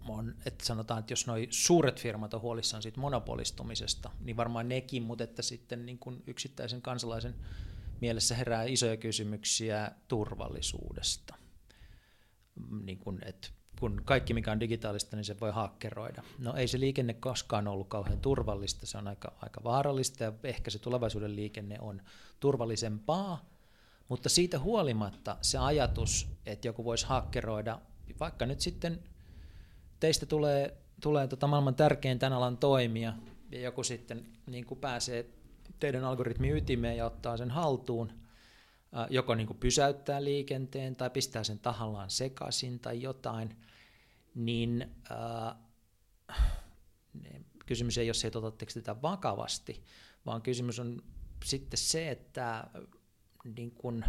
on, 0.07 0.35
että 0.45 0.65
sanotaan, 0.65 0.99
että 0.99 1.13
jos 1.13 1.27
nuo 1.27 1.35
suuret 1.49 2.01
firmat 2.01 2.33
on 2.33 2.41
huolissaan 2.41 2.83
siitä 2.83 2.99
monopolistumisesta, 2.99 4.11
niin 4.19 4.37
varmaan 4.37 4.69
nekin, 4.69 5.03
mutta 5.03 5.23
että 5.23 5.41
sitten 5.41 5.85
niin 5.85 5.99
kuin 5.99 6.23
yksittäisen 6.27 6.81
kansalaisen 6.81 7.35
mielessä 8.01 8.35
herää 8.35 8.63
isoja 8.63 8.97
kysymyksiä 8.97 9.91
turvallisuudesta. 10.07 11.35
Niin 12.83 12.99
kuin, 12.99 13.19
että 13.25 13.47
kun 13.79 14.01
kaikki 14.05 14.33
mikä 14.33 14.51
on 14.51 14.59
digitaalista, 14.59 15.15
niin 15.15 15.25
se 15.25 15.39
voi 15.39 15.51
hakkeroida. 15.51 16.23
No 16.39 16.53
ei 16.53 16.67
se 16.67 16.79
liikenne 16.79 17.13
koskaan 17.13 17.67
ollut 17.67 17.87
kauhean 17.87 18.19
turvallista, 18.19 18.85
se 18.85 18.97
on 18.97 19.07
aika, 19.07 19.33
aika 19.41 19.63
vaarallista 19.63 20.23
ja 20.23 20.33
ehkä 20.43 20.71
se 20.71 20.79
tulevaisuuden 20.79 21.35
liikenne 21.35 21.77
on 21.79 22.01
turvallisempaa, 22.39 23.45
mutta 24.07 24.29
siitä 24.29 24.59
huolimatta 24.59 25.37
se 25.41 25.57
ajatus, 25.57 26.27
että 26.45 26.67
joku 26.67 26.85
voisi 26.85 27.05
hakkeroida, 27.05 27.79
vaikka 28.19 28.45
nyt 28.45 28.61
sitten 28.61 29.03
teistä 29.99 30.25
tulee, 30.25 30.77
tulee 31.01 31.27
tota 31.27 31.47
maailman 31.47 31.75
tärkein 31.75 32.19
tämän 32.19 32.37
alan 32.37 32.57
toimija, 32.57 33.13
ja 33.51 33.59
joku 33.59 33.83
sitten 33.83 34.25
niin 34.47 34.65
kuin 34.65 34.79
pääsee 34.79 35.25
teidän 35.79 36.03
algoritmin 36.03 36.57
ytimeen 36.57 36.97
ja 36.97 37.05
ottaa 37.05 37.37
sen 37.37 37.51
haltuun, 37.51 38.11
joko 39.09 39.35
niin 39.35 39.47
kuin 39.47 39.57
pysäyttää 39.59 40.23
liikenteen 40.23 40.95
tai 40.95 41.09
pistää 41.09 41.43
sen 41.43 41.59
tahallaan 41.59 42.09
sekaisin 42.09 42.79
tai 42.79 43.01
jotain, 43.01 43.57
niin 44.35 44.95
äh, 45.11 45.55
kysymys 47.65 47.97
ei 47.97 48.07
ole 48.07 48.13
se, 48.13 48.27
että 48.27 48.39
otatteko 48.39 48.71
tätä 48.73 49.01
vakavasti, 49.01 49.83
vaan 50.25 50.41
kysymys 50.41 50.79
on 50.79 51.03
sitten 51.45 51.77
se, 51.77 52.11
että 52.11 52.67
niin 53.55 53.71
kun, 53.71 54.05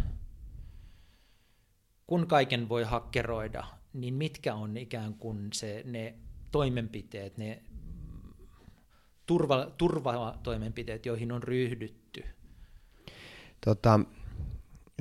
kun 2.07 2.27
kaiken 2.27 2.69
voi 2.69 2.83
hakkeroida, 2.83 3.63
niin 3.93 4.13
mitkä 4.13 4.55
on 4.55 4.77
ikään 4.77 5.13
kuin 5.13 5.49
se, 5.53 5.81
ne 5.85 6.15
toimenpiteet, 6.51 7.37
ne 7.37 7.63
turva, 9.25 9.65
turvatoimenpiteet, 9.77 11.05
joihin 11.05 11.31
on 11.31 11.43
ryhdytty? 11.43 12.23
Tota, 13.65 13.99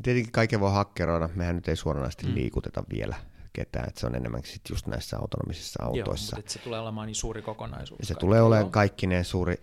tietenkin 0.03 0.33
kaiken 0.33 0.61
voi 0.61 0.73
hakkeroida, 0.73 1.29
mehän 1.35 1.57
nyt 1.57 1.69
ei 1.69 1.77
suoranaisesti 1.77 2.27
mm. 2.27 2.35
liikuteta 2.35 2.85
vielä 2.95 3.17
ketään, 3.53 3.89
että 3.89 4.01
se 4.01 4.07
on 4.07 4.15
enemmänkin 4.15 4.53
sit 4.53 4.63
just 4.71 4.87
näissä 4.87 5.19
autonomisissa 5.19 5.83
autoissa. 5.83 6.37
Joo, 6.37 6.39
mutta 6.39 6.53
se 6.53 6.59
tulee 6.59 6.81
olemaan 6.81 7.07
niin 7.07 7.15
suuri 7.15 7.43
kokonaisuus. 7.43 7.99
Se 8.03 8.15
tulee 8.15 8.43
olemaan 8.43 8.71
kaikki 8.71 9.07
ne 9.07 9.25
suuri, 9.25 9.57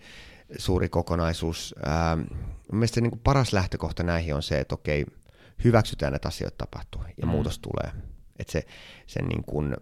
suuri 0.58 0.88
kokonaisuus. 0.88 1.74
Ähm, 1.86 2.20
mielestäni 2.72 3.02
niin 3.02 3.10
kuin 3.10 3.20
paras 3.24 3.52
lähtökohta 3.52 4.02
näihin 4.02 4.34
on 4.34 4.42
se, 4.42 4.60
että 4.60 4.74
okei, 4.74 5.06
hyväksytään, 5.64 6.14
että 6.14 6.28
asioita 6.28 6.56
tapahtuu 6.58 7.02
ja 7.16 7.26
mm. 7.26 7.30
muutos 7.30 7.58
tulee. 7.58 7.92
Että 8.38 8.52
se, 8.52 8.62
se 9.06 9.22
niin 9.22 9.44
kuin, 9.44 9.76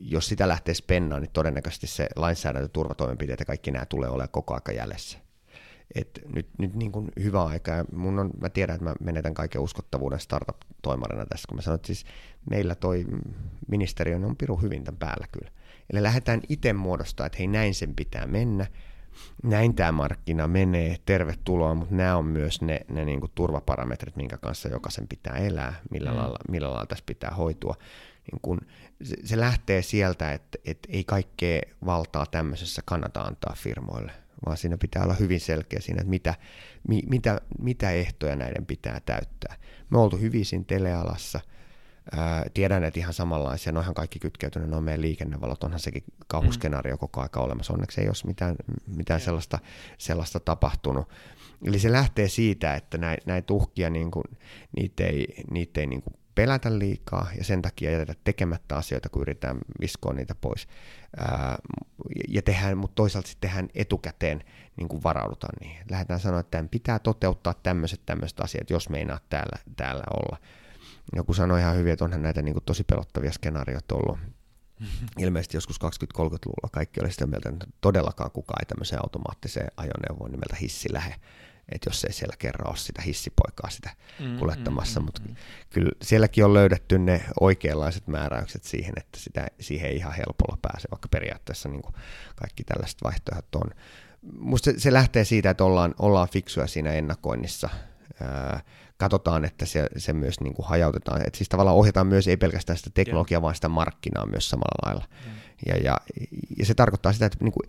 jos 0.00 0.28
sitä 0.28 0.48
lähtee 0.48 0.74
spennaan, 0.74 1.22
niin 1.22 1.32
todennäköisesti 1.32 1.86
se 1.86 2.08
lainsäädäntö, 2.16 2.68
turvatoimenpiteet 2.68 3.40
ja 3.40 3.46
kaikki 3.46 3.70
nämä 3.70 3.86
tulee 3.86 4.08
olemaan 4.08 4.28
koko 4.28 4.54
aika 4.54 4.72
jäljessä. 4.72 5.18
Et 5.94 6.20
nyt 6.34 6.48
nyt 6.58 6.74
niin 6.74 6.92
kuin 6.92 7.08
hyvä 7.22 7.44
aika, 7.44 7.70
ja 7.70 7.84
mun 7.92 8.18
on, 8.18 8.30
mä 8.40 8.48
tiedän, 8.48 8.74
että 8.74 8.84
mä 8.84 8.94
menetän 9.00 9.34
kaiken 9.34 9.60
uskottavuuden 9.60 10.20
startup-toimarina 10.20 11.26
tässä, 11.26 11.48
kun 11.48 11.56
mä 11.56 11.62
sanon, 11.62 11.74
että 11.74 11.86
siis 11.86 12.04
meillä 12.50 12.74
toi 12.74 13.06
ministeriö 13.68 14.16
on 14.16 14.36
piru 14.36 14.56
hyvin 14.56 14.84
tämän 14.84 14.98
päällä 14.98 15.26
kyllä. 15.32 15.50
Eli 15.92 16.02
lähdetään 16.02 16.40
itse 16.48 16.72
muodostaa, 16.72 17.26
että 17.26 17.38
hei 17.38 17.46
näin 17.46 17.74
sen 17.74 17.94
pitää 17.94 18.26
mennä, 18.26 18.66
näin 19.42 19.74
tämä 19.74 19.92
markkina 19.92 20.48
menee, 20.48 20.96
tervetuloa, 21.06 21.74
mutta 21.74 21.94
nämä 21.94 22.16
on 22.16 22.24
myös 22.24 22.62
ne, 22.62 22.80
ne 22.90 23.04
niin 23.04 23.20
kuin 23.20 23.32
turvaparametrit, 23.34 24.16
minkä 24.16 24.36
kanssa 24.38 24.68
jokaisen 24.68 25.08
pitää 25.08 25.36
elää, 25.36 25.74
millä, 25.90 26.10
mm. 26.10 26.16
lailla, 26.16 26.38
millä 26.48 26.68
lailla 26.68 26.86
tässä 26.86 27.04
pitää 27.06 27.30
hoitua. 27.30 27.74
Niin 28.32 28.40
kun, 28.42 28.60
se, 29.02 29.16
se 29.24 29.40
lähtee 29.40 29.82
sieltä, 29.82 30.32
että, 30.32 30.58
että 30.64 30.88
ei 30.92 31.04
kaikkea 31.04 31.60
valtaa 31.86 32.26
tämmöisessä 32.26 32.82
kannata 32.84 33.20
antaa 33.20 33.54
firmoille, 33.56 34.12
vaan 34.46 34.56
siinä 34.56 34.78
pitää 34.78 35.04
olla 35.04 35.14
hyvin 35.14 35.40
selkeä 35.40 35.80
siinä, 35.80 36.00
että 36.00 36.10
mitä, 36.10 36.34
mi, 36.88 37.02
mitä, 37.08 37.40
mitä 37.58 37.90
ehtoja 37.90 38.36
näiden 38.36 38.66
pitää 38.66 39.00
täyttää. 39.06 39.56
Me 39.90 39.98
oltu 39.98 40.16
hyvin 40.16 40.44
siinä 40.44 40.64
telealassa, 40.66 41.40
tiedän, 42.54 42.84
että 42.84 43.00
ihan 43.00 43.14
samanlaisia, 43.14 43.72
noihan 43.72 43.94
kaikki 43.94 44.18
kytkeytyneet, 44.18 44.70
ne 44.70 44.76
on 44.76 44.84
meidän 44.84 45.02
liikennevalot, 45.02 45.64
onhan 45.64 45.80
sekin 45.80 46.04
kauhuskenaario 46.26 46.94
mm. 46.94 46.98
koko 46.98 47.20
aika 47.20 47.40
olemassa. 47.40 47.72
Onneksi 47.72 48.00
ei 48.00 48.08
ole 48.08 48.14
mitään, 48.26 48.56
mitään 48.86 49.20
sellaista, 49.20 49.58
sellaista 49.98 50.40
tapahtunut. 50.40 51.08
Eli 51.64 51.78
se 51.78 51.92
lähtee 51.92 52.28
siitä, 52.28 52.74
että 52.74 52.98
näitä 52.98 53.22
näit 53.26 53.50
uhkia, 53.50 53.90
niin 53.90 54.10
kuin, 54.10 54.24
niitä 54.76 55.04
ei, 55.04 55.26
niitä 55.50 55.80
ei 55.80 55.86
niin 55.86 56.02
kuin 56.02 56.14
pelätä 56.34 56.78
liikaa 56.78 57.28
ja 57.38 57.44
sen 57.44 57.62
takia 57.62 57.90
jätetä 57.90 58.14
tekemättä 58.24 58.76
asioita, 58.76 59.08
kun 59.08 59.22
yritetään 59.22 59.58
viskoa 59.80 60.12
niitä 60.12 60.34
pois. 60.34 60.68
Ää, 61.16 61.58
ja 62.28 62.42
tehdään, 62.42 62.78
mutta 62.78 62.94
toisaalta 62.94 63.28
sitten 63.28 63.50
tehdään 63.50 63.68
etukäteen, 63.74 64.44
niin 64.76 64.88
kuin 64.88 65.02
varaudutaan 65.02 65.54
niihin. 65.60 65.84
Lähdetään 65.90 66.20
sanoa, 66.20 66.40
että 66.40 66.50
tämän 66.50 66.68
pitää 66.68 66.98
toteuttaa 66.98 67.54
tämmöiset 67.62 68.00
tämmöiset 68.06 68.40
asiat, 68.40 68.70
jos 68.70 68.88
meinaa 68.88 69.20
täällä, 69.28 69.58
täällä 69.76 70.04
olla. 70.16 70.38
Joku 71.16 71.34
sanoi 71.34 71.60
ihan 71.60 71.76
hyvin, 71.76 71.92
että 71.92 72.04
onhan 72.04 72.22
näitä 72.22 72.42
niin 72.42 72.54
kuin 72.54 72.64
tosi 72.64 72.84
pelottavia 72.84 73.32
skenaarioita 73.32 73.94
ollut. 73.94 74.18
Ilmeisesti 75.18 75.56
joskus 75.56 75.76
20-30-luvulla 75.76 76.68
kaikki 76.72 77.00
oli 77.00 77.12
sitä 77.12 77.26
mieltä, 77.26 77.48
että 77.48 77.66
todellakaan 77.80 78.30
kukaan 78.30 78.62
ei 78.62 78.66
tämmöiseen 78.66 79.02
automaattiseen 79.02 79.72
ajoneuvoon 79.76 80.30
nimeltä 80.30 80.56
hissi 80.56 80.92
lähe 80.92 81.14
että 81.72 81.90
jos 81.90 82.04
ei 82.04 82.12
siellä 82.12 82.34
kerran 82.38 82.68
ole 82.68 82.76
sitä 82.76 83.02
hissipoikaa 83.02 83.70
sitä 83.70 83.90
mm, 84.20 84.38
kuljettamassa, 84.38 85.00
mm, 85.00 85.04
mutta 85.04 85.22
mm, 85.28 85.34
kyllä 85.70 85.90
sielläkin 86.02 86.44
on 86.44 86.54
löydetty 86.54 86.98
ne 86.98 87.24
oikeanlaiset 87.40 88.06
määräykset 88.06 88.64
siihen, 88.64 88.94
että 88.96 89.20
sitä, 89.20 89.46
siihen 89.60 89.90
ei 89.90 89.96
ihan 89.96 90.12
helpolla 90.12 90.58
pääse, 90.62 90.88
vaikka 90.90 91.08
periaatteessa 91.08 91.68
niin 91.68 91.82
kaikki 92.36 92.64
tällaiset 92.64 92.98
vaihtoehdot 93.04 93.54
on. 93.54 93.70
Musta 94.38 94.70
se, 94.72 94.80
se 94.80 94.92
lähtee 94.92 95.24
siitä, 95.24 95.50
että 95.50 95.64
ollaan, 95.64 95.94
ollaan 95.98 96.28
fiksuja 96.28 96.66
siinä 96.66 96.92
ennakoinnissa, 96.92 97.68
katsotaan, 98.98 99.44
että 99.44 99.66
se, 99.66 99.86
se 99.96 100.12
myös 100.12 100.40
niin 100.40 100.54
kuin 100.54 100.66
hajautetaan, 100.66 101.26
että 101.26 101.36
siis 101.36 101.48
tavallaan 101.48 101.76
ohjataan 101.76 102.06
myös 102.06 102.28
ei 102.28 102.36
pelkästään 102.36 102.76
sitä 102.76 102.90
teknologiaa, 102.94 103.36
yeah. 103.36 103.42
vaan 103.42 103.54
sitä 103.54 103.68
markkinaa 103.68 104.26
myös 104.26 104.50
samalla 104.50 104.86
lailla. 104.86 105.04
Yeah. 105.26 105.36
Ja, 105.66 105.76
ja, 105.76 105.96
ja 106.58 106.66
se 106.66 106.74
tarkoittaa 106.74 107.12
sitä, 107.12 107.26
että 107.26 107.44
niin 107.44 107.52
kuin 107.52 107.68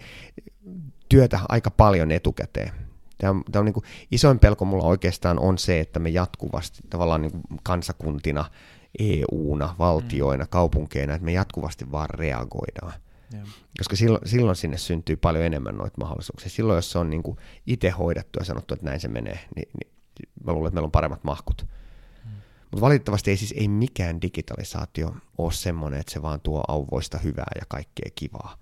työtä 1.10 1.40
aika 1.50 1.72
paljon 1.72 2.12
etukäteen 2.12 2.72
Tämä 3.20 3.32
on, 3.32 3.44
tämä 3.52 3.60
on 3.60 3.66
niin 3.66 3.74
kuin, 3.74 3.84
isoin 4.12 4.40
pelko 4.40 4.66
mulla 4.66 4.84
oikeastaan 4.84 5.40
on 5.40 5.58
se, 5.58 5.80
että 5.80 6.00
me 6.00 6.10
jatkuvasti 6.10 6.80
tavallaan 6.90 7.22
niin 7.22 7.32
kuin 7.32 7.44
kansakuntina, 7.64 8.46
EU-na, 9.00 9.76
valtioina, 9.80 10.44
mm. 10.44 10.50
kaupunkeina, 10.50 11.14
että 11.14 11.26
me 11.26 11.32
jatkuvasti 11.32 11.92
vaan 11.92 12.10
reagoidaan. 12.10 12.94
Yeah. 13.34 13.48
Koska 13.78 13.96
silloin, 13.96 14.28
silloin 14.28 14.56
sinne 14.56 14.78
syntyy 14.78 15.16
paljon 15.16 15.46
enemmän 15.46 15.78
noita 15.78 15.98
mahdollisuuksia. 16.00 16.50
Silloin, 16.50 16.78
jos 16.78 16.92
se 16.92 17.00
on 17.00 17.10
niin 17.10 17.24
itse 17.68 17.90
hoidettu 17.90 18.40
ja 18.40 18.46
sanottu, 18.46 18.74
että 18.74 18.86
näin 18.86 19.00
se 19.00 19.08
menee, 19.08 19.40
niin, 19.56 19.70
niin 19.80 19.92
mä 20.44 20.54
luulen, 20.54 20.68
että 20.68 20.76
meillä 20.76 20.86
on 20.86 20.92
paremmat 20.92 21.24
mahkut. 21.24 21.66
Mm. 22.26 22.32
Mutta 22.72 22.82
valitettavasti 22.82 23.32
ei 23.32 23.38
siis 23.38 23.54
ei 23.58 23.68
mikään 23.68 24.22
digitalisaatio 24.22 25.16
ole 25.38 25.52
semmoinen, 25.52 26.00
että 26.00 26.14
se 26.14 26.22
vaan 26.22 26.42
tuo 26.42 26.64
auvoista 26.68 27.18
hyvää 27.18 27.52
ja 27.56 27.66
kaikkea 27.68 28.12
kivaa 28.16 28.58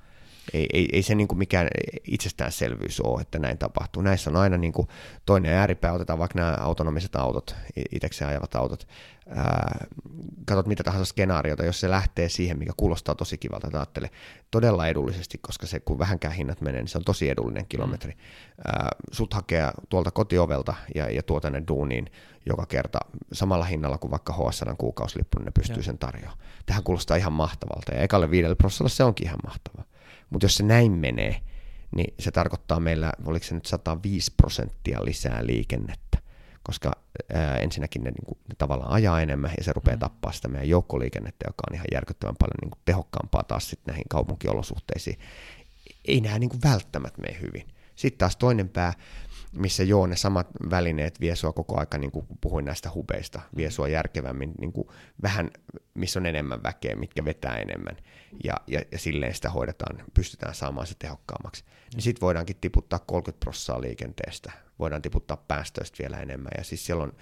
ei, 0.53 0.67
ei, 0.73 0.89
ei 0.93 1.01
se 1.01 1.15
niin 1.15 1.27
kuin 1.27 1.37
mikään 1.37 1.67
itsestäänselvyys 2.03 3.01
ole, 3.01 3.21
että 3.21 3.39
näin 3.39 3.57
tapahtuu. 3.57 4.01
Näissä 4.01 4.29
on 4.29 4.35
aina 4.35 4.57
niin 4.57 4.73
kuin 4.73 4.87
toinen 5.25 5.53
ääripää, 5.53 5.93
otetaan 5.93 6.19
vaikka 6.19 6.39
nämä 6.39 6.57
autonomiset 6.59 7.15
autot, 7.15 7.55
itsekseen 7.91 8.29
ajavat 8.29 8.55
autot. 8.55 8.87
Ää, 9.29 9.85
katsot 10.45 10.67
mitä 10.67 10.83
tahansa 10.83 11.05
skenaariota, 11.05 11.65
jos 11.65 11.79
se 11.79 11.89
lähtee 11.89 12.29
siihen, 12.29 12.59
mikä 12.59 12.73
kuulostaa 12.77 13.15
tosi 13.15 13.37
kivalta, 13.37 13.67
että 13.67 13.77
ajattele 13.77 14.09
todella 14.51 14.87
edullisesti, 14.87 15.37
koska 15.37 15.67
se 15.67 15.79
kun 15.79 15.99
vähänkään 15.99 16.33
hinnat 16.33 16.61
menee, 16.61 16.81
niin 16.81 16.87
se 16.87 16.97
on 16.97 17.03
tosi 17.03 17.29
edullinen 17.29 17.65
kilometri. 17.69 18.11
Mm. 18.11 18.17
Ää, 18.67 18.89
sut 19.11 19.33
hakee 19.33 19.71
tuolta 19.89 20.11
kotiovelta 20.11 20.73
ja, 20.95 21.09
ja 21.09 21.23
tuo 21.23 21.39
tänne 21.39 21.63
duuniin 21.67 22.09
joka 22.45 22.65
kerta 22.65 22.99
samalla 23.33 23.65
hinnalla 23.65 23.97
kuin 23.97 24.11
vaikka 24.11 24.33
HSN 24.33 24.77
kuukausilippu, 24.77 25.39
niin 25.39 25.45
ne 25.45 25.51
pystyy 25.51 25.77
ja. 25.77 25.83
sen 25.83 25.97
tarjoamaan. 25.97 26.39
Tähän 26.65 26.83
kuulostaa 26.83 27.17
ihan 27.17 27.33
mahtavalta 27.33 27.93
ja 27.93 28.01
ekalle 28.01 28.31
viidelle 28.31 28.55
prosessille 28.55 28.89
se 28.89 29.03
onkin 29.03 29.27
ihan 29.27 29.39
mahtavaa. 29.45 29.83
Mutta 30.29 30.45
jos 30.45 30.55
se 30.55 30.63
näin 30.63 30.91
menee, 30.91 31.41
niin 31.95 32.13
se 32.19 32.31
tarkoittaa 32.31 32.79
meillä, 32.79 33.13
oliko 33.25 33.45
se 33.45 33.55
nyt 33.55 33.65
105 33.65 34.33
prosenttia 34.37 35.05
lisää 35.05 35.45
liikennettä, 35.45 36.17
koska 36.63 36.91
ää, 37.33 37.57
ensinnäkin 37.57 38.03
ne, 38.03 38.11
niin 38.11 38.25
kuin, 38.25 38.37
ne 38.49 38.55
tavallaan 38.57 38.91
ajaa 38.91 39.21
enemmän 39.21 39.51
ja 39.57 39.63
se 39.63 39.73
rupeaa 39.73 39.95
mm. 39.95 39.99
tappaa 39.99 40.31
sitä 40.31 40.47
meidän 40.47 40.69
joukkoliikennettä, 40.69 41.45
joka 41.47 41.63
on 41.69 41.75
ihan 41.75 41.87
järkyttävän 41.93 42.35
paljon 42.39 42.57
niin 42.61 42.71
kuin, 42.71 42.81
tehokkaampaa 42.85 43.43
taas 43.43 43.69
sitten 43.69 43.91
näihin 43.91 44.05
kaupunkiolosuhteisiin. 44.09 45.19
Ei 46.05 46.21
nämä 46.21 46.39
niin 46.39 46.49
kuin, 46.49 46.61
välttämättä 46.63 47.21
mene 47.21 47.39
hyvin. 47.41 47.67
Sitten 47.97 48.17
taas 48.17 48.37
toinen 48.37 48.69
pää, 48.69 48.93
missä 49.51 49.83
joo, 49.83 50.07
ne 50.07 50.15
samat 50.15 50.47
välineet 50.69 51.21
vie 51.21 51.35
sua 51.35 51.53
koko 51.53 51.79
aika, 51.79 51.97
niin 51.97 52.11
kuin 52.11 52.25
puhuin 52.41 52.65
näistä 52.65 52.91
hubeista, 52.93 53.41
vie 53.55 53.71
sua 53.71 53.87
järkevämmin, 53.87 54.53
niin 54.59 54.73
kuin 54.73 54.87
vähän, 55.21 55.51
missä 55.93 56.19
on 56.19 56.25
enemmän 56.25 56.63
väkeä, 56.63 56.95
mitkä 56.95 57.25
vetää 57.25 57.55
enemmän, 57.55 57.97
ja, 58.43 58.53
ja, 58.67 58.81
ja 58.91 58.99
silleen 58.99 59.33
sitä 59.33 59.49
hoidetaan, 59.49 60.03
pystytään 60.13 60.55
saamaan 60.55 60.87
se 60.87 60.95
tehokkaammaksi. 60.99 61.63
Niin 61.93 62.01
sitten 62.01 62.21
voidaankin 62.21 62.55
tiputtaa 62.61 62.99
30 62.99 63.39
prosenttia 63.39 63.81
liikenteestä, 63.81 64.51
voidaan 64.79 65.01
tiputtaa 65.01 65.37
päästöistä 65.47 65.97
vielä 65.99 66.17
enemmän, 66.17 66.51
ja 66.57 66.63
siis 66.63 66.85
siellä 66.85 67.03
on, 67.03 67.13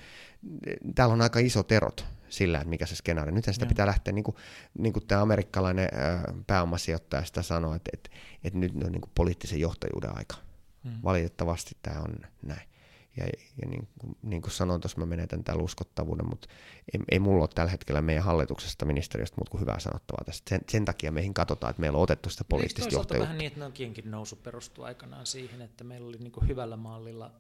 täällä 0.96 1.14
on 1.14 1.22
aika 1.22 1.40
iso 1.40 1.64
erot 1.70 2.06
sillä, 2.30 2.58
että 2.58 2.70
mikä 2.70 2.86
se 2.86 2.96
skenaario. 2.96 3.36
Nyt 3.36 3.46
sitä 3.52 3.66
ja. 3.66 3.70
pitää 3.70 3.86
lähteä, 3.86 4.14
niin 4.14 4.24
kuin, 4.24 4.36
niin 4.78 4.94
kuin 4.94 5.08
tämä 5.08 5.22
amerikkalainen 5.22 5.90
pääomasijoittaja 6.48 7.26
sitä 7.26 7.42
sanoo, 7.42 7.76
että, 7.76 7.90
että, 7.94 8.10
että 8.44 8.60
nyt 8.60 8.72
on 8.86 8.92
niin 8.92 9.02
kuin 9.02 9.12
poliittisen 9.16 9.60
johtajuuden 9.60 10.18
aika 10.18 10.45
Mm. 10.86 10.92
Valitettavasti 11.04 11.78
tämä 11.82 12.00
on 12.00 12.16
näin. 12.42 12.70
Ja, 13.18 13.26
ja 13.62 13.68
niin, 13.68 13.88
niin 14.22 14.42
kuin 14.42 14.52
sanoin 14.52 14.82
tuossa, 14.82 15.00
mä 15.00 15.06
menetän 15.06 15.44
täällä 15.44 15.64
uskottavuuden, 15.64 16.30
mutta 16.30 16.48
ei, 16.94 17.00
ei 17.12 17.20
mulla 17.20 17.42
ole 17.42 17.50
tällä 17.56 17.72
hetkellä 17.72 18.02
meidän 18.02 18.24
hallituksesta 18.24 18.86
ministeriöstä 18.86 19.36
muuta 19.38 19.52
kuin 19.52 19.62
hyvää 19.62 19.80
sanottavaa 19.80 20.24
tästä. 20.26 20.50
Sen, 20.50 20.62
sen 20.70 20.86
takia 20.86 21.12
meihin 21.12 21.34
katsotaan, 21.34 21.70
että 21.72 21.82
meillä 21.82 21.98
on 21.98 22.04
otettu 22.04 22.30
sitä 22.30 22.44
poliittista 22.50 22.94
johtajuutta. 22.94 23.24
vähän 23.24 23.38
niin, 23.38 23.48
että 23.48 23.60
Nokiankin 23.60 24.12
nousu 24.12 24.36
perustuu 24.36 24.84
aikanaan 24.84 25.26
siihen, 25.26 25.62
että 25.62 25.84
meillä 25.84 26.08
oli 26.08 26.18
niin 26.18 26.32
kuin 26.32 26.48
hyvällä 26.48 26.78
mallilla 26.78 27.32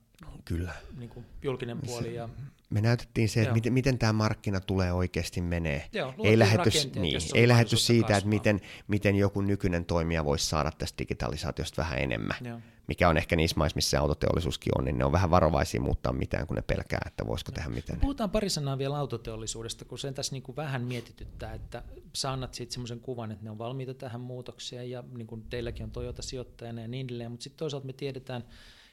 Kyllä. 0.45 0.73
Niin 0.97 1.09
kuin 1.09 1.25
julkinen 1.43 1.79
puoli. 1.85 2.15
Ja... 2.15 2.29
Me 2.69 2.81
näytettiin 2.81 3.29
se, 3.29 3.41
että 3.41 3.53
miten, 3.53 3.73
miten 3.73 3.97
tämä 3.97 4.13
markkina 4.13 4.59
tulee 4.59 4.93
oikeasti 4.93 5.41
menee. 5.41 5.89
Joo, 5.93 6.13
ei 6.23 6.39
lähetty, 6.39 6.69
niin, 6.95 7.21
ei 7.33 7.47
lähetty 7.47 7.77
siitä, 7.77 8.01
kasvaa. 8.01 8.17
että 8.17 8.29
miten, 8.29 8.61
miten 8.87 9.15
joku 9.15 9.41
nykyinen 9.41 9.85
toimija 9.85 10.25
voisi 10.25 10.45
saada 10.45 10.71
tästä 10.77 10.97
digitalisaatiosta 10.97 11.81
vähän 11.81 11.99
enemmän. 11.99 12.37
Joo 12.41 12.59
mikä 12.87 13.09
on 13.09 13.17
ehkä 13.17 13.35
niissä 13.35 13.57
maissa, 13.57 13.75
missä 13.75 13.99
autoteollisuuskin 13.99 14.71
on, 14.77 14.85
niin 14.85 14.97
ne 14.97 15.05
on 15.05 15.11
vähän 15.11 15.31
varovaisia 15.31 15.81
muuttaa 15.81 16.13
mitään, 16.13 16.47
kun 16.47 16.55
ne 16.55 16.61
pelkää, 16.61 17.01
että 17.05 17.27
voisiko 17.27 17.51
tehdä 17.51 17.69
mitään. 17.69 17.99
Puhutaan 17.99 18.29
pari 18.29 18.49
sanaa 18.49 18.77
vielä 18.77 18.97
autoteollisuudesta, 18.97 19.85
kun 19.85 19.99
sen 19.99 20.13
tässä 20.13 20.35
niin 20.35 20.43
kuin 20.43 20.55
vähän 20.55 20.81
mietityttää, 20.81 21.53
että 21.53 21.83
sä 22.13 22.31
annat 22.31 22.53
siitä 22.53 22.73
semmoisen 22.73 22.99
kuvan, 22.99 23.31
että 23.31 23.43
ne 23.43 23.51
on 23.51 23.57
valmiita 23.57 23.93
tähän 23.93 24.21
muutokseen 24.21 24.91
ja 24.91 25.03
niin 25.17 25.27
kuin 25.27 25.43
teilläkin 25.49 25.83
on 25.83 25.91
Toyota 25.91 26.21
sijoittajana 26.21 26.81
ja 26.81 26.87
niin 26.87 27.05
edelleen, 27.05 27.31
mutta 27.31 27.43
sitten 27.43 27.59
toisaalta 27.59 27.87
me 27.87 27.93
tiedetään, 27.93 28.43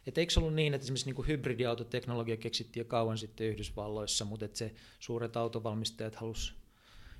että 0.07 0.20
eikö 0.20 0.32
se 0.32 0.40
ollut 0.40 0.55
niin, 0.55 0.74
että 0.74 0.84
esimerkiksi 0.84 1.12
niin 1.12 1.26
hybridiautoteknologia 1.26 2.36
keksittiin 2.36 2.80
jo 2.80 2.84
kauan 2.84 3.18
sitten 3.18 3.46
Yhdysvalloissa, 3.46 4.24
mutta 4.24 4.44
että 4.44 4.59
se 4.59 4.74
suuret 4.98 5.36
autovalmistajat 5.36 6.14
halusivat 6.14 6.59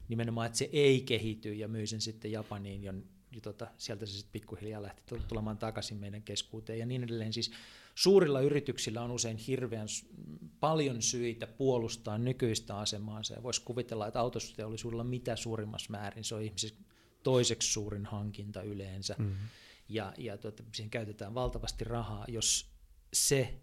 nimenomaan, 0.09 0.47
että 0.47 0.59
se 0.59 0.70
ei 0.72 1.01
kehity 1.01 1.55
ja 1.55 1.68
myy 1.68 1.87
sen 1.87 2.01
sitten 2.01 2.33
Japaniin 2.33 2.83
ja 2.83 2.95
ja 3.35 3.41
tota, 3.41 3.66
sieltä 3.78 4.07
se 4.07 4.12
sitten 4.12 4.33
pikkuhiljaa 4.33 4.83
lähti 4.83 5.03
tulemaan 5.28 5.59
takaisin 5.59 5.97
meidän 5.97 6.22
keskuuteen 6.22 6.78
ja 6.78 6.87
niin 6.87 7.05
edelleen. 7.05 7.33
Siis 7.33 7.51
suurilla 7.95 8.41
yrityksillä 8.41 9.03
on 9.03 9.11
usein 9.11 9.37
hirveän 9.37 9.89
paljon 10.61 11.03
syitä 11.03 11.47
puolustaa 11.47 12.18
nykyistä 12.18 12.78
asemaansa 12.78 13.35
ja 13.35 13.43
voisi 13.43 13.62
kuvitella, 13.62 14.07
että 14.07 14.20
autosteollisuudella 14.20 15.05
mitä 15.05 15.37
suurimmassa 15.37 15.91
määrin 15.91 16.24
se 16.24 16.35
on 16.35 16.43
ihmisistä 16.43 16.83
toiseksi 17.22 17.73
suurin 17.73 18.06
hankinta 18.06 18.62
yleensä 18.62 19.15
mm-hmm. 19.19 19.48
ja, 19.89 20.12
ja 20.19 20.39
tuota, 20.39 20.62
siihen 20.73 20.90
käytetään 20.90 21.35
valtavasti 21.35 21.85
rahaa, 21.85 22.24
jos 22.28 22.72
se 23.12 23.60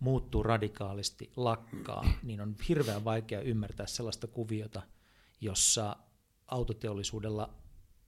muuttuu 0.00 0.42
radikaalisti, 0.42 1.32
lakkaa, 1.36 2.12
niin 2.22 2.40
on 2.40 2.56
hirveän 2.68 3.04
vaikea 3.04 3.40
ymmärtää 3.40 3.86
sellaista 3.86 4.26
kuviota, 4.26 4.82
jossa 5.40 5.96
autoteollisuudella 6.46 7.54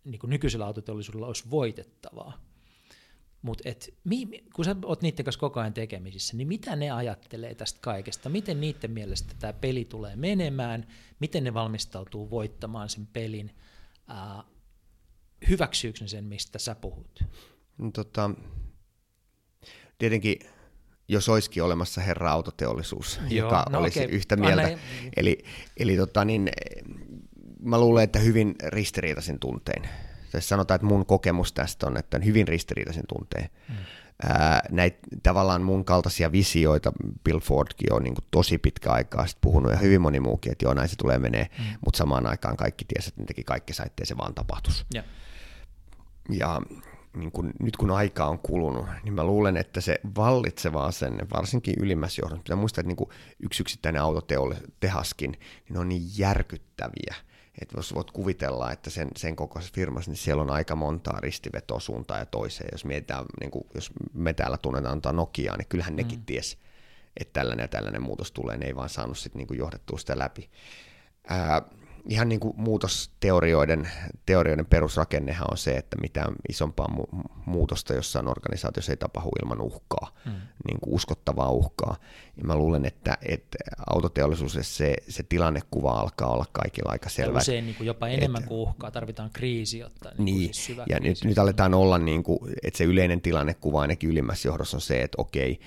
niin 0.04 0.18
kuin 0.18 0.30
nykyisellä 0.30 0.66
autoteollisuudella 0.66 1.26
olisi 1.26 1.50
voitettavaa. 1.50 2.44
Mutta 3.42 3.64
kun 4.54 4.64
sä 4.64 4.76
oot 4.84 5.02
niiden 5.02 5.24
kanssa 5.24 5.40
koko 5.40 5.60
ajan 5.60 5.74
tekemisissä, 5.74 6.36
niin 6.36 6.48
mitä 6.48 6.76
ne 6.76 6.90
ajattelee 6.90 7.54
tästä 7.54 7.80
kaikesta? 7.82 8.28
Miten 8.28 8.60
niiden 8.60 8.90
mielestä 8.90 9.34
tämä 9.38 9.52
peli 9.52 9.84
tulee 9.84 10.16
menemään? 10.16 10.86
Miten 11.20 11.44
ne 11.44 11.54
valmistautuu 11.54 12.30
voittamaan 12.30 12.88
sen 12.88 13.06
pelin? 13.06 13.56
Ää, 14.06 14.44
hyväksyykö 15.48 16.08
sen, 16.08 16.24
mistä 16.24 16.58
sä 16.58 16.74
puhut? 16.74 17.24
No, 17.78 17.90
tota, 17.90 18.30
tietenkin 19.98 20.38
jos 21.08 21.28
olisikin 21.28 21.62
olemassa 21.62 22.00
herra 22.00 22.30
autoteollisuus, 22.30 23.20
Joo, 23.28 23.46
joka 23.46 23.64
no 23.70 23.78
olisi 23.78 24.00
okay. 24.00 24.16
yhtä 24.16 24.36
mieltä. 24.36 24.62
Anna, 24.62 24.78
eli 25.16 25.44
eli 25.76 25.96
tota, 25.96 26.24
niin, 26.24 26.50
mä 27.62 27.80
luulen, 27.80 28.04
että 28.04 28.18
hyvin 28.18 28.54
ristiriitaisin 28.66 29.38
tuntein. 29.38 29.88
Tai 30.32 30.42
sanotaan, 30.42 30.76
että 30.76 30.86
mun 30.86 31.06
kokemus 31.06 31.52
tästä 31.52 31.86
on, 31.86 31.96
että 31.96 32.16
on 32.16 32.24
hyvin 32.24 32.48
ristiriitaisin 32.48 33.04
tuntein. 33.08 33.50
Mm. 33.68 33.74
näitä 34.70 34.98
tavallaan 35.22 35.62
mun 35.62 35.84
kaltaisia 35.84 36.32
visioita 36.32 36.92
Bill 37.24 37.40
Fordkin 37.40 37.92
on 37.92 38.02
niin 38.02 38.14
kuin 38.14 38.24
tosi 38.30 38.58
pitkä 38.58 38.92
aikaa 38.92 39.26
sitten 39.26 39.40
puhunut 39.40 39.72
ja 39.72 39.78
hyvin 39.78 40.00
moni 40.00 40.20
muukin, 40.20 40.52
että 40.52 40.64
joo 40.64 40.74
näin 40.74 40.88
se 40.88 40.96
tulee 40.96 41.18
menee, 41.18 41.46
mm. 41.58 41.64
mutta 41.84 41.98
samaan 41.98 42.26
aikaan 42.26 42.56
kaikki 42.56 42.84
tiesi, 42.84 43.08
että 43.08 43.20
ne 43.20 43.26
teki 43.26 43.44
kaikki 43.44 43.72
ettei 43.86 44.06
se 44.06 44.16
vaan 44.16 44.34
tapahtuisi. 44.34 44.84
Yeah. 44.94 45.06
Ja 46.30 46.60
niin 47.14 47.32
kun, 47.32 47.52
nyt 47.60 47.76
kun 47.76 47.90
aika 47.90 48.26
on 48.26 48.38
kulunut, 48.38 48.86
niin 49.02 49.14
mä 49.14 49.24
luulen, 49.24 49.56
että 49.56 49.80
se 49.80 50.00
vallitseva 50.16 50.84
asenne, 50.84 51.26
varsinkin 51.34 51.74
ylimmässä 51.78 52.22
johdossa, 52.22 52.42
pitää 52.42 52.56
muistaa, 52.56 52.80
että 52.80 52.94
niin 52.94 53.08
yksi 53.40 53.62
yksittäinen 53.62 54.02
autotehaskin, 54.02 55.30
niin 55.30 55.40
ne 55.70 55.78
on 55.78 55.88
niin 55.88 56.02
järkyttäviä, 56.18 57.14
että 57.62 57.78
jos 57.78 57.94
voit 57.94 58.10
kuvitella, 58.10 58.72
että 58.72 58.90
sen, 58.90 59.08
sen 59.16 59.36
kokoisessa 59.36 59.74
firmassa, 59.74 60.10
niin 60.10 60.18
siellä 60.18 60.42
on 60.42 60.50
aika 60.50 60.76
montaa 60.76 61.20
ristivetoa 61.20 61.80
suuntaan 61.80 62.20
ja 62.20 62.26
toiseen. 62.26 62.68
Jos 62.72 62.84
mietitään, 62.84 63.24
niin 63.40 63.50
kuin, 63.50 63.64
jos 63.74 63.90
me 64.12 64.32
täällä 64.32 64.56
tunnetaan 64.56 65.16
Nokiaa, 65.16 65.56
niin 65.56 65.68
kyllähän 65.68 65.96
nekin 65.96 66.18
mm. 66.18 66.24
ties, 66.24 66.58
että 67.16 67.40
tällainen 67.40 67.64
ja 67.64 67.68
tällainen 67.68 68.02
muutos 68.02 68.32
tulee, 68.32 68.56
ne 68.56 68.66
ei 68.66 68.76
vaan 68.76 68.88
saanut 68.88 69.18
sitten 69.18 69.46
niin 69.48 69.58
johdettua 69.58 69.98
sitä 69.98 70.18
läpi. 70.18 70.50
Ää, 71.28 71.62
ihan 72.09 72.28
niin 72.28 72.40
kuin 72.40 72.55
muutosteorioiden 72.56 73.89
teorioiden 74.26 74.66
perusrakennehan 74.66 75.48
on 75.51 75.56
se, 75.56 75.76
että 75.76 75.97
mitään 76.01 76.35
isompaa 76.48 76.86
mu- 76.86 77.28
muutosta 77.47 77.94
jossain 77.94 78.28
organisaatiossa 78.28 78.93
ei 78.93 78.97
tapahdu 78.97 79.31
ilman 79.43 79.60
uhkaa, 79.60 80.14
mm. 80.24 80.32
niin 80.66 80.81
kuin 80.81 80.94
uskottavaa 80.94 81.51
uhkaa. 81.51 81.97
Ja 82.36 82.44
mä 82.44 82.56
luulen, 82.56 82.85
että, 82.85 83.18
että 83.22 83.59
autoteollisuudessa 83.86 84.76
se, 84.76 84.97
se 85.09 85.22
tilannekuva 85.22 85.90
alkaa 85.90 86.32
olla 86.32 86.47
kaikilla 86.52 86.93
aika 86.93 87.09
selvä. 87.09 87.39
Ja 87.39 87.43
usein 87.43 87.66
niin 87.66 87.76
kuin 87.76 87.86
jopa 87.86 88.09
enemmän 88.09 88.43
että, 88.43 88.48
kuin 88.48 88.60
uhkaa, 88.60 88.90
tarvitaan 88.90 89.31
kriisi, 89.32 89.78
jotta 89.78 90.10
niin, 90.18 90.24
niin 90.24 90.55
siis 90.55 90.78
ja 90.78 90.85
kriisi. 90.85 91.02
nyt, 91.02 91.24
nyt 91.24 91.39
aletaan 91.39 91.74
olla, 91.74 91.98
niin 91.98 92.22
kuin, 92.22 92.39
että 92.62 92.78
se 92.78 92.85
yleinen 92.85 93.20
tilannekuva 93.20 93.81
ainakin 93.81 94.10
ylimmässä 94.10 94.48
johdossa 94.48 94.76
on 94.76 94.81
se, 94.81 95.02
että 95.02 95.22
okei, 95.22 95.60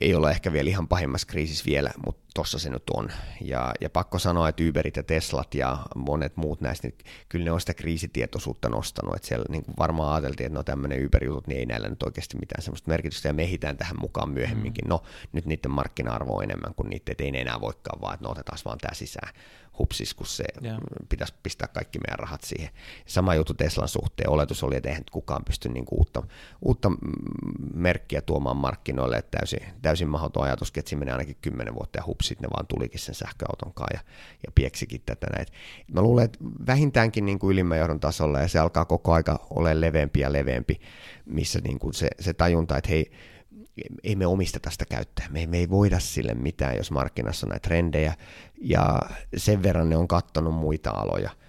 ei 0.00 0.14
ole 0.14 0.30
ehkä 0.30 0.52
vielä 0.52 0.70
ihan 0.70 0.88
pahimmassa 0.88 1.26
kriisissä 1.26 1.64
vielä, 1.66 1.90
mutta 2.06 2.26
tossa 2.34 2.58
se 2.58 2.70
nyt 2.70 2.82
on. 2.94 3.08
Ja, 3.40 3.72
ja 3.80 3.90
pakko 3.90 4.18
sanoa, 4.18 4.48
että 4.48 4.62
Uberit 4.68 4.96
ja 4.96 5.02
Teslat 5.02 5.54
ja 5.54 5.78
monet 5.96 6.36
muut 6.36 6.60
näistä, 6.60 6.88
niin 6.88 6.98
kyllä 7.28 7.44
ne 7.44 7.52
on 7.52 7.60
sitä 7.60 7.74
kriisitietoisuutta 7.74 8.68
nostanut. 8.68 9.16
Että 9.16 9.28
siellä 9.28 9.44
niin 9.48 9.64
kuin 9.64 9.74
varmaan 9.78 10.14
ajateltiin, 10.14 10.46
että 10.46 10.58
no 10.58 10.62
tämmöinen 10.62 11.06
Uber-jutut, 11.06 11.46
niin 11.46 11.58
ei 11.58 11.66
näillä 11.66 11.88
nyt 11.88 12.02
oikeasti 12.02 12.36
mitään 12.36 12.62
sellaista 12.62 12.90
merkitystä, 12.90 13.28
ja 13.28 13.32
me 13.32 13.42
ehitään 13.42 13.76
tähän 13.76 13.96
mukaan 14.00 14.30
myöhemminkin. 14.30 14.84
Mm. 14.84 14.88
No, 14.88 15.02
nyt 15.32 15.46
niiden 15.46 15.70
markkina-arvo 15.70 16.36
on 16.36 16.44
enemmän 16.44 16.74
kuin 16.74 16.90
niitä, 16.90 17.12
että 17.12 17.24
ei 17.24 17.30
ne 17.30 17.40
enää 17.40 17.60
voikaan 17.60 18.00
vaan, 18.00 18.14
että 18.14 18.24
no 18.24 18.30
otetaan 18.30 18.58
vaan 18.64 18.78
tämä 18.78 18.94
sisään 18.94 19.34
hupsis, 19.78 20.14
kun 20.14 20.26
se 20.26 20.44
yeah. 20.64 20.78
pitäisi 21.08 21.34
pistää 21.42 21.68
kaikki 21.68 21.98
meidän 21.98 22.18
rahat 22.18 22.42
siihen. 22.44 22.70
Sama 23.06 23.34
juttu 23.34 23.54
Teslan 23.54 23.88
suhteen. 23.88 24.30
Oletus 24.30 24.62
oli, 24.62 24.76
että 24.76 24.88
eihän 24.88 25.04
kukaan 25.12 25.44
pysty 25.44 25.68
niin 25.68 25.84
kuin 25.84 25.98
uutta, 25.98 26.22
uutta 26.62 26.92
merkkiä 27.74 28.20
tuomaan 28.20 28.56
markkinoille, 28.56 29.16
että 29.16 29.38
täysin, 29.38 29.60
täysin 29.82 30.08
mahdoton 30.08 30.42
ajatus, 30.42 30.72
että 30.76 30.88
siinä 30.88 30.98
menee 30.98 31.12
ainakin 31.12 31.36
kymmenen 31.42 31.74
vuotta 31.74 31.98
ja 31.98 32.06
hupsit 32.06 32.40
ne 32.40 32.48
vaan 32.50 32.66
tulikin 32.66 33.00
sen 33.00 33.14
sähköauton 33.14 33.74
kanssa 33.74 33.96
ja, 33.96 34.00
ja 34.46 34.52
pieksikin 34.54 35.02
tätä 35.06 35.26
näin. 35.36 35.46
Mä 35.92 36.02
luulen, 36.02 36.24
että 36.24 36.38
vähintäänkin 36.66 37.26
niin 37.26 37.38
kuin 37.38 37.52
ylimmän 37.52 37.78
johdon 37.78 38.00
tasolla 38.00 38.40
ja 38.40 38.48
se 38.48 38.58
alkaa 38.58 38.84
koko 38.84 39.12
aika 39.12 39.46
olla 39.50 39.80
leveämpi 39.80 40.20
ja 40.20 40.32
leveämpi, 40.32 40.80
missä 41.26 41.60
niin 41.64 41.78
kuin 41.78 41.94
se, 41.94 42.08
se 42.20 42.34
tajunta, 42.34 42.76
että 42.76 42.90
hei, 42.90 43.10
ei 44.04 44.16
me 44.16 44.26
omisteta 44.26 44.70
sitä 44.70 44.84
käyttöä. 44.84 45.26
Me, 45.30 45.46
me 45.46 45.58
ei 45.58 45.70
voida 45.70 46.00
sille 46.00 46.34
mitään, 46.34 46.76
jos 46.76 46.90
markkinassa 46.90 47.46
on 47.46 47.50
näitä 47.50 47.68
trendejä. 47.68 48.14
Ja 48.60 49.00
sen 49.36 49.62
verran 49.62 49.90
ne 49.90 49.96
on 49.96 50.08
kattonut 50.08 50.54
muita 50.54 50.90
aloja– 50.90 51.30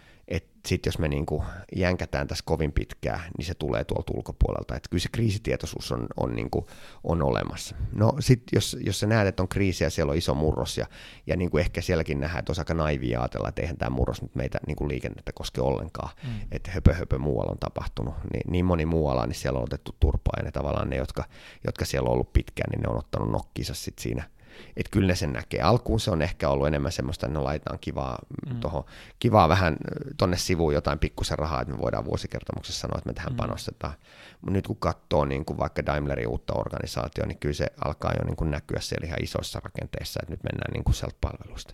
sitten 0.68 0.92
jos 0.92 1.00
me 1.00 1.08
niin 1.08 1.26
kuin 1.26 1.44
jänkätään 1.76 2.28
tässä 2.28 2.44
kovin 2.48 2.72
pitkään, 2.72 3.20
niin 3.38 3.46
se 3.46 3.54
tulee 3.54 3.84
tuolta 3.84 4.14
ulkopuolelta. 4.16 4.76
Että 4.76 4.90
kyllä 4.90 5.02
se 5.02 5.10
kriisitietoisuus 5.12 5.92
on, 5.92 6.08
on, 6.18 6.36
niin 6.36 6.50
kuin, 6.50 6.66
on 7.04 7.22
olemassa. 7.22 7.76
No 7.94 8.14
sitten 8.20 8.58
jos, 8.58 8.78
jos 8.80 9.00
sä 9.00 9.08
näet, 9.08 9.28
että 9.28 9.44
on 9.44 9.48
kriisi 9.48 9.84
ja 9.84 9.90
siellä 9.90 10.12
on 10.12 10.18
iso 10.18 10.34
murros 10.34 10.78
ja, 10.78 10.86
ja 11.28 11.38
niin 11.38 11.52
kuin 11.52 11.62
ehkä 11.62 11.82
sielläkin 11.82 12.20
nähdään, 12.20 12.40
että 12.40 12.52
on 12.52 12.60
aika 12.60 12.74
naivia 12.74 13.20
ajatella, 13.20 13.50
että 13.50 13.62
eihän 13.62 13.78
tämä 13.78 13.90
murros 13.90 14.22
nyt 14.22 14.36
meitä 14.36 14.60
niin 14.68 14.76
kuin 14.76 14.88
liikennettä 14.88 15.32
koske 15.36 15.62
ollenkaan, 15.62 16.10
mm. 16.24 16.30
että 16.52 16.72
höpö 16.72 16.94
höpö 16.94 17.20
muualla 17.20 17.52
on 17.52 17.60
tapahtunut. 17.60 18.14
Niin, 18.34 18.52
niin 18.52 18.66
moni 18.66 18.86
muualla, 18.86 19.26
niin 19.26 19.36
siellä 19.36 19.58
on 19.58 19.64
otettu 19.64 19.96
turpaa 20.00 20.34
ja 20.38 20.44
ne 20.44 20.52
tavallaan 20.52 20.90
ne, 20.90 20.96
jotka, 20.96 21.24
jotka 21.66 21.86
siellä 21.86 22.08
on 22.08 22.14
ollut 22.14 22.34
pitkään, 22.34 22.70
niin 22.72 22.82
ne 22.82 22.90
on 22.90 22.98
ottanut 22.98 23.32
nokkinsa 23.32 23.74
sitten 23.74 24.04
siinä– 24.04 24.24
että 24.78 24.90
kyllä 24.92 25.08
ne 25.08 25.16
sen 25.16 25.34
näkee. 25.34 25.62
Alkuun 25.62 26.00
se 26.00 26.12
on 26.12 26.22
ehkä 26.22 26.50
ollut 26.50 26.68
enemmän 26.68 26.92
semmoista, 26.92 27.28
että 27.28 27.40
no 27.40 27.44
laitetaan 27.44 27.80
kivaa, 27.80 28.20
mm. 28.50 28.60
toho, 28.60 28.86
kivaa 29.20 29.50
vähän 29.50 29.78
tonne 30.18 30.38
sivuun 30.38 30.74
jotain 30.74 31.00
pikkusen 31.00 31.40
rahaa, 31.40 31.62
että 31.62 31.74
me 31.74 31.82
voidaan 31.82 32.06
vuosikertomuksessa 32.06 32.80
sanoa, 32.80 32.98
että 32.98 33.10
me 33.10 33.14
tähän 33.14 33.34
mm. 33.34 33.38
panostetaan. 33.38 33.94
Mutta 34.42 34.52
nyt 34.52 34.68
kun 34.68 34.76
katsoo 34.76 35.26
niin 35.26 35.46
kuin 35.46 35.58
vaikka 35.58 35.86
Daimlerin 35.86 36.28
uutta 36.28 36.54
organisaatio, 36.54 37.26
niin 37.26 37.40
kyllä 37.40 37.54
se 37.54 37.68
alkaa 37.86 38.14
jo 38.20 38.26
niin 38.26 38.36
kuin 38.36 38.52
näkyä 38.52 38.80
siellä 38.80 39.08
ihan 39.08 39.24
isoissa 39.24 39.60
rakenteissa, 39.64 40.20
että 40.24 40.34
nyt 40.34 40.44
mennään 40.44 40.74
niin 40.74 40.84
kuin 40.84 40.96
sieltä 40.96 41.18
palvelusta. 41.22 41.74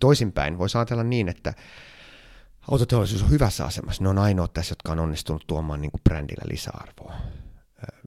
Toisinpäin 0.00 0.58
voisi 0.58 0.78
ajatella 0.78 1.04
niin, 1.04 1.28
että 1.28 1.54
autoteollisuus 2.70 3.22
on 3.22 3.30
hyvässä 3.30 3.64
asemassa. 3.64 4.02
Ne 4.02 4.08
on 4.08 4.18
ainoat 4.18 4.52
tässä, 4.52 4.72
jotka 4.72 4.92
on 4.92 4.98
onnistunut 4.98 5.44
tuomaan 5.46 5.80
niin 5.80 5.90
kuin 5.90 6.02
brändillä 6.04 6.44
lisäarvoa 6.50 7.14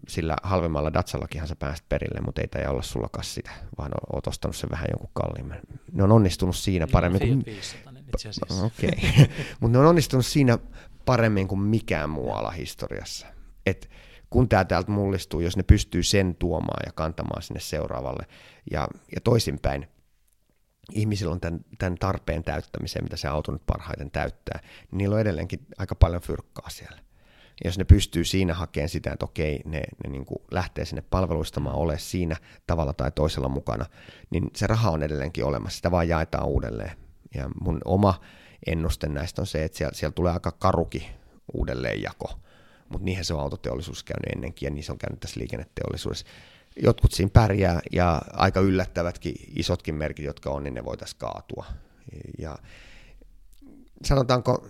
sillä 0.08 0.36
halvemmalla 0.44 0.94
Datsallakinhan 0.94 1.48
sä 1.48 1.56
pääset 1.56 1.86
perille, 1.90 2.22
mutta 2.26 2.42
ei 2.42 2.48
tämä 2.48 2.70
olla 2.70 2.82
sulla 2.82 3.10
sitä, 3.22 3.52
vaan 3.78 3.92
oot 4.14 4.28
ostanut 4.28 4.56
sen 4.56 4.70
vähän 4.72 4.88
jonkun 4.92 5.10
kalliimman. 5.14 5.60
Ne 5.92 6.04
on 6.04 6.12
onnistunut 6.12 6.56
siinä 6.56 6.88
paremmin 6.92 7.20
kuin... 7.20 7.46
Okei, 8.66 8.90
okay. 9.14 9.28
mutta 9.60 9.78
ne 9.78 9.78
on 9.78 9.86
onnistunut 9.90 10.26
siinä 10.26 10.58
paremmin 11.06 11.48
kuin 11.48 11.62
mikään 11.62 12.10
muu 12.10 12.32
ala 12.32 12.52
historiassa. 12.52 13.28
Et 13.66 13.90
kun 14.30 14.50
tämä 14.50 14.66
täältä 14.66 14.92
mullistuu, 14.92 15.40
jos 15.40 15.58
ne 15.58 15.64
pystyy 15.64 16.04
sen 16.04 16.36
tuomaan 16.36 16.84
ja 16.86 16.92
kantamaan 16.92 17.42
sinne 17.42 17.60
seuraavalle 17.60 18.28
ja, 18.72 18.88
ja 19.16 19.22
toisinpäin, 19.22 19.88
ihmisillä 20.92 21.32
on 21.32 21.40
tämän, 21.40 21.60
tämän 21.78 21.96
tarpeen 21.96 22.44
täyttämiseen, 22.44 23.06
mitä 23.06 23.18
se 23.18 23.28
auto 23.28 23.52
nyt 23.52 23.62
parhaiten 23.66 24.12
täyttää, 24.12 24.60
niin 24.62 24.98
niillä 24.98 25.14
on 25.14 25.22
edelleenkin 25.22 25.68
aika 25.78 25.96
paljon 25.96 26.22
fyrkkaa 26.22 26.70
siellä. 26.70 27.00
Ja 27.64 27.68
jos 27.68 27.77
ne 27.77 27.84
pystyy 27.84 28.23
siinä 28.23 28.53
hakemaan 28.53 28.90
sitä, 28.90 29.11
että 29.11 29.26
okei, 29.26 29.61
ne, 29.65 29.81
ne 30.03 30.10
niin 30.10 30.26
kuin 30.26 30.41
lähtee 30.52 30.85
sinne 30.85 31.03
palveluistamaan, 31.10 31.76
ole 31.76 31.99
siinä 31.99 32.35
tavalla 32.68 32.94
tai 32.94 33.11
toisella 33.11 33.49
mukana, 33.49 33.85
niin 34.30 34.49
se 34.56 34.68
raha 34.68 34.90
on 34.90 35.03
edelleenkin 35.03 35.45
olemassa, 35.45 35.76
sitä 35.76 35.91
vaan 35.91 36.07
jaetaan 36.07 36.48
uudelleen. 36.48 36.91
Ja 37.35 37.49
mun 37.61 37.81
oma 37.85 38.22
ennuste 38.68 39.07
näistä 39.07 39.41
on 39.41 39.48
se, 39.48 39.64
että 39.64 39.77
siellä, 39.77 39.94
siellä 39.95 40.14
tulee 40.14 40.34
aika 40.34 40.52
karuki 40.52 41.10
uudelleenjako, 41.53 42.40
mutta 42.90 43.06
niinhän 43.06 43.26
se 43.26 43.34
on 43.34 43.40
autoteollisuus 43.40 44.03
käynyt 44.03 44.35
ennenkin 44.35 44.68
ja 44.68 44.72
niin 44.72 44.84
se 44.84 44.91
on 44.91 44.98
käynyt 44.98 45.19
tässä 45.19 45.40
liikenneteollisuudessa. 45.40 46.26
Jotkut 46.81 47.11
siinä 47.11 47.30
pärjää 47.34 47.80
ja 47.91 48.22
aika 48.34 48.60
yllättävätkin 48.60 49.35
isotkin 49.56 49.95
merkit, 49.95 50.26
jotka 50.26 50.49
on, 50.49 50.64
niin 50.64 50.73
ne 50.73 50.85
voitaisiin 50.85 51.19
kaatua. 51.19 51.65
Ja 52.40 52.57
sanotaanko, 54.03 54.68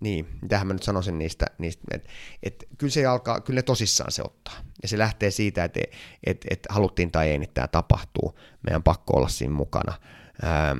niin, 0.00 0.28
mitähän 0.42 0.66
mä 0.66 0.72
nyt 0.72 0.82
sanoisin 0.82 1.18
niistä, 1.18 1.46
niistä 1.58 1.82
että 1.90 2.08
et, 2.42 2.64
kyllä 2.78 2.90
se 2.90 3.06
alkaa, 3.06 3.40
kyllä 3.40 3.58
ne 3.58 3.62
tosissaan 3.62 4.12
se 4.12 4.22
ottaa. 4.22 4.54
Ja 4.82 4.88
se 4.88 4.98
lähtee 4.98 5.30
siitä, 5.30 5.64
että 5.64 5.80
et, 6.26 6.46
et 6.50 6.66
haluttiin 6.68 7.10
tai 7.10 7.28
ei, 7.28 7.38
niin 7.38 7.50
tämä 7.54 7.68
tapahtuu. 7.68 8.38
Meidän 8.62 8.82
pakko 8.82 9.16
olla 9.16 9.28
siinä 9.28 9.54
mukana. 9.54 9.94
Ää, 10.42 10.76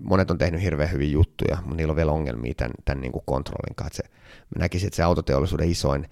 monet 0.00 0.30
on 0.30 0.38
tehnyt 0.38 0.62
hirveän 0.62 0.92
hyviä 0.92 1.10
juttuja, 1.10 1.56
mutta 1.60 1.76
niillä 1.76 1.90
on 1.90 1.96
vielä 1.96 2.12
ongelmia 2.12 2.54
tämän, 2.56 2.72
tämän 2.84 3.00
niin 3.00 3.12
kuin 3.12 3.22
kontrollin 3.26 3.74
kanssa. 3.74 4.02
Mä 4.54 4.58
näkisin, 4.58 4.86
että 4.86 4.96
se 4.96 5.02
autoteollisuuden 5.02 5.70
isoin 5.70 6.08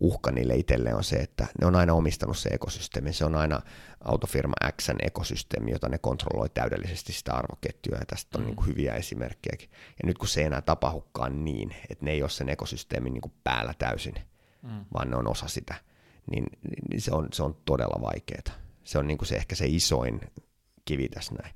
uhka 0.00 0.30
niille 0.30 0.54
itselleen 0.54 0.96
on 0.96 1.04
se, 1.04 1.16
että 1.16 1.46
ne 1.60 1.66
on 1.66 1.76
aina 1.76 1.94
omistanut 1.94 2.38
se 2.38 2.48
ekosysteemi. 2.48 3.12
Se 3.12 3.24
on 3.24 3.34
aina 3.34 3.60
autofirma 4.04 4.54
Xn 4.82 4.96
ekosysteemi, 5.02 5.70
jota 5.70 5.88
ne 5.88 5.98
kontrolloi 5.98 6.48
täydellisesti 6.48 7.12
sitä 7.12 7.34
arvoketjua, 7.34 7.98
ja 7.98 8.06
tästä 8.06 8.38
on 8.38 8.44
mm. 8.44 8.46
niin 8.46 8.56
kuin 8.56 8.66
hyviä 8.66 8.94
esimerkkejäkin. 8.94 9.70
Ja 9.72 10.06
nyt 10.06 10.18
kun 10.18 10.28
se 10.28 10.40
ei 10.40 10.46
enää 10.46 10.60
tapahdukaan 10.60 11.44
niin, 11.44 11.74
että 11.90 12.04
ne 12.04 12.10
ei 12.10 12.22
ole 12.22 12.30
sen 12.30 12.48
ekosysteemin 12.48 13.12
niin 13.12 13.22
kuin 13.22 13.32
päällä 13.44 13.74
täysin, 13.78 14.14
mm. 14.62 14.84
vaan 14.94 15.10
ne 15.10 15.16
on 15.16 15.28
osa 15.28 15.48
sitä, 15.48 15.74
niin, 16.30 16.44
niin 16.90 17.00
se, 17.00 17.12
on, 17.12 17.28
se 17.32 17.42
on 17.42 17.56
todella 17.64 18.00
vaikeaa. 18.00 18.60
Se 18.84 18.98
on 18.98 19.06
niin 19.06 19.18
kuin 19.18 19.28
se, 19.28 19.36
ehkä 19.36 19.54
se 19.54 19.66
isoin 19.66 20.20
kivi 20.84 21.08
tässä 21.08 21.34
näin. 21.42 21.54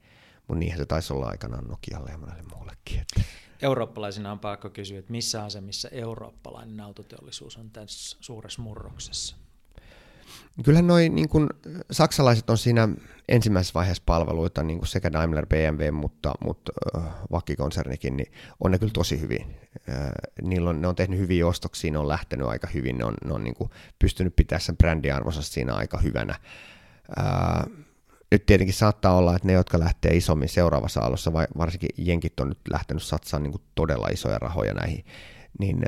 Mutta 0.48 0.58
niinhän 0.58 0.78
se 0.78 0.86
taisi 0.86 1.12
olla 1.12 1.26
aikanaan 1.26 1.68
Nokialle 1.68 2.10
ja 2.10 2.18
monelle 2.18 2.42
muullekin. 2.54 3.00
Että 3.00 3.20
eurooppalaisina 3.64 4.32
on 4.32 4.38
pakko 4.38 4.70
kysyä, 4.70 4.98
että 4.98 5.12
missä 5.12 5.44
asemissa 5.44 5.88
eurooppalainen 5.88 6.80
autoteollisuus 6.80 7.56
on 7.56 7.70
tässä 7.70 8.16
suuressa 8.20 8.62
murroksessa? 8.62 9.36
Kyllähän 10.64 10.86
noin 10.86 11.14
niin 11.14 11.28
kuin, 11.28 11.48
saksalaiset 11.90 12.50
on 12.50 12.58
siinä 12.58 12.88
ensimmäisessä 13.28 13.74
vaiheessa 13.74 14.02
palveluita, 14.06 14.62
niin 14.62 14.78
kuin 14.78 14.88
sekä 14.88 15.12
Daimler, 15.12 15.46
BMW, 15.46 15.90
mutta, 15.92 16.32
mutta 16.44 16.72
äh, 16.96 17.02
Vakkikonsernikin, 17.32 18.16
niin 18.16 18.32
on 18.60 18.70
ne 18.70 18.78
kyllä 18.78 18.92
tosi 18.92 19.20
hyvin. 19.20 19.56
Äh, 19.88 20.10
niillä 20.42 20.70
on, 20.70 20.82
ne 20.82 20.88
on 20.88 20.96
tehnyt 20.96 21.18
hyviä 21.18 21.46
ostoksia, 21.46 21.92
ne 21.92 21.98
on 21.98 22.08
lähtenyt 22.08 22.46
aika 22.46 22.68
hyvin, 22.74 22.98
ne 22.98 23.04
on, 23.04 23.14
ne 23.24 23.32
on 23.34 23.44
niin 23.44 23.70
pystynyt 23.98 24.36
pitämään 24.36 24.60
sen 24.60 24.76
brändiarvonsa 24.76 25.42
siinä 25.42 25.74
aika 25.74 25.98
hyvänä. 25.98 26.34
Äh, 27.18 27.83
nyt 28.30 28.46
tietenkin 28.46 28.74
saattaa 28.74 29.16
olla, 29.16 29.36
että 29.36 29.48
ne, 29.48 29.52
jotka 29.52 29.78
lähtee 29.78 30.16
isommin 30.16 30.48
seuraavassa 30.48 31.00
alussa, 31.00 31.32
varsinkin 31.32 31.90
jenkit 31.98 32.40
on 32.40 32.48
nyt 32.48 32.58
lähtenyt 32.70 33.02
satsaamaan 33.02 33.50
niin 33.50 33.62
todella 33.74 34.08
isoja 34.08 34.38
rahoja 34.38 34.74
näihin 34.74 35.04
niin 35.58 35.84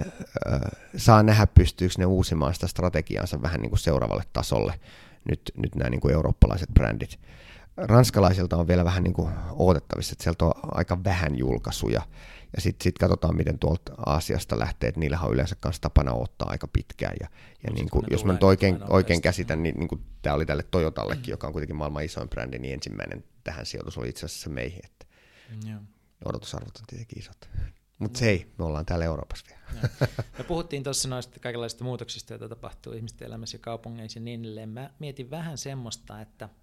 äh, 0.52 0.60
saa 0.96 1.22
nähdä, 1.22 1.46
pystyykö 1.46 1.94
ne 1.98 2.06
uusimaan 2.06 2.54
sitä 2.54 2.66
strategiaansa 2.66 3.42
vähän 3.42 3.60
niin 3.60 3.70
kuin 3.70 3.78
seuraavalle 3.78 4.22
tasolle, 4.32 4.74
nyt, 5.28 5.40
nyt 5.56 5.74
nämä 5.74 5.90
niin 5.90 6.00
kuin 6.00 6.14
eurooppalaiset 6.14 6.68
brändit. 6.74 7.18
Ranskalaisilta 7.76 8.56
on 8.56 8.68
vielä 8.68 8.84
vähän 8.84 9.04
niin 9.04 9.14
kuin 9.14 9.32
odotettavissa, 9.50 10.12
että 10.12 10.24
sieltä 10.24 10.44
on 10.44 10.52
aika 10.62 11.04
vähän 11.04 11.38
julkaisuja, 11.38 12.02
ja 12.56 12.60
sitten 12.62 12.84
sit 12.84 12.98
katsotaan, 12.98 13.36
miten 13.36 13.58
tuolta 13.58 13.92
Aasiasta 14.06 14.58
lähtee, 14.58 14.88
että 14.88 15.00
niillä 15.00 15.18
on 15.20 15.32
yleensä 15.32 15.56
kanssa 15.60 15.82
tapana 15.82 16.12
ottaa 16.12 16.48
aika 16.50 16.68
pitkään. 16.68 17.16
Ja, 17.20 17.28
ja 17.64 17.72
niin 17.72 17.90
kuin, 17.90 18.04
jos 18.10 18.24
mä 18.24 18.32
nyt 18.32 18.42
oikein, 18.42 18.78
oikein 18.88 19.22
käsitän, 19.22 19.62
niin, 19.62 19.74
niin 19.78 19.88
kuin 19.88 20.04
tämä 20.22 20.34
oli 20.34 20.46
tälle 20.46 20.62
Toyotallekin, 20.70 21.26
mm. 21.26 21.30
joka 21.30 21.46
on 21.46 21.52
kuitenkin 21.52 21.76
maailman 21.76 22.04
isoin 22.04 22.28
brändi, 22.28 22.58
niin 22.58 22.74
ensimmäinen 22.74 23.24
tähän 23.44 23.66
sijoitus 23.66 23.98
oli 23.98 24.08
itse 24.08 24.26
asiassa 24.26 24.50
meihin. 24.50 24.80
Että 24.84 25.06
mm, 25.64 25.86
odotusarvot 26.24 26.76
on 26.76 26.84
tietenkin 26.86 27.18
isot. 27.18 27.48
Mutta 27.98 28.18
se 28.18 28.28
ei, 28.28 28.52
me 28.58 28.64
ollaan 28.64 28.86
täällä 28.86 29.04
Euroopassa 29.04 29.46
vielä. 29.48 29.88
Me 30.38 30.44
puhuttiin 30.44 30.82
tuossa 30.82 31.08
noista 31.08 31.40
kaikenlaisista 31.40 31.84
muutoksista, 31.84 32.32
joita 32.32 32.48
tapahtuu 32.48 32.92
ihmisten 32.92 33.26
elämässä 33.26 33.54
ja 33.54 33.58
kaupungeissa 33.58 34.18
ja 34.18 34.22
niin 34.22 34.40
edelleen. 34.40 34.68
Mä 34.68 34.90
mietin 34.98 35.30
vähän 35.30 35.58
semmoista, 35.58 36.20
että– 36.20 36.48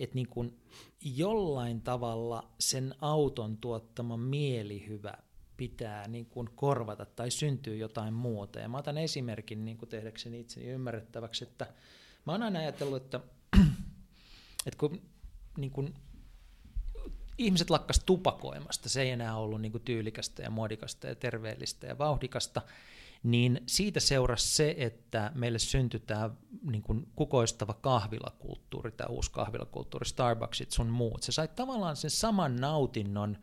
että 0.00 0.14
niin 0.14 0.28
kuin 0.28 0.58
jollain 1.00 1.80
tavalla 1.80 2.50
sen 2.60 2.94
auton 3.00 3.56
tuottama 3.56 4.16
mielihyvä 4.16 5.12
pitää 5.56 6.08
niin 6.08 6.26
kuin 6.26 6.48
korvata 6.54 7.06
tai 7.06 7.30
syntyy 7.30 7.76
jotain 7.76 8.14
muuta. 8.14 8.58
Ja 8.58 8.68
mä 8.68 8.78
otan 8.78 8.98
esimerkin 8.98 9.64
niin 9.64 9.78
kuin 9.78 9.88
tehdäkseni 9.88 10.40
itseni 10.40 10.66
ymmärrettäväksi, 10.66 11.44
että 11.44 11.66
mä 12.26 12.32
oon 12.32 12.42
aina 12.42 12.58
ajatellut, 12.58 13.02
että, 13.02 13.20
että 14.66 14.78
kun 14.78 15.02
niin 15.58 15.70
kuin 15.70 15.94
ihmiset 17.38 17.70
lakkas 17.70 18.00
tupakoimasta, 18.06 18.88
se 18.88 19.02
ei 19.02 19.10
enää 19.10 19.36
ollut 19.36 19.60
niin 19.60 19.72
kuin 19.72 19.84
tyylikästä 19.84 20.42
ja 20.42 20.50
muodikasta 20.50 21.06
ja 21.06 21.14
terveellistä 21.14 21.86
ja 21.86 21.98
vauhdikasta, 21.98 22.62
niin 23.22 23.60
siitä 23.66 24.00
seurasi 24.00 24.54
se, 24.54 24.74
että 24.78 25.32
meille 25.34 25.58
syntyi 25.58 26.00
tämä 26.00 26.30
niin 26.62 26.82
kuin 26.82 27.08
kukoistava 27.16 27.74
kahvilakulttuuri, 27.74 28.92
tämä 28.92 29.08
uusi 29.08 29.30
kahvilakulttuuri, 29.30 30.08
Starbucksit 30.08 30.70
sun 30.70 30.86
muut. 30.86 31.22
Se 31.22 31.32
sai 31.32 31.48
tavallaan 31.48 31.96
sen 31.96 32.10
saman 32.10 32.56
nautinnon, 32.56 33.38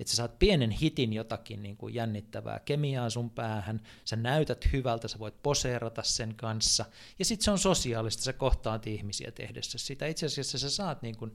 että 0.00 0.10
sä 0.10 0.16
saat 0.16 0.38
pienen 0.38 0.70
hitin 0.70 1.12
jotakin 1.12 1.62
niin 1.62 1.76
kuin 1.76 1.94
jännittävää 1.94 2.58
kemiaa 2.58 3.10
sun 3.10 3.30
päähän, 3.30 3.80
sä 4.04 4.16
näytät 4.16 4.72
hyvältä, 4.72 5.08
sä 5.08 5.18
voit 5.18 5.42
poseerata 5.42 6.02
sen 6.02 6.34
kanssa, 6.34 6.84
ja 7.18 7.24
sitten 7.24 7.44
se 7.44 7.50
on 7.50 7.58
sosiaalista, 7.58 8.22
sä 8.22 8.32
kohtaat 8.32 8.86
ihmisiä 8.86 9.30
tehdessä 9.30 9.78
sitä. 9.78 10.06
Itse 10.06 10.26
asiassa 10.26 10.58
sä 10.58 10.70
saat 10.70 11.02
niin 11.02 11.16
kuin 11.16 11.34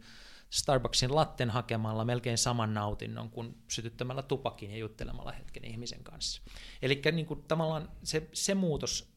Starbucksin 0.51 1.15
latten 1.15 1.49
hakemalla 1.49 2.05
melkein 2.05 2.37
saman 2.37 2.73
nautinnon 2.73 3.29
kuin 3.29 3.57
sytyttämällä 3.67 4.23
tupakin 4.23 4.71
ja 4.71 4.77
juttelemalla 4.77 5.31
hetken 5.31 5.65
ihmisen 5.65 6.03
kanssa. 6.03 6.41
Eli 6.81 7.01
niin 7.11 7.25
kuin 7.25 7.43
tavallaan 7.43 7.91
se, 8.03 8.29
se 8.33 8.55
muutos 8.55 9.11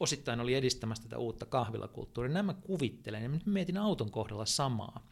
osittain 0.00 0.40
oli 0.40 0.54
edistämässä 0.54 1.02
tätä 1.02 1.18
uutta 1.18 1.46
kahvilakulttuuria. 1.46 2.32
Nämä 2.32 2.54
kuvittelen, 2.54 3.22
ja 3.22 3.30
mietin 3.46 3.78
auton 3.78 4.10
kohdalla 4.10 4.46
samaa. 4.46 5.08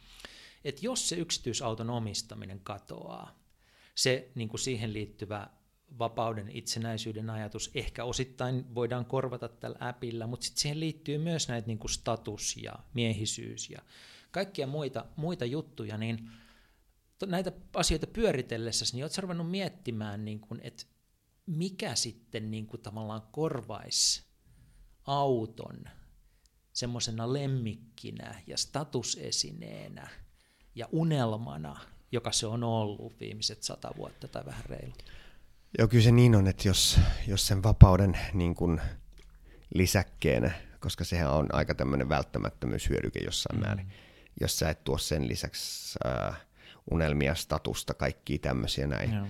Että 0.63 0.81
jos 0.85 1.09
se 1.09 1.15
yksityisauton 1.15 1.89
omistaminen 1.89 2.59
katoaa, 2.59 3.39
se 3.95 4.31
niin 4.35 4.49
kuin 4.49 4.59
siihen 4.59 4.93
liittyvä 4.93 5.49
vapauden, 5.99 6.49
itsenäisyyden 6.49 7.29
ajatus 7.29 7.71
ehkä 7.73 8.03
osittain 8.03 8.75
voidaan 8.75 9.05
korvata 9.05 9.47
tällä 9.47 9.77
appilla, 9.79 10.27
mutta 10.27 10.45
sitten 10.45 10.61
siihen 10.61 10.79
liittyy 10.79 11.17
myös 11.17 11.47
näitä 11.47 11.67
niin 11.67 11.79
kuin 11.79 11.91
status 11.91 12.57
ja 12.57 12.73
miehisyys 12.93 13.69
ja 13.69 13.81
kaikkia 14.31 14.67
muita, 14.67 15.05
muita 15.15 15.45
juttuja, 15.45 15.97
niin 15.97 16.29
näitä 17.25 17.51
asioita 17.73 18.07
pyöritellessä, 18.07 18.85
niin 18.93 19.03
oletko 19.03 19.21
ruvennut 19.21 19.51
miettimään, 19.51 20.25
niin 20.25 20.39
kuin, 20.39 20.59
että 20.63 20.83
mikä 21.45 21.95
sitten 21.95 22.51
niin 22.51 22.67
kuin 22.67 22.81
tavallaan 22.81 23.21
korvaisi 23.31 24.23
auton 25.05 25.85
semmoisena 26.73 27.33
lemmikkinä 27.33 28.41
ja 28.47 28.57
statusesineenä 28.57 30.07
ja 30.75 30.87
unelmana, 30.91 31.79
joka 32.11 32.31
se 32.31 32.47
on 32.47 32.63
ollut 32.63 33.19
viimeiset 33.19 33.63
sata 33.63 33.91
vuotta 33.97 34.27
tai 34.27 34.45
vähän 34.45 34.65
reilu. 34.65 34.93
Joo, 35.77 35.87
kyllä 35.87 36.03
se 36.03 36.11
niin 36.11 36.35
on, 36.35 36.47
että 36.47 36.67
jos, 36.67 36.99
jos 37.27 37.47
sen 37.47 37.63
vapauden 37.63 38.19
niin 38.33 38.55
kuin 38.55 38.81
lisäkkeenä, 39.75 40.51
koska 40.79 41.03
sehän 41.03 41.31
on 41.31 41.55
aika 41.55 41.75
tämmöinen 41.75 42.09
välttämättömyyshyödyke 42.09 43.19
jossain 43.19 43.59
mm. 43.59 43.65
määrin, 43.65 43.93
jos 44.39 44.59
sä 44.59 44.69
et 44.69 44.83
tuo 44.83 44.97
sen 44.97 45.27
lisäksi 45.27 45.99
äh, 46.05 46.41
unelmia, 46.91 47.35
statusta, 47.35 47.93
kaikkia 47.93 48.37
tämmöisiä 48.41 48.87
näin. 48.87 49.13
Joo. 49.13 49.25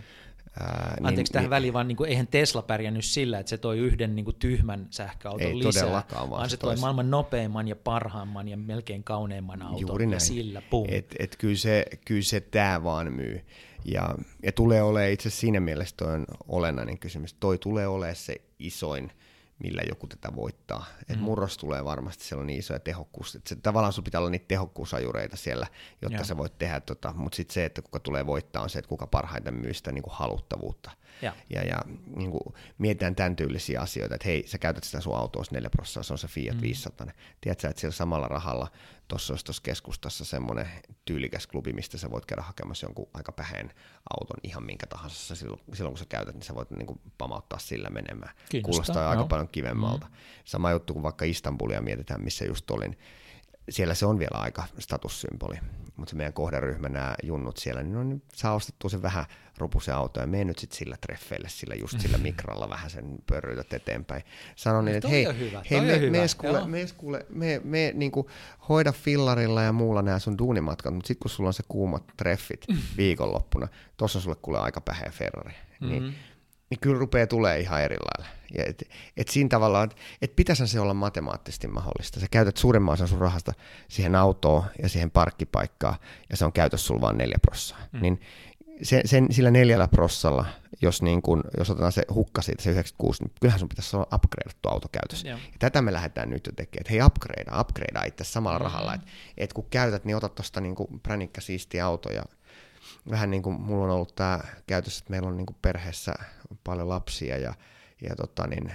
Ää, 0.60 0.95
niin, 0.99 1.07
Anteeksi 1.07 1.34
tähän 1.34 1.44
niin, 1.44 1.49
väliin, 1.49 1.73
vaan 1.73 1.88
niin 1.88 1.95
kuin, 1.95 2.10
eihän 2.10 2.27
Tesla 2.27 2.61
pärjännyt 2.61 3.06
sillä, 3.06 3.40
että 3.40 3.49
se 3.49 3.57
toi 3.57 3.77
yhden 3.77 4.15
niin 4.15 4.26
kuin, 4.26 4.36
tyhmän 4.36 4.88
sähköauton 4.90 5.48
ei 5.48 5.57
lisää, 5.57 5.91
vaan, 5.91 6.30
vaan 6.30 6.49
se 6.49 6.57
toi 6.57 6.68
tois... 6.68 6.81
maailman 6.81 7.11
nopeimman 7.11 7.68
ja 7.68 7.76
parhaimman 7.76 8.48
ja 8.48 8.57
melkein 8.57 9.03
kauneimman 9.03 9.61
auton. 9.61 9.81
Juuri 9.81 10.06
näin. 10.06 10.14
Ja 10.14 10.19
sillä, 10.19 10.61
pum. 10.61 10.86
Et, 10.90 11.15
et 11.19 11.36
kyllä 11.38 11.56
se, 11.56 11.86
kyllä 12.06 12.22
se 12.22 12.40
tämä 12.40 12.84
vaan 12.84 13.14
myy. 13.14 13.45
Ja, 13.86 14.15
ja 14.44 14.52
tulee 14.52 14.81
olemaan 14.81 15.11
itse 15.11 15.30
siinä 15.30 15.60
mielessä 15.60 15.95
toi 15.98 16.14
on 16.14 16.26
olennainen 16.48 16.99
kysymys. 16.99 17.34
Toi 17.34 17.57
tulee 17.57 17.88
olemaan 17.88 18.15
se 18.15 18.36
isoin 18.60 19.11
millä 19.60 19.81
joku 19.88 20.07
tätä 20.07 20.36
voittaa. 20.36 20.86
Et 21.10 21.18
mm. 21.18 21.23
murros 21.23 21.57
tulee 21.57 21.86
varmasti, 21.86 22.23
siellä 22.23 22.41
on 22.41 22.48
niin 22.48 22.60
isoja 22.60 22.80
tehokkuus. 22.80 23.36
Et 23.36 23.48
se, 23.48 23.56
tavallaan 23.56 23.94
sun 23.94 24.03
pitää 24.03 24.19
olla 24.19 24.30
niitä 24.30 24.48
tehokkuusajureita 24.48 25.38
siellä, 25.38 25.68
jotta 26.02 26.18
ja. 26.18 26.23
sä 26.23 26.38
voit 26.38 26.57
tehdä, 26.57 26.80
tota, 26.80 27.14
mutta 27.15 27.36
sitten 27.36 27.53
se, 27.53 27.65
että 27.65 27.81
kuka 27.81 27.99
tulee 27.99 28.26
voittaa, 28.26 28.64
on 28.64 28.69
se, 28.69 28.80
että 28.80 28.90
kuka 28.90 29.07
parhaiten 29.07 29.53
myy 29.53 29.73
sitä 29.73 29.91
niin 29.91 30.03
kuin 30.03 30.14
haluttavuutta. 30.14 30.91
Ja, 31.22 31.34
ja, 31.50 31.64
ja 31.64 31.78
niin 32.16 32.32
kuin 32.32 32.54
mietitään 32.78 33.16
tämän 33.16 33.36
tyylisiä 33.36 33.82
asioita, 33.82 34.16
että 34.16 34.28
hei, 34.28 34.48
sä 34.48 34.58
käytät 34.58 34.84
sitä 34.84 35.02
sun 35.02 35.16
autoa 35.16 35.44
4 35.52 35.70
prosenttia, 35.70 36.04
se 36.04 36.14
on 36.14 36.18
se 36.18 36.28
Fiat 36.28 36.56
mm. 36.56 36.62
500. 36.62 37.08
Tiedätkö, 37.41 37.68
että 37.68 37.82
sillä 37.82 37.94
samalla 37.94 38.28
rahalla 38.28 38.68
tuossa 39.08 39.34
olisi 39.34 39.46
tuossa 39.46 39.64
keskustassa 39.64 40.26
semmoinen 40.26 40.68
tyylikäs 41.06 41.48
klubi, 41.48 41.74
mistä 41.74 41.98
sä 41.98 42.12
voit 42.12 42.26
käydä 42.26 42.41
hakemassa 42.41 42.86
jonkun 42.86 43.10
aika 43.14 43.32
päheen 43.32 43.74
auton 44.10 44.38
ihan 44.44 44.66
minkä 44.66 44.88
tahansa. 44.88 45.36
Silloin, 45.36 45.62
silloin 45.74 45.94
kun 45.94 46.00
sä 46.00 46.06
käytät, 46.10 46.36
niin 46.36 46.44
sä 46.44 46.56
voit 46.56 46.72
niin 46.72 46.88
kuin 46.88 47.02
pamauttaa 47.18 47.60
sillä 47.60 47.90
menemään. 47.90 48.36
Kiinnostaa, 48.50 48.72
Kuulostaa 48.72 49.04
no. 49.04 49.10
aika 49.10 49.26
paljon 49.26 49.50
kivemmalta. 49.50 50.08
Mm. 50.08 50.14
Sama 50.46 50.72
juttu 50.72 50.94
kuin 50.94 51.04
vaikka 51.04 51.26
Istanbulia 51.26 51.82
mietitään, 51.82 52.24
missä 52.24 52.46
just 52.46 52.72
olin. 52.72 52.98
Siellä 53.70 53.94
se 53.94 54.06
on 54.06 54.20
vielä 54.20 54.38
aika 54.41 54.64
statussymboli 54.80 55.60
mutta 56.00 56.10
se 56.10 56.16
meidän 56.18 56.34
kohderyhmä, 56.34 56.90
nämä 56.90 57.16
junnut 57.24 57.58
siellä, 57.58 57.84
niin, 57.84 57.94
no, 57.94 58.04
niin 58.04 58.22
saa 58.34 58.54
ostettua 58.54 58.90
sen 58.90 59.02
vähän 59.02 59.26
rupusen 59.58 59.96
auto 59.96 60.20
ja 60.20 60.28
mene 60.28 60.44
nyt 60.44 60.60
sitten 60.60 60.78
sillä 60.78 60.98
treffeille, 61.02 61.50
sillä 61.50 61.76
just 61.76 62.00
sillä 62.00 62.18
mikralla 62.18 62.70
vähän 62.70 62.90
sen 62.90 63.18
pörrytät 63.28 63.74
eteenpäin. 63.74 64.24
Sanon 64.56 64.86
niin, 64.86 64.98
että 64.98 65.08
hei, 65.08 65.26
hei 65.70 65.82
me, 65.82 66.10
me, 66.10 66.26
kuule, 66.38 66.68
me, 66.68 66.86
kuule, 66.98 67.26
me, 67.30 67.62
me 67.64 67.91
niin 67.96 68.12
kuin, 68.12 68.28
hoida 68.70 68.91
fillarilla 68.91 69.64
ja 69.64 69.72
muulla 69.72 70.02
nämä 70.02 70.20
sun 70.20 70.38
duunimatkat, 70.38 70.94
mutta 70.94 71.08
sitten 71.08 71.22
kun 71.22 71.30
sulla 71.30 71.50
on 71.50 71.54
se 71.54 71.64
kuumat 71.68 72.04
treffit 72.18 72.66
viikonloppuna, 72.98 73.68
tuossa 73.98 74.20
sulle 74.20 74.38
kuule 74.41 74.60
aika 74.60 74.82
päheä 74.82 75.12
Ferrari. 75.12 75.54
Niin 75.80 75.91
mm-hmm. 75.91 76.06
Niin 76.06 76.16
niin 76.70 76.80
kyllä 76.80 77.00
rupeaa 77.00 77.28
tulee 77.28 77.60
ihan 77.60 77.82
eri 77.82 77.98
lailla. 77.98 78.36
Ja 78.58 78.64
et, 78.68 78.84
et 79.18 79.28
siinä 79.28 79.50
tavalla, 79.50 79.84
että 79.84 79.96
et 80.22 80.36
pitäisi 80.36 80.68
se 80.68 80.80
olla 80.80 80.94
matemaattisesti 80.94 81.68
mahdollista. 81.68 82.20
Sä 82.20 82.28
käytät 82.32 82.58
suurimman 82.58 82.94
osan 82.94 83.08
sun 83.08 83.22
rahasta 83.22 83.54
siihen 83.88 84.16
autoon 84.16 84.64
ja 84.82 84.90
siihen 84.90 85.12
parkkipaikkaan, 85.12 85.96
ja 86.30 86.38
se 86.38 86.46
on 86.46 86.54
käytössä 86.54 86.88
sulla 86.88 87.02
vain 87.02 87.18
neljä 87.18 87.38
prossaa. 87.41 87.80
Mm. 87.91 88.02
Niin 88.02 88.22
sen, 88.82 89.02
sen, 89.06 89.28
sillä 89.32 89.52
neljällä 89.52 89.88
prossalla, 89.88 90.46
jos, 90.82 91.02
niin 91.02 91.22
kun, 91.22 91.44
jos 91.58 91.70
otetaan 91.70 91.91
se 91.91 92.04
hukka 92.14 92.41
siitä, 92.41 92.64
se 92.64 92.72
96, 92.72 93.24
niin 93.24 93.32
kyllähän 93.41 93.60
sun 93.60 93.70
pitäisi 93.70 93.96
olla 93.96 94.08
upgradeattu 94.16 94.70
auto 94.70 94.88
käytössä. 94.91 95.28
Ja 95.28 95.38
tätä 95.60 95.82
me 95.82 95.94
lähdetään 95.94 96.30
nyt 96.30 96.46
jo 96.46 96.52
tekemään, 96.56 96.82
että 96.82 96.91
hei 96.91 97.02
upgradea, 97.02 97.62
upgradea 97.62 98.04
itse 98.04 98.24
samalla 98.24 98.60
mm. 98.60 98.64
rahalla, 98.64 98.94
että 98.94 99.08
et 99.38 99.54
kun 99.54 99.68
käytät, 99.70 100.06
niin 100.06 100.18
otat 100.18 100.36
tuosta 100.36 100.62
niin 100.62 100.76
pränikkä 101.04 101.41
siistiä 101.41 101.86
auto 101.86 102.10
ja 102.12 102.24
vähän 103.12 103.32
niin 103.32 103.44
kuin 103.44 103.62
mulla 103.62 103.86
on 103.86 103.92
ollut 103.92 104.16
tämä 104.16 104.40
käytössä, 104.68 105.00
että 105.02 105.12
meillä 105.12 105.28
on 105.28 105.38
niin 105.38 105.46
kuin 105.46 105.58
perheessä 105.62 106.14
paljon 106.64 106.90
lapsia 106.90 107.38
ja, 107.38 107.54
ja 108.02 108.16
tota, 108.16 108.48
niin, 108.48 108.72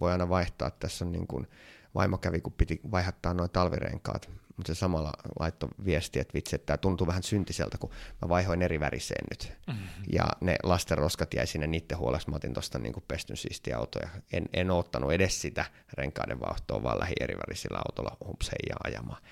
voi 0.00 0.12
aina 0.12 0.28
vaihtaa. 0.28 0.70
Tässä 0.70 1.04
on 1.04 1.12
niin 1.12 1.26
kuin, 1.26 1.46
vaimo 1.94 2.18
kävi, 2.18 2.40
kun 2.40 2.52
piti 2.52 2.80
vaihtaa 2.90 3.34
noin 3.34 3.50
talvirenkaat, 3.50 4.30
mutta 4.56 4.74
se 4.74 4.78
samalla 4.78 5.12
laittoi 5.40 5.68
viesti, 5.84 6.20
että 6.20 6.34
vitsi, 6.34 6.56
että 6.56 6.66
tämä 6.66 6.76
tuntuu 6.76 7.06
vähän 7.06 7.22
syntiseltä, 7.22 7.78
kun 7.78 7.90
mä 8.22 8.28
vaihoin 8.28 8.62
eri 8.62 8.80
väriseen 8.80 9.24
nyt. 9.30 9.52
Mm-hmm. 9.66 10.04
Ja 10.12 10.24
ne 10.40 10.56
lasten 10.62 10.98
roskat 10.98 11.34
jäi 11.34 11.46
sinne 11.46 11.66
niiden 11.66 11.98
huolessa. 11.98 12.30
Mä 12.30 12.36
otin 12.36 12.54
tuosta 12.54 12.78
niin 12.78 12.94
pestyn 13.08 13.36
siistiä 13.36 13.78
autoja. 13.78 14.08
En, 14.32 14.48
en 14.52 14.70
ottanut 14.70 15.12
edes 15.12 15.40
sitä 15.40 15.64
renkaiden 15.94 16.40
vaihtoa, 16.40 16.82
vaan 16.82 17.00
lähi 17.00 17.14
eri 17.20 17.36
värisillä 17.36 17.78
autolla 17.78 18.16
humpseijaa 18.26 18.80
ajamaan. 18.84 19.22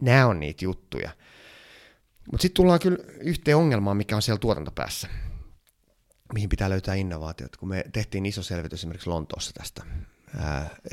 Nämä 0.00 0.26
on 0.26 0.40
niitä 0.40 0.64
juttuja. 0.64 1.10
Mutta 2.32 2.42
sitten 2.42 2.56
tullaan 2.56 2.80
kyllä 2.80 2.98
yhteen 3.20 3.56
ongelmaan, 3.56 3.96
mikä 3.96 4.16
on 4.16 4.22
siellä 4.22 4.38
tuotantopäässä, 4.38 5.08
mihin 6.34 6.48
pitää 6.48 6.70
löytää 6.70 6.94
innovaatiot. 6.94 7.56
Kun 7.56 7.68
me 7.68 7.84
tehtiin 7.92 8.26
iso 8.26 8.42
selvitys 8.42 8.80
esimerkiksi 8.80 9.10
Lontoossa 9.10 9.52
tästä 9.52 9.84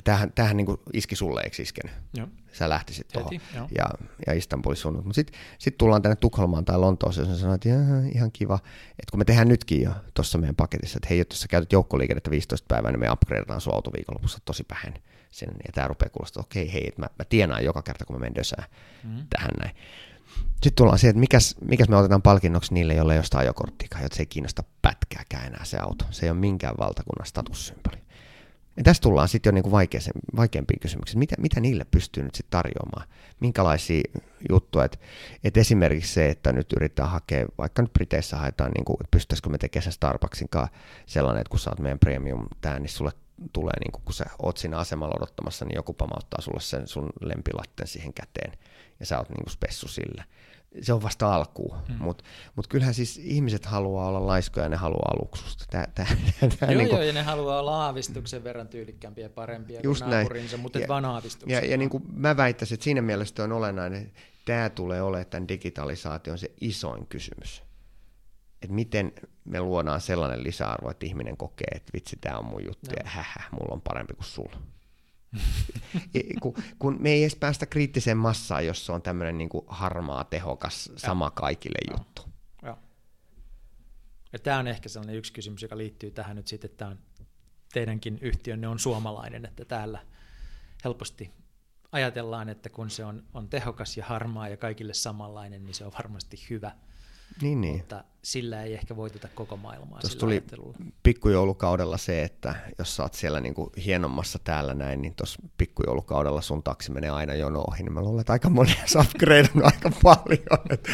tämähän, 0.04 0.32
tämähän 0.36 0.58
niin 0.58 0.68
iski 0.94 1.16
sulle, 1.16 1.42
eikö 1.42 1.62
iskenyt? 1.62 1.96
Joo. 2.14 2.28
Sä 2.52 2.70
lähtisit 2.70 3.08
tuohon 3.08 3.34
ja, 3.78 3.90
ja 4.28 4.34
Istanbulissa 4.34 4.82
sunnut. 4.82 5.06
Mutta 5.06 5.16
sitten 5.16 5.40
sit 5.58 5.78
tullaan 5.78 6.02
tänne 6.02 6.16
Tukholmaan 6.16 6.66
tai 6.66 6.80
Lontooseen 6.80 7.30
ja 7.30 7.36
sanoit, 7.36 7.66
että 7.66 7.70
ihan, 7.70 8.10
ihan 8.16 8.32
kiva, 8.32 8.56
että 8.90 9.12
kun 9.12 9.20
me 9.20 9.26
tehdään 9.26 9.48
nytkin 9.48 9.82
jo 9.82 9.92
tuossa 10.14 10.38
meidän 10.38 10.56
paketissa, 10.56 10.98
että 10.98 11.08
hei, 11.10 11.18
jos 11.30 11.42
sä 11.42 11.48
käytät 11.48 11.72
joukkoliikennettä 11.72 12.32
15 12.32 12.66
päivää, 12.68 12.92
niin 12.92 13.00
me 13.00 13.12
upgradeataan 13.12 13.62
sun 13.62 13.74
auto 13.74 13.92
viikonlopussa 13.94 14.40
tosi 14.46 14.66
vähän 14.70 14.94
sen, 15.32 15.50
ja 15.50 15.72
tämä 15.74 15.88
rupeaa 15.88 16.10
kuulostaa, 16.10 16.42
että 16.42 16.48
okei, 16.48 16.74
hei, 16.74 16.88
että 16.88 17.02
mä, 17.02 17.08
mä 17.20 17.26
tienaan 17.26 17.64
joka 17.64 17.82
kerta, 17.82 18.06
kun 18.06 18.16
mä 18.16 18.20
menen 18.20 18.36
dösään 18.36 18.66
mm-hmm. 19.04 19.28
tähän 19.30 19.52
näin. 19.60 19.76
Sitten 20.52 20.76
tullaan 20.76 21.00
siihen, 21.00 21.10
että 21.10 21.20
mikäs, 21.20 21.56
mikäs 21.62 21.90
me 21.90 21.98
otetaan 21.98 22.22
palkinnoksi 22.22 22.74
niille, 22.74 22.94
joille 22.94 23.14
ei 23.14 23.18
ole 23.18 23.26
sitä 23.26 23.44
jotta 24.02 24.16
se 24.16 24.22
ei 24.22 24.26
kiinnosta 24.26 24.64
pätkääkään 24.82 25.48
enää 25.48 25.66
se 25.66 25.78
auto. 25.78 26.06
Se 26.12 26.26
ei 26.26 26.30
ole 26.30 26.40
minkään 26.40 26.76
valtakunnan 26.80 27.28
statussymboli. 27.28 28.02
Ja 28.78 28.84
tässä 28.84 29.02
tullaan 29.02 29.28
sitten 29.28 29.52
jo 29.52 29.54
niinku 29.54 29.72
vaikeampiin 30.36 30.80
kysymyksiin. 30.80 31.20
Mitä, 31.20 31.36
mitä 31.40 31.60
niille 31.60 31.86
pystyy 31.92 32.24
nyt 32.24 32.36
sitten 32.36 32.52
tarjoamaan? 32.52 33.08
Minkälaisia 33.40 34.02
juttuja? 34.50 34.86
Et, 34.86 35.00
et 35.44 35.58
esimerkiksi 35.58 36.14
se, 36.14 36.30
että 36.30 36.52
nyt 36.52 36.74
yritetään 36.74 37.10
hakea, 37.10 37.46
vaikka 37.58 37.82
nyt 37.82 37.94
Briteissä 37.94 38.38
haetaan, 38.38 38.72
niin 38.72 38.86
että 39.00 39.08
me 39.50 39.58
tekemään 39.58 39.92
Starbucksinkaan 39.92 40.68
sellainen, 41.06 41.42
että 41.42 41.50
kun 41.50 41.60
oot 41.70 41.80
meidän 41.80 42.00
premium 42.00 42.46
tää, 42.62 42.80
niin 42.80 42.90
sulle 42.90 43.12
tulee, 43.54 43.74
niin 43.80 43.92
kun 43.92 44.14
sä 44.14 44.26
oot 44.40 44.58
siinä 44.58 44.78
asemalla 44.78 45.16
odottamassa, 45.18 45.66
niin 45.66 45.76
joku 45.76 45.94
pamauttaa 45.94 46.42
sulle 46.42 46.62
sen 46.62 46.88
sun 46.88 47.10
lempilatten 47.22 47.88
siihen 47.88 48.14
käteen, 48.14 48.52
ja 49.02 49.06
sä 49.06 49.18
oot 49.18 49.30
niin 49.30 49.50
spessu 49.50 49.88
sillä 49.88 50.24
se 50.82 50.94
on 50.94 51.02
vasta 51.02 51.36
alkuun, 51.36 51.78
mm. 51.90 51.96
mutta 52.00 52.24
mut 52.56 52.68
kyllähän 52.68 52.94
siis 52.94 53.18
ihmiset 53.18 53.66
haluaa 53.66 54.08
olla 54.08 54.28
laiskoja 54.28 54.66
ja 54.66 54.70
ne 54.70 54.76
haluaa 54.76 55.16
luksusta. 55.22 55.66
Tää, 55.70 55.88
tää, 55.96 56.08
tää 56.60 56.72
joo, 56.72 56.78
niin 56.78 56.90
kuin... 56.90 56.98
joo, 56.98 57.02
ja 57.02 57.14
ne 57.14 57.22
haluaa 57.22 57.60
olla 57.60 57.86
aavistuksen 57.86 58.44
verran 58.44 58.68
tyylikkäämpiä 58.68 59.26
ja 59.26 59.30
parempia 59.30 59.80
Just 59.84 60.04
kuin 60.04 60.12
naapurinsa, 60.12 60.58
mutta 60.58 60.80
ja, 60.80 60.88
vaan 60.88 61.06
aavistuksen. 61.06 61.64
Ja, 61.64 61.72
ja 61.72 61.78
niin 61.78 61.90
kuin 61.90 62.04
mä 62.14 62.38
väittäisin, 62.38 62.76
että 62.76 62.84
siinä 62.84 63.02
mielessä 63.02 63.44
on 63.44 63.52
olennainen, 63.52 64.12
tämä 64.46 64.70
tulee 64.70 65.02
olemaan 65.02 65.30
tämän 65.30 65.48
digitalisaation 65.48 66.38
se 66.38 66.52
isoin 66.62 67.08
kysymys. 67.08 67.64
Että 68.62 68.76
miten 68.76 69.14
me 69.46 69.62
luodaan 69.62 70.02
sellainen 70.02 70.44
lisäarvo, 70.44 70.90
että 70.90 71.06
ihminen 71.06 71.38
kokee, 71.38 71.68
että 71.76 71.94
vitsi, 71.94 72.18
tämä 72.22 72.38
on 72.38 72.46
mun 72.46 72.66
juttu, 72.66 72.90
no. 72.90 72.96
ja 73.04 73.10
hähä, 73.10 73.44
mulla 73.52 73.74
on 73.74 73.82
parempi 73.82 74.14
kuin 74.14 74.26
sulla 74.26 74.58
kun, 76.42 76.54
kun 76.80 76.98
me 77.00 77.10
ei 77.10 77.24
edes 77.24 77.36
päästä 77.36 77.66
kriittiseen 77.66 78.18
massaan, 78.18 78.66
jos 78.66 78.86
se 78.86 78.92
on 78.92 79.02
tämmöinen 79.02 79.38
niin 79.38 79.50
harmaa, 79.68 80.24
tehokas, 80.24 80.92
sama 80.96 81.26
ja. 81.26 81.32
kaikille 81.32 81.80
ja. 81.88 81.98
juttu. 81.98 82.22
Ja. 82.64 82.78
Ja 84.34 84.40
tämä 84.40 84.60
on 84.60 84.68
ehkä 84.68 84.90
sellainen 84.90 85.16
yksi 85.16 85.34
kysymys, 85.34 85.62
joka 85.62 85.78
liittyy 85.78 86.12
tähän 86.12 86.36
nyt 86.36 86.48
sitten, 86.48 86.72
että 86.72 86.88
on, 86.88 87.00
teidänkin 87.74 88.20
yhtiönne 88.22 88.68
on 88.68 88.80
suomalainen, 88.80 89.46
että 89.46 89.66
täällä 89.66 90.00
helposti 90.84 91.32
ajatellaan, 91.92 92.50
että 92.50 92.70
kun 92.70 92.90
se 92.90 93.06
on, 93.06 93.24
on 93.34 93.50
tehokas 93.50 93.98
ja 93.98 94.06
harmaa 94.06 94.50
ja 94.50 94.58
kaikille 94.58 94.94
samanlainen, 94.94 95.64
niin 95.64 95.74
se 95.74 95.86
on 95.86 95.92
varmasti 95.94 96.46
hyvä. 96.50 96.72
Niin, 97.42 97.62
niin. 97.62 97.78
Mutta 97.78 98.04
sillä 98.24 98.64
ei 98.64 98.74
ehkä 98.74 98.96
voiteta 98.96 99.28
koko 99.36 99.58
maailmaa 99.58 100.00
Tuossa 100.00 100.20
tuli 100.20 100.44
pikkujoulukaudella 101.04 101.98
se, 101.98 102.24
että 102.24 102.56
jos 102.80 102.96
sä 102.96 103.04
oot 103.04 103.14
siellä 103.14 103.40
niin 103.40 103.54
kuin 103.54 103.70
hienommassa 103.86 104.40
täällä 104.44 104.74
näin, 104.74 105.02
niin 105.02 105.16
tuossa 105.16 105.42
pikkujoulukaudella 105.58 106.42
sun 106.42 106.64
taksi 106.64 106.92
menee 106.92 107.10
aina 107.10 107.34
jono 107.34 107.64
ohi, 107.68 107.84
niin 107.84 107.94
mä 107.94 108.02
luulen, 108.02 108.22
että 108.22 108.34
aika 108.34 108.50
moni 108.50 108.72
on 109.56 109.66
aika 109.66 109.92
paljon, 110.04 110.62
että 110.70 110.92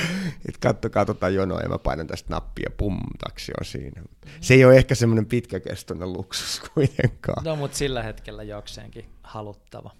et 0.49 0.57
kattokaa 0.57 1.05
tota 1.05 1.29
jonoa 1.29 1.61
ja 1.61 1.69
mä 1.69 1.77
painan 1.77 2.07
tästä 2.07 2.33
nappia, 2.33 2.69
pum, 2.77 2.99
taksi 3.19 3.51
on 3.59 3.65
siinä. 3.65 4.03
Se 4.41 4.53
ei 4.53 4.65
ole 4.65 4.77
ehkä 4.77 4.95
semmoinen 4.95 5.25
pitkäkestoinen 5.25 6.13
luksus 6.13 6.61
kuitenkaan. 6.73 7.43
No, 7.43 7.55
mutta 7.55 7.77
sillä 7.77 8.03
hetkellä 8.03 8.43
jokseenkin 8.43 9.05
haluttava 9.23 9.91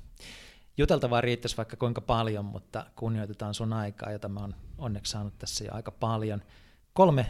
juteltavaa 0.77 1.21
riittäisi 1.21 1.57
vaikka 1.57 1.75
kuinka 1.75 2.01
paljon, 2.01 2.45
mutta 2.45 2.85
kunnioitetaan 2.95 3.53
sun 3.53 3.73
aikaa, 3.73 4.11
jota 4.11 4.29
mä 4.29 4.39
oon 4.39 4.55
onneksi 4.77 5.11
saanut 5.11 5.37
tässä 5.37 5.65
jo 5.65 5.73
aika 5.73 5.91
paljon. 5.91 6.41
Kolme 6.93 7.25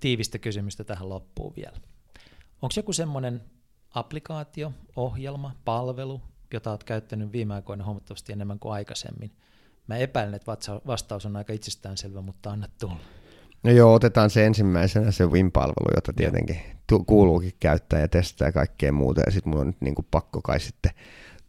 tiivistä 0.00 0.38
kysymystä 0.38 0.84
tähän 0.84 1.08
loppuun 1.08 1.52
vielä. 1.56 1.76
Onko 2.62 2.72
joku 2.76 2.92
semmoinen 2.92 3.42
applikaatio, 3.94 4.72
ohjelma, 4.96 5.52
palvelu, 5.64 6.20
jota 6.52 6.70
olet 6.70 6.84
käyttänyt 6.84 7.32
viime 7.32 7.54
aikoina 7.54 7.84
huomattavasti 7.84 8.32
enemmän 8.32 8.58
kuin 8.58 8.72
aikaisemmin? 8.72 9.30
Mä 9.86 9.96
epäilen, 9.96 10.34
että 10.34 10.52
vastaus 10.86 11.26
on 11.26 11.36
aika 11.36 11.52
itsestäänselvä, 11.52 12.20
mutta 12.20 12.50
anna 12.50 12.68
tulla. 12.80 12.96
No 13.62 13.70
joo, 13.70 13.94
otetaan 13.94 14.30
se 14.30 14.46
ensimmäisenä 14.46 15.10
se 15.10 15.26
Win-palvelu, 15.26 15.94
jota 15.94 16.12
tietenkin 16.12 16.60
kuuluukin 17.06 17.52
käyttää 17.60 18.00
ja 18.00 18.08
testaa 18.08 18.48
ja 18.48 18.52
kaikkea 18.52 18.92
muuta. 18.92 19.20
Ja 19.26 19.32
sitten 19.32 19.50
mun 19.50 19.60
on 19.60 19.66
nyt 19.66 19.80
niin 19.80 19.94
pakko 20.10 20.42
kai 20.42 20.60
sitten 20.60 20.92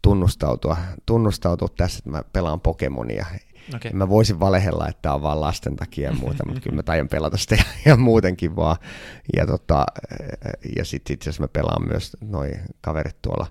tunnustautua, 0.05 0.77
tunnustautua 1.05 1.67
tässä, 1.77 1.97
että 1.97 2.09
mä 2.09 2.23
pelaan 2.33 2.61
Pokemonia. 2.61 3.25
Okay. 3.75 3.91
Mä 3.93 4.09
voisin 4.09 4.39
valehella, 4.39 4.87
että 4.87 5.01
tämä 5.01 5.15
on 5.15 5.21
vaan 5.21 5.41
lasten 5.41 5.75
takia 5.75 6.09
ja 6.09 6.15
muuta, 6.15 6.45
mutta 6.45 6.61
kyllä 6.61 6.75
mä 6.75 6.83
tajan 6.83 7.07
pelata 7.07 7.37
sitä 7.37 7.57
ja 7.85 7.97
muutenkin 7.97 8.55
vaan. 8.55 8.77
Ja, 9.35 9.47
tota, 9.47 9.85
ja 10.75 10.85
sitten 10.85 11.13
itse 11.13 11.29
asiassa 11.29 11.43
mä 11.43 11.47
pelaan 11.47 11.87
myös 11.87 12.17
noin 12.21 12.59
kaverit 12.81 13.21
tuolla 13.21 13.47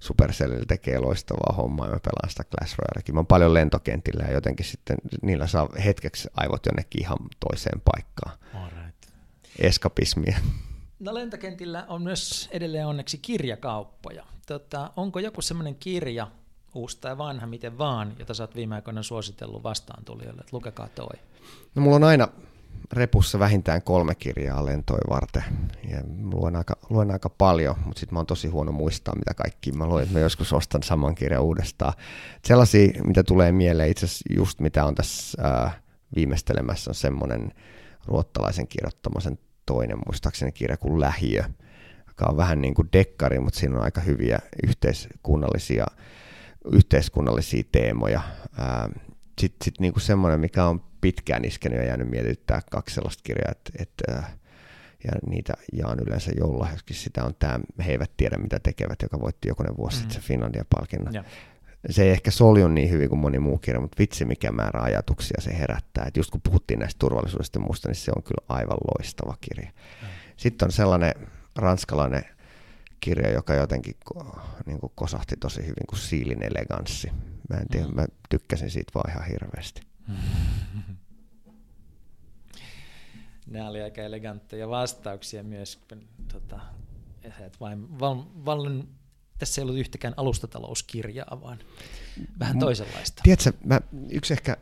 Supercellillä 0.00 0.64
tekee 0.68 0.98
loistavaa 0.98 1.56
hommaa 1.56 1.86
ja 1.86 1.92
mä 1.92 2.00
pelaan 2.04 2.30
sitä 2.30 2.44
Clash 2.44 2.78
Royalekin. 2.78 3.14
Mä 3.14 3.18
oon 3.18 3.26
paljon 3.26 3.54
lentokentillä 3.54 4.24
ja 4.24 4.32
jotenkin 4.32 4.66
sitten 4.66 4.96
niillä 5.22 5.46
saa 5.46 5.68
hetkeksi 5.84 6.28
aivot 6.36 6.66
jonnekin 6.66 7.02
ihan 7.02 7.18
toiseen 7.40 7.80
paikkaan. 7.84 8.38
Alright. 8.54 8.96
Eskapismia. 9.58 10.38
No 10.98 11.14
lentokentillä 11.14 11.84
on 11.88 12.02
myös 12.02 12.48
edelleen 12.52 12.86
onneksi 12.86 13.18
kirjakauppoja. 13.18 14.26
Tota, 14.46 14.90
onko 14.96 15.18
joku 15.18 15.42
semmoinen 15.42 15.74
kirja, 15.74 16.26
uusi 16.74 16.98
tai 17.00 17.18
vanha, 17.18 17.46
miten 17.46 17.78
vaan, 17.78 18.12
jota 18.18 18.34
sä 18.34 18.42
oot 18.42 18.54
viime 18.54 18.74
aikoina 18.74 19.02
suositellut 19.02 19.62
vastaan 19.62 20.04
tulijoille, 20.04 20.40
että 20.40 20.56
lukekaa 20.56 20.88
toi? 20.88 21.18
No 21.74 21.82
mulla 21.82 21.96
on 21.96 22.04
aina 22.04 22.28
repussa 22.92 23.38
vähintään 23.38 23.82
kolme 23.82 24.14
kirjaa 24.14 24.66
lentoi 24.66 24.98
varten. 25.08 25.44
Ja 25.90 26.02
luen 26.32 26.56
aika, 26.56 26.76
luen 26.90 27.10
aika 27.10 27.28
paljon, 27.28 27.76
mutta 27.84 28.00
sitten 28.00 28.14
mä 28.14 28.18
oon 28.18 28.26
tosi 28.26 28.48
huono 28.48 28.72
muistaa, 28.72 29.14
mitä 29.14 29.34
kaikki 29.34 29.72
mä 29.72 29.86
luen. 29.86 30.12
Mä 30.12 30.20
joskus 30.20 30.52
ostan 30.52 30.82
saman 30.82 31.14
kirjan 31.14 31.42
uudestaan. 31.42 31.92
Sellaisia, 32.44 33.04
mitä 33.04 33.22
tulee 33.22 33.52
mieleen, 33.52 33.90
itse 33.90 34.06
asiassa 34.06 34.34
just 34.36 34.60
mitä 34.60 34.84
on 34.84 34.94
tässä 34.94 35.70
viimeistelemässä, 36.16 36.90
on 36.90 36.94
semmoinen 36.94 37.52
ruottalaisen 38.04 38.68
kirjoittama 38.68 39.20
sen 39.20 39.38
toinen 39.66 39.98
muistaakseni 40.06 40.52
kirja 40.52 40.76
kuin 40.76 41.00
Lähiö, 41.00 41.44
joka 42.06 42.26
on 42.30 42.36
vähän 42.36 42.60
niin 42.60 42.74
kuin 42.74 42.88
dekkari, 42.92 43.40
mutta 43.40 43.58
siinä 43.58 43.76
on 43.76 43.84
aika 43.84 44.00
hyviä 44.00 44.38
yhteiskunnallisia, 44.66 45.86
yhteiskunnallisia 46.72 47.62
teemoja. 47.72 48.20
Sitten 49.40 49.64
sit 49.64 49.80
niin 49.80 49.92
kuin 49.92 50.02
semmoinen, 50.02 50.40
mikä 50.40 50.64
on 50.64 50.80
pitkään 51.00 51.44
iskenyt 51.44 51.78
ja 51.78 51.84
jäänyt 51.84 52.10
mietittää 52.10 52.60
kaksi 52.70 52.94
sellaista 52.94 53.22
kirjaa, 53.22 53.52
että, 53.52 53.70
että 53.78 54.22
ja 55.04 55.12
niitä 55.26 55.54
jaan 55.72 55.98
yleensä 56.06 56.30
joululahjaksi. 56.38 56.94
Sitä 56.94 57.24
on 57.24 57.34
tämä 57.38 57.60
He 57.86 57.92
eivät 57.92 58.10
tiedä, 58.16 58.38
mitä 58.38 58.60
tekevät, 58.62 59.02
joka 59.02 59.20
voitti 59.20 59.48
jokunen 59.48 59.76
vuosi 59.76 59.96
mm. 59.96 60.00
sitten 60.00 60.22
se 60.22 60.28
Finlandia-palkinnon. 60.28 61.14
Ja. 61.14 61.24
Se 61.90 62.02
ei 62.02 62.10
ehkä 62.10 62.30
solju 62.30 62.68
niin 62.68 62.90
hyvin 62.90 63.08
kuin 63.08 63.18
moni 63.18 63.38
muu 63.38 63.58
kirja, 63.58 63.80
mutta 63.80 63.98
vitsi 63.98 64.24
mikä 64.24 64.52
määrä 64.52 64.82
ajatuksia 64.82 65.40
se 65.40 65.58
herättää. 65.58 66.04
Et 66.06 66.16
just 66.16 66.30
kun 66.30 66.40
puhuttiin 66.40 66.80
näistä 66.80 66.98
turvallisuudesta 66.98 67.58
ja 67.58 67.64
muusta, 67.64 67.88
niin 67.88 67.96
se 67.96 68.12
on 68.16 68.22
kyllä 68.22 68.46
aivan 68.48 68.78
loistava 68.94 69.36
kirja. 69.40 69.70
Mm. 70.02 70.08
Sitten 70.36 70.66
on 70.66 70.72
sellainen 70.72 71.12
ranskalainen 71.56 72.24
kirja, 73.00 73.30
joka 73.30 73.54
jotenkin 73.54 73.94
niin 74.66 74.80
kuin 74.80 74.92
kosahti 74.94 75.36
tosi 75.36 75.62
hyvin 75.62 75.86
kuin 75.88 75.98
Siilin 75.98 76.42
eleganssi. 76.42 77.10
Mä 77.50 77.56
en 77.56 77.68
tiedä, 77.68 77.86
mm. 77.86 77.94
mä 77.94 78.06
tykkäsin 78.28 78.70
siitä 78.70 78.92
vaan 78.94 79.10
ihan 79.10 79.28
hirveästi. 79.28 79.82
Nämä 83.46 83.68
oli 83.68 83.82
aika 83.82 84.02
elegantteja 84.02 84.68
vastauksia 84.68 85.42
myös. 85.42 85.78
Tota, 86.32 86.60
vain 87.60 88.00
val, 88.00 88.22
val, 88.44 88.82
tässä 89.38 89.60
ei 89.60 89.62
ollut 89.62 89.78
yhtäkään 89.78 90.14
alustatalouskirjaa, 90.16 91.40
vaan 91.42 91.58
vähän 92.38 92.58
toisenlaista. 92.58 93.22
Tiedätkö, 93.22 93.52
mä, 93.64 93.80
yksi 94.10 94.32
ehkä 94.32 94.56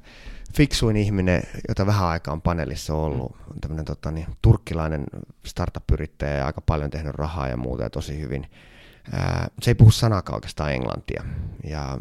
fiksuin 0.54 0.96
ihminen, 0.96 1.42
jota 1.68 1.86
vähän 1.86 2.08
aikaan 2.08 2.42
paneelissa 2.42 2.94
on 2.94 3.00
ollut, 3.00 3.32
mm. 3.32 3.44
on 3.50 3.60
tämmöinen 3.60 3.84
tota, 3.84 4.10
niin, 4.10 4.26
turkkilainen 4.42 5.04
startup-yrittäjä 5.46 6.36
ja 6.36 6.46
aika 6.46 6.60
paljon 6.60 6.90
tehnyt 6.90 7.14
rahaa 7.14 7.48
ja 7.48 7.56
muuta 7.56 7.82
ja 7.82 7.90
tosi 7.90 8.20
hyvin. 8.20 8.50
Ää, 9.12 9.48
se 9.62 9.70
ei 9.70 9.74
puhu 9.74 9.90
sanakaan 9.90 10.36
oikeastaan 10.36 10.72
englantia. 10.72 11.24
Ja, 11.64 11.98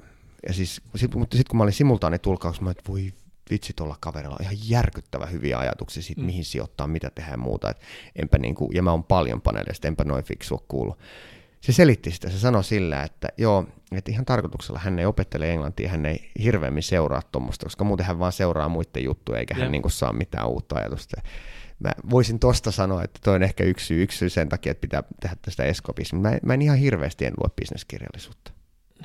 ja 0.48 0.54
siis, 0.54 0.82
sit, 0.96 1.16
mutta 1.16 1.38
sitten 1.38 1.50
kun 1.50 1.58
mä 1.58 1.64
olin 1.64 1.74
simultaanitulkauksessa, 1.74 2.64
mä 2.64 2.72
että 2.72 2.84
voi 2.88 3.14
vitsi 3.50 3.74
tuolla 3.76 3.98
kaverilla 4.00 4.36
on 4.40 4.44
ihan 4.44 4.70
järkyttävä 4.70 5.26
hyviä 5.26 5.58
ajatuksia 5.58 6.04
siitä, 6.04 6.22
mm. 6.22 6.26
mihin 6.26 6.46
sijoittaa, 6.46 6.88
mitä 6.88 7.10
tehdään 7.10 7.34
ja 7.34 7.38
muuta. 7.38 7.70
Et 7.70 7.82
enpä 8.16 8.38
niin 8.38 8.56
kuin, 8.56 8.76
ja 8.76 8.84
mä 8.84 8.92
oon 8.92 9.04
paljon 9.04 9.42
paneelista, 9.42 9.88
enpä 9.88 10.04
noin 10.04 10.24
fiksua 10.24 10.64
kuullut 10.68 11.00
se 11.64 11.74
selitti 11.74 12.12
sitä, 12.12 12.30
se 12.30 12.40
sanoi 12.40 12.64
sillä, 12.64 13.04
että 13.04 13.28
joo, 13.38 13.66
että 13.92 14.12
ihan 14.12 14.26
tarkoituksella 14.26 14.80
hän 14.80 15.00
ei 15.00 15.06
opettele 15.06 15.52
englantia, 15.52 15.90
hän 15.90 16.06
ei 16.06 16.32
hirveämmin 16.44 16.84
seuraa 16.84 17.22
tuommoista, 17.22 17.66
koska 17.66 17.84
muuten 17.84 18.06
hän 18.06 18.20
vaan 18.20 18.32
seuraa 18.32 18.70
muiden 18.70 19.04
juttuja, 19.04 19.40
eikä 19.40 19.56
hän 19.56 19.72
niin 19.72 19.82
kuin 19.82 19.92
saa 19.92 20.14
mitään 20.14 20.48
uutta 20.48 20.76
ajatusta. 20.76 21.22
mä 21.80 21.92
voisin 22.10 22.40
tosta 22.40 22.72
sanoa, 22.72 23.04
että 23.04 23.20
toi 23.24 23.36
on 23.36 23.44
ehkä 23.44 23.64
yksi 23.64 23.86
syy, 23.86 24.04
yksi 24.04 24.18
syy 24.18 24.30
sen 24.30 24.50
takia, 24.50 24.72
että 24.72 24.82
pitää 24.82 25.04
tehdä 25.22 25.36
tästä 25.42 25.64
eskopista. 25.64 26.16
Mä, 26.16 26.38
mä 26.44 26.54
en 26.54 26.62
ihan 26.62 26.78
hirveästi 26.78 27.26
en 27.26 27.34
lue 27.38 27.50
bisneskirjallisuutta. 27.62 28.52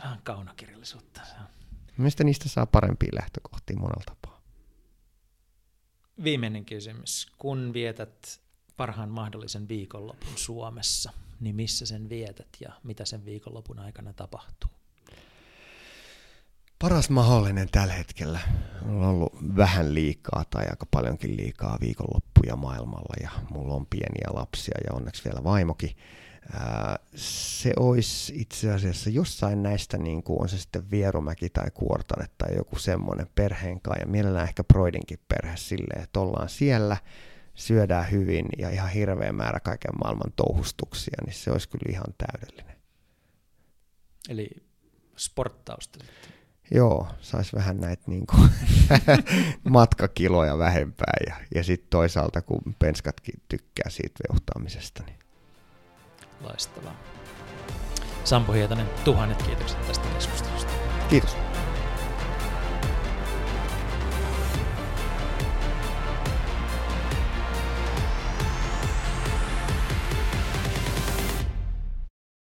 No, 0.05 0.11
kaunokirjallisuutta. 0.23 1.21
Mielestäni 1.97 2.29
niistä 2.29 2.49
saa 2.49 2.67
parempia 2.67 3.11
lähtökohtia 3.13 3.77
monella 3.77 4.05
tapaa. 4.07 4.43
Viimeinen 6.25 6.65
kysymys. 6.65 7.33
Kun 7.39 7.73
vietät 7.73 8.41
parhaan 8.79 9.09
mahdollisen 9.09 9.69
viikonlopun 9.69 10.33
Suomessa, 10.37 11.13
niin 11.41 11.57
missä 11.57 11.87
sen 11.87 12.09
vietät 12.09 12.49
ja 12.61 12.73
mitä 12.83 13.05
sen 13.05 13.25
viikonlopun 13.25 13.79
aikana 13.79 14.13
tapahtuu? 14.13 14.71
Paras 16.79 17.11
mahdollinen 17.11 17.69
tällä 17.73 17.93
hetkellä. 17.93 18.41
On 18.89 19.05
ollut 19.05 19.33
vähän 19.57 19.95
liikaa 19.95 20.45
tai 20.51 20.67
aika 20.71 20.87
paljonkin 20.91 21.37
liikaa 21.37 21.79
viikonloppuja 21.81 22.57
maailmalla 22.57 23.15
ja 23.23 23.31
mulla 23.51 23.75
on 23.75 23.87
pieniä 23.87 24.29
lapsia 24.33 24.79
ja 24.87 24.97
onneksi 24.97 25.25
vielä 25.25 25.45
vaimokin. 25.45 25.97
se 27.15 27.73
olisi 27.77 28.33
itse 28.37 28.73
asiassa 28.73 29.11
jossain 29.11 29.63
näistä, 29.63 29.99
niin 29.99 30.23
kuin 30.23 30.43
on 30.43 30.49
se 30.49 30.59
sitten 30.59 30.91
Vierumäki 30.91 31.51
tai 31.51 31.71
Kuortane 31.75 32.27
tai 32.39 32.57
joku 32.57 32.79
semmoinen 32.79 33.27
perheen 33.35 33.81
kanssa, 33.81 34.03
ja 34.03 34.07
mielellään 34.07 34.49
ehkä 34.49 34.65
Broidinkin 34.65 35.19
perhe 35.29 35.57
silleen, 35.57 36.03
että 36.03 36.21
ollaan 36.21 36.49
siellä, 36.49 36.97
syödään 37.59 38.11
hyvin 38.11 38.47
ja 38.59 38.71
ihan 38.71 38.91
hirveä 38.91 39.33
määrä 39.33 39.61
kaiken 39.61 39.99
maailman 40.05 40.33
touhustuksia, 40.37 41.17
niin 41.27 41.35
se 41.35 41.51
olisi 41.51 41.69
kyllä 41.69 41.91
ihan 41.91 42.15
täydellinen. 42.19 42.77
Eli 44.29 44.49
sporttausta 45.17 45.99
sitten. 46.05 46.35
Joo, 46.71 47.09
saisi 47.21 47.57
vähän 47.57 47.81
näitä 47.81 48.03
niin 48.07 48.27
kuin 48.27 48.51
matkakiloja 49.71 50.59
vähempää 50.59 51.15
ja, 51.27 51.35
ja 51.55 51.65
sitten 51.65 51.91
toisaalta 51.91 52.43
kun 52.43 52.61
penskatkin 52.79 53.35
tykkää 53.49 53.91
siitä 53.91 54.21
veuhtaamisesta. 54.29 55.03
Niin. 55.07 55.19
Loistavaa. 56.41 56.95
Sampo 58.25 58.53
Hietanen, 58.53 58.87
tuhannet 59.05 59.43
kiitokset 59.43 59.87
tästä 59.87 60.09
keskustelusta. 60.15 60.73
Kiitos. 61.11 61.48